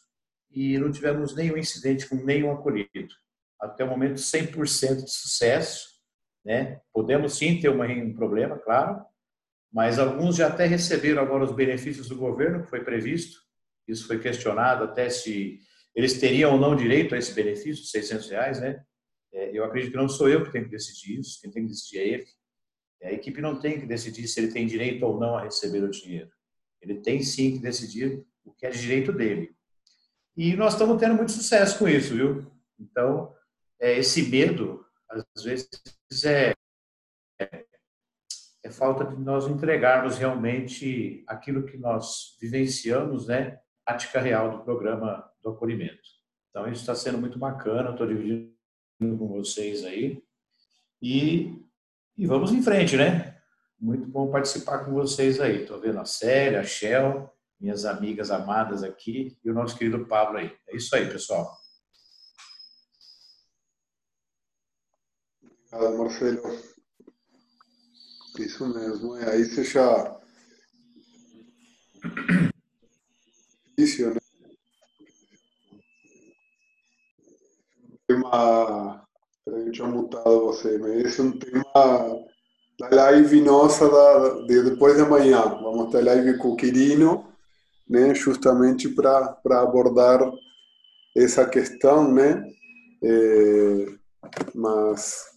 e 0.49 0.77
não 0.77 0.91
tivemos 0.91 1.35
nenhum 1.35 1.57
incidente 1.57 2.07
com 2.07 2.15
nenhum 2.15 2.51
acolhido. 2.51 3.13
Até 3.59 3.83
o 3.83 3.87
momento, 3.87 4.15
100% 4.15 5.03
de 5.03 5.11
sucesso. 5.11 5.89
Né? 6.43 6.81
Podemos 6.91 7.37
sim 7.37 7.59
ter 7.59 7.69
um 7.69 8.13
problema, 8.13 8.57
claro, 8.57 9.05
mas 9.71 9.97
alguns 9.97 10.35
já 10.35 10.47
até 10.47 10.65
receberam 10.65 11.21
agora 11.21 11.45
os 11.45 11.53
benefícios 11.53 12.09
do 12.09 12.15
governo, 12.15 12.63
que 12.63 12.69
foi 12.69 12.83
previsto. 12.83 13.39
Isso 13.87 14.05
foi 14.05 14.19
questionado 14.19 14.83
até 14.83 15.09
se 15.09 15.59
eles 15.95 16.19
teriam 16.19 16.53
ou 16.53 16.59
não 16.59 16.75
direito 16.75 17.15
a 17.15 17.17
esse 17.17 17.33
benefício 17.33 17.83
de 17.83 17.89
600 17.89 18.29
reais, 18.29 18.61
né? 18.61 18.83
É, 19.33 19.57
eu 19.57 19.63
acredito 19.63 19.91
que 19.91 19.97
não 19.97 20.09
sou 20.09 20.27
eu 20.27 20.43
que 20.43 20.51
tenho 20.51 20.65
que 20.65 20.71
decidir 20.71 21.19
isso, 21.19 21.39
quem 21.41 21.51
tem 21.51 21.63
que 21.63 21.69
decidir 21.69 21.99
é 21.99 22.07
ele. 22.07 22.25
A 23.03 23.11
equipe 23.11 23.41
não 23.41 23.59
tem 23.59 23.79
que 23.79 23.85
decidir 23.85 24.27
se 24.27 24.39
ele 24.39 24.51
tem 24.51 24.67
direito 24.67 25.05
ou 25.05 25.19
não 25.19 25.35
a 25.35 25.43
receber 25.43 25.83
o 25.83 25.89
dinheiro. 25.89 26.29
Ele 26.81 26.95
tem 26.95 27.23
sim 27.23 27.53
que 27.53 27.59
decidir 27.59 28.25
o 28.43 28.51
que 28.53 28.65
é 28.65 28.69
de 28.69 28.79
direito 28.79 29.11
dele. 29.11 29.55
E 30.35 30.55
nós 30.55 30.73
estamos 30.73 30.99
tendo 30.99 31.15
muito 31.15 31.31
sucesso 31.31 31.79
com 31.79 31.87
isso, 31.87 32.13
viu? 32.13 32.51
Então, 32.79 33.33
é, 33.79 33.97
esse 33.97 34.23
medo, 34.23 34.85
às 35.09 35.43
vezes, 35.43 35.69
é, 36.25 36.53
é 38.63 38.69
falta 38.69 39.03
de 39.05 39.15
nós 39.21 39.47
entregarmos 39.47 40.17
realmente 40.17 41.23
aquilo 41.27 41.65
que 41.65 41.77
nós 41.77 42.37
vivenciamos, 42.39 43.27
né? 43.27 43.59
Prática 43.85 44.19
real 44.19 44.51
do 44.51 44.63
programa 44.63 45.27
do 45.41 45.49
acolhimento. 45.49 46.01
Então, 46.49 46.69
isso 46.69 46.81
está 46.81 46.93
sendo 46.93 47.17
muito 47.17 47.39
bacana, 47.39 47.91
estou 47.91 48.05
dividindo 48.05 48.53
com 48.99 49.27
vocês 49.27 49.83
aí. 49.83 50.21
E, 51.01 51.59
e 52.17 52.27
vamos 52.27 52.51
em 52.51 52.61
frente, 52.61 52.95
né? 52.95 53.37
Muito 53.79 54.07
bom 54.07 54.29
participar 54.29 54.85
com 54.85 54.91
vocês 54.91 55.41
aí. 55.41 55.63
Estou 55.63 55.79
vendo 55.79 55.99
a 55.99 56.05
Célia, 56.05 56.59
a 56.59 56.63
Shell, 56.63 57.31
minhas 57.59 57.85
amigas 57.85 58.29
amadas 58.29 58.83
aqui 58.83 59.37
e 59.43 59.49
o 59.49 59.53
nosso 59.53 59.75
querido 59.75 60.05
Pablo 60.05 60.37
aí. 60.37 60.55
É 60.67 60.75
isso 60.75 60.95
aí, 60.95 61.09
pessoal. 61.09 61.51
Obrigado, 65.71 65.97
Marcelo. 65.97 66.70
Isso 68.39 68.67
mesmo. 68.67 69.15
É, 69.17 69.33
aí 69.33 69.43
você 69.43 69.63
já. 69.63 70.17
Difícil, 73.77 74.13
né? 74.13 74.19
Tema. 78.07 79.05
Peraí, 79.43 79.65
eu 79.65 79.71
tinha 79.71 79.87
mutado 79.87 80.45
você, 80.45 80.77
mas 80.77 81.05
esse 81.05 81.19
é 81.19 81.23
um 81.23 81.31
tema 81.31 81.65
da 82.79 82.89
live 82.91 83.41
nossa 83.41 83.89
da, 83.89 84.41
de 84.45 84.63
depois 84.63 84.95
de 84.95 85.01
amanhã. 85.01 85.41
Vamos 85.61 85.91
ter 85.91 86.01
live 86.01 86.37
com 86.37 86.49
o 86.49 86.55
Quirino, 86.55 87.27
né? 87.89 88.13
Justamente 88.13 88.87
para 88.89 89.35
abordar 89.45 90.19
essa 91.15 91.45
questão, 91.47 92.11
né? 92.13 92.43
É, 93.03 93.85
mas 94.53 95.30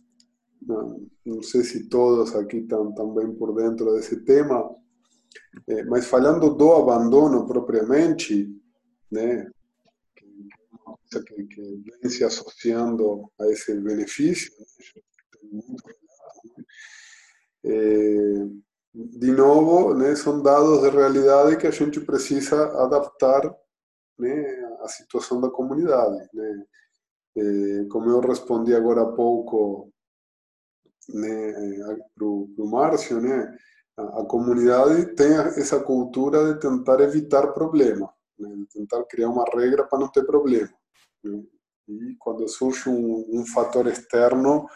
não, 0.67 1.07
não 1.25 1.43
sei 1.43 1.63
se 1.63 1.89
todos 1.89 2.35
aqui 2.35 2.59
estão 2.59 2.93
também 2.95 3.33
por 3.35 3.55
dentro 3.55 3.93
desse 3.95 4.25
tema, 4.25 4.75
é, 5.69 5.85
mas 5.85 6.07
falando 6.07 6.55
do 6.55 6.73
abandono 6.73 7.47
propriamente, 7.47 8.51
né, 9.11 9.51
que, 11.11 11.45
que, 11.47 11.83
vem 12.01 12.11
se 12.11 12.25
associando 12.25 13.31
a 13.41 13.47
esse 13.47 13.75
benefício, 13.81 14.53
é, 17.65 18.47
de 18.95 19.31
novo, 19.33 19.95
né, 19.95 20.15
são 20.17 20.43
dados 20.43 20.83
de 20.83 20.91
realidade 20.91 21.57
que 21.57 21.67
a 21.67 21.71
gente 21.71 22.01
precisa 22.01 22.67
adaptar 22.83 23.43
né, 24.19 24.77
à 24.81 24.89
situação 24.89 25.41
da 25.41 25.51
comunidade. 25.51 26.29
Né. 26.33 26.65
É, 27.37 27.85
como 27.91 28.11
eu 28.11 28.21
respondi 28.21 28.75
agora 28.75 29.03
há 29.03 29.13
pouco 29.13 29.93
para 31.13 32.25
o 32.27 32.71
Márcio, 32.71 33.21
né, 33.21 33.57
a, 33.97 34.21
a, 34.21 34.25
comunidade 34.27 35.15
tem 35.15 35.33
essa 35.33 35.81
cultura 35.81 36.53
de 36.53 36.61
tentar 36.61 37.01
evitar 37.01 37.53
problema, 37.53 38.13
né, 38.39 38.49
de 38.57 38.67
tentar 38.69 39.05
criar 39.05 39.29
uma 39.29 39.45
regra 39.45 39.85
para 39.85 39.99
não 39.99 40.09
ter 40.09 40.25
problema. 40.25 40.73
Né, 41.23 41.43
e 41.89 42.17
quando 42.19 42.49
surge 42.49 42.89
um, 42.89 43.27
um 43.31 43.47
fator 43.47 43.87
externo, 43.87 44.67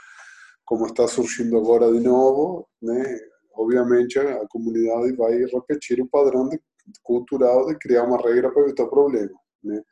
como 0.64 0.86
está 0.86 1.08
surgindo 1.08 1.56
agora 1.56 1.90
de 1.90 2.00
novo, 2.00 2.68
né, 2.82 3.18
obviamente 3.54 4.18
a 4.18 4.46
comunidade 4.48 5.16
vai 5.16 5.44
repetir 5.44 6.00
o 6.00 6.08
padrão 6.08 6.48
de, 6.48 6.60
cultural 7.02 7.66
de 7.66 7.78
criar 7.78 8.04
uma 8.04 8.18
regra 8.18 8.50
para 8.50 8.62
evitar 8.62 8.86
problema. 8.86 9.34
Né? 9.62 9.82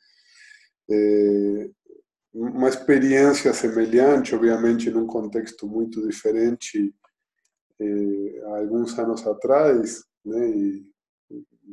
É, 0.90 1.70
uma 2.36 2.68
experiência 2.68 3.52
semelhante, 3.54 4.34
obviamente, 4.34 4.90
num 4.90 5.06
contexto 5.06 5.66
muito 5.66 6.06
diferente, 6.06 6.94
eh, 7.80 8.40
há 8.44 8.58
alguns 8.58 8.98
anos 8.98 9.26
atrás, 9.26 10.04
né, 10.24 10.48
e 10.50 10.86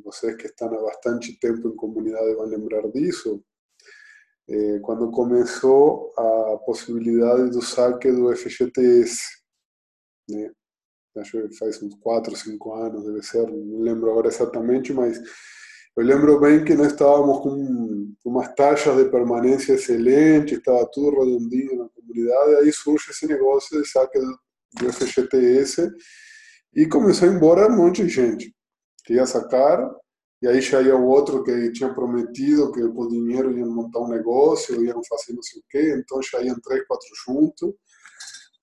vocês 0.03 0.35
que 0.38 0.48
estão 0.48 0.69
há 0.73 0.81
bastante 0.81 1.38
tempo 1.40 1.68
em 1.68 1.76
comunidade 1.76 2.35
vão 2.35 2.45
lembrar 2.45 2.90
disso, 2.91 3.44
eh, 4.49 4.80
quando 4.80 5.11
começou 5.11 6.14
a 6.18 6.57
possibilidade 6.65 7.52
do 7.52 7.61
saque 7.61 8.10
do 8.11 8.34
FGTS, 8.34 9.18
né, 10.30 10.49
acho 11.18 11.41
que 11.49 11.57
faz 11.57 11.81
uns 11.84 11.95
4, 11.95 12.35
5 12.38 12.73
anos, 12.73 13.03
deve 13.06 13.22
ser, 13.22 13.52
não 13.52 13.81
lembro 13.81 14.10
agora 14.11 14.30
exatamente, 14.30 14.94
mas 14.94 15.19
eu 15.95 16.03
lembro 16.03 16.40
bem 16.40 16.64
que 16.65 16.74
nós 16.74 16.88
estávamos 16.88 17.40
com 17.41 18.14
umas 18.26 18.53
taxas 18.56 18.98
de 18.98 19.10
permanência 19.11 19.74
excelentes, 19.74 20.57
estava 20.57 20.90
tudo 20.91 21.20
redondinho 21.20 21.78
na 21.78 21.90
comunidade, 21.90 22.56
aí 22.56 22.74
surge 22.74 23.11
esse 23.11 23.28
negócio 23.28 23.80
de 23.80 23.88
saque 23.88 24.20
do 24.20 24.91
FGTS 24.91 25.91
e 26.76 26.88
começou 26.88 27.28
a 27.28 27.32
ir 27.32 27.36
embora 27.36 27.72
um 27.72 27.78
monte 27.78 28.03
de 28.03 28.10
gente 28.10 28.56
que 29.06 29.14
ia 29.14 29.26
sacar, 29.26 29.88
e 30.41 30.48
aí 30.48 30.61
já 30.61 30.82
ia 30.82 30.95
o 30.95 31.06
outro 31.06 31.44
que 31.44 31.72
tinha 31.72 31.94
prometido 31.94 32.72
que 32.72 32.82
com 32.90 33.07
dinheiro 33.07 33.56
iam 33.57 33.70
montar 33.70 33.99
um 33.99 34.10
negócio, 34.10 34.84
iam 34.84 35.02
fazer 35.07 35.34
não 35.34 35.44
sei 35.44 35.60
o 35.60 35.64
quê, 35.70 35.95
então 35.98 36.22
já 36.24 36.41
iam 36.41 36.60
três, 36.60 36.88
quatro 36.88 37.07
juntos, 37.26 37.72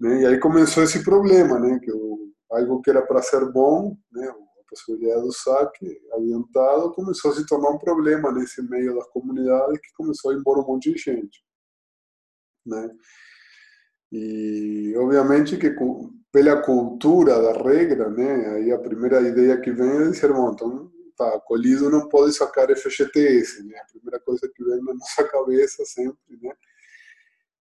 né? 0.00 0.22
e 0.22 0.26
aí 0.26 0.38
começou 0.40 0.82
esse 0.82 1.04
problema, 1.04 1.60
né? 1.60 1.78
que 1.80 1.92
o, 1.92 2.30
algo 2.50 2.82
que 2.82 2.90
era 2.90 3.02
para 3.02 3.22
ser 3.22 3.50
bom, 3.52 3.96
né? 4.10 4.32
Possibilidade 4.70 5.22
do 5.22 5.32
saque 5.32 6.00
adiantado 6.12 6.92
começou 6.92 7.32
a 7.32 7.34
se 7.34 7.44
tornar 7.46 7.70
um 7.70 7.78
problema 7.78 8.32
nesse 8.32 8.62
meio 8.62 8.94
das 8.94 9.06
comunidades 9.08 9.80
que 9.80 9.92
começou 9.94 10.30
a 10.30 10.34
embora 10.34 10.60
um 10.60 10.66
monte 10.66 10.92
de 10.92 10.98
gente. 10.98 11.44
Né? 12.64 12.90
E 14.12 14.94
obviamente 14.96 15.56
que 15.56 15.74
pela 16.32 16.62
cultura 16.62 17.40
da 17.40 17.52
regra, 17.62 18.08
né, 18.08 18.48
aí 18.50 18.72
a 18.72 18.78
primeira 18.78 19.20
ideia 19.20 19.60
que 19.60 19.72
vem 19.72 19.88
é 19.88 20.10
dizer, 20.10 20.32
bom, 20.32 20.52
então 20.52 20.90
tá, 21.16 21.38
colhido 21.40 21.90
não 21.90 22.08
pode 22.08 22.32
sacar 22.32 22.74
FGTS, 22.74 23.62
né? 23.64 23.76
A 23.78 23.92
primeira 23.92 24.18
coisa 24.20 24.50
que 24.54 24.64
vem 24.64 24.82
na 24.82 24.94
nossa 24.94 25.24
cabeça 25.24 25.84
sempre, 25.84 26.38
né? 26.40 26.52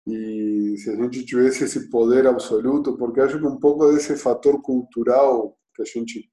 E 0.08 0.76
se 0.78 0.90
a 0.92 0.96
gente 0.96 1.26
tivesse 1.26 1.64
esse 1.64 1.90
poder 1.90 2.28
absoluto, 2.28 2.98
porque 2.98 3.22
acho 3.22 3.40
que 3.40 3.46
um 3.46 3.58
pouco 3.58 3.92
desse 3.92 4.16
fator 4.18 4.62
cultural 4.62 5.58
que 5.74 5.82
a 5.82 5.86
gente 5.86 6.30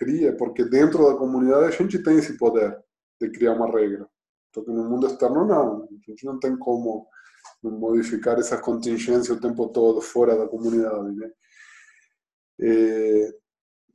cria, 0.00 0.34
porque 0.34 0.64
dentro 0.64 1.06
da 1.06 1.14
comunidade 1.14 1.66
a 1.66 1.70
gente 1.70 2.02
tem 2.02 2.16
esse 2.16 2.38
poder 2.38 2.74
de 3.20 3.30
criar 3.30 3.52
uma 3.52 3.70
regra. 3.70 4.08
Porque 4.50 4.70
no 4.70 4.88
mundo 4.88 5.06
externo 5.06 5.46
não. 5.46 5.82
A 5.82 6.10
gente 6.10 6.24
não 6.24 6.40
tem 6.40 6.56
como 6.56 7.06
modificar 7.62 8.38
essa 8.38 8.56
contingência 8.56 9.34
o 9.34 9.40
tempo 9.40 9.68
todo 9.68 10.00
fora 10.00 10.36
da 10.36 10.48
comunidade. 10.48 11.14
Né? 11.14 11.30
É, 12.62 13.34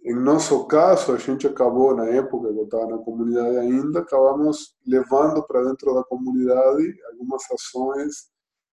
em 0.06 0.14
nosso 0.14 0.68
caso, 0.68 1.12
a 1.12 1.18
gente 1.18 1.48
acabou, 1.48 1.96
na 1.96 2.06
época 2.06 2.54
que 2.54 2.60
eu 2.60 2.66
estava 2.66 2.86
na 2.86 3.00
comunidade 3.00 3.58
ainda, 3.58 4.02
acabamos 4.02 4.76
levando 4.86 5.42
para 5.48 5.64
dentro 5.64 5.96
da 5.96 6.04
comunidade 6.04 6.96
algumas 7.12 7.42
ações 7.52 8.30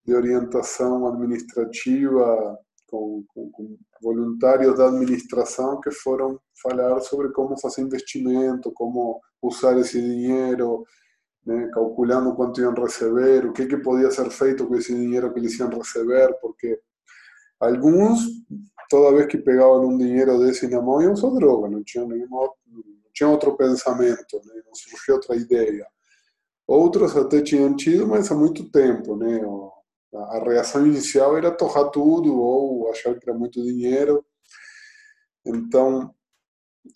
de 0.04 0.16
orientação 0.16 1.08
administrativa 1.08 2.58
com, 2.90 3.24
com, 3.28 3.52
com, 3.52 3.78
voluntários 4.02 4.78
da 4.78 4.88
administração 4.88 5.80
que 5.80 5.92
foram 5.92 6.40
falar 6.62 7.00
sobre 7.02 7.30
como 7.30 7.60
fazer 7.60 7.82
investimento, 7.82 8.72
como 8.74 9.22
usar 9.42 9.78
esse 9.78 10.02
dinheiro, 10.02 10.86
né, 11.46 11.70
calculando 11.74 12.36
quanto 12.36 12.62
iam 12.62 12.74
receber, 12.74 13.46
o 13.46 13.54
que, 13.54 13.66
que 13.66 13.78
podia 13.78 14.12
ser 14.12 14.30
feito 14.30 14.68
com 14.68 14.76
esse 14.76 14.94
dinheiro 14.94 15.32
que 15.34 15.40
eles 15.40 15.58
iam 15.60 15.70
receber, 15.70 16.34
porque 16.42 16.80
alguns, 17.60 18.20
toda 18.90 19.16
vez 19.16 19.28
que 19.28 19.38
pegavam 19.38 19.88
um 19.88 19.98
dinheiro 19.98 20.40
desse 20.40 20.68
na 20.68 20.82
mão, 20.82 21.02
iam 21.02 21.16
só 21.16 21.30
droga, 21.30 21.70
não 21.70 21.84
tinham, 21.84 22.08
nenhuma, 22.08 22.42
não 22.68 22.84
tinham 23.14 23.32
outro 23.32 23.56
pensamento, 23.56 24.42
né, 24.46 24.62
não 24.66 24.76
surgiu 24.76 25.16
outra 25.16 25.36
ideia. 25.36 25.86
Outros 26.68 27.18
até 27.18 27.42
tinham 27.42 27.76
tido, 27.76 28.08
mas 28.08 28.32
há 28.32 28.36
muito 28.36 28.70
tempo, 28.70 29.16
né? 29.16 29.42
A 30.14 30.40
reação 30.44 30.88
inicial 30.88 31.38
era 31.38 31.52
torrar 31.52 31.92
tudo 31.92 32.36
ou 32.40 32.90
achar 32.90 33.18
que 33.18 33.30
era 33.30 33.38
muito 33.38 33.62
dinheiro. 33.62 34.26
Então, 35.46 36.14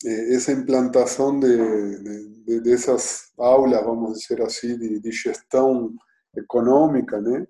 essa 0.03 0.51
implantação 0.51 1.39
de, 1.39 2.43
de, 2.45 2.59
dessas 2.61 3.31
aulas, 3.37 3.83
vamos 3.83 4.19
dizer 4.19 4.41
assim, 4.41 4.77
de, 4.77 4.99
de 4.99 5.11
gestão 5.11 5.93
econômica, 6.35 7.21
né, 7.21 7.45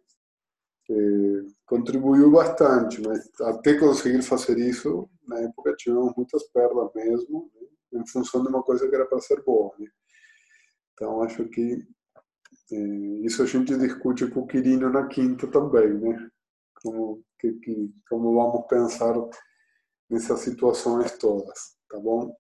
contribuiu 1.65 2.31
bastante, 2.31 3.02
mas 3.02 3.30
até 3.41 3.76
conseguir 3.76 4.22
fazer 4.22 4.57
isso, 4.57 5.10
na 5.26 5.40
época 5.40 5.76
tivemos 5.77 6.14
muitas 6.15 6.44
perdas 6.49 6.90
mesmo, 6.94 7.49
né, 7.91 8.02
em 8.02 8.07
função 8.07 8.44
de 8.44 8.49
uma 8.49 8.61
coisa 8.61 8.88
que 8.88 8.95
era 8.95 9.06
para 9.06 9.22
ser 9.22 9.41
boa. 9.44 9.73
Né. 9.80 9.88
Então, 10.94 11.23
acho 11.23 11.45
que 11.45 11.85
isso 12.72 13.44
a 13.44 13.45
gente 13.45 13.77
discute 13.77 14.27
com 14.27 14.41
o 14.41 14.48
Quirino 14.48 14.90
na 14.90 15.07
quinta 15.07 15.48
também, 15.48 15.94
né? 15.99 16.30
Como, 16.81 17.23
que, 17.40 17.53
que, 17.53 17.94
como 18.10 18.34
vamos 18.34 18.68
pensar 18.68 19.15
nessas 20.10 20.41
situações 20.41 21.18
todas, 21.18 21.77
tá 21.90 21.99
bom? 21.99 22.35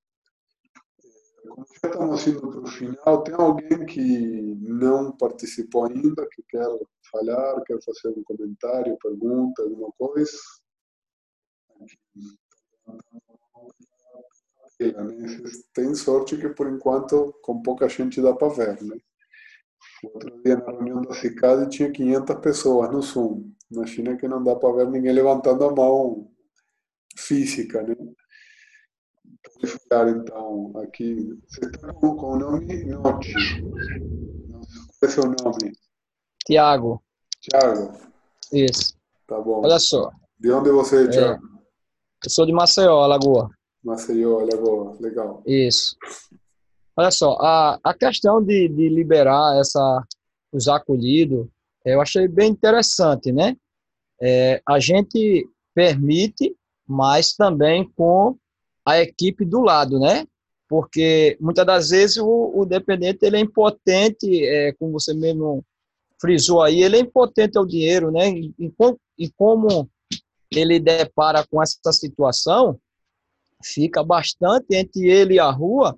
Como 1.47 1.65
já 1.83 1.89
estamos 1.89 2.27
indo 2.27 2.49
para 2.49 2.59
o 2.61 2.67
final, 2.67 3.23
tem 3.23 3.35
alguém 3.35 3.85
que 3.85 4.55
não 4.61 5.15
participou 5.17 5.85
ainda, 5.85 6.27
que 6.31 6.41
quer 6.43 6.67
falar, 7.11 7.61
quer 7.63 7.77
fazer 7.83 8.17
um 8.17 8.23
comentário, 8.23 8.97
pergunta, 9.01 9.61
alguma 9.61 9.91
coisa? 9.97 10.31
Tem 15.73 15.95
sorte 15.95 16.37
que 16.37 16.49
por 16.49 16.67
enquanto 16.67 17.33
com 17.41 17.61
pouca 17.61 17.87
gente 17.87 18.21
dá 18.21 18.33
para 18.33 18.53
ver, 18.53 18.83
né? 18.83 18.97
Outro 20.03 20.41
dia 20.43 20.57
na 20.57 20.71
reunião 20.71 21.01
da 21.01 21.13
CICAD 21.13 21.69
tinha 21.69 21.91
500 21.91 22.35
pessoas 22.37 22.91
no 22.91 23.01
Zoom. 23.01 23.51
Na 23.71 23.85
China 23.85 24.17
que 24.17 24.27
não 24.27 24.43
dá 24.43 24.55
para 24.55 24.73
ver 24.73 24.89
ninguém 24.89 25.13
levantando 25.13 25.63
a 25.63 25.73
mão 25.73 26.29
física, 27.17 27.81
né? 27.81 27.95
Falar 29.89 30.09
então 30.09 30.73
aqui. 30.83 31.39
Você 31.47 31.65
está 31.65 31.93
com, 31.93 32.07
o 32.07 32.35
nome 32.37 32.83
Note. 32.85 33.33
Qual 33.61 34.61
é 35.03 35.07
seu 35.07 35.23
nome? 35.23 35.71
Tiago. 36.45 37.01
Tiago. 37.39 37.93
Isso. 38.51 38.97
Tá 39.25 39.39
bom. 39.39 39.61
Olha 39.63 39.79
só. 39.79 40.11
De 40.37 40.51
onde 40.51 40.69
você 40.69 41.05
é, 41.05 41.07
Tiago? 41.07 41.45
É, 41.45 41.63
eu 42.25 42.29
sou 42.29 42.45
de 42.45 42.51
Maceió, 42.51 43.01
Alagoa. 43.03 43.49
Maceió, 43.83 44.39
Alagoa. 44.39 44.97
Legal. 44.99 45.41
Isso. 45.45 45.95
Olha 46.95 47.11
só, 47.11 47.37
a, 47.39 47.79
a 47.83 47.93
questão 47.93 48.43
de, 48.43 48.67
de 48.67 48.89
liberar 48.89 49.59
essa, 49.59 50.03
os 50.51 50.67
acolhidos, 50.67 51.47
eu 51.83 51.99
achei 51.99 52.27
bem 52.27 52.51
interessante, 52.51 53.31
né? 53.31 53.57
É, 54.21 54.61
a 54.65 54.79
gente 54.79 55.47
permite, 55.73 56.55
mas 56.87 57.33
também 57.33 57.89
com 57.95 58.37
a 58.85 58.99
equipe 58.99 59.43
do 59.43 59.61
lado, 59.61 59.99
né? 59.99 60.25
Porque 60.69 61.35
muitas 61.41 61.65
das 61.65 61.89
vezes 61.89 62.17
o, 62.17 62.51
o 62.55 62.65
dependente 62.65 63.25
ele 63.25 63.37
é 63.37 63.39
impotente, 63.39 64.45
é, 64.45 64.71
como 64.73 64.93
você 64.93 65.13
mesmo 65.13 65.65
frisou 66.21 66.61
aí, 66.61 66.81
ele 66.81 66.97
é 66.97 66.99
impotente 66.99 67.57
ao 67.57 67.65
dinheiro, 67.65 68.11
né? 68.11 68.29
E, 68.29 68.53
e, 68.59 68.71
e 69.17 69.29
como 69.31 69.89
ele 70.51 70.79
depara 70.79 71.45
com 71.47 71.61
essa 71.61 71.91
situação, 71.91 72.79
fica 73.63 74.03
bastante 74.03 74.75
entre 74.75 75.09
ele 75.09 75.35
e 75.35 75.39
a 75.39 75.49
rua, 75.49 75.97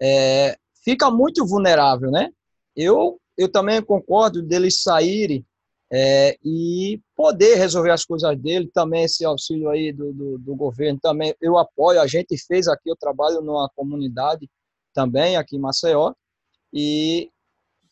é, 0.00 0.56
fica 0.84 1.10
muito 1.10 1.46
vulnerável, 1.46 2.10
né? 2.10 2.30
Eu, 2.76 3.20
eu 3.36 3.50
também 3.50 3.82
concordo 3.82 4.42
deles 4.42 4.82
saírem 4.82 5.44
é, 5.92 6.36
e 6.42 7.00
poder 7.14 7.56
resolver 7.56 7.90
as 7.90 8.04
coisas 8.04 8.36
dele, 8.38 8.70
também 8.72 9.04
esse 9.04 9.24
auxílio 9.24 9.68
aí 9.68 9.92
do, 9.92 10.12
do, 10.12 10.38
do, 10.38 10.56
governo, 10.56 10.98
também 11.00 11.34
eu 11.40 11.56
apoio, 11.56 12.00
a 12.00 12.06
gente 12.06 12.36
fez 12.46 12.66
aqui, 12.66 12.90
eu 12.90 12.96
trabalho 12.96 13.40
numa 13.40 13.70
comunidade 13.76 14.50
também 14.92 15.36
aqui 15.36 15.56
em 15.56 15.60
Maceió, 15.60 16.12
e 16.72 17.30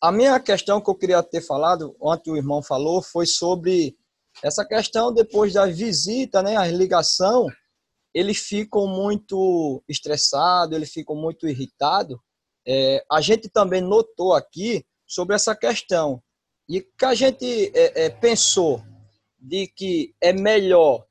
a 0.01 0.11
minha 0.11 0.37
questão 0.39 0.81
que 0.81 0.89
eu 0.89 0.95
queria 0.95 1.23
ter 1.23 1.39
falado, 1.39 1.95
ontem 2.01 2.31
o 2.31 2.35
irmão 2.35 2.61
falou, 2.61 3.01
foi 3.01 3.25
sobre 3.25 3.95
essa 4.43 4.65
questão 4.65 5.13
depois 5.13 5.53
da 5.53 5.65
visita, 5.65 6.43
né, 6.43 6.57
a 6.57 6.67
ligação, 6.67 7.47
eles 8.13 8.37
ficam 8.37 8.87
muito 8.87 9.83
estressados, 9.87 10.75
eles 10.75 10.91
ficam 10.91 11.15
muito 11.15 11.47
irritados. 11.47 12.17
É, 12.65 13.03
a 13.11 13.19
gente 13.19 13.49
também 13.49 13.81
notou 13.81 14.33
aqui 14.33 14.85
sobre 15.05 15.35
essa 15.35 15.55
questão 15.55 16.21
e 16.69 16.81
que 16.81 17.05
a 17.05 17.13
gente 17.13 17.71
é, 17.75 18.05
é, 18.05 18.09
pensou 18.09 18.81
de 19.37 19.67
que 19.67 20.15
é 20.21 20.31
melhor 20.31 21.05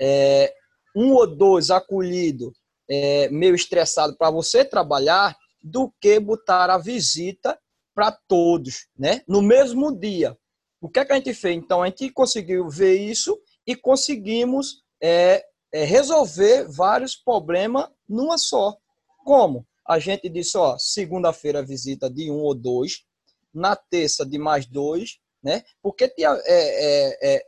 é, 0.00 0.54
um 0.94 1.12
ou 1.14 1.26
dois 1.26 1.70
acolhido 1.70 2.52
é, 2.88 3.28
meio 3.30 3.54
estressado 3.54 4.16
para 4.16 4.30
você 4.30 4.64
trabalhar 4.64 5.36
do 5.62 5.92
que 6.00 6.18
botar 6.18 6.70
a 6.70 6.78
visita 6.78 7.58
para 7.94 8.12
todos, 8.12 8.86
né? 8.96 9.22
No 9.26 9.42
mesmo 9.42 9.92
dia. 9.92 10.36
O 10.80 10.88
que, 10.88 11.00
é 11.00 11.04
que 11.04 11.12
a 11.12 11.16
gente 11.16 11.34
fez? 11.34 11.56
Então, 11.56 11.82
a 11.82 11.86
gente 11.86 12.10
conseguiu 12.10 12.68
ver 12.68 12.96
isso 12.96 13.38
e 13.66 13.74
conseguimos 13.74 14.84
é, 15.02 15.44
é, 15.72 15.84
resolver 15.84 16.66
vários 16.68 17.14
problemas 17.14 17.88
numa 18.08 18.38
só. 18.38 18.76
Como? 19.24 19.66
A 19.86 19.98
gente 19.98 20.28
disse, 20.28 20.56
ó, 20.56 20.76
segunda-feira 20.78 21.64
visita 21.64 22.10
de 22.10 22.30
um 22.30 22.40
ou 22.40 22.54
dois, 22.54 23.04
na 23.52 23.74
terça 23.74 24.24
de 24.24 24.38
mais 24.38 24.66
dois, 24.66 25.18
né? 25.42 25.62
Porque 25.82 26.04
é, 26.04 26.12
é, 26.18 27.36
é, 27.36 27.42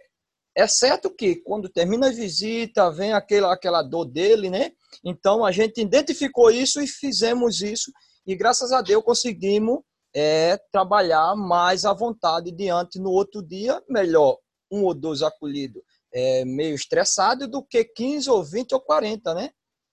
é 0.57 0.67
certo 0.67 1.15
que 1.15 1.37
quando 1.37 1.69
termina 1.69 2.09
a 2.09 2.13
visita, 2.13 2.91
vem 2.91 3.13
aquela, 3.13 3.53
aquela 3.53 3.83
dor 3.83 4.07
dele, 4.07 4.49
né? 4.49 4.73
Então 5.05 5.45
a 5.45 5.53
gente 5.53 5.81
identificou 5.81 6.51
isso 6.51 6.81
e 6.81 6.87
fizemos 6.87 7.61
isso, 7.61 7.93
e 8.27 8.35
graças 8.35 8.73
a 8.73 8.81
Deus 8.83 9.05
conseguimos 9.05 9.81
é, 10.15 10.59
trabalhar 10.73 11.37
mais 11.37 11.85
à 11.85 11.93
vontade 11.93 12.51
diante 12.51 12.99
no 12.99 13.11
outro 13.11 13.43
dia, 13.43 13.83
melhor 13.89 14.39
um 14.71 14.85
ou 14.85 14.95
dois 14.95 15.23
acolhidos 15.23 15.83
é, 16.13 16.45
meio 16.45 16.75
estressado 16.75 17.47
do 17.49 17.63
que 17.63 17.85
15 17.85 18.31
ou 18.31 18.45
20 18.45 18.75
ou 18.75 18.81
40, 18.81 19.35
né? 19.35 19.51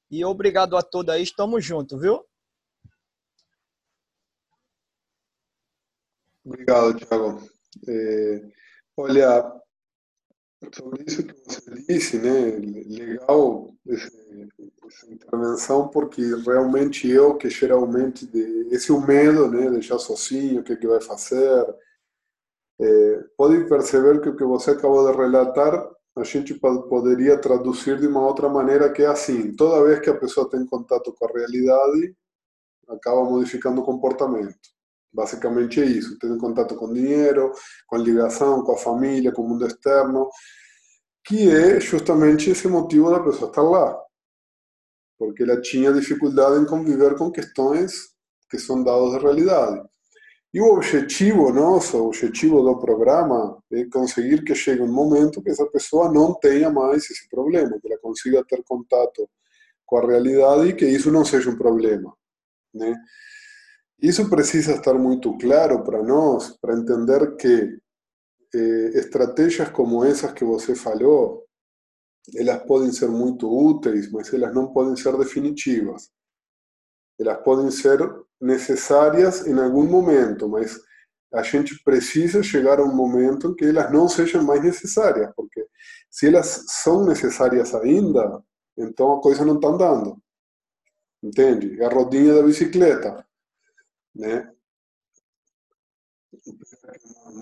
E 0.09 0.23
obrigado 0.23 0.77
a 0.77 0.81
todos 0.81 1.13
aí, 1.13 1.23
estamos 1.23 1.63
juntos, 1.63 1.99
viu? 1.99 2.23
Obrigado, 6.45 6.97
Thiago. 6.97 7.49
É, 7.87 8.41
olha, 8.95 9.61
sobre 10.73 11.03
isso 11.05 11.23
que 11.23 11.33
você 11.33 11.83
disse, 11.87 12.17
né? 12.17 12.51
Legal 12.87 13.69
essa 13.87 15.11
intervenção, 15.11 15.89
porque 15.89 16.21
realmente 16.45 17.07
eu 17.09 17.37
que 17.37 17.49
geralmente 17.49 18.25
de, 18.25 18.69
esse 18.71 18.91
é 18.91 18.93
o 18.93 19.05
medo, 19.05 19.51
né? 19.51 19.69
Deixar 19.69 19.99
sozinho, 19.99 20.61
o 20.61 20.63
que, 20.63 20.75
que 20.77 20.87
vai 20.87 21.01
fazer. 21.01 21.65
É, 22.79 23.23
pode 23.35 23.67
perceber 23.67 24.21
que 24.21 24.29
o 24.29 24.35
que 24.35 24.43
você 24.43 24.71
acabou 24.71 25.11
de 25.11 25.17
relatar 25.17 25.96
a 26.19 26.23
gente 26.23 26.53
poderia 26.55 27.39
traduzir 27.39 27.99
de 27.99 28.07
uma 28.07 28.25
outra 28.25 28.49
maneira 28.49 28.91
que 28.91 29.03
é 29.03 29.07
assim, 29.07 29.55
toda 29.55 29.85
vez 29.85 29.99
que 29.99 30.09
a 30.09 30.17
pessoa 30.17 30.49
tem 30.49 30.65
contato 30.65 31.13
com 31.13 31.25
a 31.25 31.31
realidade, 31.31 32.15
acaba 32.89 33.23
modificando 33.23 33.81
o 33.81 33.85
comportamento. 33.85 34.57
Basicamente 35.13 35.81
é 35.81 35.85
isso, 35.85 36.17
tem 36.19 36.37
contato 36.37 36.75
com 36.75 36.91
dinheiro, 36.91 37.51
com 37.87 37.97
ligação, 37.97 38.63
com 38.63 38.73
a 38.73 38.77
família, 38.77 39.31
com 39.31 39.41
o 39.43 39.49
mundo 39.49 39.65
externo, 39.65 40.29
que 41.25 41.49
é 41.49 41.79
justamente 41.79 42.49
esse 42.49 42.67
motivo 42.67 43.11
da 43.11 43.19
pessoa 43.19 43.49
estar 43.49 43.61
lá. 43.61 43.97
Porque 45.17 45.43
ela 45.43 45.59
tinha 45.61 45.93
dificuldade 45.93 46.61
em 46.61 46.65
conviver 46.65 47.17
com 47.17 47.31
questões 47.31 47.93
que 48.49 48.57
são 48.57 48.83
dados 48.83 49.11
de 49.11 49.19
realidade. 49.19 49.87
E 50.57 50.59
o 50.59 50.73
objetivo 50.73 51.53
nosso, 51.53 51.99
o 51.99 52.07
objetivo 52.07 52.63
do 52.63 52.79
programa 52.79 53.61
é 53.71 53.85
conseguir 53.85 54.43
que 54.43 54.55
chegue 54.55 54.81
um 54.81 54.91
momento 54.91 55.39
que 55.39 55.51
essa 55.51 55.67
pessoa 55.67 56.11
não 56.11 56.33
tenha 56.33 56.67
mais 56.71 57.03
esse 57.11 57.29
problema, 57.29 57.79
que 57.79 57.87
ela 57.87 57.99
consiga 57.99 58.43
ter 58.43 58.63
contato 58.63 59.29
com 59.85 59.97
a 59.97 60.07
realidade 60.07 60.69
e 60.69 60.73
que 60.73 60.87
isso 60.87 61.11
não 61.11 61.23
seja 61.23 61.51
um 61.51 61.55
problema, 61.55 62.11
né? 62.73 62.95
Isso 64.01 64.27
precisa 64.31 64.73
estar 64.73 64.95
muito 64.95 65.37
claro 65.37 65.83
para 65.83 66.01
nós, 66.01 66.57
para 66.59 66.73
entender 66.73 67.35
que 67.35 67.77
eh, 68.55 68.91
estratégias 68.95 69.69
como 69.69 70.03
essas 70.03 70.31
que 70.31 70.43
você 70.43 70.73
falou, 70.73 71.45
elas 72.33 72.63
podem 72.63 72.91
ser 72.91 73.09
muito 73.09 73.47
úteis, 73.47 74.11
mas 74.11 74.33
elas 74.33 74.55
não 74.55 74.73
podem 74.73 74.95
ser 74.95 75.15
definitivas. 75.19 76.09
Elas 77.19 77.43
podem 77.43 77.69
ser 77.69 77.99
necessárias 78.39 79.45
em 79.45 79.59
algum 79.59 79.85
momento, 79.85 80.47
mas 80.47 80.79
a 81.33 81.41
gente 81.43 81.81
precisa 81.83 82.41
chegar 82.41 82.79
a 82.79 82.83
um 82.83 82.95
momento 82.95 83.55
que 83.55 83.65
elas 83.65 83.91
não 83.91 84.07
sejam 84.07 84.43
mais 84.43 84.63
necessárias, 84.63 85.31
porque 85.35 85.67
se 86.09 86.27
elas 86.27 86.65
são 86.67 87.05
necessárias 87.05 87.75
ainda, 87.75 88.41
então 88.77 89.13
a 89.13 89.21
coisa 89.21 89.43
não 89.43 89.55
está 89.55 89.67
andando. 89.67 90.21
Entende? 91.21 91.83
A 91.83 91.89
rodinha 91.89 92.33
da 92.33 92.43
bicicleta. 92.43 93.25
Né? 94.15 94.51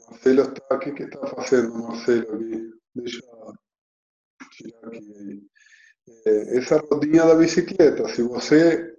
Marcelo 0.10 0.42
está 0.42 0.76
aqui, 0.76 0.92
que 0.94 1.04
está 1.04 1.28
fazendo 1.28 1.74
Marcelo 1.74 2.36
aqui? 2.36 2.74
Deixa 2.96 3.26
eu 3.26 3.54
tirar 4.52 4.88
aqui. 4.88 5.48
Essa 6.26 6.78
rodinha 6.78 7.26
da 7.26 7.36
bicicleta, 7.36 8.08
se 8.10 8.24
você 8.24 8.95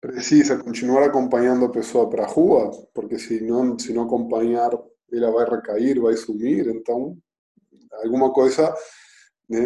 precisa 0.00 0.56
continuar 0.56 1.04
acompanhando 1.04 1.66
a 1.66 1.70
pessoa 1.70 2.08
para 2.08 2.24
a 2.24 2.26
rua, 2.26 2.70
porque 2.94 3.18
se 3.18 3.40
não, 3.40 3.78
se 3.78 3.92
não 3.92 4.04
acompanhar, 4.04 4.70
ela 5.12 5.30
vai 5.30 5.48
recair, 5.48 6.00
vai 6.00 6.16
sumir, 6.16 6.66
então 6.68 7.18
alguma 8.02 8.32
coisa, 8.32 8.74
né, 9.48 9.60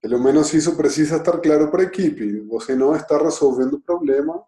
pelo 0.00 0.18
menos 0.18 0.52
isso 0.52 0.76
precisa 0.76 1.16
estar 1.16 1.38
claro 1.40 1.70
para 1.70 1.82
a 1.82 1.86
equipe. 1.86 2.40
Você 2.48 2.74
não 2.74 2.96
está 2.96 3.18
resolvendo 3.18 3.74
o 3.74 3.80
problema, 3.80 4.42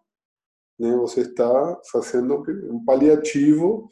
né, 0.77 0.95
você 0.97 1.21
está 1.21 1.79
fazendo 1.91 2.43
um 2.69 2.83
paliativo 2.83 3.89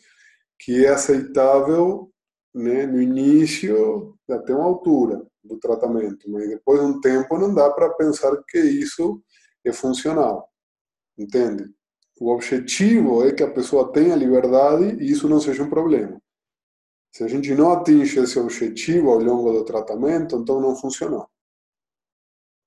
que 0.59 0.85
é 0.85 0.89
aceitável 0.89 2.11
né, 2.53 2.85
no 2.85 3.01
início, 3.01 4.17
até 4.29 4.53
uma 4.53 4.65
altura 4.65 5.25
do 5.43 5.57
tratamento, 5.59 6.29
mas 6.29 6.49
depois 6.49 6.81
de 6.81 6.85
um 6.87 6.99
tempo 6.99 7.37
não 7.37 7.53
dá 7.53 7.69
para 7.69 7.93
pensar 7.93 8.35
que 8.49 8.59
isso 8.59 9.21
é 9.63 9.71
funcional. 9.71 10.49
Entende? 11.17 11.73
O 12.19 12.31
objetivo 12.31 13.25
é 13.25 13.31
que 13.31 13.43
a 13.43 13.51
pessoa 13.51 13.91
tenha 13.91 14.15
liberdade 14.15 15.03
e 15.03 15.11
isso 15.11 15.27
não 15.27 15.39
seja 15.39 15.63
um 15.63 15.69
problema. 15.69 16.21
Se 17.11 17.23
a 17.23 17.27
gente 17.27 17.53
não 17.55 17.71
atinge 17.71 18.19
esse 18.19 18.37
objetivo 18.39 19.09
ao 19.09 19.19
longo 19.19 19.51
do 19.51 19.65
tratamento, 19.65 20.35
então 20.35 20.59
não 20.59 20.75
funcionou. 20.75 21.27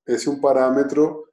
Esse 0.06 0.28
é 0.28 0.30
um 0.30 0.40
parâmetro 0.40 1.24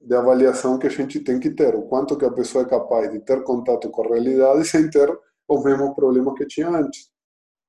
de 0.00 0.14
avaliação 0.14 0.78
que 0.78 0.86
a 0.86 0.90
gente 0.90 1.20
tem 1.20 1.40
que 1.40 1.50
ter, 1.50 1.74
o 1.74 1.82
quanto 1.82 2.16
que 2.16 2.24
a 2.24 2.30
pessoa 2.30 2.64
é 2.64 2.68
capaz 2.68 3.10
de 3.10 3.20
ter 3.20 3.42
contato 3.42 3.90
com 3.90 4.02
a 4.02 4.08
realidade 4.08 4.66
sem 4.66 4.88
ter 4.90 5.10
os 5.48 5.64
mesmos 5.64 5.94
problemas 5.94 6.34
que 6.34 6.46
tinha 6.46 6.68
antes, 6.68 7.10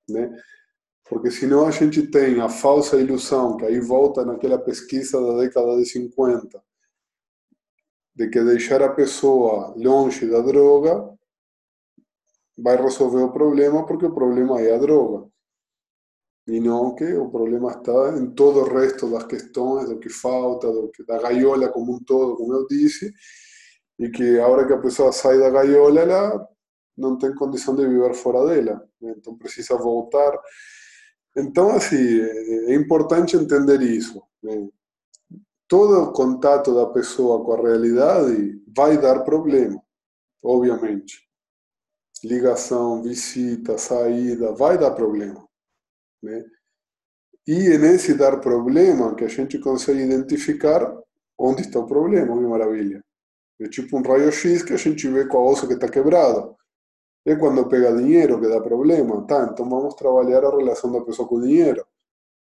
né? 0.09 0.29
Porque 1.07 1.29
senão 1.29 1.67
a 1.67 1.71
gente 1.71 2.07
tem 2.07 2.41
a 2.41 2.49
falsa 2.49 2.97
ilusão, 2.97 3.57
que 3.57 3.65
aí 3.65 3.79
volta 3.79 4.25
naquela 4.25 4.57
pesquisa 4.57 5.21
da 5.21 5.41
década 5.41 5.77
de 5.77 5.85
50, 5.85 6.61
de 8.15 8.29
que 8.29 8.41
deixar 8.43 8.81
a 8.81 8.93
pessoa 8.93 9.73
longe 9.75 10.25
da 10.27 10.41
droga 10.41 11.13
vai 12.57 12.77
resolver 12.81 13.21
o 13.21 13.31
problema 13.31 13.85
porque 13.85 14.05
o 14.05 14.13
problema 14.13 14.61
é 14.61 14.73
a 14.73 14.77
droga. 14.77 15.27
E 16.47 16.59
não 16.59 16.93
que 16.93 17.11
o 17.13 17.29
problema 17.29 17.71
está 17.71 18.17
em 18.17 18.29
todo 18.31 18.59
o 18.59 18.69
resto 18.69 19.09
das 19.09 19.23
questões, 19.25 19.89
do 19.89 19.99
que 19.99 20.09
falta, 20.09 20.71
do 20.71 20.89
que, 20.89 21.03
da 21.03 21.19
gaiola 21.19 21.69
como 21.69 21.95
um 21.95 22.03
todo, 22.03 22.37
como 22.37 22.53
eu 22.53 22.67
disse, 22.67 23.11
e 23.99 24.09
que 24.09 24.39
a 24.39 24.47
hora 24.47 24.65
que 24.65 24.73
a 24.73 24.79
pessoa 24.79 25.11
sai 25.11 25.39
da 25.39 25.49
gaiola, 25.49 26.01
ela 26.01 26.47
não 26.95 27.17
tem 27.17 27.33
condição 27.33 27.75
de 27.75 27.87
viver 27.87 28.13
fora 28.13 28.45
dela. 28.45 28.87
Então 29.01 29.37
precisa 29.37 29.75
voltar. 29.75 30.39
Então, 31.35 31.71
assim, 31.71 32.21
é 32.21 32.75
importante 32.75 33.35
entender 33.35 33.81
isso. 33.81 34.21
Todo 35.67 36.11
contato 36.13 36.75
da 36.75 36.85
pessoa 36.87 37.43
com 37.43 37.53
a 37.53 37.61
realidade 37.61 38.61
vai 38.75 38.99
dar 38.99 39.23
problema, 39.23 39.81
obviamente. 40.43 41.27
Ligação, 42.23 43.01
visita, 43.01 43.77
saída, 43.77 44.53
vai 44.53 44.77
dar 44.77 44.91
problema. 44.91 45.47
Né? 46.21 46.43
E 47.47 47.77
nesse 47.77 48.15
dar 48.15 48.39
problema 48.39 49.15
que 49.15 49.23
a 49.23 49.27
gente 49.27 49.59
consegue 49.59 50.01
identificar 50.01 50.95
onde 51.37 51.61
está 51.61 51.79
o 51.79 51.87
problema, 51.87 52.35
que 52.37 52.43
maravilha. 52.43 53.03
É 53.59 53.69
tipo 53.69 53.97
um 53.97 54.01
raio-x 54.01 54.63
que 54.63 54.73
a 54.73 54.77
gente 54.77 55.07
vê 55.07 55.27
com 55.27 55.37
a 55.37 55.51
osso 55.51 55.67
que 55.67 55.73
está 55.73 55.87
quebrado. 55.87 56.55
É 57.25 57.35
quando 57.35 57.67
pega 57.67 57.95
dinheiro 57.95 58.39
que 58.39 58.47
dá 58.47 58.61
problema. 58.61 59.25
Tá, 59.25 59.49
então 59.51 59.67
vamos 59.69 59.95
trabalhar 59.95 60.43
a 60.43 60.55
relação 60.55 60.91
da 60.91 61.01
pessoa 61.01 61.27
com 61.27 61.35
o 61.35 61.41
dinheiro. 61.41 61.85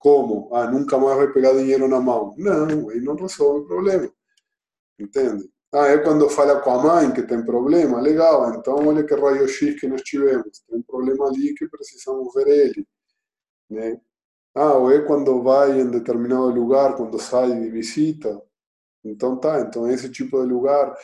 Como? 0.02 0.50
Ah, 0.52 0.66
nunca 0.66 0.98
mais 0.98 1.16
vai 1.16 1.32
pegar 1.32 1.54
dinheiro 1.54 1.88
na 1.88 2.02
mão. 2.02 2.34
Não, 2.38 2.90
aí 2.90 3.00
não 3.00 3.16
resolve 3.16 3.62
o 3.62 3.68
problema. 3.68 4.12
Entende? 5.00 5.48
Ah, 5.72 5.88
é 5.90 6.00
quando 6.00 6.28
fala 6.30 6.60
com 6.62 6.72
a 6.72 6.84
mãe 6.84 7.14
que 7.14 7.22
tem 7.24 7.46
problema? 7.46 8.02
Legal, 8.02 8.54
então 8.56 8.76
olha 8.88 9.06
que 9.06 9.14
raio-x 9.16 9.80
que 9.80 9.88
nós 9.88 10.02
tivemos. 10.02 10.60
Tem 10.68 10.80
um 10.80 10.84
problema 10.84 11.28
ali 11.28 11.54
que 11.54 11.68
precisamos 11.70 12.34
ver 12.34 12.48
ele. 12.48 12.88
Né? 13.70 14.02
Ah, 14.56 14.74
ou 14.76 14.92
é 14.92 15.02
quando 15.06 15.44
vai 15.44 15.80
em 15.80 15.90
determinado 15.92 16.50
lugar, 16.50 16.96
quando 16.98 17.20
sai 17.20 17.52
de 17.62 17.70
visita. 17.70 18.42
Então 19.04 19.38
tá, 19.40 19.62
então 19.62 19.90
esse 19.90 20.10
tipo 20.12 20.42
de 20.42 20.48
lugar, 20.52 20.96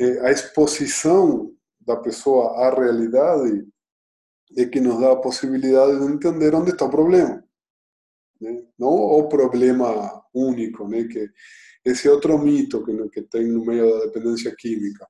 é, 0.00 0.20
a 0.28 0.30
exposição 0.32 1.52
da 1.80 1.96
pessoa 1.96 2.66
à 2.66 2.74
realidade 2.74 3.66
é 4.56 4.66
que 4.66 4.80
nos 4.80 5.00
dá 5.00 5.12
a 5.12 5.16
possibilidade 5.16 5.98
de 5.98 6.12
entender 6.12 6.54
onde 6.54 6.70
está 6.72 6.84
o 6.86 6.90
problema. 6.90 7.45
Né? 8.40 8.62
não 8.78 8.88
o 8.88 9.28
problema 9.28 10.22
único, 10.34 10.86
né? 10.88 11.04
que 11.04 11.28
esse 11.84 12.08
outro 12.08 12.38
mito 12.38 12.84
que, 12.84 13.08
que 13.10 13.22
tem 13.22 13.46
no 13.46 13.64
meio 13.64 13.90
da 13.90 14.06
dependência 14.06 14.54
química. 14.56 15.06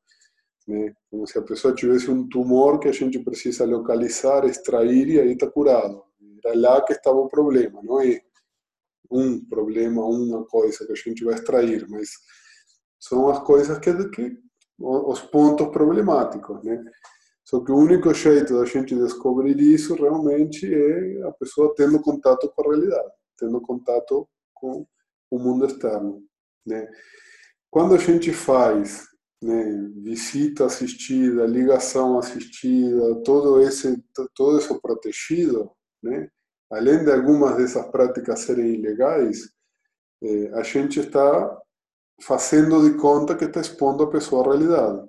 Né? 0.68 0.92
Como 1.10 1.26
se 1.26 1.38
a 1.38 1.42
pessoa 1.42 1.74
tivesse 1.74 2.10
um 2.10 2.28
tumor 2.28 2.78
que 2.78 2.88
a 2.88 2.92
gente 2.92 3.18
precisa 3.20 3.64
localizar, 3.64 4.44
extrair 4.44 5.08
e 5.08 5.20
aí 5.20 5.32
está 5.32 5.50
curado. 5.50 6.02
Era 6.44 6.58
lá 6.58 6.84
que 6.84 6.92
estava 6.92 7.16
o 7.16 7.28
problema, 7.28 7.80
não 7.82 8.00
é 8.00 8.20
um 9.10 9.44
problema, 9.44 10.04
uma 10.04 10.44
coisa 10.46 10.84
que 10.84 10.92
a 10.92 10.96
gente 10.96 11.24
vai 11.24 11.34
extrair, 11.34 11.86
mas 11.88 12.10
são 12.98 13.28
as 13.28 13.38
coisas 13.40 13.78
que, 13.78 13.92
que 14.10 14.36
os 14.78 15.20
pontos 15.22 15.68
problemáticos, 15.68 16.62
né? 16.62 16.82
Só 17.46 17.60
que 17.60 17.70
o 17.70 17.76
único 17.76 18.12
jeito 18.12 18.58
da 18.58 18.64
gente 18.64 18.96
descobrir 18.96 19.56
isso 19.60 19.94
realmente 19.94 20.66
é 20.66 21.22
a 21.22 21.30
pessoa 21.30 21.72
tendo 21.76 22.00
contato 22.02 22.52
com 22.52 22.62
a 22.62 22.74
realidade, 22.74 23.12
tendo 23.38 23.60
contato 23.60 24.28
com 24.52 24.84
o 25.30 25.38
mundo 25.38 25.64
externo, 25.64 26.24
né? 26.66 26.88
Quando 27.70 27.94
a 27.94 27.98
gente 27.98 28.32
faz 28.32 29.06
né, 29.40 29.90
visita 30.02 30.66
assistida, 30.66 31.46
ligação 31.46 32.18
assistida, 32.18 33.22
todo 33.22 33.60
esse 33.60 34.02
todo 34.34 34.58
isso 34.58 34.80
protegido, 34.80 35.70
né? 36.02 36.28
Além 36.70 37.04
de 37.04 37.12
algumas 37.12 37.56
dessas 37.56 37.86
práticas 37.92 38.40
serem 38.40 38.74
ilegais, 38.74 39.52
eh, 40.20 40.50
a 40.54 40.64
gente 40.64 40.98
está 40.98 41.60
fazendo 42.22 42.90
de 42.90 42.98
conta 42.98 43.36
que 43.36 43.44
está 43.44 43.60
expondo 43.60 44.02
a 44.02 44.10
pessoa 44.10 44.42
à 44.42 44.48
realidade. 44.48 45.06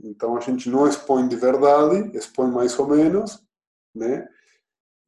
Então 0.00 0.36
a 0.36 0.40
gente 0.40 0.70
não 0.70 0.86
expõe 0.86 1.26
de 1.28 1.36
verdade, 1.36 2.16
expõe 2.16 2.50
mais 2.50 2.78
ou 2.78 2.88
menos, 2.88 3.42
né? 3.94 4.28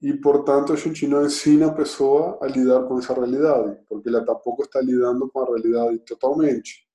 E 0.02 0.14
portanto 0.14 0.72
a 0.72 0.76
gente 0.76 1.06
não 1.06 1.26
ensina 1.26 1.66
a 1.66 1.74
pessoa 1.74 2.38
a 2.42 2.46
lidar 2.46 2.84
com 2.88 2.98
essa 2.98 3.12
realidade, 3.12 3.78
porque 3.88 4.08
ela 4.08 4.24
tampouco 4.24 4.62
está 4.62 4.80
lidando 4.80 5.28
com 5.30 5.40
a 5.40 5.44
realidade 5.44 5.98
totalmente. 6.00 6.88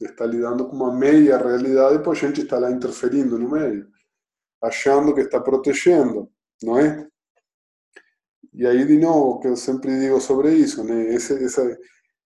Está 0.00 0.24
lidando 0.24 0.68
com 0.68 0.76
uma 0.76 0.94
meia 0.94 1.36
realidade, 1.36 2.02
e 2.02 2.08
a 2.08 2.14
gente 2.14 2.42
está 2.42 2.58
lá 2.58 2.70
interferindo 2.70 3.36
no 3.36 3.50
meio, 3.50 3.88
achando 4.62 5.12
que 5.14 5.22
está 5.22 5.40
protegendo, 5.40 6.30
não 6.62 6.78
é? 6.78 7.08
E 8.54 8.66
aí, 8.66 8.84
de 8.86 8.98
novo, 8.98 9.40
que 9.40 9.48
eu 9.48 9.56
sempre 9.56 9.98
digo 10.00 10.20
sobre 10.20 10.54
isso, 10.54 10.82
né? 10.84 11.14
Esse, 11.14 11.34
esse, 11.34 11.78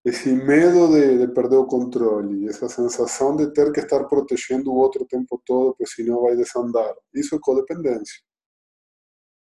esse 0.04 0.32
medo 0.32 0.88
de, 0.88 1.18
de, 1.18 1.32
perder 1.32 1.56
o 1.56 1.66
controle, 1.66 2.48
essa 2.48 2.68
sensação 2.68 3.36
de 3.36 3.52
ter 3.52 3.72
que 3.72 3.80
estar 3.80 4.04
protegendo 4.04 4.72
o 4.72 4.76
outro 4.76 5.04
o 5.04 5.06
tempo 5.06 5.40
todo, 5.46 5.76
porque 5.76 5.86
senão 5.86 6.22
vai 6.22 6.34
desandar. 6.34 6.92
Isso 7.14 7.36
é 7.36 7.38
codependência. 7.40 8.20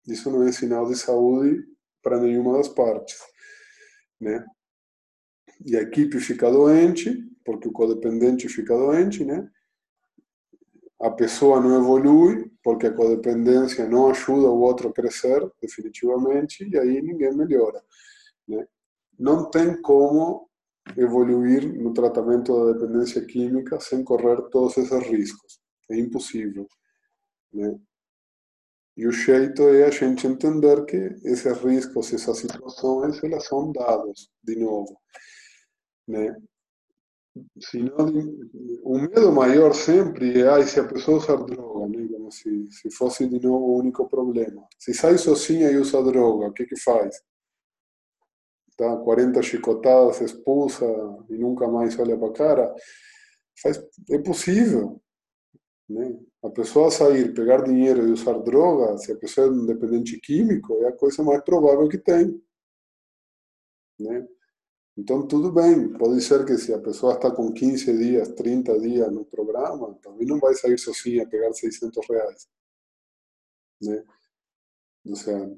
Isso 0.08 0.30
não 0.30 0.44
é 0.44 0.52
sinal 0.52 0.88
de 0.88 0.98
saúde 0.98 1.64
para 2.02 2.20
nenhuma 2.20 2.58
das 2.58 2.68
partes, 2.68 3.18
né? 4.20 4.46
E 5.66 5.78
a 5.78 5.82
equipe 5.82 6.20
fica 6.20 6.52
doente, 6.52 7.16
porque 7.46 7.68
o 7.68 7.72
codependente 7.72 8.50
fica 8.50 8.76
doente, 8.76 9.24
né? 9.24 9.48
A 11.00 11.12
pessoa 11.12 11.62
não 11.62 11.78
evolui, 11.78 12.52
porque 12.64 12.88
a 12.88 12.94
codependência 12.94 13.88
não 13.88 14.10
ajuda 14.10 14.50
o 14.50 14.60
outro 14.60 14.90
a 14.90 14.94
crescer, 14.94 15.42
definitivamente, 15.62 16.68
e 16.68 16.78
aí 16.78 17.02
ninguém 17.02 17.34
melhora, 17.36 17.82
né? 18.48 18.68
Não 19.22 19.52
tem 19.52 19.80
como 19.82 20.50
evoluir 20.98 21.72
no 21.80 21.94
tratamento 21.94 22.54
da 22.54 22.74
dependência 22.74 23.24
química 23.24 23.80
sem 23.80 24.04
correr 24.04 24.42
todos 24.50 24.76
esses 24.78 25.08
riscos. 25.08 25.60
É 25.92 26.00
impossível. 26.00 26.68
Né? 27.54 27.80
E 28.98 29.06
o 29.06 29.12
jeito 29.12 29.62
é 29.62 29.86
a 29.86 29.92
gente 29.92 30.26
entender 30.26 30.84
que 30.86 30.98
esses 31.24 31.58
riscos, 31.60 32.12
essas 32.12 32.40
situações, 32.40 33.24
elas 33.24 33.46
são 33.46 33.72
dados, 33.72 34.32
de 34.44 34.56
novo. 34.56 35.00
Né? 36.08 36.36
Senão, 37.60 38.08
o 38.84 38.98
medo 38.98 39.32
maior 39.32 39.74
sempre 39.74 40.42
é 40.42 40.48
ah, 40.50 40.66
se 40.66 40.80
a 40.80 40.88
pessoa 40.88 41.18
usar 41.18 41.38
droga, 41.38 41.88
né? 41.88 42.08
como 42.08 42.32
se, 42.32 42.68
se 42.72 42.90
fosse 42.90 43.28
de 43.28 43.40
novo 43.40 43.66
o 43.66 43.78
único 43.78 44.10
problema. 44.10 44.66
Se 44.80 44.96
sai 44.96 45.18
sozinha 45.20 45.70
e 45.70 45.78
usa 45.78 46.02
droga, 46.04 46.48
o 46.48 46.54
que 46.54 46.66
que 46.66 46.80
faz? 46.80 47.22
Tá? 48.82 48.98
40 48.98 49.42
chicotadas, 49.44 50.22
expulsa 50.22 50.86
e 51.30 51.38
nunca 51.38 51.68
mais 51.68 51.98
olha 52.00 52.18
para 52.18 52.30
a 52.30 52.34
cara, 52.34 52.76
faz, 53.62 53.80
é 54.10 54.18
possível. 54.18 55.00
Né? 55.88 56.20
A 56.44 56.50
pessoa 56.50 56.90
sair, 56.90 57.32
pegar 57.34 57.64
dinheiro 57.64 58.08
e 58.08 58.12
usar 58.12 58.40
droga, 58.40 58.98
se 58.98 59.12
a 59.12 59.18
pessoa 59.18 59.46
é 59.46 59.50
um 59.52 59.66
dependente 59.68 60.20
químico, 60.20 60.74
é 60.84 60.88
a 60.88 60.92
coisa 60.92 61.22
mais 61.22 61.44
provável 61.44 61.88
que 61.88 62.00
tem. 62.00 62.42
Né? 64.00 64.28
Então, 64.98 65.28
tudo 65.28 65.52
bem, 65.52 65.94
pode 65.94 66.20
ser 66.22 66.44
que 66.44 66.58
se 66.58 66.74
a 66.74 66.80
pessoa 66.80 67.14
está 67.14 67.30
com 67.30 67.54
15 67.54 67.98
dias, 67.98 68.30
30 68.30 68.80
dias 68.80 69.12
no 69.12 69.24
programa, 69.26 69.94
também 70.02 70.26
não 70.26 70.40
vai 70.40 70.56
sair 70.56 70.80
sozinha 70.80 71.24
a 71.24 71.28
pegar 71.28 71.54
600 71.54 72.08
reais. 72.10 72.50
Né? 73.80 74.04
Ou 75.06 75.16
seja, 75.16 75.56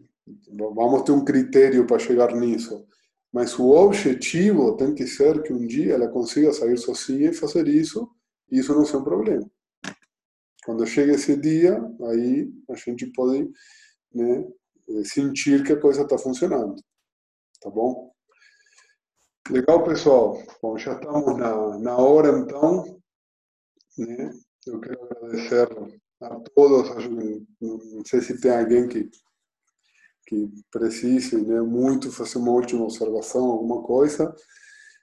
vamos 0.58 1.04
ter 1.04 1.14
um 1.14 1.24
critério 1.24 1.88
para 1.88 2.00
chegar 2.00 2.36
nisso. 2.36 2.86
Mas 3.34 3.58
o 3.58 3.70
objetivo 3.72 4.78
tem 4.78 4.94
que 4.94 5.08
ser 5.08 5.42
que 5.42 5.52
um 5.52 5.66
dia 5.66 5.96
ela 5.96 6.08
consiga 6.08 6.54
sair 6.54 6.78
sozinha 6.78 7.32
e 7.32 7.34
fazer 7.34 7.68
isso, 7.68 8.08
e 8.52 8.60
isso 8.60 8.76
não 8.76 8.86
ser 8.86 8.98
um 8.98 9.04
problema. 9.04 9.50
Quando 10.64 10.86
chega 10.86 11.14
esse 11.14 11.36
dia, 11.36 11.82
aí 12.10 12.54
a 12.70 12.76
gente 12.76 13.08
pode 13.08 13.52
né, 14.14 14.48
sentir 15.04 15.64
que 15.64 15.74
a 15.74 15.80
coisa 15.80 16.04
está 16.04 16.16
funcionando. 16.16 16.76
Tá 17.60 17.72
bom? 17.72 18.14
Legal, 19.50 19.84
pessoal. 19.84 20.42
Bom, 20.62 20.78
já 20.78 20.94
estamos 20.94 21.38
na, 21.38 21.80
na 21.80 21.98
hora, 21.98 22.38
então. 22.38 23.02
Né? 23.98 24.32
Eu 24.68 24.80
quero 24.80 25.04
agradecer 25.04 25.68
a 26.22 26.40
todos. 26.56 27.10
Não 27.60 28.06
sei 28.06 28.22
se 28.22 28.40
tem 28.40 28.52
alguém 28.52 28.88
que 28.88 29.10
que 30.26 30.50
precise 30.72 31.38
né, 31.42 31.62
muito 31.62 32.12
fazer 32.12 32.38
uma 32.38 32.52
última 32.52 32.84
observação, 32.84 33.46
alguma 33.46 33.84
coisa. 33.84 34.34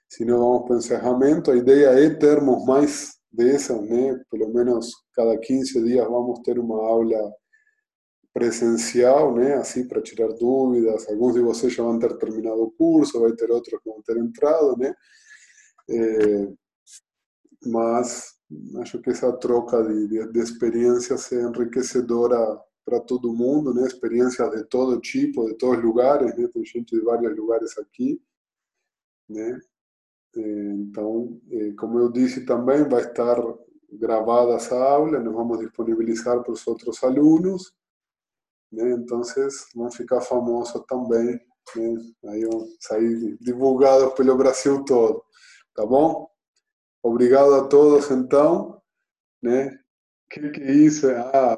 Se 0.09 0.25
não, 0.25 0.39
vamos 0.39 0.63
para 0.65 0.75
o 0.75 0.79
encerramento. 0.79 1.51
A 1.51 1.55
ideia 1.55 1.87
é 1.87 2.09
termos 2.09 2.65
mais 2.65 3.11
dessas, 3.31 3.81
né? 3.81 4.19
Pelo 4.29 4.53
menos 4.53 4.91
cada 5.13 5.37
15 5.37 5.83
dias 5.83 6.07
vamos 6.07 6.39
ter 6.41 6.59
uma 6.59 6.77
aula 6.77 7.33
presencial, 8.33 9.33
né? 9.35 9.55
Assim, 9.55 9.87
para 9.87 10.01
tirar 10.01 10.27
dúvidas. 10.33 11.07
Alguns 11.07 11.33
de 11.35 11.41
vocês 11.41 11.73
já 11.73 11.83
vão 11.83 11.99
ter 11.99 12.17
terminado 12.17 12.61
o 12.63 12.71
curso, 12.71 13.21
vai 13.21 13.33
ter 13.33 13.49
outros 13.51 13.79
que 13.81 13.89
vão 13.89 14.01
ter 14.01 14.17
entrado, 14.17 14.75
né? 14.77 14.93
É, 15.89 16.47
mas 17.65 18.33
acho 18.81 18.99
que 19.01 19.09
essa 19.09 19.31
troca 19.33 19.81
de, 19.83 20.07
de, 20.07 20.31
de 20.31 20.39
experiências 20.39 21.31
é 21.31 21.41
enriquecedora 21.41 22.37
para 22.91 22.99
todo 22.99 23.33
mundo, 23.33 23.73
né? 23.73 23.87
Experiências 23.87 24.51
de 24.51 24.65
todo 24.65 24.99
tipo, 24.99 25.45
de 25.45 25.53
todos 25.53 25.81
lugares, 25.81 26.35
né? 26.35 26.45
Tem 26.49 26.65
gente 26.65 26.93
de 26.93 27.01
vários 27.01 27.33
lugares 27.37 27.77
aqui, 27.77 28.21
né? 29.29 29.61
Então, 30.35 31.39
como 31.79 31.99
eu 31.99 32.11
disse 32.11 32.45
também, 32.45 32.83
vai 32.83 33.03
estar 33.03 33.37
gravada 33.93 34.55
essa 34.55 34.75
aula, 34.75 35.19
nós 35.19 35.33
vamos 35.33 35.59
disponibilizar 35.59 36.43
para 36.43 36.51
os 36.51 36.67
outros 36.67 37.01
alunos, 37.01 37.73
né? 38.69 38.91
Então, 38.91 39.21
vão 39.73 39.89
ficar 39.89 40.19
famosos 40.19 40.83
também, 40.85 41.39
né? 41.75 41.95
Aí 42.25 42.43
vão 42.43 42.67
sair 42.77 43.37
divulgados 43.39 44.13
pelo 44.15 44.35
Brasil 44.35 44.83
todo, 44.83 45.23
tá 45.73 45.85
bom? 45.85 46.29
Obrigado 47.01 47.53
a 47.55 47.67
todos, 47.69 48.11
então, 48.11 48.81
né? 49.41 49.79
Que? 50.29 50.41
Ah, 51.33 51.57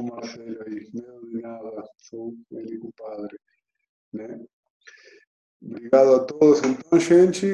o 0.00 0.06
Marcelo 0.06 0.62
aí, 0.66 0.88
não 0.92 1.20
de 1.28 1.40
nada, 1.40 1.84
sou 1.98 2.34
ele 2.52 2.78
compadre. 2.78 3.38
Né? 4.12 4.44
Obrigado 5.62 6.14
a 6.14 6.24
todos. 6.24 6.60
Então, 6.62 6.98
gente, 7.00 7.46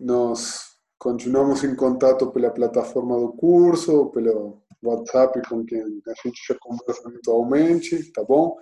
nós 0.00 0.76
continuamos 0.98 1.64
em 1.64 1.74
contato 1.74 2.30
pela 2.30 2.50
plataforma 2.50 3.18
do 3.18 3.32
curso, 3.32 4.10
pelo 4.10 4.62
WhatsApp 4.82 5.42
com 5.48 5.64
quem 5.64 5.80
a 5.82 6.14
gente 6.24 6.40
já 6.48 6.56
conversa 6.60 7.08
habitualmente, 7.08 8.12
tá 8.12 8.22
bom? 8.24 8.56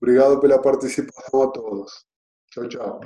Obrigado 0.00 0.40
pela 0.40 0.60
participação 0.60 1.42
a 1.42 1.50
todos. 1.50 1.92
Tchau, 2.50 2.68
tchau. 2.68 3.00